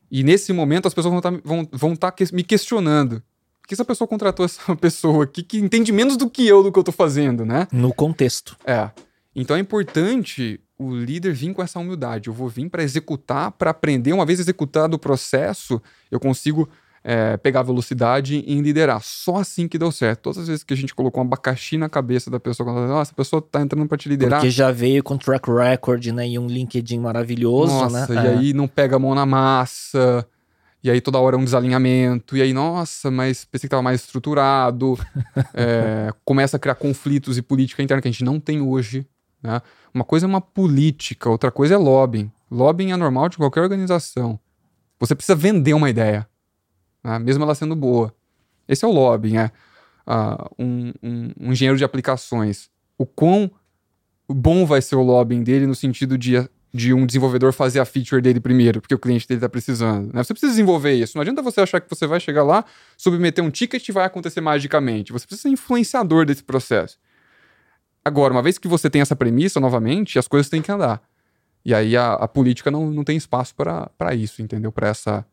E 0.09 0.23
nesse 0.23 0.51
momento 0.51 0.87
as 0.87 0.93
pessoas 0.93 1.11
vão 1.11 1.19
estar 1.19 1.31
tá, 1.31 1.41
vão, 1.43 1.67
vão 1.71 1.95
tá 1.95 2.13
me 2.33 2.43
questionando. 2.43 3.23
Por 3.61 3.67
que 3.67 3.73
essa 3.73 3.85
pessoa 3.85 4.07
contratou 4.07 4.45
essa 4.45 4.75
pessoa 4.77 5.23
aqui 5.23 5.41
que 5.41 5.57
entende 5.57 5.91
menos 5.91 6.17
do 6.17 6.29
que 6.29 6.45
eu 6.45 6.61
do 6.61 6.71
que 6.71 6.77
eu 6.77 6.81
estou 6.81 6.93
fazendo, 6.93 7.45
né? 7.45 7.67
No 7.71 7.93
contexto. 7.93 8.57
É. 8.65 8.89
Então 9.33 9.55
é 9.55 9.59
importante 9.59 10.59
o 10.77 10.93
líder 10.93 11.33
vir 11.33 11.53
com 11.53 11.61
essa 11.61 11.79
humildade. 11.79 12.27
Eu 12.27 12.33
vou 12.33 12.49
vir 12.49 12.69
para 12.69 12.83
executar, 12.83 13.51
para 13.51 13.71
aprender. 13.71 14.11
Uma 14.11 14.25
vez 14.25 14.39
executado 14.39 14.95
o 14.95 14.99
processo, 14.99 15.81
eu 16.09 16.19
consigo 16.19 16.67
é, 17.03 17.35
pegar 17.37 17.63
velocidade 17.63 18.43
e 18.45 18.61
liderar. 18.61 19.01
Só 19.01 19.37
assim 19.37 19.67
que 19.67 19.77
deu 19.77 19.91
certo. 19.91 20.21
Todas 20.21 20.39
as 20.39 20.47
vezes 20.47 20.63
que 20.63 20.73
a 20.73 20.77
gente 20.77 20.93
colocou 20.93 21.21
um 21.21 21.25
abacaxi 21.25 21.77
na 21.77 21.89
cabeça 21.89 22.29
da 22.29 22.39
pessoa, 22.39 22.67
quando 22.67 22.87
nossa, 22.87 23.11
a 23.11 23.15
pessoa 23.15 23.41
tá 23.41 23.61
entrando 23.61 23.87
para 23.87 23.97
te 23.97 24.07
liderar. 24.07 24.39
Porque 24.39 24.51
já 24.51 24.71
veio 24.71 25.03
com 25.03 25.17
track 25.17 25.49
record, 25.51 26.05
né? 26.07 26.27
E 26.27 26.39
um 26.39 26.47
LinkedIn 26.47 26.99
maravilhoso, 26.99 27.73
nossa, 27.73 28.13
né? 28.13 28.23
E 28.23 28.27
é. 28.27 28.29
aí 28.31 28.53
não 28.53 28.67
pega 28.67 28.95
a 28.95 28.99
mão 28.99 29.15
na 29.15 29.25
massa. 29.25 30.25
E 30.83 30.89
aí 30.89 30.99
toda 30.99 31.19
hora 31.19 31.35
é 31.35 31.39
um 31.39 31.43
desalinhamento. 31.43 32.35
E 32.35 32.41
aí, 32.41 32.53
nossa, 32.53 33.11
mas 33.11 33.45
pensei 33.45 33.67
que 33.67 33.71
tava 33.71 33.83
mais 33.83 34.01
estruturado. 34.01 34.97
é, 35.53 36.11
começa 36.23 36.57
a 36.57 36.59
criar 36.59 36.75
conflitos 36.75 37.37
e 37.37 37.41
política 37.41 37.83
interna 37.83 38.01
que 38.01 38.07
a 38.07 38.11
gente 38.11 38.23
não 38.23 38.39
tem 38.39 38.61
hoje. 38.61 39.05
Né? 39.41 39.61
Uma 39.93 40.03
coisa 40.03 40.25
é 40.25 40.29
uma 40.29 40.41
política, 40.41 41.29
outra 41.29 41.51
coisa 41.51 41.75
é 41.75 41.77
lobbying. 41.77 42.31
Lobbying 42.49 42.91
é 42.91 42.95
normal 42.95 43.29
de 43.29 43.37
qualquer 43.37 43.61
organização. 43.61 44.39
Você 44.99 45.15
precisa 45.15 45.35
vender 45.35 45.73
uma 45.73 45.89
ideia 45.89 46.27
né? 47.03 47.19
mesmo 47.19 47.43
ela 47.43 47.55
sendo 47.55 47.75
boa. 47.75 48.13
Esse 48.67 48.85
é 48.85 48.87
o 48.87 48.91
lobbying, 48.91 49.37
é 49.37 49.51
uh, 50.07 50.49
um, 50.57 50.93
um, 51.01 51.31
um, 51.39 51.51
engenheiro 51.51 51.77
de 51.77 51.83
aplicações. 51.83 52.69
O 52.97 53.05
quão 53.05 53.51
bom 54.27 54.65
vai 54.65 54.81
ser 54.81 54.95
o 54.95 55.01
lobbying 55.01 55.43
dele 55.43 55.67
no 55.67 55.75
sentido 55.75 56.17
de, 56.17 56.47
de 56.73 56.93
um 56.93 57.05
desenvolvedor 57.05 57.51
fazer 57.53 57.79
a 57.79 57.85
feature 57.85 58.21
dele 58.21 58.39
primeiro, 58.39 58.81
porque 58.81 58.95
o 58.95 58.99
cliente 58.99 59.27
dele 59.27 59.39
está 59.39 59.49
precisando. 59.49 60.13
Né? 60.13 60.23
Você 60.23 60.33
precisa 60.33 60.51
desenvolver 60.51 60.93
isso. 60.93 61.17
Não 61.17 61.21
adianta 61.21 61.41
você 61.41 61.61
achar 61.61 61.81
que 61.81 61.89
você 61.89 62.07
vai 62.07 62.19
chegar 62.19 62.43
lá, 62.43 62.63
submeter 62.97 63.43
um 63.43 63.49
ticket 63.49 63.87
e 63.87 63.91
vai 63.91 64.05
acontecer 64.05 64.41
magicamente. 64.41 65.11
Você 65.11 65.25
precisa 65.25 65.43
ser 65.43 65.49
influenciador 65.49 66.25
desse 66.25 66.43
processo. 66.43 66.97
Agora, 68.03 68.33
uma 68.33 68.41
vez 68.41 68.57
que 68.57 68.67
você 68.67 68.89
tem 68.89 69.01
essa 69.01 69.15
premissa, 69.15 69.59
novamente, 69.59 70.17
as 70.17 70.27
coisas 70.27 70.49
têm 70.49 70.61
que 70.61 70.71
andar. 70.71 71.01
E 71.63 71.73
aí 71.73 71.95
a, 71.95 72.13
a 72.13 72.27
política 72.27 72.71
não, 72.71 72.89
não 72.89 73.03
tem 73.03 73.15
espaço 73.15 73.53
para 73.55 74.15
isso, 74.15 74.41
entendeu? 74.41 74.71
Para 74.71 74.87
essa 74.87 75.25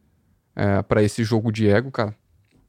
é, 0.59 0.83
para 0.83 1.05
esse 1.05 1.23
jogo 1.23 1.53
de 1.53 1.69
ego, 1.69 1.89
cara, 1.93 2.17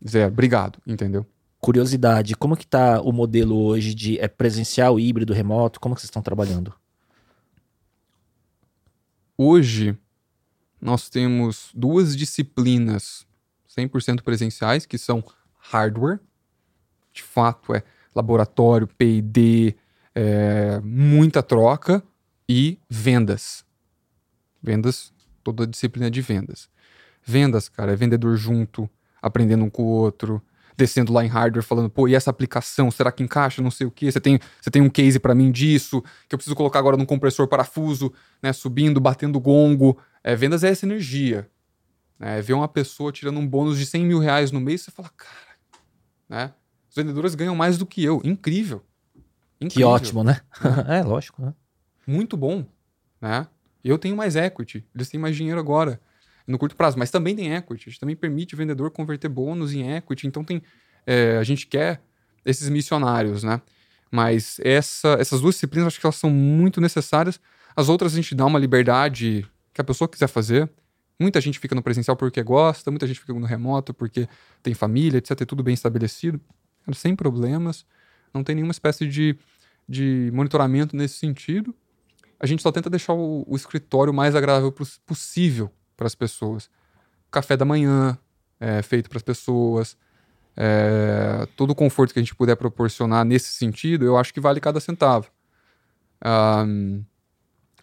Zé, 0.08 0.28
obrigado, 0.28 0.80
entendeu? 0.86 1.26
Curiosidade, 1.60 2.36
como 2.36 2.56
que 2.56 2.66
tá 2.66 3.02
o 3.02 3.12
modelo 3.12 3.58
hoje 3.58 3.96
de 3.96 4.20
é 4.20 4.28
presencial, 4.28 5.00
híbrido, 5.00 5.34
remoto? 5.34 5.80
Como 5.80 5.96
que 5.96 6.02
vocês 6.02 6.08
estão 6.08 6.22
trabalhando? 6.22 6.72
Hoje, 9.36 9.98
nós 10.80 11.10
temos 11.10 11.72
duas 11.74 12.16
disciplinas 12.16 13.26
100% 13.76 14.22
presenciais, 14.22 14.86
que 14.86 14.98
são 14.98 15.24
hardware, 15.58 16.20
de 17.12 17.24
fato 17.24 17.74
é 17.74 17.84
laboratório, 18.14 18.88
P&D, 18.88 19.76
é, 20.14 20.80
muita 20.82 21.42
troca, 21.42 22.04
e 22.48 22.80
vendas. 22.90 23.66
Vendas, 24.62 25.12
toda 25.44 25.64
a 25.64 25.68
disciplina 25.68 26.10
de 26.10 26.22
vendas. 26.22 26.70
Vendas, 27.24 27.70
cara, 27.70 27.94
é 27.94 27.96
vendedor 27.96 28.36
junto, 28.38 28.90
aprendendo 29.22 29.64
um 29.64 29.70
com 29.70 29.84
o 29.84 29.88
outro, 29.88 30.42
descendo 30.80 31.12
lá 31.12 31.24
em 31.26 31.28
hardware, 31.28 31.64
falando, 31.64 31.90
pô, 31.90 32.08
e 32.08 32.16
essa 32.16 32.30
aplicação, 32.30 32.90
será 32.90 33.12
que 33.12 33.22
encaixa? 33.22 33.62
Não 33.62 33.70
sei 33.70 33.86
o 33.86 33.92
que. 33.92 34.10
Você 34.10 34.20
tem, 34.20 34.40
você 34.62 34.72
tem 34.72 34.82
um 34.82 34.90
case 34.90 35.20
para 35.20 35.36
mim 35.36 35.52
disso, 35.52 36.02
que 36.28 36.34
eu 36.34 36.38
preciso 36.38 36.56
colocar 36.56 36.80
agora 36.80 36.96
num 36.96 37.06
compressor 37.06 37.48
parafuso, 37.48 38.12
né? 38.42 38.54
Subindo, 38.54 39.00
batendo 39.02 39.40
gongo. 39.40 39.98
É, 40.24 40.36
vendas 40.36 40.64
é 40.64 40.70
essa 40.70 40.86
energia. 40.86 41.50
Né? 42.18 42.42
Ver 42.42 42.54
uma 42.54 42.68
pessoa 42.68 43.12
tirando 43.12 43.38
um 43.40 43.48
bônus 43.48 43.78
de 43.78 43.86
100 43.86 44.06
mil 44.06 44.20
reais 44.20 44.52
no 44.52 44.62
mês, 44.62 44.82
você 44.82 44.92
fala, 44.92 45.10
cara, 45.10 45.58
né? 46.30 46.54
Os 46.90 46.96
vendedores 46.96 47.36
ganham 47.36 47.56
mais 47.56 47.78
do 47.78 47.86
que 47.86 48.04
eu. 48.04 48.22
Incrível. 48.24 48.82
Incrível. 49.60 49.70
Que 49.70 49.84
ótimo, 49.84 50.24
né? 50.24 50.40
é, 50.88 51.04
lógico, 51.04 51.42
né? 51.42 51.54
Muito 52.08 52.38
bom, 52.38 52.66
né? 53.22 53.46
Eu 53.84 53.98
tenho 53.98 54.16
mais 54.16 54.36
equity, 54.36 54.86
eles 54.96 55.10
têm 55.10 55.20
mais 55.20 55.36
dinheiro 55.36 55.60
agora 55.60 56.02
no 56.50 56.58
curto 56.58 56.76
prazo, 56.76 56.98
mas 56.98 57.12
também 57.12 57.36
tem 57.36 57.54
equity, 57.54 57.84
a 57.88 57.92
gente 57.92 58.00
também 58.00 58.16
permite 58.16 58.56
o 58.56 58.58
vendedor 58.58 58.90
converter 58.90 59.30
bônus 59.30 59.72
em 59.74 59.96
equity, 59.96 60.26
então 60.26 60.44
tem, 60.44 60.62
é, 61.06 61.38
a 61.38 61.44
gente 61.44 61.68
quer 61.68 62.02
esses 62.44 62.68
missionários, 62.70 63.44
né? 63.44 63.62
Mas 64.12 64.60
essa, 64.64 65.10
essas 65.20 65.42
duas 65.42 65.56
disciplinas 65.56 65.88
acho 65.88 66.00
que 66.00 66.06
elas 66.06 66.16
são 66.16 66.32
muito 66.32 66.82
necessárias. 66.82 67.40
As 67.76 67.88
outras 67.90 68.14
a 68.14 68.16
gente 68.16 68.34
dá 68.34 68.46
uma 68.48 68.58
liberdade 68.58 69.46
que 69.72 69.80
a 69.80 69.84
pessoa 69.84 70.08
quiser 70.08 70.28
fazer. 70.28 70.68
Muita 71.20 71.40
gente 71.40 71.60
fica 71.60 71.76
no 71.76 71.84
presencial 71.84 72.18
porque 72.18 72.42
gosta, 72.42 72.90
muita 72.90 73.06
gente 73.06 73.20
fica 73.20 73.34
no 73.34 73.46
remoto 73.46 73.94
porque 73.94 74.28
tem 74.64 74.74
família, 74.74 75.20
etc. 75.20 75.42
É 75.42 75.46
tudo 75.46 75.62
bem 75.62 75.76
estabelecido, 75.76 76.42
sem 76.94 77.16
problemas. 77.16 77.86
Não 78.34 78.44
tem 78.44 78.56
nenhuma 78.56 78.72
espécie 78.72 79.08
de, 79.08 79.38
de 79.88 80.32
monitoramento 80.34 80.96
nesse 80.96 81.20
sentido. 81.20 81.76
A 82.40 82.48
gente 82.48 82.64
só 82.64 82.72
tenta 82.72 82.90
deixar 82.90 83.14
o, 83.14 83.46
o 83.48 83.56
escritório 83.56 84.12
mais 84.12 84.34
agradável 84.34 84.74
possível 85.06 85.72
para 86.00 86.08
as 86.08 86.16
pessoas. 86.16 86.70
Café 87.30 87.58
da 87.58 87.66
manhã 87.66 88.18
é, 88.60 88.82
feito 88.82 89.10
para 89.10 89.18
as 89.18 89.24
pessoas. 89.24 89.98
É, 90.56 91.46
todo 91.56 91.72
o 91.72 91.76
conforto 91.76 92.14
que 92.14 92.20
a 92.20 92.22
gente 92.22 92.34
puder 92.34 92.56
proporcionar 92.56 93.26
nesse 93.26 93.52
sentido, 93.52 94.06
eu 94.06 94.18
acho 94.18 94.34
que 94.34 94.40
vale 94.40 94.62
cada 94.62 94.80
centavo. 94.80 95.28
Um, 96.26 97.04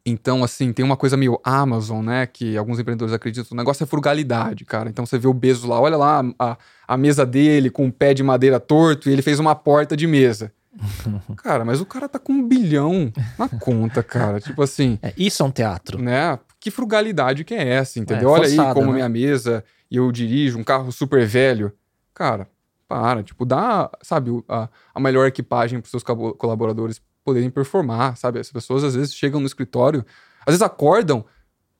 então, 0.05 0.43
assim, 0.43 0.72
tem 0.72 0.84
uma 0.84 0.97
coisa 0.97 1.16
meio 1.16 1.38
Amazon, 1.44 2.05
né? 2.05 2.26
Que 2.26 2.56
alguns 2.56 2.78
empreendedores 2.78 3.12
acreditam. 3.12 3.48
O 3.52 3.56
negócio 3.56 3.84
é 3.84 3.86
frugalidade, 3.86 4.64
cara. 4.64 4.88
Então 4.88 5.05
você 5.05 5.18
vê 5.18 5.26
o 5.26 5.34
Bezos 5.34 5.64
lá, 5.64 5.80
olha 5.80 5.97
lá 5.97 6.24
a, 6.38 6.56
a 6.86 6.97
mesa 6.97 7.26
dele 7.26 7.70
com 7.70 7.84
um 7.84 7.90
pé 7.90 8.14
de 8.14 8.22
madeira 8.22 8.59
torto 8.59 9.10
e 9.10 9.12
ele 9.12 9.22
fez 9.22 9.38
uma 9.38 9.55
porta 9.55 9.97
de 9.97 10.06
mesa. 10.06 10.52
cara, 11.43 11.64
mas 11.64 11.80
o 11.80 11.86
cara 11.86 12.09
tá 12.09 12.18
com 12.18 12.32
um 12.32 12.47
bilhão 12.47 13.12
na 13.38 13.48
conta, 13.48 14.02
cara. 14.02 14.40
Tipo 14.40 14.62
assim. 14.62 14.98
É, 15.02 15.12
isso 15.16 15.43
é 15.43 15.47
um 15.47 15.51
teatro. 15.51 16.01
Né? 16.01 16.38
Que 16.60 16.70
frugalidade 16.70 17.44
que 17.44 17.54
é 17.54 17.68
essa, 17.68 17.98
entendeu? 17.98 18.34
É, 18.34 18.38
forçada, 18.38 18.60
Olha 18.60 18.68
aí 18.68 18.74
como 18.74 18.86
né? 18.88 18.92
minha 18.94 19.08
mesa 19.08 19.64
e 19.90 19.96
eu 19.96 20.10
dirijo 20.10 20.58
um 20.58 20.64
carro 20.64 20.90
super 20.90 21.26
velho. 21.26 21.72
Cara, 22.14 22.48
para, 22.88 23.22
tipo, 23.22 23.44
dá, 23.44 23.90
sabe, 24.02 24.30
a, 24.48 24.68
a 24.94 25.00
melhor 25.00 25.26
equipagem 25.26 25.80
para 25.80 25.90
seus 25.90 26.02
colaboradores 26.02 27.00
poderem 27.24 27.50
performar, 27.50 28.16
sabe? 28.16 28.38
As 28.38 28.50
pessoas 28.50 28.84
às 28.84 28.94
vezes 28.94 29.14
chegam 29.14 29.40
no 29.40 29.46
escritório, 29.46 30.04
às 30.40 30.52
vezes 30.52 30.62
acordam 30.62 31.24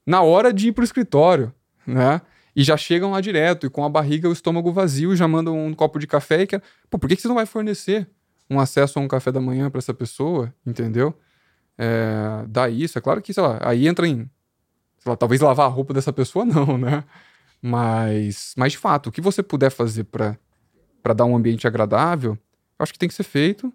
na 0.05 0.23
hora 0.23 0.53
de 0.53 0.69
ir 0.69 0.73
pro 0.73 0.85
escritório, 0.85 1.53
né? 1.87 2.21
E 2.55 2.65
já 2.65 2.77
chegam 2.77 3.11
lá 3.11 3.21
direto, 3.21 3.67
e 3.67 3.71
com 3.71 3.85
a 3.85 3.89
barriga 3.89 4.27
e 4.27 4.31
o 4.31 4.33
estômago 4.33 4.73
vazio, 4.73 5.15
já 5.15 5.29
mandam 5.29 5.67
um 5.67 5.75
copo 5.75 5.99
de 5.99 6.07
café 6.07 6.43
e 6.43 6.47
quer. 6.47 6.63
Pô, 6.89 6.99
por 6.99 7.09
que, 7.09 7.15
que 7.15 7.23
você 7.23 7.29
não 7.29 7.35
vai 7.35 7.45
fornecer 7.45 8.09
um 8.49 8.59
acesso 8.59 8.99
a 8.99 9.03
um 9.03 9.09
café 9.09 9.31
da 9.31 9.41
manhã 9.41 9.69
para 9.71 9.79
essa 9.79 9.93
pessoa? 9.93 10.53
Entendeu? 10.67 11.15
É, 11.77 12.45
dá 12.49 12.69
isso. 12.69 12.97
É 12.97 13.01
claro 13.01 13.21
que, 13.21 13.35
sei 13.35 13.43
lá, 13.43 13.59
aí 13.61 13.87
entra 13.87 14.09
em 14.09 14.29
talvez 15.15 15.41
lavar 15.41 15.67
a 15.67 15.69
roupa 15.69 15.93
dessa 15.93 16.13
pessoa 16.13 16.45
não, 16.47 16.79
né? 16.79 17.05
Mas, 17.61 18.55
mas 18.57 18.73
de 18.73 18.79
fato, 18.79 19.09
o 19.09 19.13
que 19.13 19.21
você 19.21 19.43
puder 19.43 19.71
fazer 19.71 20.05
para 20.05 20.37
dar 21.15 21.25
um 21.25 21.37
ambiente 21.37 21.67
agradável, 21.67 22.33
eu 22.33 22.83
acho 22.83 22.93
que 22.93 22.99
tem 22.99 23.09
que 23.09 23.15
ser 23.15 23.25
feito. 23.25 23.73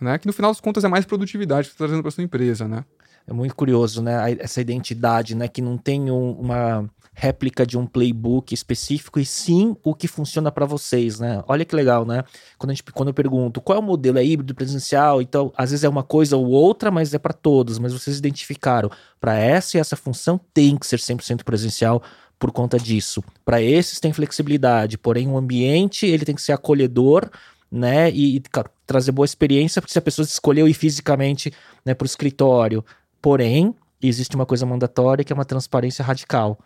né? 0.00 0.18
Que 0.18 0.26
no 0.26 0.32
final 0.32 0.50
das 0.50 0.60
contas 0.60 0.84
é 0.84 0.88
mais 0.88 1.04
produtividade 1.04 1.68
que 1.68 1.72
você 1.74 1.78
tá 1.78 1.84
trazendo 1.86 2.02
para 2.02 2.10
sua 2.10 2.24
empresa, 2.24 2.68
né? 2.68 2.84
É 3.28 3.32
muito 3.32 3.54
curioso, 3.54 4.02
né? 4.02 4.36
Essa 4.38 4.60
identidade, 4.60 5.34
né? 5.34 5.48
Que 5.48 5.60
não 5.60 5.76
tem 5.76 6.10
um- 6.10 6.32
uma 6.32 6.88
réplica 7.12 7.66
de 7.66 7.76
um 7.76 7.84
playbook 7.84 8.54
específico 8.54 9.18
e 9.18 9.26
sim 9.26 9.76
o 9.82 9.92
que 9.94 10.06
funciona 10.06 10.50
para 10.52 10.64
vocês, 10.64 11.18
né? 11.18 11.42
Olha 11.46 11.64
que 11.64 11.74
legal, 11.74 12.06
né? 12.06 12.22
Quando, 12.56 12.70
a 12.70 12.74
gente, 12.74 12.84
quando 12.92 13.08
eu 13.08 13.14
pergunto 13.14 13.60
qual 13.60 13.76
é 13.76 13.80
o 13.80 13.84
modelo, 13.84 14.18
é 14.18 14.24
híbrido, 14.24 14.54
presencial, 14.54 15.20
então 15.20 15.52
às 15.56 15.70
vezes 15.70 15.84
é 15.84 15.88
uma 15.88 16.04
coisa 16.04 16.36
ou 16.36 16.46
outra, 16.46 16.90
mas 16.90 17.12
é 17.12 17.18
para 17.18 17.34
todos. 17.34 17.78
Mas 17.78 17.92
vocês 17.92 18.16
identificaram, 18.18 18.88
para 19.20 19.36
essa 19.36 19.76
e 19.76 19.80
essa 19.80 19.96
função 19.96 20.40
tem 20.54 20.76
que 20.76 20.86
ser 20.86 21.00
100% 21.00 21.44
presencial 21.44 22.02
por 22.38 22.52
conta 22.52 22.78
disso. 22.78 23.22
Para 23.44 23.60
esses 23.60 23.98
tem 24.00 24.12
flexibilidade, 24.12 24.96
porém 24.96 25.28
o 25.28 25.36
ambiente 25.36 26.06
ele 26.06 26.24
tem 26.24 26.36
que 26.36 26.42
ser 26.42 26.52
acolhedor, 26.52 27.28
né? 27.70 28.10
E, 28.12 28.36
e 28.36 28.42
trazer 28.86 29.12
boa 29.12 29.26
experiência, 29.26 29.82
porque 29.82 29.92
se 29.92 29.98
a 29.98 30.02
pessoa 30.02 30.24
escolheu 30.24 30.68
ir 30.68 30.72
fisicamente 30.72 31.52
né, 31.84 31.94
para 31.94 32.04
o 32.04 32.06
escritório, 32.06 32.84
porém 33.20 33.74
existe 34.02 34.34
uma 34.36 34.46
coisa 34.46 34.64
mandatória 34.64 35.24
que 35.24 35.32
é 35.32 35.34
uma 35.34 35.44
transparência 35.44 36.04
radical. 36.04 36.58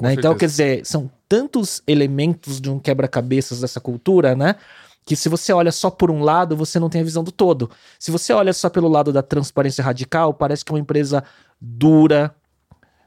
Né? 0.00 0.14
Então, 0.14 0.36
quer 0.36 0.46
dizer, 0.46 0.84
são 0.84 1.10
tantos 1.28 1.82
elementos 1.86 2.60
de 2.60 2.68
um 2.68 2.78
quebra-cabeças 2.78 3.60
dessa 3.60 3.80
cultura, 3.80 4.34
né? 4.34 4.56
Que 5.06 5.14
se 5.14 5.28
você 5.28 5.52
olha 5.52 5.70
só 5.70 5.90
por 5.90 6.10
um 6.10 6.22
lado, 6.22 6.56
você 6.56 6.78
não 6.78 6.88
tem 6.88 7.00
a 7.00 7.04
visão 7.04 7.22
do 7.22 7.30
todo. 7.30 7.70
Se 7.98 8.10
você 8.10 8.32
olha 8.32 8.52
só 8.52 8.68
pelo 8.68 8.88
lado 8.88 9.12
da 9.12 9.22
transparência 9.22 9.84
radical, 9.84 10.34
parece 10.34 10.64
que 10.64 10.72
é 10.72 10.74
uma 10.74 10.80
empresa 10.80 11.22
dura, 11.60 12.34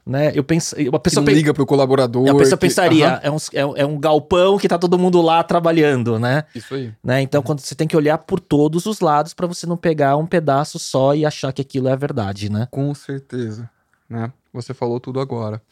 né? 0.08 0.32
Eu 0.34 0.42
penso, 0.42 0.74
Que 0.74 0.90
pessoa 1.00 1.20
não 1.20 1.26
pe- 1.26 1.34
liga 1.34 1.52
pro 1.52 1.66
colaborador. 1.66 2.28
a 2.28 2.34
pessoa 2.34 2.56
que- 2.58 2.66
pensaria, 2.66 3.08
Aham, 3.08 3.20
é, 3.22 3.30
um, 3.30 3.36
é, 3.52 3.66
um- 3.66 3.76
é 3.76 3.86
um 3.86 4.00
galpão 4.00 4.56
que 4.58 4.66
tá 4.66 4.78
todo 4.78 4.98
mundo 4.98 5.20
lá 5.20 5.44
trabalhando, 5.44 6.18
né? 6.18 6.44
Isso 6.54 6.74
aí. 6.74 6.92
né? 7.04 7.20
Então, 7.20 7.42
quando 7.42 7.60
você 7.60 7.74
tem 7.74 7.86
que 7.86 7.96
olhar 7.96 8.16
por 8.18 8.40
todos 8.40 8.86
os 8.86 9.00
lados 9.00 9.34
para 9.34 9.46
você 9.46 9.66
não 9.66 9.76
pegar 9.76 10.16
um 10.16 10.26
pedaço 10.26 10.78
só 10.78 11.14
e 11.14 11.26
achar 11.26 11.52
que 11.52 11.60
aquilo 11.62 11.88
é 11.88 11.92
a 11.92 11.96
verdade, 11.96 12.50
né? 12.50 12.66
Com 12.70 12.94
certeza, 12.94 13.68
né? 14.08 14.32
Você 14.52 14.72
falou 14.72 14.98
tudo 14.98 15.20
agora. 15.20 15.62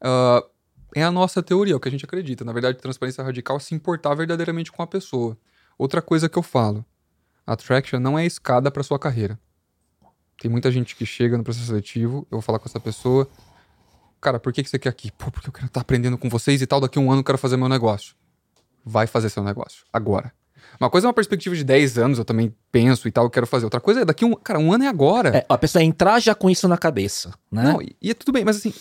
Ah, 0.00 0.42
é 0.94 1.02
a 1.02 1.10
nossa 1.10 1.42
teoria, 1.42 1.74
é 1.74 1.76
o 1.76 1.80
que 1.80 1.88
a 1.88 1.90
gente 1.92 2.04
acredita. 2.04 2.44
Na 2.44 2.52
verdade, 2.52 2.78
transparência 2.78 3.24
radical 3.24 3.56
é 3.56 3.60
se 3.60 3.74
importar 3.74 4.14
verdadeiramente 4.14 4.70
com 4.70 4.82
a 4.82 4.86
pessoa. 4.86 5.36
Outra 5.76 6.00
coisa 6.00 6.28
que 6.28 6.38
eu 6.38 6.42
falo, 6.42 6.84
attraction 7.46 7.98
não 7.98 8.18
é 8.18 8.24
escada 8.24 8.70
para 8.70 8.82
sua 8.82 8.98
carreira. 8.98 9.38
Tem 10.40 10.50
muita 10.50 10.70
gente 10.72 10.96
que 10.96 11.06
chega 11.06 11.36
no 11.38 11.44
processo 11.44 11.66
seletivo, 11.66 12.26
eu 12.30 12.36
vou 12.36 12.42
falar 12.42 12.58
com 12.58 12.68
essa 12.68 12.80
pessoa, 12.80 13.28
cara, 14.22 14.38
por 14.38 14.52
que 14.52 14.62
que 14.62 14.70
você 14.70 14.78
quer 14.78 14.88
aqui? 14.88 15.10
Pô, 15.10 15.30
porque 15.30 15.48
eu 15.48 15.52
quero 15.52 15.66
estar 15.66 15.80
aprendendo 15.80 16.16
com 16.16 16.28
vocês 16.28 16.62
e 16.62 16.66
tal, 16.66 16.80
daqui 16.80 16.98
a 16.98 17.02
um 17.02 17.10
ano 17.10 17.20
eu 17.20 17.24
quero 17.24 17.36
fazer 17.36 17.56
meu 17.56 17.68
negócio. 17.68 18.14
Vai 18.84 19.06
fazer 19.06 19.28
seu 19.28 19.42
negócio, 19.42 19.84
agora. 19.92 20.32
Uma 20.80 20.88
coisa 20.88 21.06
é 21.06 21.08
uma 21.08 21.14
perspectiva 21.14 21.54
de 21.54 21.64
10 21.64 21.98
anos, 21.98 22.18
eu 22.18 22.24
também 22.24 22.54
penso 22.70 23.06
e 23.06 23.12
tal, 23.12 23.24
eu 23.24 23.30
quero 23.30 23.46
fazer. 23.46 23.64
Outra 23.64 23.80
coisa 23.80 24.00
é 24.00 24.04
daqui 24.04 24.24
um, 24.24 24.34
cara, 24.34 24.58
um 24.58 24.72
ano 24.72 24.84
é 24.84 24.88
agora. 24.88 25.36
É, 25.36 25.46
a 25.48 25.58
pessoa 25.58 25.82
entrar 25.82 26.20
já 26.20 26.34
com 26.34 26.48
isso 26.48 26.66
na 26.66 26.78
cabeça, 26.78 27.34
né? 27.50 27.64
Não, 27.64 27.82
e, 27.82 27.96
e 28.00 28.10
é 28.10 28.14
tudo 28.14 28.32
bem, 28.32 28.44
mas 28.44 28.56
assim, 28.56 28.72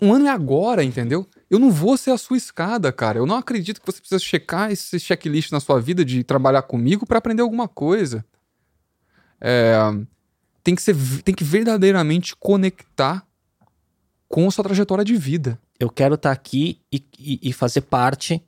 um 0.00 0.12
ano 0.12 0.26
é 0.26 0.30
agora, 0.30 0.82
entendeu? 0.82 1.26
Eu 1.50 1.58
não 1.58 1.70
vou 1.70 1.96
ser 1.96 2.10
a 2.10 2.18
sua 2.18 2.36
escada, 2.36 2.92
cara. 2.92 3.18
Eu 3.18 3.26
não 3.26 3.36
acredito 3.36 3.80
que 3.80 3.86
você 3.86 4.00
precisa 4.00 4.18
checar 4.18 4.70
esse 4.70 4.98
checklist 4.98 5.50
na 5.52 5.60
sua 5.60 5.80
vida 5.80 6.04
de 6.04 6.24
trabalhar 6.24 6.62
comigo 6.62 7.06
pra 7.06 7.18
aprender 7.18 7.42
alguma 7.42 7.68
coisa. 7.68 8.24
É, 9.40 9.76
tem, 10.62 10.74
que 10.74 10.82
ser, 10.82 10.96
tem 11.22 11.34
que 11.34 11.44
verdadeiramente 11.44 12.34
conectar 12.36 13.26
com 14.28 14.46
a 14.46 14.50
sua 14.50 14.64
trajetória 14.64 15.04
de 15.04 15.14
vida. 15.16 15.58
Eu 15.78 15.90
quero 15.90 16.14
estar 16.14 16.32
aqui 16.32 16.78
e, 16.92 17.02
e- 17.18 17.40
e 17.42 17.52
fazer 17.52 17.82
parte 17.82 18.42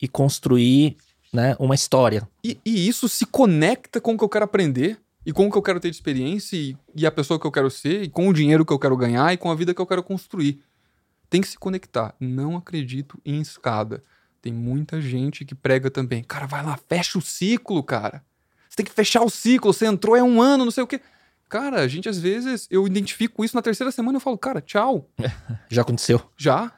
e 0.00 0.08
construir 0.08 0.96
né, 1.32 1.56
uma 1.58 1.74
história. 1.74 2.28
E, 2.44 2.58
e 2.64 2.88
isso 2.88 3.08
se 3.08 3.24
conecta 3.26 4.00
com 4.00 4.14
o 4.14 4.18
que 4.18 4.24
eu 4.24 4.28
quero 4.28 4.44
aprender, 4.44 4.98
e 5.24 5.32
com 5.32 5.46
o 5.46 5.50
que 5.50 5.56
eu 5.56 5.62
quero 5.62 5.78
ter 5.80 5.88
de 5.88 5.96
experiência, 5.96 6.56
e, 6.56 6.76
e 6.96 7.06
a 7.06 7.10
pessoa 7.12 7.38
que 7.38 7.46
eu 7.46 7.52
quero 7.52 7.70
ser, 7.70 8.02
e 8.02 8.08
com 8.08 8.28
o 8.28 8.32
dinheiro 8.32 8.64
que 8.66 8.72
eu 8.72 8.78
quero 8.78 8.96
ganhar, 8.96 9.32
e 9.32 9.36
com 9.36 9.50
a 9.50 9.54
vida 9.54 9.72
que 9.72 9.80
eu 9.80 9.86
quero 9.86 10.02
construir. 10.02 10.60
Tem 11.30 11.40
que 11.40 11.46
se 11.48 11.58
conectar. 11.58 12.14
Não 12.20 12.56
acredito 12.56 13.18
em 13.24 13.40
escada. 13.40 14.02
Tem 14.42 14.52
muita 14.52 15.00
gente 15.00 15.44
que 15.44 15.54
prega 15.54 15.90
também. 15.90 16.22
Cara, 16.24 16.46
vai 16.46 16.62
lá, 16.64 16.76
fecha 16.88 17.16
o 17.18 17.22
ciclo, 17.22 17.82
cara. 17.82 18.22
Você 18.68 18.76
tem 18.76 18.84
que 18.86 18.92
fechar 18.92 19.22
o 19.22 19.30
ciclo. 19.30 19.72
Você 19.72 19.86
entrou 19.86 20.16
é 20.16 20.22
um 20.22 20.42
ano, 20.42 20.64
não 20.64 20.72
sei 20.72 20.82
o 20.82 20.86
quê. 20.86 21.00
Cara, 21.52 21.80
a 21.82 21.86
gente 21.88 22.08
às 22.08 22.18
vezes, 22.18 22.66
eu 22.70 22.86
identifico 22.86 23.44
isso 23.44 23.54
na 23.54 23.60
terceira 23.60 23.90
semana 23.92 24.16
e 24.16 24.18
eu 24.18 24.20
falo, 24.20 24.38
cara, 24.38 24.60
tchau. 24.62 25.06
Já 25.68 25.82
aconteceu. 25.82 26.18
Já. 26.36 26.72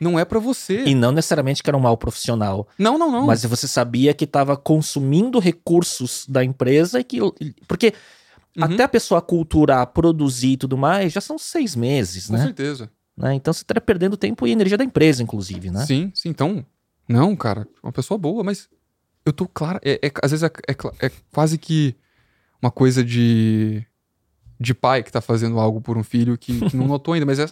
Não 0.00 0.16
é 0.16 0.24
pra 0.24 0.38
você. 0.38 0.84
E 0.84 0.94
não 0.94 1.10
necessariamente 1.10 1.60
que 1.60 1.68
era 1.68 1.76
um 1.76 1.80
mal 1.80 1.96
profissional, 1.98 2.68
Não, 2.78 2.96
não, 2.96 3.10
não. 3.10 3.26
mas 3.26 3.42
você 3.44 3.66
sabia 3.66 4.14
que 4.14 4.22
estava 4.24 4.56
consumindo 4.56 5.40
recursos 5.40 6.24
da 6.28 6.44
empresa 6.44 7.00
e 7.00 7.04
que. 7.04 7.18
Porque 7.66 7.92
Uhum. 8.56 8.64
até 8.64 8.84
a 8.84 8.88
pessoa 8.88 9.20
culturar, 9.20 9.86
produzir 9.88 10.52
e 10.52 10.56
tudo 10.56 10.78
mais, 10.78 11.12
já 11.12 11.20
são 11.20 11.36
seis 11.36 11.74
meses, 11.76 12.28
Com 12.28 12.34
né? 12.34 12.44
certeza. 12.44 12.88
né? 13.16 13.34
Então 13.34 13.52
você 13.52 13.62
estaria 13.62 13.80
perdendo 13.82 14.16
tempo 14.16 14.46
e 14.46 14.52
energia 14.52 14.78
da 14.78 14.84
empresa, 14.84 15.22
inclusive, 15.22 15.68
né? 15.70 15.84
Sim, 15.84 16.10
sim. 16.14 16.28
Então, 16.30 16.64
não, 17.08 17.34
cara, 17.36 17.66
uma 17.82 17.92
pessoa 17.92 18.16
boa, 18.16 18.42
mas 18.44 18.68
eu 19.26 19.32
tô 19.32 19.46
claro. 19.46 19.78
É, 19.84 19.98
é- 20.06 20.12
às 20.22 20.30
vezes 20.30 20.42
é, 20.44 20.46
é 20.68 21.06
é 21.06 21.10
quase 21.32 21.58
que 21.58 21.94
uma 22.62 22.70
coisa 22.70 23.04
de, 23.04 23.84
de 24.58 24.74
pai 24.74 25.02
que 25.02 25.12
tá 25.12 25.20
fazendo 25.20 25.58
algo 25.58 25.80
por 25.80 25.96
um 25.98 26.02
filho 26.04 26.36
que, 26.38 26.68
que 26.70 26.76
não 26.76 26.86
notou 26.88 27.14
ainda, 27.14 27.26
mas 27.26 27.38
é. 27.38 27.46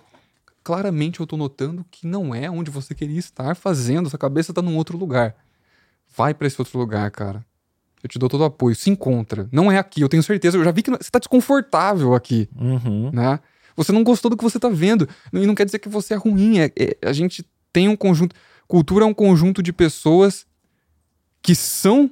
Claramente 0.63 1.21
eu 1.21 1.27
tô 1.27 1.37
notando 1.37 1.85
que 1.91 2.07
não 2.07 2.35
é 2.35 2.51
onde 2.51 2.71
você 2.71 2.95
queria 2.95 3.19
estar 3.19 3.55
fazendo, 3.55 4.09
sua 4.09 4.19
cabeça 4.19 4.53
tá 4.53 4.63
num 4.63 4.77
outro 4.77 4.97
lugar. 4.97 5.37
Vai 6.17 6.33
pra 6.33 6.47
esse 6.47 6.59
outro 6.61 6.79
lugar, 6.79 7.11
cara. 7.11 7.45
Eu 8.03 8.09
te 8.09 8.19
dou 8.19 8.29
todo 8.29 8.41
o 8.43 8.45
apoio. 8.45 8.75
Se 8.75 8.89
encontra. 8.89 9.49
Não 9.53 9.71
é 9.71 9.79
aqui, 9.79 10.01
eu 10.01 10.09
tenho 10.09 10.23
certeza. 10.23 10.57
Eu 10.57 10.65
já 10.65 10.71
vi 10.71 10.83
que 10.83 10.91
você 10.91 11.11
tá 11.11 11.19
desconfortável 11.19 12.15
aqui 12.15 12.49
Uhum. 12.59 13.11
né? 13.13 13.41
Você 13.77 13.93
não 13.93 14.05
gostou 14.05 14.31
do 14.31 14.37
que 14.37 14.45
você 14.45 14.59
tá 14.59 14.69
vendo. 14.69 15.09
E 15.33 15.47
não 15.47 15.55
quer 15.55 15.65
dizer 15.67 15.79
que 15.81 15.89
você 15.89 16.15
é 16.15 16.17
ruim. 16.17 16.59
É, 16.61 16.71
é- 16.77 16.97
a 17.03 17.13
gente 17.13 17.45
tem 17.73 17.89
um 17.89 17.97
conjunto. 17.97 18.35
Cultura 18.69 19.05
é 19.05 19.09
um 19.09 19.13
conjunto 19.15 19.63
de 19.63 19.73
pessoas 19.73 20.47
que 21.43 21.55
são 21.55 22.11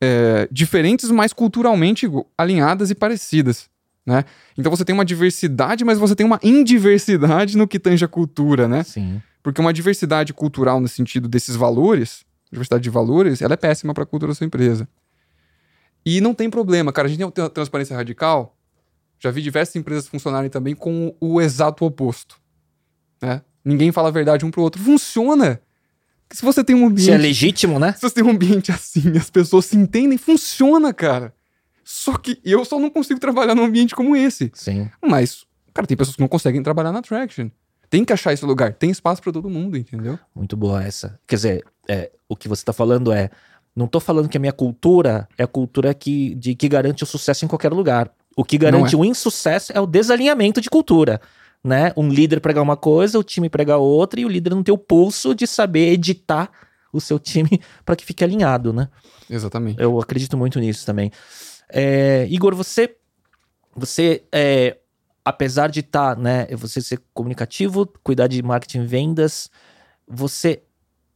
é, 0.00 0.48
diferentes, 0.50 1.10
mas 1.10 1.32
culturalmente 1.32 2.10
alinhadas 2.36 2.90
e 2.90 2.94
parecidas. 2.94 3.68
Né? 4.04 4.24
Então 4.56 4.70
você 4.70 4.84
tem 4.84 4.94
uma 4.94 5.04
diversidade, 5.04 5.84
mas 5.84 5.98
você 5.98 6.14
tem 6.14 6.26
uma 6.26 6.40
indiversidade 6.42 7.56
no 7.56 7.68
que 7.68 7.78
tange 7.78 8.04
a 8.04 8.08
cultura, 8.08 8.66
né? 8.66 8.82
Sim. 8.82 9.22
Porque 9.42 9.60
uma 9.60 9.72
diversidade 9.72 10.32
cultural 10.32 10.80
no 10.80 10.88
sentido 10.88 11.28
desses 11.28 11.54
valores, 11.54 12.24
diversidade 12.50 12.82
de 12.82 12.90
valores, 12.90 13.40
ela 13.42 13.54
é 13.54 13.56
péssima 13.56 13.94
para 13.94 14.02
a 14.02 14.06
cultura 14.06 14.32
da 14.32 14.34
sua 14.34 14.46
empresa. 14.46 14.88
E 16.04 16.20
não 16.20 16.34
tem 16.34 16.48
problema, 16.48 16.92
cara. 16.92 17.06
A 17.06 17.10
gente 17.10 17.18
tem 17.30 17.44
uma 17.44 17.50
transparência 17.50 17.94
radical. 17.94 18.56
Já 19.18 19.30
vi 19.30 19.42
diversas 19.42 19.76
empresas 19.76 20.08
funcionarem 20.08 20.48
também 20.48 20.74
com 20.74 21.14
o 21.20 21.40
exato 21.40 21.84
oposto. 21.84 22.40
Né? 23.20 23.42
Ninguém 23.64 23.92
fala 23.92 24.08
a 24.08 24.12
verdade 24.12 24.44
um 24.44 24.50
pro 24.50 24.62
outro. 24.62 24.82
Funciona! 24.82 25.60
Se 26.32 26.42
você 26.44 26.62
tem 26.62 26.76
um 26.76 26.86
ambiente. 26.86 27.06
Se 27.06 27.10
é 27.10 27.18
legítimo, 27.18 27.78
né? 27.78 27.92
Se 27.92 28.02
você 28.02 28.16
tem 28.16 28.24
um 28.24 28.30
ambiente 28.30 28.70
assim, 28.70 29.16
as 29.16 29.30
pessoas 29.30 29.66
se 29.66 29.76
entendem, 29.76 30.16
funciona, 30.16 30.92
cara. 30.94 31.34
Só 31.84 32.16
que 32.16 32.38
eu 32.44 32.64
só 32.64 32.78
não 32.78 32.88
consigo 32.88 33.18
trabalhar 33.18 33.54
num 33.54 33.64
ambiente 33.64 33.96
como 33.96 34.14
esse. 34.14 34.50
Sim. 34.54 34.88
Mas, 35.04 35.44
cara, 35.74 35.86
tem 35.86 35.96
pessoas 35.96 36.14
que 36.14 36.22
não 36.22 36.28
conseguem 36.28 36.62
trabalhar 36.62 36.92
na 36.92 37.02
Traction. 37.02 37.50
Tem 37.88 38.04
que 38.04 38.12
achar 38.12 38.32
esse 38.32 38.44
lugar. 38.44 38.72
Tem 38.74 38.90
espaço 38.90 39.20
pra 39.20 39.32
todo 39.32 39.50
mundo, 39.50 39.76
entendeu? 39.76 40.16
Muito 40.32 40.56
boa 40.56 40.84
essa. 40.84 41.18
Quer 41.26 41.34
dizer, 41.34 41.64
é, 41.88 42.12
o 42.28 42.36
que 42.36 42.48
você 42.48 42.62
está 42.62 42.72
falando 42.72 43.12
é. 43.12 43.30
Não 43.74 43.86
tô 43.86 43.98
falando 43.98 44.28
que 44.28 44.36
a 44.36 44.40
minha 44.40 44.52
cultura 44.52 45.28
é 45.38 45.44
a 45.44 45.46
cultura 45.46 45.94
que, 45.94 46.34
de, 46.34 46.54
que 46.54 46.68
garante 46.68 47.02
o 47.02 47.06
sucesso 47.06 47.44
em 47.44 47.48
qualquer 47.48 47.72
lugar. 47.72 48.12
O 48.36 48.44
que 48.44 48.58
garante 48.58 48.94
o 48.94 49.04
insucesso 49.04 49.72
é 49.72 49.80
o 49.80 49.86
desalinhamento 49.86 50.60
de 50.60 50.68
cultura. 50.68 51.20
Né? 51.62 51.92
Um 51.96 52.08
líder 52.08 52.40
pregar 52.40 52.62
uma 52.62 52.76
coisa, 52.76 53.18
o 53.18 53.22
time 53.22 53.50
pregar 53.50 53.78
outra, 53.78 54.18
e 54.18 54.24
o 54.24 54.28
líder 54.28 54.50
não 54.50 54.62
ter 54.62 54.72
o 54.72 54.78
pulso 54.78 55.34
de 55.34 55.46
saber 55.46 55.92
editar 55.92 56.50
o 56.92 57.00
seu 57.00 57.18
time 57.18 57.60
para 57.84 57.96
que 57.96 58.04
fique 58.04 58.24
alinhado, 58.24 58.72
né? 58.72 58.88
Exatamente. 59.28 59.80
Eu 59.80 60.00
acredito 60.00 60.36
muito 60.36 60.58
nisso 60.58 60.86
também. 60.86 61.10
É, 61.68 62.26
Igor, 62.30 62.54
você, 62.54 62.96
você 63.76 64.24
é, 64.32 64.78
apesar 65.24 65.68
de 65.70 65.80
estar, 65.80 66.16
né, 66.16 66.46
você 66.56 66.80
ser 66.80 67.00
comunicativo, 67.14 67.86
cuidar 68.02 68.26
de 68.26 68.42
marketing 68.42 68.82
e 68.82 68.86
vendas, 68.86 69.50
você 70.08 70.62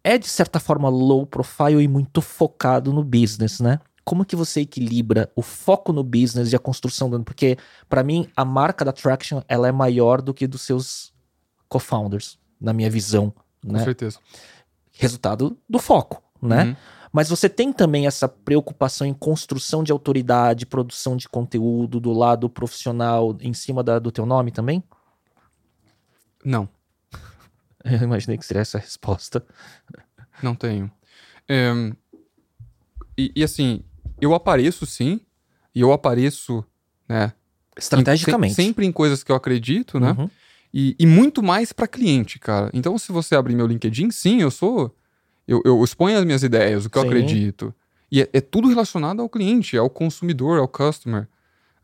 é 0.03 0.19
de 0.19 0.29
certa 0.29 0.61
forma 0.61 0.89
low 0.89 1.27
profile 1.27 1.83
e 1.83 1.89
muito 1.89 2.21
focado 2.21 2.93
no 2.93 3.03
business, 3.03 3.61
né? 3.61 3.81
Como 4.05 4.25
que 4.25 4.37
você 4.37 4.61
equilibra 4.61 5.31
o 5.35 5.41
foco 5.43 5.93
no 5.93 6.05
business 6.05 6.53
e 6.53 6.57
a 6.57 6.59
construção 6.59 7.09
do... 7.09 7.23
Porque, 7.25 7.57
para 7.89 8.03
mim, 8.05 8.29
a 8.37 8.45
marca 8.45 8.85
da 8.85 8.93
Traction, 8.93 9.41
ela 9.49 9.67
é 9.67 9.73
maior 9.73 10.21
do 10.21 10.35
que 10.35 10.47
dos 10.47 10.61
seus 10.63 11.13
co-founders, 11.69 12.39
na 12.61 12.73
minha 12.73 12.91
visão, 12.91 13.33
Com 13.65 13.73
né? 13.73 13.83
certeza. 13.83 14.19
Resultado 14.93 15.59
do 15.69 15.79
foco, 15.79 16.23
né? 16.43 16.65
Uhum. 16.65 16.77
Mas 17.13 17.29
você 17.29 17.49
tem 17.49 17.73
também 17.73 18.07
essa 18.07 18.29
preocupação 18.29 19.07
em 19.07 19.15
construção 19.15 19.83
de 19.83 19.91
autoridade, 19.93 20.67
produção 20.67 21.17
de 21.17 21.29
conteúdo 21.29 21.99
do 22.01 22.13
lado 22.13 22.51
profissional 22.51 23.37
em 23.41 23.55
cima 23.55 23.83
da- 23.83 23.99
do 24.01 24.11
teu 24.13 24.27
nome 24.27 24.51
também? 24.51 24.83
Não, 26.45 26.69
Eu 27.85 28.03
imaginei 28.03 28.37
que 28.39 28.45
seria 28.45 28.63
essa 28.63 28.79
a 28.79 28.81
resposta. 28.81 29.45
não 30.43 30.55
tenho. 30.55 30.91
É, 31.49 31.71
e, 33.17 33.33
e 33.37 33.45
assim, 33.45 33.85
eu 34.21 34.35
apareço 34.35 34.87
sim, 34.87 35.21
E 35.75 35.81
eu 35.81 35.93
apareço, 35.93 36.65
né? 37.09 37.33
Estrategicamente. 37.77 38.53
Em, 38.53 38.55
sempre 38.55 38.87
em 38.87 38.93
coisas 38.93 39.25
que 39.25 39.33
eu 39.33 39.37
acredito, 39.37 39.99
né? 39.99 40.15
Uhum. 40.17 40.31
E, 40.73 40.97
e, 40.99 41.07
muito 41.07 41.43
mais 41.43 41.73
para 41.73 41.87
cliente, 41.87 42.39
cara. 42.39 42.71
Então, 42.73 42.99
se 42.99 43.13
você 43.13 43.37
abrir 43.37 43.55
meu 43.55 43.67
LinkedIn, 43.67 44.11
sim, 44.11 44.41
eu 44.41 44.51
sou. 44.51 44.95
Eu, 45.47 45.63
eu 45.65 45.83
exponho 45.85 46.19
as 46.19 46.25
minhas 46.25 46.43
ideias, 46.43 46.85
o 46.85 46.91
que 46.91 46.99
sim. 46.99 47.05
eu 47.05 47.11
acredito. 47.11 47.75
E 48.11 48.23
é, 48.23 48.29
é, 48.33 48.41
tudo 48.41 48.69
relacionado 48.69 49.21
ao 49.21 49.29
cliente, 49.29 49.77
ao 49.77 49.91
consumidor, 49.91 50.59
ao 50.59 50.69
customer. 50.69 51.29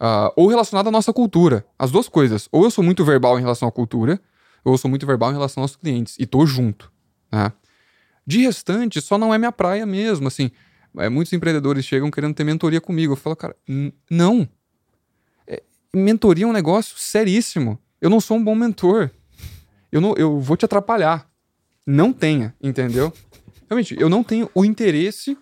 Uh, 0.01 0.33
ou 0.35 0.49
relacionado 0.49 0.89
à 0.89 0.91
nossa 0.91 1.13
cultura. 1.13 1.65
As 1.79 1.91
duas 1.91 2.09
coisas. 2.09 2.49
Ou 2.51 2.65
eu 2.65 2.71
sou 2.71 2.83
muito 2.83 3.05
verbal 3.05 3.39
em 3.39 3.43
relação 3.43 3.69
à 3.69 3.73
cultura, 3.73 4.21
ou 4.65 4.73
eu 4.75 4.79
sou 4.79 4.89
muito 4.89 5.07
verbal 5.07 5.31
em 5.31 5.35
relação 5.35 5.63
aos 5.63 5.77
clientes. 5.77 6.17
E 6.19 6.27
tô 6.27 6.47
junto. 6.47 6.91
Né? 7.31 7.53
De 8.27 8.43
restante, 8.43 9.01
só 9.01 9.19
não 9.19 9.35
é 9.35 9.39
minha 9.39 9.53
praia 9.53 9.85
mesmo. 9.85 10.27
Assim, 10.27 10.51
é, 10.99 11.09
muitos 11.09 11.33
empreendedores 11.33 11.85
chegam 11.85 12.11
querendo 12.11 12.35
ter 12.35 12.45
mentoria 12.45 12.81
comigo. 12.81 13.13
Eu 13.13 13.17
falo, 13.17 13.37
cara, 13.37 13.57
não. 14.11 14.49
É, 15.47 15.63
mentoria 15.95 16.45
é 16.45 16.49
um 16.49 16.53
negócio 16.53 16.97
seríssimo. 16.99 17.79
Eu 18.01 18.11
não 18.11 18.21
sou 18.21 18.37
um 18.37 18.45
bom 18.45 18.55
mentor. 18.55 19.11
Eu, 19.93 20.01
não, 20.01 20.15
eu 20.17 20.41
vou 20.41 20.57
te 20.57 20.65
atrapalhar. 20.65 21.29
Não 21.87 22.13
tenha, 22.13 22.55
entendeu? 22.63 23.13
Realmente, 23.69 23.97
eu 23.99 24.09
não 24.09 24.23
tenho 24.23 24.51
o 24.55 24.65
interesse. 24.65 25.37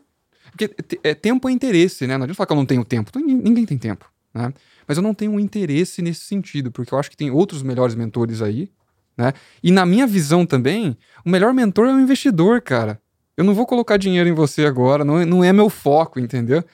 Porque 0.50 0.70
é, 1.02 1.14
tempo 1.14 1.48
é 1.48 1.52
interesse, 1.52 2.06
né? 2.06 2.16
Não 2.16 2.24
adianta 2.24 2.36
falar 2.36 2.46
que 2.46 2.52
eu 2.52 2.56
não 2.56 2.66
tenho 2.66 2.84
tempo. 2.84 3.10
Ninguém 3.18 3.64
tem 3.64 3.78
tempo, 3.78 4.10
né? 4.34 4.52
Mas 4.86 4.96
eu 4.96 5.02
não 5.02 5.12
tenho 5.12 5.32
um 5.32 5.40
interesse 5.40 6.00
nesse 6.00 6.20
sentido, 6.20 6.70
porque 6.70 6.94
eu 6.94 6.98
acho 6.98 7.10
que 7.10 7.16
tem 7.16 7.30
outros 7.30 7.62
melhores 7.62 7.94
mentores 7.94 8.40
aí, 8.40 8.70
né? 9.16 9.34
E 9.62 9.70
na 9.70 9.84
minha 9.84 10.06
visão 10.06 10.46
também, 10.46 10.96
o 11.24 11.30
melhor 11.30 11.52
mentor 11.52 11.88
é 11.88 11.94
o 11.94 12.00
investidor, 12.00 12.62
cara. 12.62 13.00
Eu 13.38 13.44
não 13.44 13.54
vou 13.54 13.64
colocar 13.64 13.96
dinheiro 13.96 14.28
em 14.28 14.32
você 14.32 14.66
agora, 14.66 15.04
não 15.04 15.20
é, 15.20 15.24
não 15.24 15.44
é 15.44 15.52
meu 15.52 15.70
foco, 15.70 16.18
entendeu? 16.18 16.64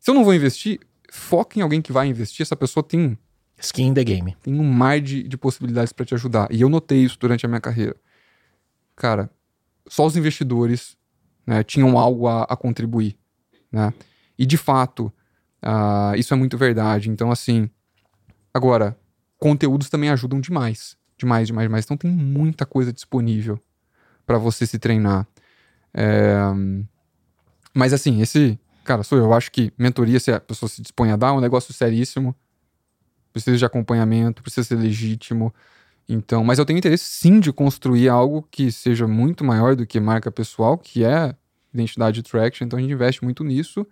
Se 0.00 0.10
eu 0.10 0.14
não 0.16 0.24
vou 0.24 0.34
investir, 0.34 0.80
foca 1.08 1.56
em 1.56 1.62
alguém 1.62 1.80
que 1.80 1.92
vai 1.92 2.08
investir. 2.08 2.42
Essa 2.42 2.56
pessoa 2.56 2.82
tem. 2.82 3.16
Skin 3.56 3.86
in 3.86 3.94
the 3.94 4.02
game. 4.02 4.36
Tem 4.42 4.52
um 4.52 4.64
mar 4.64 5.00
de, 5.00 5.22
de 5.22 5.38
possibilidades 5.38 5.92
para 5.92 6.04
te 6.04 6.12
ajudar. 6.12 6.48
E 6.50 6.60
eu 6.60 6.68
notei 6.68 7.04
isso 7.04 7.16
durante 7.20 7.46
a 7.46 7.48
minha 7.48 7.60
carreira. 7.60 7.94
Cara, 8.96 9.30
só 9.88 10.04
os 10.04 10.16
investidores 10.16 10.96
né, 11.46 11.62
tinham 11.62 11.96
algo 11.96 12.26
a, 12.26 12.42
a, 12.42 12.56
contribuir. 12.56 13.16
Né? 13.70 13.94
E 14.36 14.44
de 14.44 14.56
fato, 14.56 15.04
uh, 15.62 16.16
isso 16.16 16.34
é 16.34 16.36
muito 16.36 16.58
verdade. 16.58 17.10
Então, 17.10 17.30
assim. 17.30 17.70
Agora, 18.52 18.98
conteúdos 19.38 19.88
também 19.88 20.10
ajudam 20.10 20.40
demais. 20.40 20.96
Demais, 21.16 21.46
demais, 21.46 21.68
demais. 21.68 21.84
Então 21.84 21.96
tem 21.96 22.10
muita 22.10 22.66
coisa 22.66 22.92
disponível 22.92 23.56
para 24.26 24.36
você 24.36 24.66
se 24.66 24.80
treinar. 24.80 25.28
É... 25.94 26.36
Mas 27.74 27.92
assim, 27.92 28.20
esse. 28.20 28.58
Cara, 28.84 29.02
sou 29.02 29.18
eu. 29.18 29.24
eu. 29.24 29.32
Acho 29.34 29.50
que 29.50 29.72
mentoria, 29.78 30.18
se 30.20 30.30
a 30.30 30.40
pessoa 30.40 30.68
se 30.68 30.82
dispõe 30.82 31.10
a 31.10 31.16
dar, 31.16 31.28
é 31.28 31.32
um 31.32 31.40
negócio 31.40 31.72
seríssimo. 31.72 32.34
Precisa 33.32 33.56
de 33.56 33.64
acompanhamento, 33.64 34.42
precisa 34.42 34.66
ser 34.66 34.76
legítimo. 34.76 35.54
Então, 36.08 36.44
mas 36.44 36.58
eu 36.58 36.66
tenho 36.66 36.78
interesse 36.78 37.04
sim 37.04 37.40
de 37.40 37.52
construir 37.52 38.08
algo 38.08 38.46
que 38.50 38.70
seja 38.70 39.06
muito 39.06 39.44
maior 39.44 39.74
do 39.74 39.86
que 39.86 39.98
marca 40.00 40.30
pessoal, 40.30 40.76
que 40.76 41.04
é 41.04 41.34
identidade 41.72 42.22
traction. 42.22 42.66
Então 42.66 42.78
a 42.78 42.82
gente 42.82 42.92
investe 42.92 43.24
muito 43.24 43.42
nisso. 43.44 43.86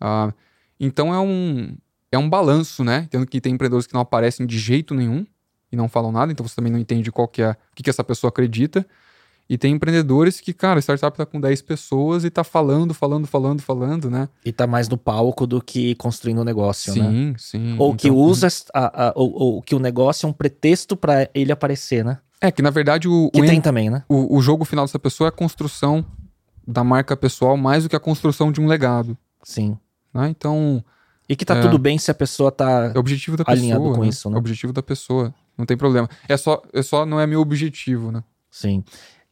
Uh, 0.00 0.32
então 0.78 1.14
é 1.14 1.18
um, 1.18 1.76
é 2.12 2.18
um 2.18 2.28
balanço, 2.28 2.84
né? 2.84 3.06
Tendo 3.10 3.26
que 3.26 3.40
tem 3.40 3.54
empreendedores 3.54 3.86
que 3.86 3.94
não 3.94 4.00
aparecem 4.00 4.46
de 4.46 4.58
jeito 4.58 4.94
nenhum 4.94 5.26
e 5.70 5.76
não 5.76 5.88
falam 5.88 6.12
nada, 6.12 6.30
então 6.30 6.46
você 6.46 6.54
também 6.54 6.72
não 6.72 6.78
entende 6.78 7.10
qual 7.10 7.26
que 7.26 7.42
é, 7.42 7.50
o 7.50 7.74
que, 7.74 7.82
que 7.82 7.90
essa 7.90 8.04
pessoa 8.04 8.28
acredita. 8.28 8.86
E 9.48 9.56
tem 9.56 9.74
empreendedores 9.74 10.40
que, 10.40 10.52
cara, 10.52 10.78
a 10.78 10.82
startup 10.82 11.16
tá 11.16 11.24
com 11.24 11.40
10 11.40 11.62
pessoas 11.62 12.24
e 12.24 12.30
tá 12.30 12.42
falando, 12.42 12.92
falando, 12.92 13.26
falando, 13.26 13.62
falando, 13.62 14.10
né? 14.10 14.28
E 14.44 14.50
tá 14.50 14.66
mais 14.66 14.88
no 14.88 14.98
palco 14.98 15.46
do 15.46 15.62
que 15.62 15.94
construindo 15.94 16.38
o 16.38 16.40
um 16.40 16.44
negócio, 16.44 16.92
sim, 16.92 17.00
né? 17.00 17.08
Sim, 17.08 17.34
sim. 17.38 17.76
Ou 17.78 17.88
então, 17.88 17.96
que 17.96 18.10
usa, 18.10 18.48
a, 18.74 19.08
a, 19.08 19.12
ou, 19.14 19.32
ou, 19.32 19.62
que 19.62 19.74
o 19.74 19.78
negócio 19.78 20.26
é 20.26 20.28
um 20.28 20.32
pretexto 20.32 20.96
para 20.96 21.30
ele 21.32 21.52
aparecer, 21.52 22.04
né? 22.04 22.18
É, 22.40 22.50
que 22.50 22.60
na 22.60 22.70
verdade 22.70 23.08
o... 23.08 23.30
Que 23.30 23.40
o 23.40 23.46
tem 23.46 23.60
também, 23.60 23.88
né? 23.88 24.02
O, 24.08 24.36
o 24.36 24.42
jogo 24.42 24.64
final 24.64 24.84
dessa 24.84 24.98
pessoa 24.98 25.28
é 25.28 25.30
a 25.30 25.32
construção 25.32 26.04
da 26.66 26.82
marca 26.82 27.16
pessoal 27.16 27.56
mais 27.56 27.84
do 27.84 27.88
que 27.88 27.96
a 27.96 28.00
construção 28.00 28.50
de 28.50 28.60
um 28.60 28.66
legado. 28.66 29.16
Sim. 29.44 29.78
Né? 30.12 30.28
Então... 30.28 30.84
E 31.28 31.36
que 31.36 31.44
tá 31.44 31.56
é, 31.56 31.60
tudo 31.60 31.78
bem 31.78 31.98
se 31.98 32.10
a 32.10 32.14
pessoa 32.14 32.50
tá 32.50 32.92
é 32.94 32.98
objetivo 32.98 33.36
da 33.36 33.44
alinhado 33.46 33.80
pessoa, 33.80 33.96
com 33.96 34.02
né? 34.02 34.08
isso, 34.08 34.28
né? 34.28 34.34
É 34.34 34.36
o 34.36 34.38
objetivo 34.38 34.72
da 34.72 34.82
pessoa. 34.82 35.34
Não 35.56 35.64
tem 35.64 35.76
problema. 35.76 36.08
É 36.28 36.36
só, 36.36 36.62
é 36.72 36.82
só 36.82 37.06
não 37.06 37.18
é 37.18 37.26
meu 37.26 37.40
objetivo, 37.40 38.12
né? 38.12 38.22
Sim. 38.50 38.84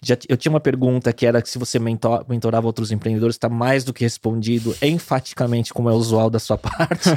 Já, 0.05 0.17
eu 0.29 0.37
tinha 0.37 0.51
uma 0.51 0.61
pergunta 0.61 1.13
que 1.13 1.25
era 1.25 1.45
se 1.45 1.59
você 1.59 1.79
mentor, 1.79 2.25
mentorava 2.29 2.67
outros 2.67 2.93
empreendedores, 2.93 3.37
está 3.37 3.49
mais 3.49 3.85
do 3.85 3.93
que 3.93 4.05
respondido 4.05 4.77
enfaticamente, 4.83 5.73
como 5.73 5.89
é 5.89 5.93
usual 5.93 6.29
da 6.29 6.39
sua 6.39 6.59
parte. 6.59 7.09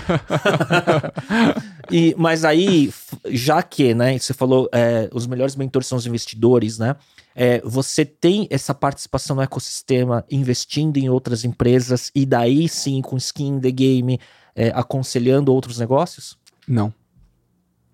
e, 1.92 2.16
mas 2.18 2.46
aí, 2.46 2.94
já 3.26 3.62
que, 3.62 3.94
né, 3.94 4.18
você 4.18 4.34
falou, 4.34 4.70
é, 4.72 5.10
os 5.14 5.28
melhores 5.28 5.56
mentores 5.56 5.88
são 5.88 5.98
os 5.98 6.06
investidores, 6.06 6.78
né? 6.78 6.96
É, 7.36 7.62
você 7.62 8.04
tem 8.04 8.48
essa 8.50 8.74
participação 8.74 9.36
no 9.36 9.42
ecossistema 9.44 10.26
investindo 10.32 10.98
em 10.98 11.08
outras 11.10 11.44
empresas 11.46 12.10
e 12.16 12.26
daí 12.26 12.68
sim, 12.68 13.02
com 13.02 13.16
skin 13.18 13.58
in 13.58 13.60
the 13.60 13.70
game, 13.70 14.20
é, 14.56 14.70
aconselhando 14.70 15.54
outros 15.54 15.78
negócios? 15.78 16.36
Não. 16.68 16.92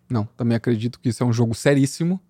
Não, 0.10 0.26
também 0.38 0.56
acredito 0.56 0.99
que 0.99 1.10
isso 1.10 1.24
é 1.24 1.26
um 1.26 1.34
jogo 1.34 1.53
seríssimo. 1.53 2.22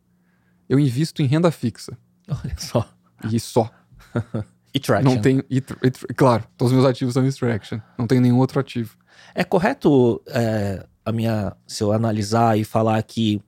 Eu 0.67 0.79
invisto 0.79 1.21
em 1.21 1.25
renda 1.25 1.51
fixa. 1.51 1.97
Olha 2.27 2.55
só. 2.57 2.89
E 3.31 3.39
só. 3.39 3.69
e 4.73 4.79
traction. 4.79 5.13
Não 5.13 5.21
tenho. 5.21 5.43
E, 5.49 5.57
e, 5.57 6.13
claro, 6.13 6.43
todos 6.57 6.71
os 6.71 6.77
meus 6.77 6.89
ativos 6.89 7.13
são 7.13 7.25
em 7.25 7.31
traction. 7.31 7.79
Não 7.97 8.07
tenho 8.07 8.21
nenhum 8.21 8.39
outro 8.39 8.59
ativo. 8.59 8.97
É 9.35 9.43
correto 9.43 10.21
é, 10.27 10.85
a 11.05 11.11
minha, 11.11 11.55
se 11.67 11.83
eu 11.83 11.91
analisar 11.91 12.57
e 12.57 12.63
falar 12.63 13.01
que 13.03 13.41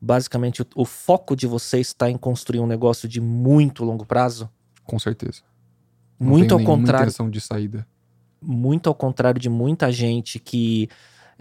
basicamente 0.00 0.62
o, 0.62 0.66
o, 0.76 0.84
foco 0.84 1.36
de 1.36 1.46
você 1.46 1.78
está 1.78 2.10
em 2.10 2.16
construir 2.16 2.60
um 2.60 2.66
negócio 2.66 3.08
de 3.08 3.20
muito 3.20 3.84
longo 3.84 4.06
prazo? 4.06 4.50
Com 4.84 4.98
certeza. 4.98 5.42
Não 6.18 6.28
muito 6.28 6.54
ao 6.54 6.62
contrário. 6.62 7.04
intenção 7.04 7.30
de 7.30 7.40
saída. 7.40 7.86
Muito 8.40 8.88
ao 8.88 8.94
contrário 8.94 9.40
de 9.40 9.48
muita 9.48 9.92
gente 9.92 10.38
que 10.38 10.88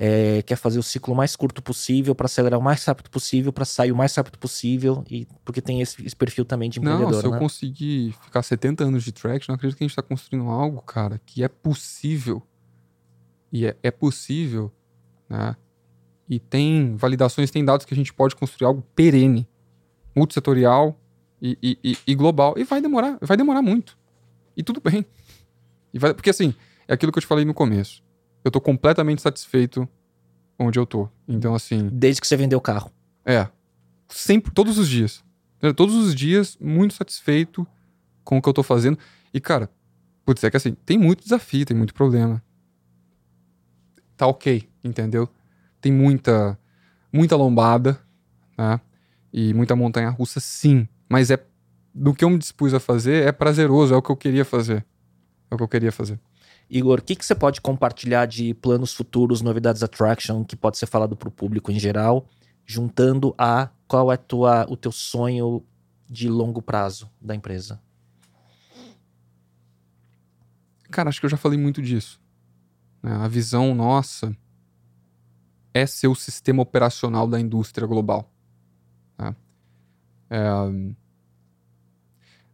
é, 0.02 0.42
quer 0.44 0.56
fazer 0.56 0.80
o 0.80 0.84
ciclo 0.84 1.14
mais 1.14 1.36
curto 1.36 1.62
possível 1.62 2.16
para 2.16 2.26
acelerar 2.26 2.58
o 2.58 2.64
mais 2.64 2.86
rápido 2.86 3.10
possível, 3.10 3.52
para 3.52 3.66
sair 3.66 3.92
o 3.92 3.96
mais 3.98 4.16
rápido 4.16 4.40
possível, 4.40 5.04
e 5.12 5.28
porque 5.44 5.62
tem 5.62 5.82
esse, 5.82 6.02
esse 6.06 6.16
perfil 6.16 6.46
também 6.46 6.70
de 6.70 6.80
empreendedor. 6.80 7.12
Não, 7.12 7.20
se 7.20 7.26
eu 7.26 7.32
né? 7.32 7.38
conseguir 7.38 8.16
ficar 8.24 8.42
70 8.42 8.86
anos 8.86 9.04
de 9.04 9.12
traction, 9.12 9.52
eu 9.52 9.56
acredito 9.56 9.78
que 9.78 9.84
a 9.84 9.88
gente 9.88 9.92
está 9.92 10.02
construindo 10.02 10.48
algo, 10.48 10.82
cara, 10.82 11.20
que 11.26 11.44
é 11.44 11.50
possível. 11.50 12.42
E 13.52 13.66
é, 13.66 13.76
é 13.84 13.92
possível, 13.92 14.72
né? 15.28 15.58
E 16.30 16.40
tem 16.40 16.96
validações, 16.96 17.52
tem 17.52 17.66
dados 17.66 17.86
que 17.86 17.94
a 17.94 17.98
gente 17.98 18.14
pode 18.14 18.38
construir 18.38 18.68
algo 18.68 18.82
perene, 18.96 19.50
multissetorial 20.16 20.98
e, 21.42 21.58
e, 21.62 21.78
e, 21.84 21.98
e 22.08 22.16
global. 22.16 22.54
E 22.56 22.64
vai 22.64 22.80
demorar, 22.80 23.18
vai 23.22 23.36
demorar 23.36 23.62
muito. 23.62 23.98
E 24.56 24.64
tudo 24.64 24.80
bem. 24.80 25.06
E 25.94 26.00
vai, 26.00 26.14
porque 26.14 26.30
assim, 26.30 26.54
é 26.88 26.94
aquilo 26.94 27.12
que 27.12 27.18
eu 27.18 27.22
te 27.22 27.28
falei 27.28 27.44
no 27.44 27.54
começo 27.54 28.08
eu 28.44 28.52
tô 28.52 28.62
completamente 28.62 29.22
satisfeito 29.22 29.88
onde 30.58 30.78
eu 30.78 30.86
tô. 30.86 31.08
Então, 31.28 31.56
assim. 31.56 31.90
Desde 31.92 32.22
que 32.22 32.28
você 32.28 32.36
vendeu 32.36 32.58
o 32.58 32.62
carro. 32.62 32.92
É. 33.26 33.48
Sempre, 34.08 34.52
todos 34.52 34.78
os 34.78 34.90
dias. 34.90 35.24
Todos 35.76 35.96
os 35.96 36.16
dias, 36.16 36.58
muito 36.60 36.94
satisfeito 36.94 37.68
com 38.24 38.38
o 38.38 38.42
que 38.42 38.50
eu 38.50 38.54
tô 38.54 38.64
fazendo. 38.64 38.98
E, 39.34 39.40
cara, 39.40 39.70
putz, 40.26 40.44
é 40.44 40.50
que 40.50 40.58
assim, 40.58 40.76
tem 40.86 40.98
muito 40.98 41.24
desafio, 41.24 41.66
tem 41.66 41.76
muito 41.76 41.94
problema. 41.94 42.42
Tá 44.16 44.28
ok, 44.28 44.68
entendeu? 44.84 45.30
Tem 45.82 45.92
muita, 45.92 46.58
muita 47.12 47.36
lombada, 47.36 48.00
né? 48.58 48.80
E 49.32 49.54
muita 49.54 49.76
montanha 49.76 50.10
russa, 50.10 50.40
sim. 50.40 50.88
Mas 51.08 51.32
é 51.32 51.44
do 51.94 52.14
que 52.14 52.24
eu 52.24 52.30
me 52.30 52.38
dispus 52.38 52.74
a 52.74 52.80
fazer, 52.80 53.28
é 53.28 53.32
prazeroso, 53.32 53.94
é 53.94 53.98
o 53.98 54.02
que 54.02 54.10
eu 54.10 54.16
queria 54.18 54.46
fazer. 54.46 54.86
É 55.50 55.56
o 55.56 55.58
que 55.58 55.64
eu 55.64 55.68
queria 55.68 55.92
fazer. 55.92 56.20
Igor, 56.70 57.00
o 57.00 57.02
que, 57.02 57.16
que 57.16 57.26
você 57.26 57.34
pode 57.34 57.60
compartilhar 57.62 58.28
de 58.28 58.54
planos 58.54 58.94
futuros, 58.94 59.42
novidades 59.42 59.82
attraction 59.82 60.44
que 60.44 60.56
pode 60.56 60.78
ser 60.78 60.86
falado 60.86 61.16
para 61.16 61.28
o 61.28 61.32
público 61.32 61.72
em 61.72 61.80
geral, 61.80 62.28
juntando 62.66 63.34
a 63.38 63.70
qual 63.88 64.12
é 64.12 64.18
tua, 64.18 64.68
o 64.70 64.78
teu 64.78 64.92
sonho 64.92 65.66
de 66.08 66.30
longo 66.30 66.62
prazo 66.62 67.10
da 67.20 67.34
empresa? 67.34 67.82
Cara, 70.92 71.10
acho 71.10 71.20
que 71.20 71.26
eu 71.26 71.30
já 71.30 71.38
falei 71.38 71.58
muito 71.58 71.82
disso. 71.82 72.22
Né? 73.02 73.12
A 73.14 73.28
visão 73.28 73.74
nossa 73.74 74.36
é 75.74 75.86
ser 75.86 76.08
o 76.08 76.16
sistema 76.16 76.62
operacional 76.62 77.28
da 77.28 77.40
indústria 77.40 77.88
global. 77.88 78.32
Né? 79.18 79.36
É... 80.30 80.40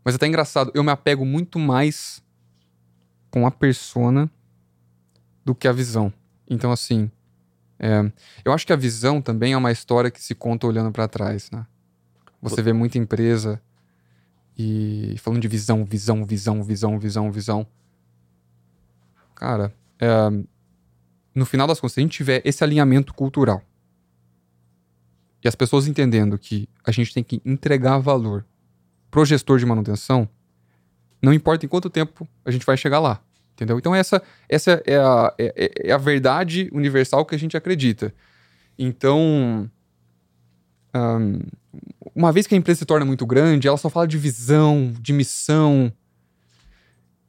Mas 0.04 0.14
é 0.14 0.18
até 0.18 0.28
engraçado, 0.28 0.72
eu 0.74 0.84
me 0.84 0.92
apego 0.92 1.26
muito 1.26 1.60
mais 1.60 2.24
com 3.36 3.46
a 3.46 3.52
persona 3.52 4.32
do 5.44 5.54
que 5.54 5.68
a 5.68 5.74
visão. 5.74 6.12
Então, 6.50 6.72
assim, 6.72 7.12
é, 7.78 8.10
eu 8.46 8.54
acho 8.54 8.66
que 8.66 8.72
a 8.72 8.78
visão 8.78 9.22
também 9.22 9.52
é 9.52 9.58
uma 9.58 9.74
história 9.74 10.10
que 10.10 10.24
se 10.24 10.34
conta 10.34 10.66
olhando 10.66 10.90
para 10.90 11.06
trás, 11.06 11.52
né? 11.52 11.68
Você 12.42 12.62
vê 12.62 12.72
muita 12.72 12.98
empresa 12.98 13.62
e 14.58 15.18
falando 15.18 15.42
de 15.42 15.50
visão, 15.50 15.84
visão, 15.84 16.24
visão, 16.24 16.64
visão, 16.64 16.98
visão, 16.98 17.30
visão. 17.30 17.68
Cara, 19.36 19.76
é, 20.00 20.30
no 21.36 21.46
final 21.46 21.68
das 21.68 21.78
contas, 21.78 21.96
se 21.96 22.00
a 22.00 22.04
gente 22.04 22.16
tiver 22.16 22.42
esse 22.46 22.64
alinhamento 22.64 23.14
cultural 23.14 23.62
e 25.44 25.48
as 25.50 25.56
pessoas 25.56 25.88
entendendo 25.88 26.40
que 26.40 26.70
a 26.86 26.92
gente 26.92 27.14
tem 27.14 27.22
que 27.22 27.42
entregar 27.44 27.98
valor 27.98 28.46
pro 29.12 29.26
gestor 29.26 29.60
de 29.60 29.66
manutenção, 29.66 30.30
não 31.26 31.34
importa 31.34 31.66
em 31.66 31.70
quanto 31.70 31.90
tempo 31.90 32.28
a 32.46 32.52
gente 32.52 32.66
vai 32.66 32.78
chegar 32.78 33.00
lá. 33.00 33.20
Entendeu? 33.54 33.80
Então, 33.80 33.96
essa, 33.96 34.22
essa 34.50 34.84
é, 34.86 34.98
a, 34.98 35.34
é, 35.38 35.54
é, 35.56 35.90
é 35.90 35.92
a 35.92 35.98
verdade 35.98 36.70
universal 36.72 37.26
que 37.26 37.34
a 37.34 37.40
gente 37.40 37.58
acredita. 37.58 38.14
Então, 38.78 39.70
um, 40.94 41.40
uma 42.14 42.32
vez 42.32 42.46
que 42.46 42.54
a 42.54 42.58
empresa 42.58 42.80
se 42.80 42.86
torna 42.86 43.06
muito 43.06 43.26
grande, 43.26 43.68
ela 43.68 43.78
só 43.78 43.90
fala 43.90 44.08
de 44.08 44.18
visão, 44.18 44.94
de 45.00 45.14
missão. 45.14 45.92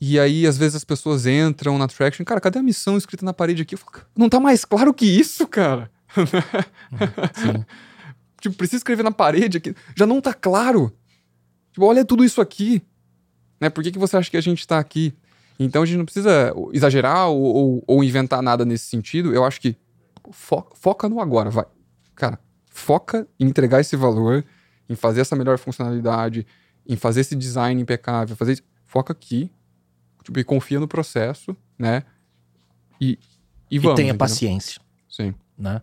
E 0.01 0.19
aí, 0.19 0.47
às 0.47 0.59
vezes, 0.59 0.75
as 0.75 0.85
pessoas 0.85 1.27
entram 1.27 1.79
na 1.79 1.87
Traction, 1.87 2.25
cara, 2.25 2.41
cadê 2.41 2.59
a 2.59 2.63
missão 2.63 2.97
escrita 2.99 3.25
na 3.25 3.33
parede 3.33 3.63
aqui? 3.63 3.75
Eu 3.75 3.79
falo, 3.79 3.93
não 4.17 4.29
tá 4.29 4.41
mais 4.41 4.65
claro 4.65 4.93
que 4.93 5.07
isso, 5.07 5.47
cara. 5.47 5.91
Sim. 7.35 7.65
tipo, 8.43 8.57
precisa 8.57 8.79
escrever 8.79 9.05
na 9.05 9.13
parede 9.13 9.59
aqui. 9.59 9.75
Já 9.95 10.07
não 10.07 10.21
tá 10.21 10.35
claro. 10.35 10.93
Tipo, 11.73 11.87
olha 11.87 12.05
tudo 12.05 12.25
isso 12.25 12.41
aqui. 12.41 12.83
Né? 13.61 13.71
Por 13.71 13.83
que, 13.83 13.93
que 13.93 13.99
você 13.99 14.17
acha 14.17 14.31
que 14.31 14.37
a 14.37 14.41
gente 14.41 14.67
tá 14.67 14.79
aqui? 14.79 15.15
Então 15.59 15.83
a 15.83 15.87
gente 15.87 15.99
não 15.99 16.05
precisa 16.05 16.55
exagerar 16.73 17.29
ou, 17.29 17.43
ou, 17.43 17.85
ou 17.87 18.05
inventar 18.05 18.43
nada 18.43 18.65
nesse 18.65 18.87
sentido. 18.87 19.35
Eu 19.35 19.45
acho 19.45 19.61
que 19.61 19.77
fo 20.31 20.67
foca 20.75 21.09
no 21.09 21.21
agora, 21.21 21.51
vai. 21.51 21.65
Cara, 22.15 22.39
foca 22.69 23.27
em 23.39 23.47
entregar 23.47 23.81
esse 23.81 23.97
valor, 23.97 24.45
em 24.89 24.95
fazer 24.95 25.23
essa 25.23 25.35
melhor 25.35 25.59
funcionalidade, 25.59 26.47
em 26.87 26.97
fazer 26.97 27.23
esse 27.23 27.35
design 27.35 27.81
impecável, 27.81 28.37
fazer 28.37 28.63
foca 28.85 29.13
aqui, 29.13 29.51
tipo, 30.23 30.39
e 30.39 30.45
confia 30.45 30.79
no 30.79 30.87
processo, 30.87 31.57
né? 31.79 32.03
E, 33.01 33.19
e 33.71 33.79
vamos. 33.79 33.95
E 33.95 33.97
tenha 33.97 34.11
entendeu? 34.11 34.19
paciência. 34.19 34.81
Sim. 35.09 35.35
Né? 35.59 35.81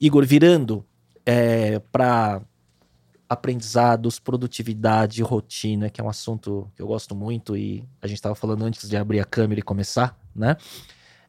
Igor, 0.00 0.24
virando 0.24 0.84
é, 1.24 1.78
para 1.78 2.40
aprendizados, 3.28 4.18
produtividade, 4.18 5.22
rotina, 5.22 5.90
que 5.90 6.00
é 6.00 6.04
um 6.04 6.08
assunto 6.08 6.70
que 6.74 6.82
eu 6.82 6.86
gosto 6.86 7.14
muito 7.14 7.56
e 7.56 7.84
a 8.00 8.06
gente 8.06 8.18
estava 8.18 8.34
falando 8.34 8.64
antes 8.64 8.88
de 8.88 8.96
abrir 8.96 9.20
a 9.20 9.24
câmera 9.24 9.60
e 9.60 9.62
começar, 9.62 10.18
né? 10.34 10.56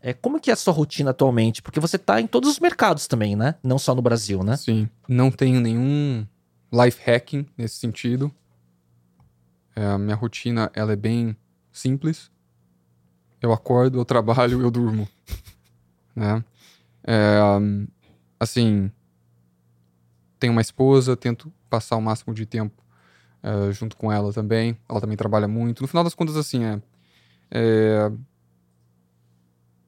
É, 0.01 0.13
como 0.13 0.39
que 0.39 0.51
é 0.51 0.53
a 0.53 0.55
sua 0.55 0.73
rotina 0.73 1.09
atualmente? 1.09 1.61
Porque 1.61 1.79
você 1.79 1.95
está 1.95 2.21
em 2.21 2.27
todos 2.27 2.51
os 2.51 2.59
mercados 2.59 3.07
também, 3.07 3.35
né? 3.35 3.55
Não 3.63 3.79
só 3.79 3.95
no 3.95 4.01
Brasil, 4.01 4.43
né? 4.43 4.55
Sim. 4.55 4.87
Não 5.07 5.31
tenho 5.31 5.59
nenhum 5.59 6.25
life 6.71 7.01
hacking 7.03 7.47
nesse 7.57 7.77
sentido. 7.77 8.31
É, 9.75 9.85
a 9.85 9.97
minha 9.97 10.15
rotina, 10.15 10.71
ela 10.73 10.93
é 10.93 10.95
bem 10.95 11.35
simples. 11.71 12.31
Eu 13.41 13.51
acordo, 13.51 13.99
eu 13.99 14.05
trabalho, 14.05 14.61
eu 14.61 14.69
durmo. 14.69 15.07
né? 16.15 16.43
É, 17.03 17.39
assim, 18.39 18.91
tenho 20.39 20.53
uma 20.53 20.61
esposa, 20.61 21.15
tento 21.15 21.51
passar 21.69 21.95
o 21.97 22.01
máximo 22.01 22.33
de 22.33 22.45
tempo 22.45 22.83
uh, 23.43 23.71
junto 23.71 23.97
com 23.97 24.11
ela 24.11 24.31
também. 24.31 24.77
Ela 24.87 25.01
também 25.01 25.17
trabalha 25.17 25.47
muito. 25.47 25.81
No 25.81 25.87
final 25.87 26.03
das 26.03 26.13
contas, 26.13 26.37
assim, 26.37 26.63
é. 26.63 26.81
é... 27.51 28.11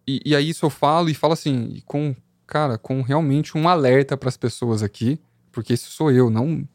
E, 0.07 0.21
e 0.25 0.35
aí 0.35 0.49
isso 0.49 0.65
eu 0.65 0.69
falo 0.69 1.09
e 1.09 1.13
falo 1.13 1.33
assim, 1.33 1.81
com, 1.85 2.15
cara, 2.47 2.77
com 2.77 3.01
realmente 3.01 3.57
um 3.57 3.67
alerta 3.67 4.17
para 4.17 4.29
as 4.29 4.37
pessoas 4.37 4.81
aqui, 4.81 5.19
porque 5.51 5.73
esse 5.73 5.85
sou 5.85 6.11
eu, 6.11 6.29
não. 6.29 6.67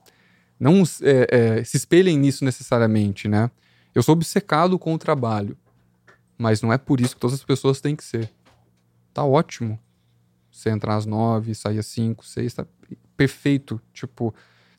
Não 0.59 0.82
é, 1.02 1.59
é, 1.59 1.64
se 1.64 1.76
espelhem 1.76 2.16
nisso 2.16 2.44
necessariamente, 2.44 3.26
né? 3.26 3.51
Eu 3.92 4.02
sou 4.02 4.12
obcecado 4.12 4.78
com 4.78 4.94
o 4.94 4.98
trabalho, 4.98 5.56
mas 6.38 6.62
não 6.62 6.72
é 6.72 6.78
por 6.78 7.01
isso 7.01 7.14
que 7.14 7.20
todas 7.20 7.34
as 7.34 7.44
pessoas 7.44 7.80
têm 7.80 7.96
que 7.96 8.05
ser. 8.05 8.30
Tá 9.12 9.24
ótimo. 9.24 9.78
Você 10.51 10.70
entrar 10.70 10.94
às 10.94 11.06
nove, 11.06 11.55
sair 11.55 11.80
às 11.80 11.86
cinco, 11.86 12.24
seis, 12.24 12.55
tá 12.55 12.64
perfeito. 13.16 13.81
Tipo, 13.93 14.35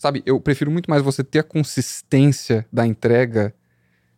Sabe, 0.05 0.21
eu 0.25 0.39
prefiro 0.39 0.69
muito 0.69 0.87
mais 0.87 1.01
você 1.01 1.23
ter 1.23 1.39
a 1.39 1.43
consistência 1.43 2.63
da 2.71 2.85
entrega 2.85 3.55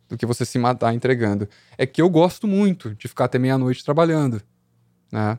do 0.08 0.18
que 0.18 0.26
você 0.26 0.44
se 0.44 0.58
matar 0.58 0.92
entregando. 0.92 1.48
É 1.76 1.86
que 1.86 2.02
eu 2.02 2.10
gosto 2.10 2.46
muito 2.46 2.94
de 2.94 3.08
ficar 3.08 3.24
até 3.26 3.38
meia-noite 3.38 3.84
trabalhando, 3.84 4.42
né? 5.12 5.38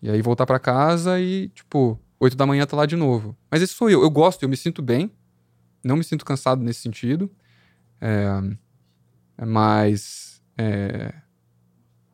E 0.00 0.10
aí 0.10 0.20
voltar 0.20 0.46
para 0.46 0.58
casa 0.58 1.18
e, 1.20 1.48
tipo, 1.48 1.98
oito 2.20 2.36
da 2.36 2.46
manhã 2.46 2.66
tá 2.66 2.76
lá 2.76 2.86
de 2.86 2.94
novo. 2.96 3.36
Mas 3.50 3.62
esse 3.62 3.74
sou 3.74 3.88
eu. 3.90 4.02
Eu 4.02 4.10
gosto, 4.10 4.42
eu 4.42 4.48
me 4.48 4.56
sinto 4.56 4.82
bem. 4.82 5.10
Não 5.82 5.96
me 5.96 6.04
sinto 6.04 6.24
cansado 6.24 6.62
nesse 6.62 6.80
sentido. 6.80 7.30
É, 8.00 8.26
mas. 9.44 10.40
É, 10.58 11.12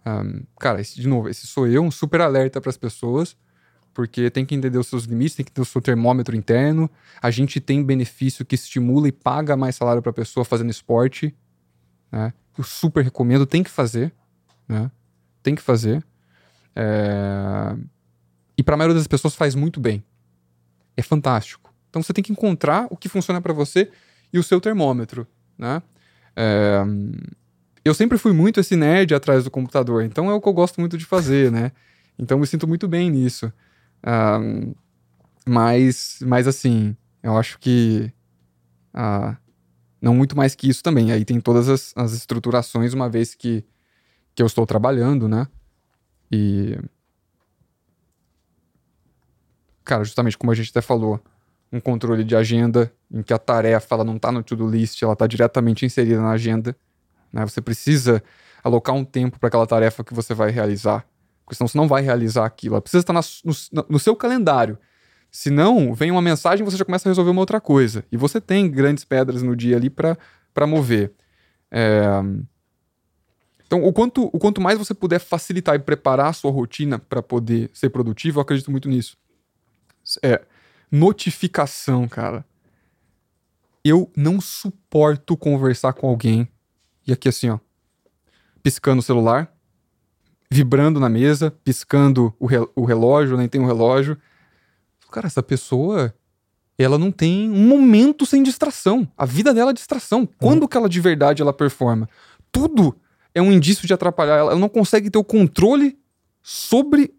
um, 0.06 0.42
cara, 0.58 0.80
esse, 0.80 0.98
de 0.98 1.06
novo, 1.06 1.28
esse 1.28 1.46
sou 1.46 1.66
eu, 1.66 1.82
um 1.82 1.90
super 1.90 2.20
alerta 2.20 2.60
para 2.60 2.70
as 2.70 2.76
pessoas 2.76 3.36
porque 3.92 4.30
tem 4.30 4.46
que 4.46 4.54
entender 4.54 4.78
os 4.78 4.86
seus 4.86 5.04
limites, 5.04 5.34
tem 5.34 5.44
que 5.44 5.52
ter 5.52 5.60
o 5.60 5.64
seu 5.64 5.80
termômetro 5.80 6.36
interno. 6.36 6.90
A 7.20 7.30
gente 7.30 7.60
tem 7.60 7.82
benefício 7.82 8.44
que 8.44 8.54
estimula 8.54 9.08
e 9.08 9.12
paga 9.12 9.56
mais 9.56 9.76
salário 9.76 10.00
para 10.00 10.10
a 10.10 10.14
pessoa 10.14 10.44
fazendo 10.44 10.70
esporte, 10.70 11.34
né? 12.10 12.32
Eu 12.56 12.64
super 12.64 13.04
recomendo, 13.04 13.46
tem 13.46 13.62
que 13.62 13.70
fazer, 13.70 14.12
né? 14.68 14.90
Tem 15.42 15.54
que 15.54 15.62
fazer. 15.62 16.04
É... 16.74 17.76
E 18.56 18.62
para 18.62 18.74
a 18.74 18.78
maioria 18.78 18.96
das 18.96 19.06
pessoas 19.06 19.34
faz 19.34 19.54
muito 19.54 19.80
bem. 19.80 20.04
É 20.96 21.02
fantástico. 21.02 21.72
Então 21.88 22.02
você 22.02 22.12
tem 22.12 22.22
que 22.22 22.32
encontrar 22.32 22.86
o 22.90 22.96
que 22.96 23.08
funciona 23.08 23.40
para 23.40 23.52
você 23.52 23.90
e 24.32 24.38
o 24.38 24.42
seu 24.42 24.60
termômetro, 24.60 25.26
né? 25.56 25.82
É... 26.36 26.84
Eu 27.84 27.94
sempre 27.94 28.18
fui 28.18 28.32
muito 28.32 28.60
esse 28.60 28.76
nerd 28.76 29.14
atrás 29.14 29.44
do 29.44 29.50
computador, 29.50 30.04
então 30.04 30.30
é 30.30 30.34
o 30.34 30.40
que 30.40 30.48
eu 30.48 30.52
gosto 30.52 30.80
muito 30.80 30.98
de 30.98 31.04
fazer, 31.04 31.50
né? 31.50 31.72
Então 32.18 32.38
me 32.38 32.46
sinto 32.46 32.66
muito 32.68 32.86
bem 32.86 33.10
nisso. 33.10 33.52
Um, 34.06 34.74
mas, 35.46 36.18
mas 36.22 36.46
assim, 36.46 36.96
eu 37.22 37.36
acho 37.36 37.58
que. 37.58 38.12
Uh, 38.94 39.36
não 40.00 40.14
muito 40.14 40.36
mais 40.36 40.54
que 40.54 40.68
isso 40.68 40.82
também. 40.82 41.12
Aí 41.12 41.24
tem 41.24 41.40
todas 41.40 41.68
as, 41.68 41.92
as 41.96 42.12
estruturações, 42.12 42.94
uma 42.94 43.08
vez 43.08 43.34
que, 43.34 43.64
que 44.34 44.42
eu 44.42 44.46
estou 44.46 44.66
trabalhando, 44.66 45.28
né? 45.28 45.46
E. 46.30 46.78
Cara, 49.84 50.04
justamente 50.04 50.36
como 50.36 50.52
a 50.52 50.54
gente 50.54 50.70
até 50.70 50.82
falou, 50.82 51.20
um 51.72 51.80
controle 51.80 52.22
de 52.22 52.36
agenda 52.36 52.92
em 53.10 53.22
que 53.22 53.32
a 53.32 53.38
tarefa 53.38 53.94
ela 53.94 54.04
não 54.04 54.16
está 54.16 54.30
no 54.30 54.42
to-do 54.42 54.68
list, 54.68 55.02
ela 55.02 55.14
está 55.14 55.26
diretamente 55.26 55.86
inserida 55.86 56.20
na 56.20 56.30
agenda. 56.30 56.76
Né? 57.32 57.46
Você 57.46 57.60
precisa 57.60 58.22
alocar 58.62 58.94
um 58.94 59.04
tempo 59.04 59.38
para 59.38 59.48
aquela 59.48 59.66
tarefa 59.66 60.04
que 60.04 60.12
você 60.12 60.34
vai 60.34 60.50
realizar 60.50 61.06
porque 61.48 61.56
senão 61.56 61.66
você 61.66 61.78
não 61.78 61.88
vai 61.88 62.02
realizar 62.02 62.44
aquilo. 62.44 62.74
Ela 62.74 62.82
precisa 62.82 63.00
estar 63.00 63.14
na, 63.14 63.22
no, 63.42 63.86
no, 63.88 63.98
seu 63.98 64.14
calendário. 64.14 64.78
Se 65.30 65.48
não, 65.48 65.94
vem 65.94 66.10
uma 66.10 66.20
mensagem 66.20 66.62
e 66.62 66.70
você 66.70 66.76
já 66.76 66.84
começa 66.84 67.08
a 67.08 67.10
resolver 67.10 67.30
uma 67.30 67.40
outra 67.40 67.58
coisa. 67.58 68.04
E 68.12 68.18
você 68.18 68.38
tem 68.38 68.70
grandes 68.70 69.02
pedras 69.02 69.42
no 69.42 69.56
dia 69.56 69.76
ali 69.76 69.88
para 69.88 70.66
mover. 70.66 71.14
É... 71.70 72.06
Então, 73.66 73.82
o 73.82 73.92
quanto, 73.94 74.24
o 74.30 74.38
quanto 74.38 74.60
mais 74.60 74.78
você 74.78 74.92
puder 74.92 75.18
facilitar 75.18 75.74
e 75.74 75.78
preparar 75.78 76.26
a 76.26 76.32
sua 76.34 76.50
rotina 76.50 76.98
para 76.98 77.22
poder 77.22 77.70
ser 77.72 77.88
produtivo, 77.88 78.38
eu 78.38 78.42
acredito 78.42 78.70
muito 78.70 78.88
nisso. 78.88 79.16
É, 80.22 80.42
notificação, 80.90 82.06
cara. 82.06 82.44
Eu 83.82 84.10
não 84.14 84.38
suporto 84.38 85.34
conversar 85.34 85.94
com 85.94 86.08
alguém 86.08 86.46
e 87.06 87.12
aqui 87.12 87.26
assim, 87.26 87.48
ó, 87.48 87.58
piscando 88.62 89.00
o 89.00 89.02
celular, 89.02 89.50
vibrando 90.50 90.98
na 90.98 91.08
mesa, 91.08 91.52
piscando 91.62 92.34
o, 92.38 92.48
o 92.74 92.84
relógio, 92.84 93.36
nem 93.36 93.48
tem 93.48 93.60
um 93.60 93.66
relógio. 93.66 94.16
Cara, 95.10 95.26
essa 95.26 95.42
pessoa, 95.42 96.14
ela 96.78 96.98
não 96.98 97.10
tem 97.10 97.50
um 97.50 97.66
momento 97.66 98.24
sem 98.24 98.42
distração. 98.42 99.08
A 99.16 99.24
vida 99.24 99.52
dela 99.52 99.70
é 99.70 99.74
distração. 99.74 100.26
Quando 100.26 100.62
uhum. 100.62 100.68
que 100.68 100.76
ela 100.76 100.88
de 100.88 101.00
verdade 101.00 101.42
ela 101.42 101.52
performa? 101.52 102.08
Tudo 102.52 102.96
é 103.34 103.42
um 103.42 103.52
indício 103.52 103.86
de 103.86 103.92
atrapalhar 103.92 104.36
ela. 104.36 104.50
Ela 104.52 104.60
não 104.60 104.68
consegue 104.68 105.10
ter 105.10 105.18
o 105.18 105.24
controle 105.24 105.98
sobre 106.42 107.14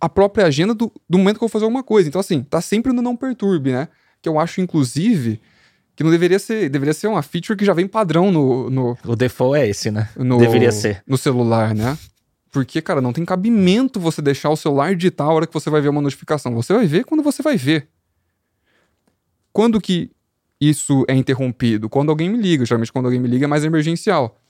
a 0.00 0.08
própria 0.08 0.46
agenda 0.46 0.74
do, 0.74 0.92
do 1.08 1.18
momento 1.18 1.38
que 1.38 1.44
eu 1.44 1.48
vou 1.48 1.52
fazer 1.52 1.64
alguma 1.64 1.82
coisa. 1.82 2.08
Então, 2.08 2.20
assim, 2.20 2.42
tá 2.42 2.60
sempre 2.60 2.92
no 2.92 3.02
não 3.02 3.16
perturbe, 3.16 3.72
né? 3.72 3.88
Que 4.22 4.28
eu 4.28 4.38
acho, 4.38 4.60
inclusive, 4.60 5.40
que 5.94 6.04
não 6.04 6.10
deveria 6.10 6.38
ser. 6.38 6.68
Deveria 6.68 6.94
ser 6.94 7.06
uma 7.06 7.22
feature 7.22 7.56
que 7.56 7.64
já 7.64 7.72
vem 7.72 7.86
padrão 7.86 8.30
no. 8.30 8.70
no 8.70 8.98
o 9.04 9.16
default 9.16 9.58
é 9.58 9.68
esse, 9.68 9.90
né? 9.90 10.08
No, 10.16 10.38
deveria 10.38 10.72
ser. 10.72 11.02
No 11.06 11.16
celular, 11.16 11.74
né? 11.74 11.96
Porque, 12.56 12.80
cara, 12.80 13.02
não 13.02 13.12
tem 13.12 13.22
cabimento 13.22 14.00
você 14.00 14.22
deixar 14.22 14.48
o 14.48 14.56
celular 14.56 14.96
digitar 14.96 15.26
a 15.26 15.30
hora 15.30 15.46
que 15.46 15.52
você 15.52 15.68
vai 15.68 15.78
ver 15.82 15.90
uma 15.90 16.00
notificação. 16.00 16.54
Você 16.54 16.72
vai 16.72 16.86
ver 16.86 17.04
quando 17.04 17.22
você 17.22 17.42
vai 17.42 17.54
ver. 17.54 17.86
Quando 19.52 19.78
que 19.78 20.10
isso 20.58 21.04
é 21.06 21.14
interrompido? 21.14 21.86
Quando 21.86 22.08
alguém 22.08 22.30
me 22.30 22.38
liga. 22.38 22.64
Geralmente, 22.64 22.90
quando 22.90 23.04
alguém 23.04 23.20
me 23.20 23.28
liga, 23.28 23.44
é 23.44 23.46
mais 23.46 23.62
emergencial. 23.62 24.40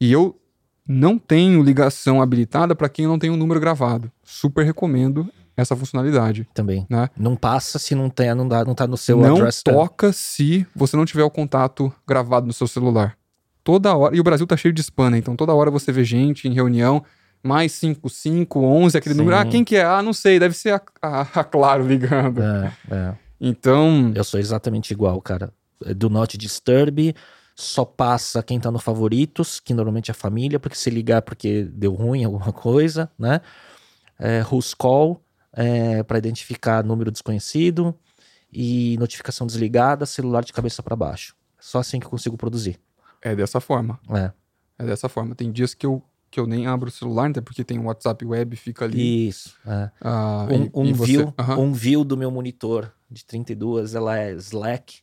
E 0.00 0.10
eu 0.10 0.36
não 0.84 1.16
tenho 1.16 1.62
ligação 1.62 2.20
habilitada 2.20 2.74
para 2.74 2.88
quem 2.88 3.06
não 3.06 3.20
tem 3.20 3.30
o 3.30 3.34
um 3.34 3.36
número 3.36 3.60
gravado. 3.60 4.10
Super 4.24 4.66
recomendo 4.66 5.30
essa 5.56 5.76
funcionalidade. 5.76 6.48
Também. 6.52 6.84
Né? 6.90 7.08
Não 7.16 7.36
passa 7.36 7.78
se 7.78 7.94
não, 7.94 8.10
tem, 8.10 8.34
não, 8.34 8.48
dá, 8.48 8.64
não 8.64 8.74
tá 8.74 8.88
no 8.88 8.96
seu 8.96 9.20
não 9.20 9.36
address. 9.36 9.62
Não 9.64 9.74
toca 9.74 10.12
se 10.12 10.66
você 10.74 10.96
não 10.96 11.04
tiver 11.04 11.22
o 11.22 11.30
contato 11.30 11.94
gravado 12.04 12.48
no 12.48 12.52
seu 12.52 12.66
celular. 12.66 13.16
Toda 13.62 13.96
hora. 13.96 14.16
E 14.16 14.18
o 14.18 14.24
Brasil 14.24 14.44
tá 14.44 14.56
cheio 14.56 14.74
de 14.74 14.80
spam, 14.80 15.10
né? 15.10 15.18
Então 15.18 15.36
toda 15.36 15.54
hora 15.54 15.70
você 15.70 15.92
vê 15.92 16.02
gente 16.02 16.48
em 16.48 16.52
reunião 16.52 17.04
mais 17.44 17.72
55, 17.72 18.58
11, 18.58 18.96
aquele 18.96 19.14
Sim. 19.14 19.20
número. 19.20 19.36
Ah, 19.36 19.44
quem 19.44 19.62
que 19.62 19.76
é? 19.76 19.84
Ah, 19.84 20.02
não 20.02 20.12
sei, 20.12 20.38
deve 20.38 20.54
ser 20.56 20.70
a, 20.70 20.82
a, 21.02 21.20
a 21.20 21.44
Claro 21.44 21.86
ligando. 21.86 22.42
É, 22.42 22.72
é. 22.90 23.14
Então, 23.40 24.12
Eu 24.14 24.24
sou 24.24 24.40
exatamente 24.40 24.90
igual, 24.92 25.20
cara. 25.20 25.52
Do 25.96 26.08
Not 26.08 26.38
Disturb, 26.38 27.14
só 27.54 27.84
passa 27.84 28.42
quem 28.42 28.58
tá 28.58 28.70
no 28.70 28.78
favoritos, 28.78 29.60
que 29.60 29.74
normalmente 29.74 30.10
é 30.10 30.12
a 30.12 30.14
família, 30.14 30.58
porque 30.58 30.76
se 30.76 30.88
ligar 30.88 31.20
porque 31.22 31.64
deu 31.64 31.92
ruim 31.92 32.24
alguma 32.24 32.52
coisa, 32.52 33.10
né? 33.18 33.40
É, 34.18 34.42
who's 34.50 34.72
call, 34.72 35.22
é, 35.52 36.02
para 36.02 36.16
identificar 36.18 36.82
número 36.82 37.10
desconhecido 37.10 37.94
e 38.50 38.96
notificação 38.98 39.46
desligada, 39.46 40.06
celular 40.06 40.44
de 40.44 40.52
cabeça 40.52 40.82
para 40.82 40.96
baixo. 40.96 41.36
Só 41.60 41.78
assim 41.80 42.00
que 42.00 42.06
eu 42.06 42.10
consigo 42.10 42.36
produzir. 42.36 42.78
é 43.20 43.34
dessa 43.34 43.60
forma. 43.60 43.98
É. 44.10 44.32
É 44.78 44.86
dessa 44.86 45.08
forma. 45.08 45.34
Tem 45.34 45.50
dias 45.52 45.74
que 45.74 45.86
eu, 45.86 46.02
que 46.34 46.40
eu 46.40 46.48
nem 46.48 46.66
abro 46.66 46.88
o 46.88 46.92
celular, 46.92 47.30
até 47.30 47.40
porque 47.40 47.62
tem 47.62 47.78
o 47.78 47.84
WhatsApp 47.84 48.24
web, 48.26 48.56
fica 48.56 48.84
ali. 48.84 49.28
Isso. 49.28 49.54
é. 49.64 49.88
ah, 50.00 50.48
Um, 50.74 50.82
um 50.82 50.86
e 50.86 50.92
view, 50.92 51.32
Aham. 51.38 51.58
um 51.58 51.72
view 51.72 52.02
do 52.04 52.16
meu 52.16 52.28
monitor 52.28 52.92
de 53.08 53.24
32, 53.24 53.94
ela 53.94 54.18
é 54.18 54.32
Slack, 54.32 54.96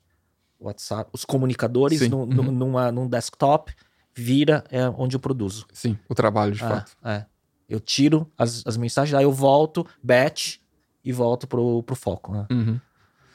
WhatsApp, 0.60 1.10
os 1.14 1.24
comunicadores 1.24 2.10
no- 2.10 2.24
uhum. 2.24 2.52
numa, 2.52 2.92
num 2.92 3.08
desktop, 3.08 3.74
vira 4.14 4.66
é 4.70 4.90
onde 4.90 5.16
eu 5.16 5.22
produzo. 5.22 5.66
Sim, 5.72 5.98
o 6.10 6.14
trabalho, 6.14 6.52
de 6.52 6.62
É, 6.62 6.68
fato. 6.68 6.92
é. 7.02 7.26
Eu 7.70 7.80
tiro 7.80 8.30
as, 8.38 8.62
as 8.68 8.76
mensagens, 8.76 9.16
aí 9.18 9.24
eu 9.24 9.32
volto, 9.32 9.88
batch 10.04 10.58
e 11.06 11.14
volto 11.14 11.48
pro, 11.48 11.82
pro 11.84 11.96
foco. 11.96 12.34
Né? 12.34 12.46
Uhum. 12.52 12.78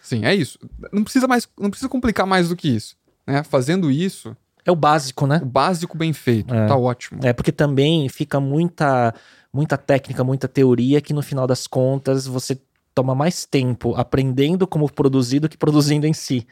Sim, 0.03 0.23
é 0.27 0.35
isso. 0.35 0.59
Não 0.93 1.03
precisa 1.03 1.27
mais, 1.27 1.49
não 1.59 1.71
precisa 1.71 1.89
complicar 1.89 2.27
mais 2.27 2.51
do 2.51 2.57
que 2.57 2.69
isso. 2.69 2.95
Né? 3.27 3.43
Fazendo 3.43 3.91
isso, 3.91 4.37
É 4.67 4.73
o 4.73 4.77
básico, 4.77 5.27
né? 5.27 5.41
o 5.43 5.47
básico 5.47 5.97
bem 5.97 6.13
feito, 6.13 6.53
É. 6.53 6.67
tá 6.67 6.77
ótimo. 6.77 7.21
É 7.23 7.33
porque 7.33 7.53
também 7.53 8.09
fica 8.09 8.41
muita, 8.41 9.15
muita 9.53 9.79
técnica, 9.79 10.25
muita 10.25 10.49
teoria 10.49 11.01
que 11.01 11.15
no 11.15 11.23
final 11.23 11.47
das 11.47 11.69
contas 11.69 12.27
você 12.27 12.61
toma 12.93 13.15
mais 13.15 13.47
tempo 13.47 13.95
aprendendo 13.95 14.67
como 14.67 14.91
produzir 14.91 15.39
do 15.39 15.49
que 15.49 15.57
produzindo 15.57 16.07
em 16.07 16.13
si. 16.13 16.47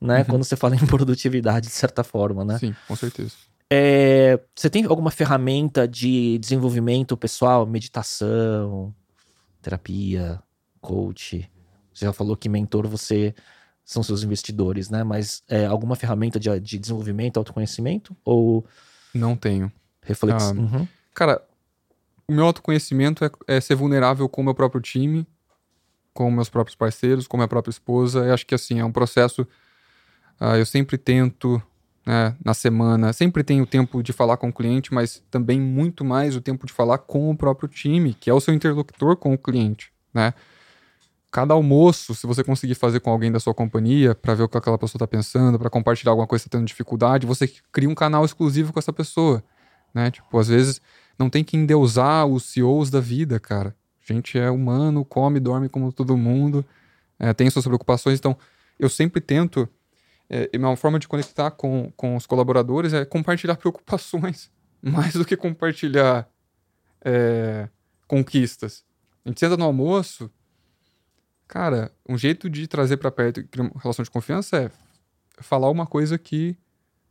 Né? 0.00 0.20
Uhum. 0.20 0.24
Quando 0.24 0.44
você 0.44 0.56
fala 0.56 0.76
em 0.76 0.86
produtividade, 0.86 1.66
de 1.66 1.72
certa 1.72 2.02
forma, 2.02 2.44
né? 2.44 2.56
Sim, 2.58 2.74
com 2.86 2.96
certeza. 2.96 3.32
É, 3.70 4.40
você 4.54 4.70
tem 4.70 4.84
alguma 4.86 5.10
ferramenta 5.10 5.86
de 5.86 6.38
desenvolvimento 6.38 7.16
pessoal, 7.16 7.66
meditação, 7.66 8.94
terapia, 9.60 10.40
coach? 10.80 11.50
Você 11.92 12.06
já 12.06 12.12
falou 12.12 12.36
que 12.36 12.48
mentor 12.48 12.86
você 12.86 13.34
são 13.88 14.02
seus 14.02 14.22
investidores, 14.22 14.90
né? 14.90 15.02
Mas 15.02 15.42
é, 15.48 15.64
alguma 15.64 15.96
ferramenta 15.96 16.38
de, 16.38 16.60
de 16.60 16.78
desenvolvimento, 16.78 17.38
autoconhecimento 17.38 18.14
ou 18.22 18.62
Não 19.14 19.34
tenho. 19.34 19.72
reflexão? 20.02 20.50
Ah, 20.50 20.76
Uhum. 20.76 20.88
Cara, 21.14 21.42
o 22.28 22.32
meu 22.34 22.44
autoconhecimento 22.44 23.24
é, 23.24 23.30
é 23.46 23.60
ser 23.62 23.74
vulnerável 23.76 24.28
com 24.28 24.42
o 24.42 24.44
meu 24.44 24.54
próprio 24.54 24.82
time, 24.82 25.26
com 26.12 26.30
meus 26.30 26.50
próprios 26.50 26.76
parceiros, 26.76 27.26
com 27.26 27.38
minha 27.38 27.48
própria 27.48 27.70
esposa. 27.70 28.26
Eu 28.26 28.34
acho 28.34 28.44
que 28.44 28.54
assim, 28.54 28.78
é 28.78 28.84
um 28.84 28.92
processo. 28.92 29.48
ah, 30.38 30.58
eu 30.58 30.66
sempre 30.66 30.98
tento, 30.98 31.60
né, 32.04 32.36
na 32.44 32.52
semana, 32.52 33.14
sempre 33.14 33.42
tenho 33.42 33.64
tempo 33.64 34.02
de 34.02 34.12
falar 34.12 34.36
com 34.36 34.50
o 34.50 34.52
cliente, 34.52 34.92
mas 34.92 35.22
também 35.30 35.58
muito 35.58 36.04
mais 36.04 36.36
o 36.36 36.42
tempo 36.42 36.66
de 36.66 36.74
falar 36.74 36.98
com 36.98 37.30
o 37.30 37.36
próprio 37.36 37.66
time, 37.66 38.12
que 38.12 38.28
é 38.28 38.34
o 38.34 38.40
seu 38.40 38.52
interlocutor 38.52 39.16
com 39.16 39.32
o 39.32 39.38
cliente, 39.38 39.90
né? 40.12 40.34
Cada 41.30 41.52
almoço, 41.52 42.14
se 42.14 42.26
você 42.26 42.42
conseguir 42.42 42.74
fazer 42.74 43.00
com 43.00 43.10
alguém 43.10 43.30
da 43.30 43.38
sua 43.38 43.52
companhia, 43.52 44.14
para 44.14 44.34
ver 44.34 44.44
o 44.44 44.48
que 44.48 44.56
aquela 44.56 44.78
pessoa 44.78 44.98
está 44.98 45.06
pensando, 45.06 45.58
para 45.58 45.68
compartilhar 45.68 46.12
alguma 46.12 46.26
coisa 46.26 46.42
que 46.42 46.48
está 46.48 46.56
tendo 46.58 46.66
dificuldade, 46.66 47.26
você 47.26 47.46
cria 47.70 47.88
um 47.88 47.94
canal 47.94 48.24
exclusivo 48.24 48.72
com 48.72 48.78
essa 48.78 48.92
pessoa, 48.92 49.44
né? 49.92 50.10
Tipo, 50.10 50.38
às 50.38 50.48
vezes 50.48 50.80
não 51.18 51.28
tem 51.28 51.44
que 51.44 51.56
endeusar 51.56 52.26
os 52.26 52.44
CEOs 52.44 52.88
da 52.88 53.00
vida, 53.00 53.38
cara. 53.38 53.76
A 54.08 54.12
gente 54.12 54.38
é 54.38 54.50
humano, 54.50 55.04
come, 55.04 55.38
dorme 55.38 55.68
como 55.68 55.92
todo 55.92 56.16
mundo, 56.16 56.64
é, 57.18 57.34
tem 57.34 57.50
suas 57.50 57.66
preocupações. 57.66 58.18
Então, 58.18 58.36
eu 58.78 58.88
sempre 58.88 59.20
tento. 59.20 59.68
É, 60.30 60.50
uma 60.56 60.76
forma 60.76 60.98
de 60.98 61.08
conectar 61.08 61.50
com, 61.50 61.90
com 61.96 62.14
os 62.14 62.26
colaboradores 62.26 62.92
é 62.92 63.04
compartilhar 63.04 63.56
preocupações, 63.58 64.50
mais 64.80 65.14
do 65.14 65.24
que 65.24 65.36
compartilhar 65.36 66.28
é, 67.04 67.68
conquistas. 68.06 68.84
A 69.24 69.28
gente 69.28 69.40
senta 69.40 69.56
no 69.56 69.64
almoço, 69.64 70.30
cara, 71.48 71.90
um 72.08 72.16
jeito 72.16 72.48
de 72.48 72.68
trazer 72.68 72.98
para 72.98 73.10
perto 73.10 73.44
uma 73.58 73.72
relação 73.80 74.02
de 74.02 74.10
confiança 74.10 74.64
é 74.64 74.70
falar 75.42 75.70
uma 75.70 75.86
coisa 75.86 76.18
que, 76.18 76.56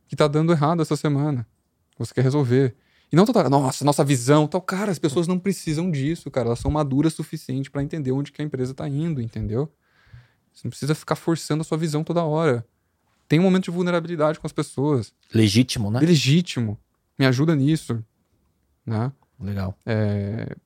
que 0.06 0.16
tá 0.16 0.28
dando 0.28 0.52
errado 0.52 0.80
essa 0.80 0.96
semana. 0.96 1.46
Você 1.98 2.14
quer 2.14 2.22
resolver. 2.22 2.74
E 3.10 3.16
não 3.16 3.26
total, 3.26 3.50
nossa, 3.50 3.84
nossa 3.84 4.04
visão, 4.04 4.46
tal. 4.46 4.60
Cara, 4.62 4.92
as 4.92 4.98
pessoas 4.98 5.26
não 5.26 5.38
precisam 5.38 5.90
disso, 5.90 6.30
cara. 6.30 6.48
Elas 6.48 6.60
são 6.60 6.70
maduras 6.70 7.12
o 7.14 7.16
suficiente 7.16 7.70
para 7.70 7.82
entender 7.82 8.12
onde 8.12 8.30
que 8.30 8.40
a 8.40 8.44
empresa 8.44 8.72
tá 8.72 8.88
indo, 8.88 9.20
entendeu? 9.20 9.70
Você 10.52 10.62
não 10.64 10.70
precisa 10.70 10.94
ficar 10.94 11.16
forçando 11.16 11.62
a 11.62 11.64
sua 11.64 11.78
visão 11.78 12.04
toda 12.04 12.22
hora. 12.22 12.66
Tem 13.26 13.38
um 13.38 13.42
momento 13.42 13.64
de 13.64 13.70
vulnerabilidade 13.70 14.38
com 14.38 14.46
as 14.46 14.52
pessoas. 14.52 15.12
Legítimo, 15.34 15.90
né? 15.90 16.00
Legítimo. 16.00 16.78
Me 17.18 17.26
ajuda 17.26 17.54
nisso. 17.56 18.02
Né? 18.86 19.12
Legal. 19.40 19.76
É... 19.84 20.56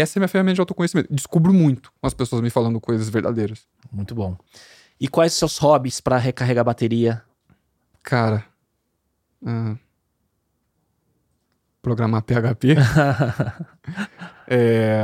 Essa 0.00 0.18
é 0.18 0.18
a 0.18 0.22
minha 0.22 0.28
ferramenta 0.28 0.54
de 0.54 0.60
autoconhecimento. 0.60 1.14
Descubro 1.14 1.52
muito 1.52 1.92
com 2.00 2.06
as 2.06 2.14
pessoas 2.14 2.42
me 2.42 2.50
falando 2.50 2.80
coisas 2.80 3.08
verdadeiras. 3.08 3.66
Muito 3.92 4.12
bom. 4.14 4.36
E 5.00 5.06
quais 5.06 5.32
os 5.32 5.38
seus 5.38 5.58
hobbies 5.58 6.00
para 6.00 6.16
recarregar 6.16 6.62
a 6.62 6.64
bateria? 6.64 7.22
Cara. 8.02 8.44
ah, 9.46 9.76
Programar 11.80 12.22
PHP. 12.22 12.76
É, 14.46 15.02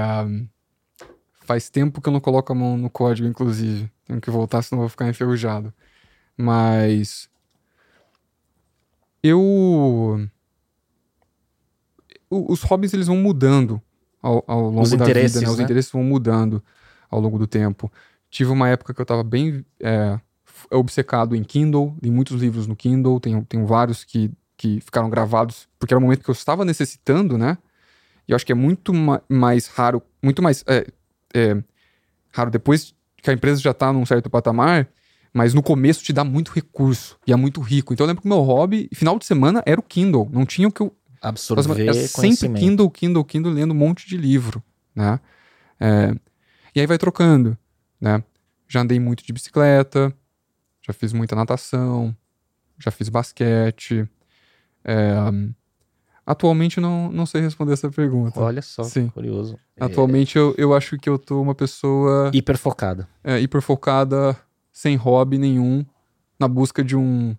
Faz 1.46 1.70
tempo 1.70 2.02
que 2.02 2.08
eu 2.08 2.12
não 2.12 2.20
coloco 2.20 2.52
a 2.52 2.54
mão 2.54 2.76
no 2.76 2.90
código, 2.90 3.26
inclusive. 3.26 3.90
Tenho 4.04 4.20
que 4.20 4.30
voltar, 4.30 4.60
senão 4.60 4.80
vou 4.80 4.88
ficar 4.88 5.08
enferrujado. 5.08 5.72
Mas. 6.36 7.30
Eu. 9.22 10.28
Os 12.28 12.62
hobbies 12.62 12.92
eles 12.92 13.06
vão 13.06 13.16
mudando 13.16 13.80
ao, 14.22 14.44
ao 14.46 14.62
longo 14.62 14.82
Os 14.82 14.90
da 14.92 15.04
interesses, 15.04 15.36
vida, 15.36 15.46
né? 15.46 15.52
Os 15.52 15.58
né? 15.58 15.64
interesses 15.64 15.90
vão 15.90 16.02
mudando 16.02 16.62
ao 17.10 17.20
longo 17.20 17.38
do 17.38 17.46
tempo. 17.46 17.90
Tive 18.30 18.50
uma 18.50 18.68
época 18.68 18.94
que 18.94 19.00
eu 19.00 19.06
tava 19.06 19.24
bem 19.24 19.64
é, 19.80 20.18
obcecado 20.70 21.34
em 21.34 21.42
Kindle, 21.42 21.96
li 22.02 22.10
muitos 22.10 22.40
livros 22.40 22.66
no 22.66 22.76
Kindle, 22.76 23.18
tenho, 23.20 23.44
tenho 23.44 23.66
vários 23.66 24.04
que, 24.04 24.30
que 24.56 24.80
ficaram 24.80 25.10
gravados, 25.10 25.68
porque 25.78 25.92
era 25.94 25.98
o 25.98 26.02
momento 26.02 26.22
que 26.22 26.30
eu 26.30 26.34
estava 26.34 26.64
necessitando, 26.64 27.36
né? 27.36 27.58
E 28.28 28.32
eu 28.32 28.36
acho 28.36 28.46
que 28.46 28.52
é 28.52 28.54
muito 28.54 28.94
ma- 28.94 29.22
mais 29.28 29.66
raro, 29.66 30.02
muito 30.22 30.42
mais 30.42 30.64
é, 30.68 30.86
é, 31.34 31.62
raro 32.32 32.50
depois 32.50 32.94
que 33.22 33.30
a 33.30 33.32
empresa 33.32 33.60
já 33.60 33.72
está 33.72 33.92
num 33.92 34.06
certo 34.06 34.30
patamar, 34.30 34.88
mas 35.32 35.54
no 35.54 35.62
começo 35.62 36.02
te 36.02 36.12
dá 36.12 36.24
muito 36.24 36.50
recurso 36.52 37.18
e 37.26 37.32
é 37.32 37.36
muito 37.36 37.60
rico. 37.60 37.92
Então 37.92 38.04
eu 38.04 38.08
lembro 38.08 38.22
que 38.22 38.28
o 38.28 38.30
meu 38.30 38.40
hobby, 38.40 38.88
final 38.94 39.18
de 39.18 39.24
semana, 39.26 39.62
era 39.66 39.80
o 39.80 39.82
Kindle. 39.82 40.28
Não 40.32 40.44
tinha 40.46 40.68
o 40.68 40.72
que 40.72 40.80
eu. 40.80 40.94
Absorver 41.20 41.80
Era 41.82 41.94
sempre. 41.94 42.48
Kindle, 42.54 42.90
Kindle, 42.90 43.24
Kindle, 43.24 43.52
lendo 43.52 43.72
um 43.72 43.76
monte 43.76 44.08
de 44.08 44.16
livro, 44.16 44.62
né? 44.94 45.20
É, 45.78 46.14
e 46.74 46.80
aí 46.80 46.86
vai 46.86 46.98
trocando, 46.98 47.56
né? 48.00 48.22
Já 48.68 48.80
andei 48.80 48.98
muito 49.00 49.24
de 49.24 49.32
bicicleta, 49.32 50.14
já 50.86 50.92
fiz 50.92 51.12
muita 51.12 51.34
natação, 51.34 52.16
já 52.78 52.90
fiz 52.90 53.08
basquete. 53.08 54.08
É, 54.84 55.14
atualmente 56.24 56.80
não, 56.80 57.10
não 57.12 57.26
sei 57.26 57.40
responder 57.42 57.72
essa 57.72 57.90
pergunta. 57.90 58.40
Olha 58.40 58.62
só, 58.62 58.82
Sim. 58.82 59.08
curioso. 59.08 59.58
Atualmente 59.78 60.36
eu, 60.36 60.54
eu 60.56 60.74
acho 60.74 60.98
que 60.98 61.08
eu 61.08 61.18
tô 61.18 61.40
uma 61.40 61.54
pessoa 61.54 62.30
É, 62.32 62.36
hiper 62.36 62.56
focada. 62.58 63.08
é, 63.24 63.40
hiper 63.40 63.60
focada, 63.60 64.36
sem 64.72 64.96
hobby 64.96 65.38
nenhum, 65.38 65.84
na 66.38 66.46
busca 66.48 66.82
de 66.84 66.96
um 66.96 67.36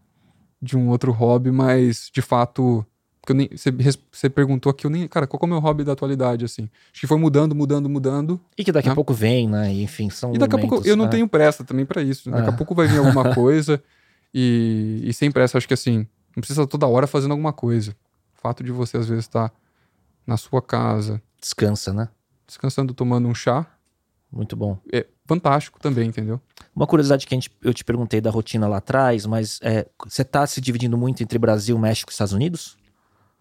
de 0.61 0.77
um 0.77 0.89
outro 0.89 1.11
hobby, 1.11 1.49
mas 1.51 2.09
de 2.13 2.21
fato, 2.21 2.85
porque 3.21 3.33
nem 3.33 3.49
você, 3.55 3.71
você 4.11 4.29
perguntou 4.29 4.69
aqui, 4.71 4.85
eu 4.85 4.89
nem, 4.89 5.07
cara, 5.07 5.27
qual 5.27 5.39
é 5.43 5.45
o 5.45 5.47
meu 5.49 5.59
hobby 5.59 5.83
da 5.83 5.91
atualidade 5.93 6.43
assim? 6.43 6.67
Acho 6.91 7.01
que 7.01 7.07
foi 7.07 7.17
mudando, 7.19 7.53
mudando, 7.53 7.87
mudando. 7.87 8.41
E 8.57 8.63
que 8.63 8.71
daqui 8.71 8.87
a 8.87 8.91
Né? 8.91 8.95
pouco 8.95 9.13
vem, 9.13 9.47
né? 9.47 9.71
E, 9.73 9.83
enfim, 9.83 10.09
são 10.09 10.33
E 10.33 10.37
daqui 10.39 10.55
a 10.55 10.57
pouco 10.57 10.75
momentos, 10.75 10.89
eu 10.89 10.95
não 10.97 11.05
né? 11.05 11.11
tenho 11.11 11.27
pressa 11.27 11.63
também 11.63 11.85
pra 11.85 12.01
isso. 12.01 12.31
Daqui 12.31 12.47
Ah. 12.49 12.53
a 12.53 12.57
pouco 12.57 12.73
vai 12.73 12.87
vir 12.87 12.97
alguma 12.97 13.33
coisa 13.35 13.81
e, 14.33 15.01
e 15.03 15.13
sem 15.13 15.31
pressa, 15.31 15.57
acho 15.57 15.67
que 15.67 15.73
assim, 15.73 15.99
não 16.35 16.41
precisa 16.41 16.65
toda 16.65 16.87
hora 16.87 17.05
fazendo 17.07 17.31
alguma 17.31 17.53
coisa. 17.53 17.91
O 18.37 18.41
fato 18.41 18.63
de 18.63 18.71
você 18.71 18.97
às 18.97 19.07
vezes 19.07 19.25
estar 19.25 19.51
na 20.25 20.35
sua 20.37 20.61
casa, 20.61 21.21
Descansa, 21.39 21.93
né? 21.93 22.09
descansando, 22.47 22.93
tomando 22.93 23.27
um 23.27 23.35
chá, 23.35 23.65
Muito 24.31 24.55
bom. 24.55 24.77
é 24.91 25.05
fantástico 25.25 25.79
também, 25.79 26.07
entendeu? 26.09 26.39
Uma 26.75 26.85
curiosidade 26.87 27.25
que 27.27 27.33
a 27.33 27.37
gente, 27.37 27.51
eu 27.61 27.73
te 27.73 27.83
perguntei 27.83 28.19
da 28.19 28.29
rotina 28.29 28.67
lá 28.67 28.77
atrás, 28.77 29.25
mas 29.25 29.59
é, 29.61 29.87
você 30.05 30.23
tá 30.23 30.45
se 30.47 30.59
dividindo 30.59 30.97
muito 30.97 31.21
entre 31.23 31.37
Brasil, 31.39 31.77
México 31.77 32.09
e 32.09 32.13
Estados 32.13 32.33
Unidos? 32.33 32.77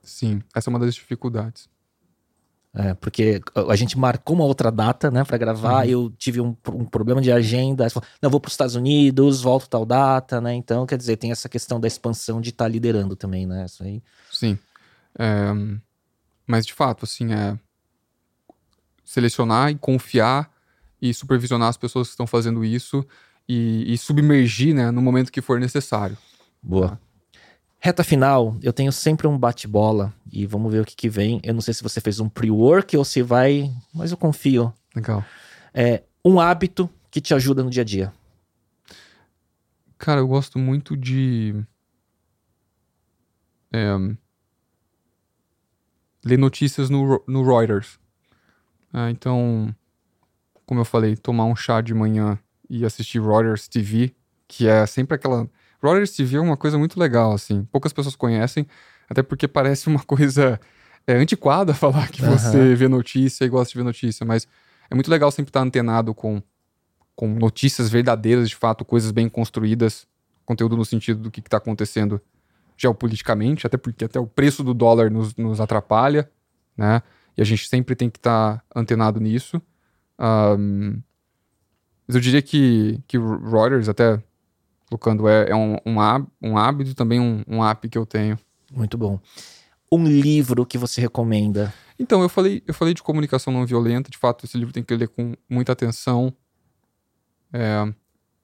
Sim, 0.03 0.43
essa 0.55 0.69
é 0.69 0.71
uma 0.71 0.79
das 0.79 0.95
dificuldades. 0.95 1.69
É, 2.73 2.95
porque 2.95 3.41
a 3.69 3.75
gente 3.75 3.99
marcou 3.99 4.37
uma 4.37 4.45
outra 4.45 4.71
data, 4.71 5.11
né, 5.11 5.25
pra 5.25 5.37
gravar, 5.37 5.85
Uhum. 5.85 5.91
eu 5.91 6.11
tive 6.17 6.41
um, 6.41 6.57
um 6.69 6.85
problema 6.85 7.21
de 7.21 7.33
agenda, 7.33 7.91
falou, 7.91 8.09
não, 8.23 8.31
vou 8.31 8.39
pros 8.39 8.53
Estados 8.53 8.77
Unidos, 8.77 9.43
volto 9.43 9.69
tal 9.69 9.85
data, 9.85 10.41
né, 10.41 10.55
então, 10.55 10.87
quer 10.87 10.97
dizer, 10.97 11.17
tem 11.17 11.33
essa 11.33 11.49
questão 11.49 11.81
da 11.81 11.89
expansão 11.89 12.41
de 12.41 12.51
estar 12.51 12.69
liderando 12.69 13.17
também, 13.17 13.45
né, 13.45 13.65
isso 13.65 13.83
aí. 13.83 14.01
Sim. 14.31 14.57
É, 15.19 15.49
Mas, 16.47 16.65
de 16.65 16.73
fato, 16.73 17.05
assim, 17.05 17.33
é 17.33 17.59
selecionar 19.05 19.71
e 19.71 19.75
confiar 19.77 20.49
e 21.03 21.13
supervisionar 21.13 21.69
as 21.69 21.77
pessoas 21.77 22.09
que 22.09 22.13
estão 22.13 22.27
fazendo 22.27 22.65
isso 22.65 23.05
e, 23.49 23.93
e 23.93 23.99
submergir, 23.99 24.75
né, 24.75 24.93
no 24.93 25.03
momento 25.03 25.33
que 25.33 25.41
for 25.41 25.59
necessário. 25.59 26.17
Boa. 26.63 27.01
Reta 27.81 28.05
final, 28.05 28.57
eu 28.63 28.73
tenho 28.73 28.93
sempre 28.93 29.27
um 29.27 29.39
bate-bola 29.39 30.13
e 30.31 30.47
vamos 30.47 30.71
ver 30.71 30.83
o 30.83 30.85
que, 30.85 30.95
que 30.95 31.09
vem. 31.09 31.41
Eu 31.43 31.55
não 31.55 31.63
sei 31.63 31.73
se 31.73 31.83
você 31.83 32.01
fez 32.01 32.21
um 32.21 32.29
pre-work 32.29 32.95
ou 32.97 33.05
se 33.05 33.23
vai, 33.23 33.73
mas 33.93 34.11
eu 34.11 34.19
confio. 34.19 34.73
Legal. 34.95 35.25
É 35.73 36.03
um 36.23 36.39
hábito 36.39 36.91
que 37.11 37.21
te 37.21 37.33
ajuda 37.33 37.63
no 37.63 37.71
dia 37.71 37.83
a 37.83 37.85
dia. 37.85 38.13
Cara, 39.97 40.21
eu 40.21 40.29
gosto 40.29 40.59
muito 40.59 40.97
de. 40.97 41.55
É, 43.73 43.97
ler 46.25 46.39
notícias 46.39 46.91
no, 46.91 47.23
no 47.27 47.43
Reuters. 47.45 47.99
Ah, 48.93 49.11
então, 49.11 49.75
como 50.67 50.81
eu 50.81 50.85
falei, 50.85 51.17
tomar 51.17 51.45
um 51.45 51.57
chá 51.57 51.81
de 51.81 51.95
manhã 51.95 52.39
e 52.69 52.85
assistir 52.85 53.21
Reuters 53.21 53.69
TV, 53.69 54.15
que 54.47 54.67
é 54.67 54.87
sempre 54.87 55.15
aquela. 55.15 55.49
Reuters 55.83 56.13
TV 56.13 56.37
é 56.37 56.41
uma 56.41 56.57
coisa 56.57 56.79
muito 56.79 56.99
legal, 56.99 57.33
assim. 57.33 57.65
Poucas 57.65 57.93
pessoas 57.93 58.15
conhecem, 58.15 58.67
até 59.09 59.23
porque 59.23 59.49
parece 59.49 59.89
uma 59.89 60.01
coisa 60.05 60.61
é, 61.07 61.15
antiquada 61.15 61.75
falar 61.75 62.09
que 62.09 62.23
você 62.23 62.75
vê 62.75 62.89
notícia 62.89 63.45
e 63.45 63.49
gosta 63.49 63.73
de 63.73 63.79
ver 63.79 63.85
notícia, 63.85 64.25
mas 64.27 64.47
é 64.91 64.95
muito 64.95 65.11
legal 65.11 65.31
sempre 65.31 65.51
estar 65.51 65.61
antenado 65.61 66.15
com, 66.15 66.43
com 67.15 67.29
notícias 67.29 67.89
verdadeiras, 67.89 68.49
de 68.49 68.57
fato, 68.57 68.85
coisas 68.85 69.11
bem 69.11 69.29
construídas, 69.29 70.07
conteúdo 70.45 70.77
no 70.77 70.85
sentido 70.85 71.21
do 71.21 71.31
que 71.31 71.41
está 71.41 71.57
acontecendo 71.57 72.21
geopoliticamente, 72.77 73.67
até 73.67 73.77
porque 73.77 74.05
até 74.05 74.19
o 74.19 74.27
preço 74.27 74.65
do 74.65 74.73
dólar 74.73 75.11
nos, 75.11 75.37
nos 75.37 75.61
atrapalha, 75.61 76.31
né? 76.77 77.03
E 77.37 77.43
a 77.43 77.45
gente 77.45 77.69
sempre 77.69 77.95
tem 77.95 78.11
que 78.11 78.19
estar 78.19 78.57
tá 78.57 78.65
antenado 78.75 79.21
nisso. 79.21 79.61
Um, 80.19 81.01
mas 82.07 82.15
eu 82.17 82.21
diria 82.21 82.43
que, 82.43 83.01
que 83.07 83.19
Reuters, 83.19 83.89
até 83.89 84.21
colocando, 84.91 85.29
é, 85.29 85.51
é 85.51 85.55
um, 85.57 85.77
um, 85.87 86.59
hábito 86.59 86.95
também 86.95 87.21
um, 87.21 87.45
um 87.47 87.65
app 87.65 87.89
que 87.89 87.97
eu 87.97 88.05
tenho. 88.05 88.37
Muito 88.73 88.99
bom. 88.99 89.21
Um 89.91 90.05
livro 90.05 90.67
que 90.67 90.77
você 90.77 91.01
recomenda? 91.01 91.73
Então, 91.99 92.23
eu 92.23 92.29
falei, 92.29 92.63
eu 92.67 92.75
falei 92.75 92.93
de 92.93 93.03
comunicação 93.03 93.53
não 93.53 93.65
violenta. 93.65 94.11
De 94.11 94.19
fato, 94.19 94.45
esse 94.45 94.59
livro 94.59 94.73
tem 94.73 94.83
que 94.83 94.95
ler 94.95 95.09
com 95.09 95.35
muita 95.49 95.73
atenção. 95.73 96.35
É, 97.53 97.93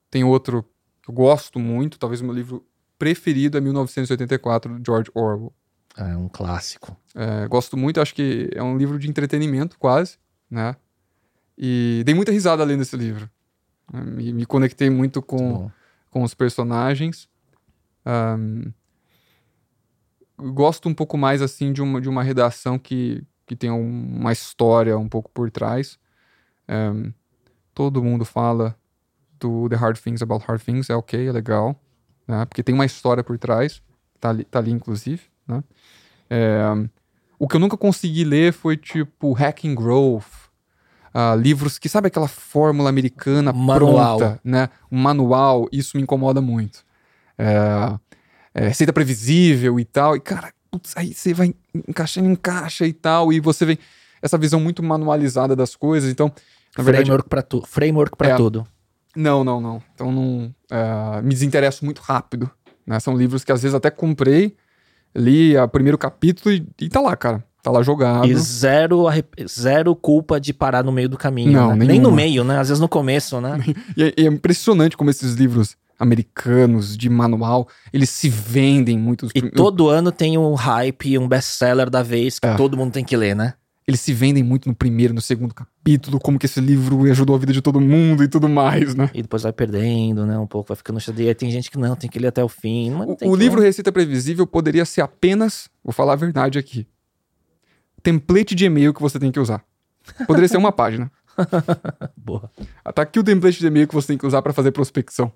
tem 0.09 0.23
outro 0.23 0.63
que 1.01 1.09
eu 1.09 1.13
gosto 1.13 1.59
muito, 1.59 1.99
talvez 1.99 2.21
o 2.21 2.25
meu 2.25 2.33
livro 2.33 2.65
preferido 2.97 3.57
é 3.57 3.61
1984, 3.61 4.79
do 4.79 4.85
George 4.85 5.11
Orwell. 5.13 5.53
É 5.97 6.15
um 6.15 6.29
clássico. 6.29 6.95
É, 7.15 7.47
gosto 7.47 7.75
muito, 7.75 7.99
acho 7.99 8.13
que 8.13 8.49
é 8.53 8.61
um 8.61 8.77
livro 8.77 8.99
de 8.99 9.09
entretenimento, 9.09 9.77
quase, 9.79 10.17
né? 10.49 10.75
E 11.57 12.03
dei 12.05 12.13
muita 12.13 12.31
risada 12.31 12.63
lendo 12.63 12.83
esse 12.83 12.95
livro. 12.95 13.29
Me, 13.91 14.33
me 14.33 14.45
conectei 14.45 14.89
muito 14.89 15.21
com, 15.21 15.71
com 16.17 16.23
os 16.23 16.33
personagens. 16.33 17.29
Um, 18.05 18.71
gosto 20.37 20.89
um 20.89 20.93
pouco 20.93 21.17
mais, 21.17 21.41
assim, 21.41 21.71
de 21.71 21.81
uma, 21.81 22.01
de 22.01 22.09
uma 22.09 22.23
redação 22.23 22.79
que, 22.79 23.23
que 23.45 23.55
tem 23.55 23.69
uma 23.69 24.31
história 24.31 24.97
um 24.97 25.07
pouco 25.07 25.29
por 25.31 25.51
trás. 25.51 25.99
Um, 26.67 27.11
todo 27.73 28.03
mundo 28.03 28.25
fala 28.25 28.75
do 29.39 29.69
The 29.69 29.75
Hard 29.75 29.99
Things 29.99 30.21
About 30.21 30.45
Hard 30.45 30.61
Things, 30.61 30.89
é 30.89 30.95
ok, 30.95 31.27
é 31.27 31.31
legal 31.31 31.79
né? 32.27 32.45
Porque 32.45 32.61
tem 32.61 32.75
uma 32.75 32.85
história 32.85 33.23
por 33.23 33.37
trás, 33.37 33.81
tá 34.19 34.29
ali, 34.29 34.43
tá 34.43 34.59
ali 34.59 34.71
inclusive, 34.71 35.23
né? 35.47 35.63
É, 36.29 36.61
o 37.39 37.47
que 37.47 37.55
eu 37.55 37.59
nunca 37.59 37.77
consegui 37.77 38.25
ler 38.25 38.51
foi 38.51 38.75
tipo 38.75 39.31
Hacking 39.31 39.73
Growth, 39.73 40.25
uh, 41.17 41.35
livros 41.35 41.79
que 41.79 41.89
sabe 41.89 42.07
aquela 42.07 42.27
fórmula 42.27 42.89
americana 42.89 43.51
manual. 43.51 44.17
pronta, 44.17 44.39
né? 44.43 44.69
Um 44.91 44.99
manual, 44.99 45.67
isso 45.71 45.97
me 45.97 46.03
incomoda 46.03 46.39
muito. 46.39 46.85
É, 47.37 47.97
é, 48.53 48.67
receita 48.67 48.93
previsível 48.93 49.79
e 49.79 49.85
tal, 49.85 50.15
e 50.15 50.19
cara, 50.19 50.51
putz, 50.69 50.93
aí 50.95 51.13
você 51.13 51.33
vai 51.33 51.53
encaixando 51.87 52.29
em 52.29 52.35
caixa 52.35 52.85
e 52.85 52.93
tal, 52.93 53.33
e 53.33 53.39
você 53.39 53.65
vem 53.65 53.77
essa 54.21 54.37
visão 54.37 54.59
muito 54.59 54.81
manualizada 54.81 55.55
das 55.55 55.75
coisas, 55.75 56.09
então 56.11 56.31
na 56.77 56.83
framework 56.83 57.07
verdade, 57.07 57.29
para 57.29 57.41
tu, 57.41 57.63
framework 57.65 58.17
para 58.17 58.29
é, 58.29 58.35
tudo. 58.35 58.67
Não, 59.15 59.43
não, 59.43 59.59
não. 59.59 59.81
Então 59.93 60.11
não 60.11 60.53
uh, 60.71 61.23
me 61.23 61.29
desinteresso 61.29 61.83
muito 61.83 62.01
rápido. 62.01 62.49
Né? 62.85 62.99
São 62.99 63.17
livros 63.17 63.43
que 63.43 63.51
às 63.51 63.61
vezes 63.61 63.73
até 63.73 63.89
comprei, 63.89 64.55
li 65.15 65.57
o 65.57 65.67
primeiro 65.67 65.97
capítulo 65.97 66.53
e, 66.53 66.67
e 66.79 66.89
tá 66.89 67.01
lá, 67.01 67.15
cara. 67.15 67.43
Tá 67.61 67.71
lá 67.71 67.81
jogado. 67.81 68.27
E 68.27 68.35
zero, 68.35 69.05
zero 69.47 69.95
culpa 69.95 70.39
de 70.39 70.53
parar 70.53 70.83
no 70.83 70.91
meio 70.91 71.09
do 71.09 71.17
caminho. 71.17 71.51
Não, 71.51 71.75
né? 71.75 71.85
Nem 71.85 71.99
no 71.99 72.11
meio, 72.11 72.43
né? 72.43 72.59
Às 72.59 72.69
vezes 72.69 72.79
no 72.79 72.87
começo, 72.87 73.41
né? 73.41 73.57
e, 73.97 74.03
é, 74.03 74.13
e 74.17 74.25
é 74.25 74.27
impressionante 74.27 74.95
como 74.95 75.09
esses 75.09 75.33
livros 75.33 75.75
americanos 75.99 76.95
de 76.95 77.09
manual, 77.09 77.67
eles 77.91 78.09
se 78.09 78.29
vendem 78.29 78.97
muito. 78.97 79.27
E 79.33 79.41
todo 79.49 79.89
ano 79.89 80.11
tem 80.11 80.37
um 80.37 80.53
hype, 80.53 81.17
um 81.17 81.27
best-seller 81.27 81.89
da 81.89 82.03
vez 82.03 82.39
que 82.39 82.47
é. 82.47 82.55
todo 82.55 82.77
mundo 82.77 82.91
tem 82.91 83.03
que 83.03 83.17
ler, 83.17 83.35
né? 83.35 83.53
eles 83.87 84.01
se 84.01 84.11
vendem 84.11 84.43
muito 84.43 84.67
no 84.67 84.75
primeiro, 84.75 85.13
no 85.13 85.21
segundo 85.21 85.55
capítulo, 85.55 86.19
como 86.19 86.37
que 86.37 86.45
esse 86.45 86.59
livro 86.59 87.09
ajudou 87.09 87.35
a 87.37 87.39
vida 87.39 87.53
de 87.53 87.61
todo 87.61 87.79
mundo 87.79 88.21
e 88.21 88.27
tudo 88.27 88.49
mais, 88.49 88.93
né? 88.93 89.09
E 89.13 89.21
depois 89.21 89.43
vai 89.43 89.53
perdendo, 89.53 90.25
né? 90.25 90.37
Um 90.37 90.45
pouco, 90.45 90.67
vai 90.67 90.75
ficando 90.75 90.99
chateado. 90.99 91.31
E 91.31 91.33
tem 91.33 91.49
gente 91.49 91.71
que 91.71 91.79
não, 91.79 91.95
tem 91.95 92.09
que 92.09 92.19
ler 92.19 92.27
até 92.27 92.43
o 92.43 92.49
fim. 92.49 92.91
o, 92.91 93.29
o 93.29 93.35
livro 93.35 93.61
Receita 93.61 93.89
Previsível 93.89 94.45
poderia 94.45 94.83
ser 94.83 94.99
apenas, 94.99 95.69
vou 95.81 95.93
falar 95.93 96.13
a 96.13 96.17
verdade 96.17 96.59
aqui, 96.59 96.85
template 98.07 98.55
de 98.55 98.63
e-mail 98.63 98.93
que 98.93 99.01
você 99.01 99.19
tem 99.19 99.33
que 99.33 99.39
usar. 99.39 99.61
Poderia 100.25 100.47
ser 100.47 100.55
uma 100.55 100.71
página. 100.71 101.11
Boa. 102.15 102.49
Tá 102.95 103.01
aqui 103.01 103.19
o 103.19 103.23
template 103.23 103.59
de 103.59 103.67
e-mail 103.67 103.85
que 103.85 103.93
você 103.93 104.07
tem 104.07 104.17
que 104.17 104.25
usar 104.25 104.41
para 104.41 104.53
fazer 104.53 104.71
prospecção. 104.71 105.29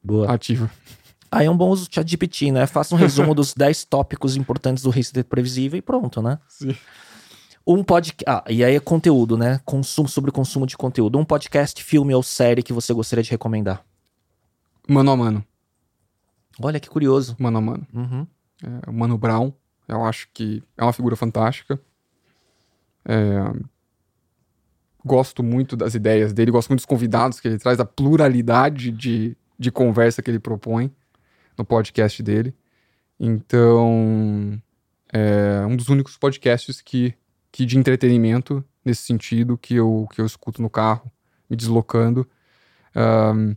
Boa. 0.00 0.32
Ativa. 0.32 0.70
Aí 1.32 1.46
é 1.46 1.50
um 1.50 1.56
bom 1.56 1.68
uso 1.68 1.88
do 1.88 1.92
ChatGPT, 1.92 2.52
né? 2.52 2.64
Faça 2.68 2.94
um 2.94 2.98
resumo 2.98 3.34
dos 3.34 3.54
10 3.54 3.86
tópicos 3.86 4.36
importantes 4.36 4.84
do 4.84 4.90
Receita 4.90 5.28
Previsível 5.28 5.78
e 5.78 5.82
pronto, 5.82 6.22
né? 6.22 6.38
Sim. 6.46 6.76
Um 7.66 7.82
podcast. 7.82 8.24
Ah, 8.24 8.44
e 8.48 8.62
aí 8.62 8.76
é 8.76 8.80
conteúdo, 8.80 9.36
né? 9.36 9.60
Consumo 9.64 10.08
sobre 10.08 10.30
consumo 10.30 10.64
de 10.64 10.76
conteúdo. 10.76 11.18
Um 11.18 11.24
podcast, 11.24 11.82
filme 11.82 12.14
ou 12.14 12.22
série 12.22 12.62
que 12.62 12.72
você 12.72 12.94
gostaria 12.94 13.24
de 13.24 13.30
recomendar? 13.30 13.84
Mano 14.88 15.10
a 15.10 15.16
mano. 15.16 15.44
Olha 16.60 16.78
que 16.78 16.88
curioso. 16.88 17.34
Mano 17.36 17.58
a 17.58 17.60
mano. 17.60 17.86
Uhum. 17.92 18.26
É, 18.62 18.90
o 18.90 18.92
Mano 18.92 19.18
Brown, 19.18 19.52
eu 19.88 20.04
acho 20.04 20.28
que 20.32 20.62
é 20.76 20.84
uma 20.84 20.92
figura 20.92 21.16
fantástica. 21.16 21.80
É... 23.04 23.72
Gosto 25.04 25.42
muito 25.42 25.76
das 25.76 25.94
ideias 25.94 26.32
dele, 26.32 26.52
gosto 26.52 26.68
muito 26.68 26.80
dos 26.80 26.86
convidados 26.86 27.40
que 27.40 27.48
ele 27.48 27.58
traz, 27.58 27.76
da 27.76 27.84
pluralidade 27.84 28.92
de, 28.92 29.36
de 29.58 29.70
conversa 29.72 30.22
que 30.22 30.30
ele 30.30 30.38
propõe 30.38 30.92
no 31.58 31.64
podcast 31.64 32.22
dele. 32.22 32.54
Então, 33.18 34.62
é 35.12 35.66
um 35.66 35.74
dos 35.74 35.88
únicos 35.88 36.16
podcasts 36.16 36.80
que 36.80 37.16
que 37.52 37.66
de 37.66 37.78
entretenimento 37.78 38.64
nesse 38.82 39.02
sentido 39.02 39.58
que 39.58 39.74
eu, 39.74 40.08
que 40.12 40.20
eu 40.20 40.26
escuto 40.26 40.62
no 40.62 40.70
carro, 40.70 41.12
me 41.48 41.54
deslocando. 41.54 42.26
Um, 42.96 43.54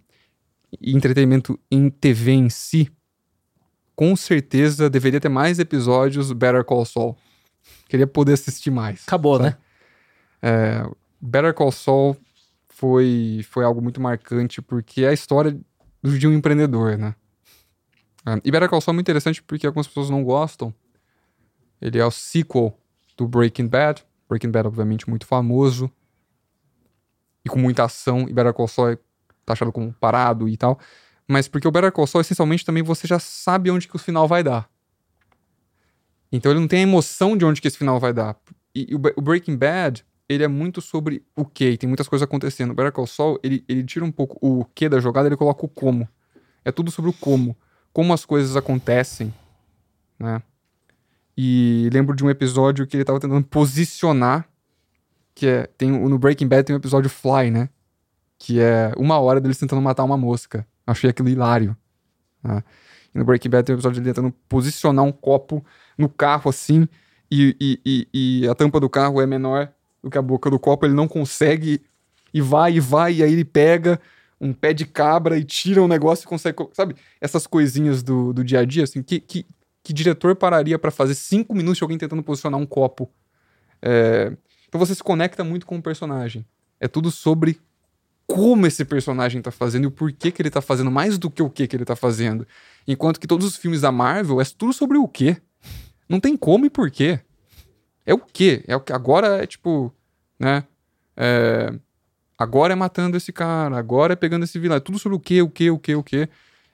entretenimento 0.81 1.57
em 1.71 1.89
TV 1.89 2.33
em 2.33 2.49
si, 2.49 2.91
com 3.95 4.13
certeza 4.15 4.89
deveria 4.89 5.21
ter 5.21 5.29
mais 5.29 5.57
episódios 5.57 6.33
Better 6.33 6.65
Call 6.65 6.85
Saul. 6.85 7.17
Queria 7.87 8.07
poder 8.07 8.33
assistir 8.33 8.71
mais. 8.71 9.03
Acabou, 9.07 9.37
sabe? 9.37 9.49
né? 9.49 9.57
É, 10.41 10.89
Better 11.21 11.53
Call 11.53 11.71
Saul 11.71 12.17
foi, 12.67 13.45
foi 13.49 13.63
algo 13.63 13.81
muito 13.81 14.01
marcante 14.01 14.61
porque 14.61 15.03
é 15.03 15.09
a 15.09 15.13
história 15.13 15.57
de 16.03 16.27
um 16.27 16.33
empreendedor, 16.33 16.97
né? 16.97 17.15
e 18.43 18.51
Better 18.51 18.69
Call 18.69 18.81
Saul 18.81 18.93
é 18.93 18.95
muito 18.95 19.05
interessante 19.05 19.41
porque 19.43 19.67
algumas 19.67 19.87
pessoas 19.87 20.09
não 20.09 20.23
gostam. 20.23 20.73
Ele 21.79 21.99
é 21.99 22.05
o 22.05 22.11
sequel 22.11 22.75
do 23.15 23.27
Breaking 23.27 23.67
Bad. 23.67 24.03
Breaking 24.27 24.49
Bad, 24.49 24.67
obviamente, 24.67 25.07
muito 25.07 25.25
famoso 25.25 25.91
e 27.45 27.49
com 27.49 27.59
muita 27.59 27.83
ação, 27.83 28.27
e 28.27 28.33
Better 28.33 28.53
Call 28.53 28.67
Saul 28.67 28.89
é 28.89 28.97
taxado 29.45 29.71
como 29.71 29.93
parado 29.93 30.49
e 30.49 30.57
tal. 30.57 30.79
Mas 31.27 31.47
porque 31.47 31.67
o 31.67 31.71
Better 31.71 31.91
Call 31.91 32.07
Saul, 32.07 32.21
essencialmente, 32.21 32.65
também 32.65 32.81
você 32.81 33.07
já 33.07 33.19
sabe 33.19 33.69
onde 33.69 33.87
que 33.87 33.95
o 33.95 33.99
final 33.99 34.27
vai 34.27 34.43
dar. 34.43 34.67
Então 36.35 36.51
ele 36.51 36.59
não 36.59 36.67
tem 36.67 36.79
a 36.79 36.83
emoção 36.83 37.37
de 37.37 37.45
onde 37.45 37.61
que 37.61 37.67
esse 37.67 37.77
final 37.77 37.99
vai 37.99 38.13
dar. 38.13 38.37
E, 38.73 38.93
o 38.93 39.21
Breaking 39.21 39.55
Bad, 39.55 40.05
ele 40.27 40.43
é 40.43 40.47
muito 40.47 40.81
sobre 40.81 41.23
o 41.35 41.45
que, 41.45 41.77
tem 41.77 41.87
muitas 41.87 42.07
coisas 42.07 42.23
acontecendo. 42.23 42.71
O 42.71 42.73
Better 42.73 42.91
Call 42.91 43.07
Saul, 43.07 43.39
ele, 43.43 43.63
ele 43.67 43.83
tira 43.83 44.03
um 44.03 44.11
pouco 44.11 44.37
o 44.41 44.65
que 44.65 44.89
da 44.89 44.99
jogada, 44.99 45.27
ele 45.27 45.37
coloca 45.37 45.65
o 45.65 45.69
como. 45.69 46.07
É 46.63 46.71
tudo 46.71 46.91
sobre 46.91 47.09
o 47.09 47.13
como. 47.13 47.55
Como 47.93 48.11
as 48.11 48.25
coisas 48.25 48.55
acontecem, 48.55 49.33
né? 50.19 50.41
E 51.37 51.89
lembro 51.91 52.15
de 52.15 52.23
um 52.23 52.29
episódio 52.29 52.87
que 52.87 52.97
ele 52.97 53.05
tava 53.05 53.19
tentando 53.19 53.45
posicionar. 53.45 54.47
Que 55.33 55.47
é. 55.47 55.67
Tem, 55.77 55.91
no 55.91 56.17
Breaking 56.17 56.47
Bad 56.47 56.63
tem 56.63 56.75
um 56.75 56.79
episódio 56.79 57.09
Fly, 57.09 57.51
né? 57.51 57.69
Que 58.37 58.59
é 58.59 58.91
uma 58.97 59.19
hora 59.19 59.39
deles 59.39 59.57
tentando 59.57 59.81
matar 59.81 60.03
uma 60.03 60.17
mosca. 60.17 60.65
Achei 60.87 61.09
aquilo 61.09 61.29
hilário. 61.29 61.75
Né? 62.43 62.63
E 63.15 63.17
no 63.17 63.23
Breaking 63.23 63.49
Bad 63.49 63.65
tem 63.65 63.73
um 63.73 63.77
episódio 63.77 64.01
dele 64.01 64.13
tentando 64.13 64.33
posicionar 64.49 65.05
um 65.05 65.11
copo 65.11 65.65
no 65.97 66.09
carro 66.09 66.49
assim. 66.49 66.87
e, 67.31 67.55
e, 67.59 67.79
e, 67.85 68.41
e 68.43 68.47
a 68.47 68.53
tampa 68.53 68.79
do 68.79 68.89
carro 68.89 69.21
é 69.21 69.25
menor 69.25 69.71
do 70.03 70.11
que 70.11 70.17
a 70.17 70.21
boca 70.21 70.49
do 70.51 70.59
copo, 70.59 70.85
ele 70.85 70.93
não 70.93 71.07
consegue 71.07 71.81
e 72.31 72.41
vai 72.41 72.73
e 72.73 72.79
vai, 72.79 73.13
e 73.13 73.23
aí 73.23 73.31
ele 73.31 73.45
pega 73.45 73.99
um 74.39 74.53
pé 74.53 74.73
de 74.73 74.85
cabra 74.85 75.37
e 75.37 75.43
tira 75.43 75.81
um 75.81 75.87
negócio 75.87 76.25
e 76.25 76.27
consegue. 76.27 76.57
Sabe? 76.73 76.95
Essas 77.19 77.47
coisinhas 77.47 78.03
do, 78.03 78.33
do 78.33 78.43
dia 78.43 78.59
a 78.59 78.65
dia, 78.65 78.83
assim, 78.83 79.01
que, 79.01 79.19
que, 79.19 79.45
que 79.81 79.93
diretor 79.93 80.35
pararia 80.35 80.77
para 80.77 80.91
fazer 80.91 81.15
cinco 81.15 81.55
minutos 81.55 81.77
de 81.77 81.83
alguém 81.83 81.97
tentando 81.97 82.21
posicionar 82.21 82.59
um 82.59 82.65
copo? 82.65 83.09
É... 83.81 84.35
Então 84.67 84.77
você 84.77 84.93
se 84.93 85.01
conecta 85.01 85.43
muito 85.43 85.65
com 85.65 85.77
o 85.77 85.81
personagem. 85.81 86.45
É 86.79 86.87
tudo 86.87 87.09
sobre 87.09 87.57
como 88.27 88.67
esse 88.67 88.83
personagem 88.83 89.41
tá 89.41 89.51
fazendo 89.51 89.85
e 89.85 89.87
o 89.87 89.91
porquê 89.91 90.31
que 90.31 90.41
ele 90.41 90.49
tá 90.49 90.61
fazendo, 90.61 90.91
mais 90.91 91.17
do 91.17 91.31
que 91.31 91.41
o 91.41 91.49
que 91.49 91.67
que 91.67 91.75
ele 91.75 91.85
tá 91.85 91.95
fazendo. 91.95 92.45
Enquanto 92.87 93.19
que 93.19 93.27
todos 93.27 93.45
os 93.45 93.55
filmes 93.55 93.81
da 93.81 93.91
Marvel 93.91 94.39
é 94.39 94.45
tudo 94.45 94.73
sobre 94.73 94.97
o 94.97 95.07
quê. 95.07 95.37
Não 96.07 96.19
tem 96.19 96.37
como 96.37 96.65
e 96.65 96.69
porquê. 96.69 97.19
É 98.05 98.13
o 98.13 98.19
quê? 98.19 98.63
É 98.67 98.75
o 98.75 98.79
que 98.79 98.93
agora 98.93 99.43
é 99.43 99.47
tipo, 99.47 99.91
né? 100.39 100.63
É, 101.17 101.73
agora 102.37 102.73
é 102.73 102.75
matando 102.75 103.17
esse 103.17 103.33
cara, 103.33 103.77
agora 103.77 104.13
é 104.13 104.15
pegando 104.15 104.43
esse 104.43 104.59
vilão. 104.59 104.77
É 104.77 104.79
tudo 104.79 104.99
sobre 104.99 105.15
o 105.15 105.19
quê, 105.19 105.41
o 105.41 105.49
quê, 105.49 105.69
o 105.69 105.79
quê, 105.79 105.95
o 105.95 106.03
quê. 106.03 106.29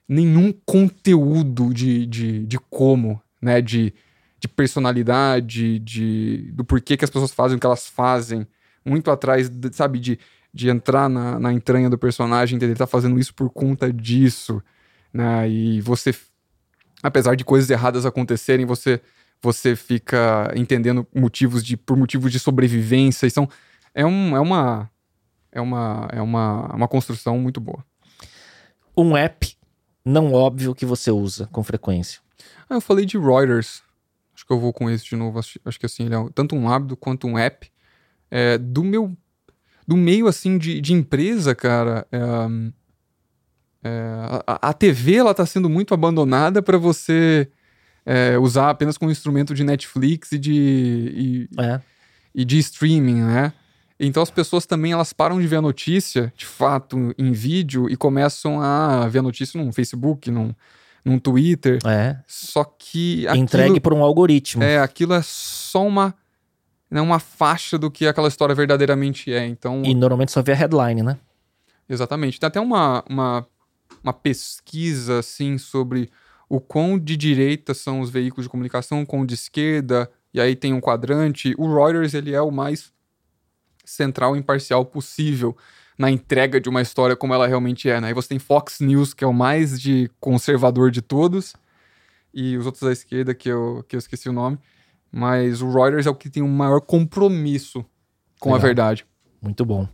Nenhum 0.08 0.54
conteúdo 0.66 1.74
de, 1.74 2.06
de, 2.06 2.46
de 2.46 2.60
como, 2.70 3.22
né? 3.42 3.62
De, 3.62 3.94
de 4.38 4.48
personalidade, 4.48 5.80
de, 5.80 6.52
do 6.54 6.66
porquê 6.66 6.98
que 6.98 7.06
as 7.06 7.12
pessoas 7.12 7.32
fazem 7.32 7.58
o 7.58 7.60
que 7.60 7.66
elas 7.66 7.88
fazem. 7.88 8.46
Muito 8.84 9.10
atrás, 9.10 9.50
sabe, 9.72 10.00
de 10.00 10.20
de 10.54 10.70
entrar 10.70 11.10
na, 11.10 11.40
na 11.40 11.54
entranha 11.54 11.90
do 11.90 11.98
personagem, 11.98 12.60
ele 12.62 12.76
tá 12.76 12.86
fazendo 12.86 13.20
isso 13.20 13.34
por 13.34 13.50
conta 13.50 13.92
disso, 13.92 14.62
né? 15.14 15.50
E 15.50 15.82
você, 15.82 16.14
apesar 17.02 17.36
de 17.36 17.44
coisas 17.44 17.70
erradas 17.70 18.06
acontecerem, 18.06 18.66
você 18.66 19.02
você 19.44 19.76
fica 19.76 20.52
entendendo 20.56 21.08
motivos 21.16 21.64
de 21.64 21.76
por 21.76 21.98
motivos 21.98 22.32
de 22.32 22.40
sobrevivência, 22.40 23.26
e 23.26 23.32
são 23.32 23.50
é, 23.94 24.06
um, 24.06 24.36
é 24.36 24.40
uma 24.40 24.90
é 25.52 25.60
uma 25.60 26.08
é 26.12 26.22
uma, 26.22 26.76
uma 26.76 26.88
construção 26.88 27.40
muito 27.40 27.60
boa. 27.60 27.84
Um 28.96 29.18
app 29.18 29.58
não 30.06 30.34
óbvio 30.34 30.76
que 30.76 30.86
você 30.86 31.12
usa 31.12 31.48
com 31.48 31.64
frequência. 31.64 32.22
Ah, 32.70 32.76
eu 32.76 32.82
falei 32.82 33.06
de 33.06 33.18
Reuters. 33.18 33.82
Acho 34.34 34.46
que 34.46 34.54
eu 34.54 34.60
vou 34.60 34.74
com 34.74 34.90
esse 34.90 35.06
de 35.06 35.16
novo. 35.16 35.40
Acho, 35.40 35.60
acho 35.66 35.80
que 35.80 35.86
assim, 35.86 36.06
ele 36.06 36.16
é 36.16 36.30
tanto 36.34 36.56
um 36.56 36.70
hábito 36.70 36.96
quanto 36.96 37.28
um 37.28 37.38
app. 37.38 37.70
É, 38.30 38.58
do 38.58 38.84
meu 38.84 39.16
do 39.88 39.98
meio 39.98 40.28
assim 40.28 40.58
de, 40.58 40.80
de 40.80 40.94
empresa, 40.94 41.54
cara, 41.54 42.08
é, 42.12 42.20
é, 43.84 44.42
a, 44.46 44.70
a, 44.70 44.74
TV 44.74 45.16
ela 45.16 45.34
tá 45.34 45.46
sendo 45.46 45.70
muito 45.70 45.94
abandonada 45.94 46.62
para 46.62 46.78
você 46.78 47.48
é, 48.06 48.38
usar 48.38 48.70
apenas 48.70 48.98
como 48.98 49.12
instrumento 49.12 49.54
de 49.54 49.64
Netflix 49.64 50.32
e 50.32 50.38
de 50.38 50.52
e, 51.54 51.62
é. 51.62 51.82
e, 52.34 52.46
de 52.46 52.60
streaming, 52.60 53.22
né? 53.22 53.54
Então 54.00 54.22
as 54.22 54.32
pessoas 54.32 54.66
também 54.66 54.92
elas 54.92 55.14
param 55.14 55.40
de 55.40 55.48
ver 55.48 55.58
a 55.58 55.62
notícia, 55.62 56.34
de 56.36 56.46
fato, 56.46 57.14
em 57.18 57.32
vídeo 57.32 57.90
e 57.90 57.96
começam 57.96 58.62
a 58.62 59.08
ver 59.08 59.20
a 59.20 59.24
notícia 59.24 59.62
num 59.62 59.72
Facebook, 59.72 60.32
num, 60.32 60.54
num 61.06 61.20
Twitter. 61.20 61.80
É. 61.86 62.18
Só 62.28 62.64
que 62.64 63.28
aquilo, 63.28 63.44
entregue 63.44 63.80
por 63.80 63.94
um 63.94 64.04
algoritmo. 64.04 64.64
É, 64.64 64.80
aquilo 64.80 65.14
é 65.14 65.22
só 65.24 65.86
uma 65.86 66.16
né, 66.92 67.00
uma 67.00 67.20
faixa 67.20 67.78
do 67.78 67.90
que 67.90 68.06
aquela 68.06 68.28
história 68.28 68.54
verdadeiramente 68.54 69.34
é. 69.34 69.46
Então, 69.46 69.82
e 69.86 69.96
normalmente 69.96 70.32
só 70.32 70.42
vê 70.42 70.52
a 70.52 70.56
headline, 70.56 71.02
né? 71.02 71.18
Exatamente. 71.88 72.40
Tem 72.40 72.48
até 72.48 72.60
uma, 72.60 73.04
uma, 73.10 73.48
uma 74.04 74.14
pesquisa 74.14 75.20
assim 75.20 75.58
sobre 75.58 76.10
o 76.50 76.60
quão 76.60 77.00
de 77.00 77.16
direita 77.16 77.74
são 77.74 78.02
os 78.02 78.10
veículos 78.10 78.46
de 78.46 78.50
comunicação, 78.50 79.02
o 79.02 79.06
quão 79.06 79.26
de 79.26 79.36
esquerda, 79.36 80.12
e 80.34 80.42
aí 80.42 80.56
tem 80.56 80.74
um 80.74 80.82
quadrante. 80.82 81.56
O 81.58 81.74
Reuters 81.74 82.14
ele 82.14 82.34
é 82.34 82.42
o 82.42 82.52
mais 82.52 82.92
central 83.86 84.36
e 84.36 84.40
imparcial 84.40 84.86
possível 84.86 85.56
na 85.98 86.10
entrega 86.10 86.60
de 86.60 86.68
uma 86.68 86.82
história 86.82 87.16
como 87.16 87.34
ela 87.34 87.48
realmente 87.48 87.90
é. 87.90 88.02
Né? 88.02 88.10
Aí 88.10 88.14
você 88.14 88.30
tem 88.30 88.40
Fox 88.40 88.80
News, 88.80 89.14
que 89.14 89.24
é 89.24 89.28
o 89.28 89.34
mais 89.34 89.80
de 89.80 90.10
conservador 90.20 90.90
de 90.90 91.02
todos, 91.02 91.54
e 92.34 92.58
os 92.58 92.66
outros 92.66 92.84
da 92.84 92.92
esquerda, 92.92 93.34
que 93.36 93.50
eu, 93.50 93.86
que 93.88 93.96
eu 93.96 94.00
esqueci 94.00 94.28
o 94.28 94.34
nome. 94.34 94.58
Mas 95.12 95.62
o 95.62 95.70
Reuters 95.70 96.06
é 96.06 96.10
o 96.10 96.16
que 96.16 96.30
tem 96.30 96.42
o 96.42 96.46
um 96.46 96.52
maior 96.52 96.80
compromisso 96.80 97.86
com 98.40 98.50
Legal. 98.50 98.60
a 98.60 98.62
verdade. 98.62 99.06
Muito 99.42 99.66
bom. 99.66 99.88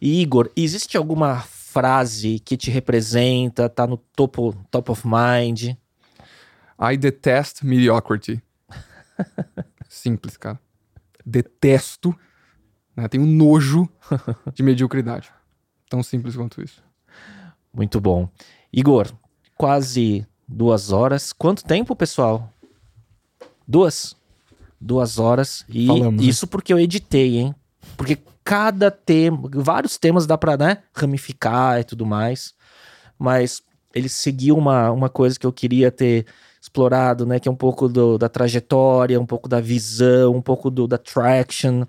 E 0.00 0.20
Igor, 0.22 0.50
existe 0.56 0.96
alguma 0.96 1.40
frase 1.74 2.38
que 2.38 2.56
te 2.56 2.70
representa, 2.70 3.68
tá 3.68 3.84
no 3.84 3.96
topo, 3.96 4.54
top 4.70 4.92
of 4.92 5.02
mind? 5.04 5.76
I 6.78 6.96
detest 6.96 7.64
mediocrity. 7.64 8.40
Simples, 9.88 10.36
cara. 10.36 10.60
Detesto, 11.26 12.14
né? 12.96 13.08
Tenho 13.08 13.26
nojo 13.26 13.88
de 14.54 14.62
mediocridade. 14.62 15.32
Tão 15.90 16.02
simples 16.02 16.36
quanto 16.36 16.62
isso. 16.62 16.82
Muito 17.72 18.00
bom. 18.00 18.28
Igor, 18.72 19.12
quase 19.56 20.26
duas 20.46 20.92
horas. 20.92 21.32
Quanto 21.32 21.64
tempo, 21.64 21.96
pessoal? 21.96 22.52
Duas? 23.66 24.16
duas 24.84 25.18
horas. 25.18 25.64
E 25.68 25.86
Falamos, 25.86 26.24
isso 26.24 26.46
né? 26.46 26.50
porque 26.50 26.72
eu 26.72 26.78
editei, 26.78 27.38
hein? 27.38 27.54
Porque 27.96 28.18
cada 28.44 28.90
tema, 28.90 29.48
vários 29.54 29.96
temas 29.96 30.26
dá 30.26 30.36
pra, 30.36 30.56
né, 30.56 30.82
ramificar 30.94 31.80
e 31.80 31.84
tudo 31.84 32.04
mais. 32.04 32.54
Mas 33.18 33.62
ele 33.94 34.08
seguiu 34.08 34.56
uma, 34.56 34.90
uma 34.90 35.08
coisa 35.08 35.38
que 35.38 35.46
eu 35.46 35.52
queria 35.52 35.90
ter 35.90 36.26
explorado, 36.60 37.24
né? 37.26 37.38
Que 37.38 37.48
é 37.48 37.52
um 37.52 37.56
pouco 37.56 37.88
do, 37.88 38.18
da 38.18 38.28
trajetória, 38.28 39.20
um 39.20 39.26
pouco 39.26 39.48
da 39.48 39.60
visão, 39.60 40.34
um 40.34 40.42
pouco 40.42 40.70
do, 40.70 40.86
da 40.86 40.98
traction 40.98 41.84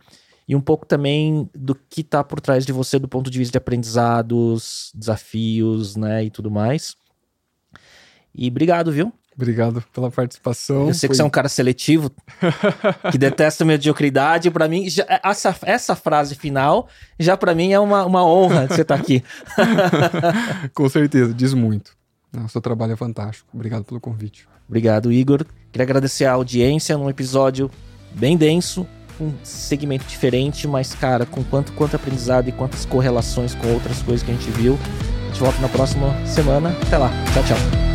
e 0.48 0.56
um 0.56 0.61
pouco 0.61 0.86
também 0.86 1.49
do 1.56 1.73
que 1.76 2.03
tá 2.03 2.23
por 2.23 2.40
trás 2.40 2.65
de 2.65 2.72
você 2.72 2.99
do 2.99 3.07
ponto 3.07 3.30
de 3.32 3.40
vista 3.40 3.53
de 3.53 3.57
aprendizados, 3.57 4.91
desafios, 4.94 5.95
né? 5.95 6.26
E 6.26 6.30
tudo 6.30 6.52
mais. 6.52 6.95
E 8.34 8.48
obrigado, 8.49 8.91
viu? 8.91 9.14
Obrigado 9.36 9.84
pela 9.94 10.10
participação. 10.10 10.88
Eu 10.88 10.94
sei 10.94 11.07
Foi... 11.07 11.10
que 11.10 11.16
você 11.18 11.22
é 11.22 11.26
um 11.26 11.30
cara 11.30 11.49
seletivo, 11.49 12.10
que 13.12 13.18
detesta 13.18 13.66
mediocridade. 13.66 14.49
Para 14.49 14.68
mim, 14.68 14.90
já, 14.90 15.06
essa, 15.24 15.56
essa 15.64 15.95
frase 15.95 16.36
final, 16.36 16.88
já 17.20 17.36
para 17.36 17.53
mim 17.53 17.74
é 17.74 17.80
uma, 17.80 18.06
uma 18.06 18.26
honra 18.26 18.68
você 18.68 18.82
estar 18.82 18.95
tá 18.95 19.02
aqui. 19.02 19.22
Com 20.74 20.88
certeza, 20.88 21.34
diz 21.34 21.53
muito. 21.53 21.91
O 22.34 22.48
seu 22.48 22.62
trabalho 22.62 22.94
é 22.94 22.95
fantástico. 22.95 23.49
Obrigado 23.53 23.84
pelo 23.84 23.99
convite. 23.99 24.48
Obrigado, 24.68 25.12
Igor. 25.12 25.45
Queria 25.72 25.84
agradecer 25.84 26.26
a 26.26 26.34
audiência 26.34 26.98
num 26.98 27.10
episódio 27.10 27.70
bem 28.14 28.38
denso, 28.38 28.88
um 29.20 29.34
segmento 29.44 30.06
diferente, 30.06 30.68
mas, 30.68 30.94
cara, 30.94 31.26
com 31.26 31.44
quanto, 31.44 31.74
quanto 31.74 31.95
aprendizado 31.95 32.48
e 32.48 32.52
quantas 32.52 32.86
correlações 32.86 33.53
com 33.53 33.74
outras 33.74 34.02
coisas 34.02 34.24
que 34.24 34.32
a 34.32 34.34
gente 34.34 34.49
viu. 34.52 34.78
A 35.24 35.28
gente 35.28 35.40
volta 35.40 35.60
na 35.60 35.70
próxima 35.70 36.14
semana. 36.26 36.70
Até 36.88 36.98
lá. 36.98 37.12
Tchau, 37.34 37.44
tchau. 37.44 37.95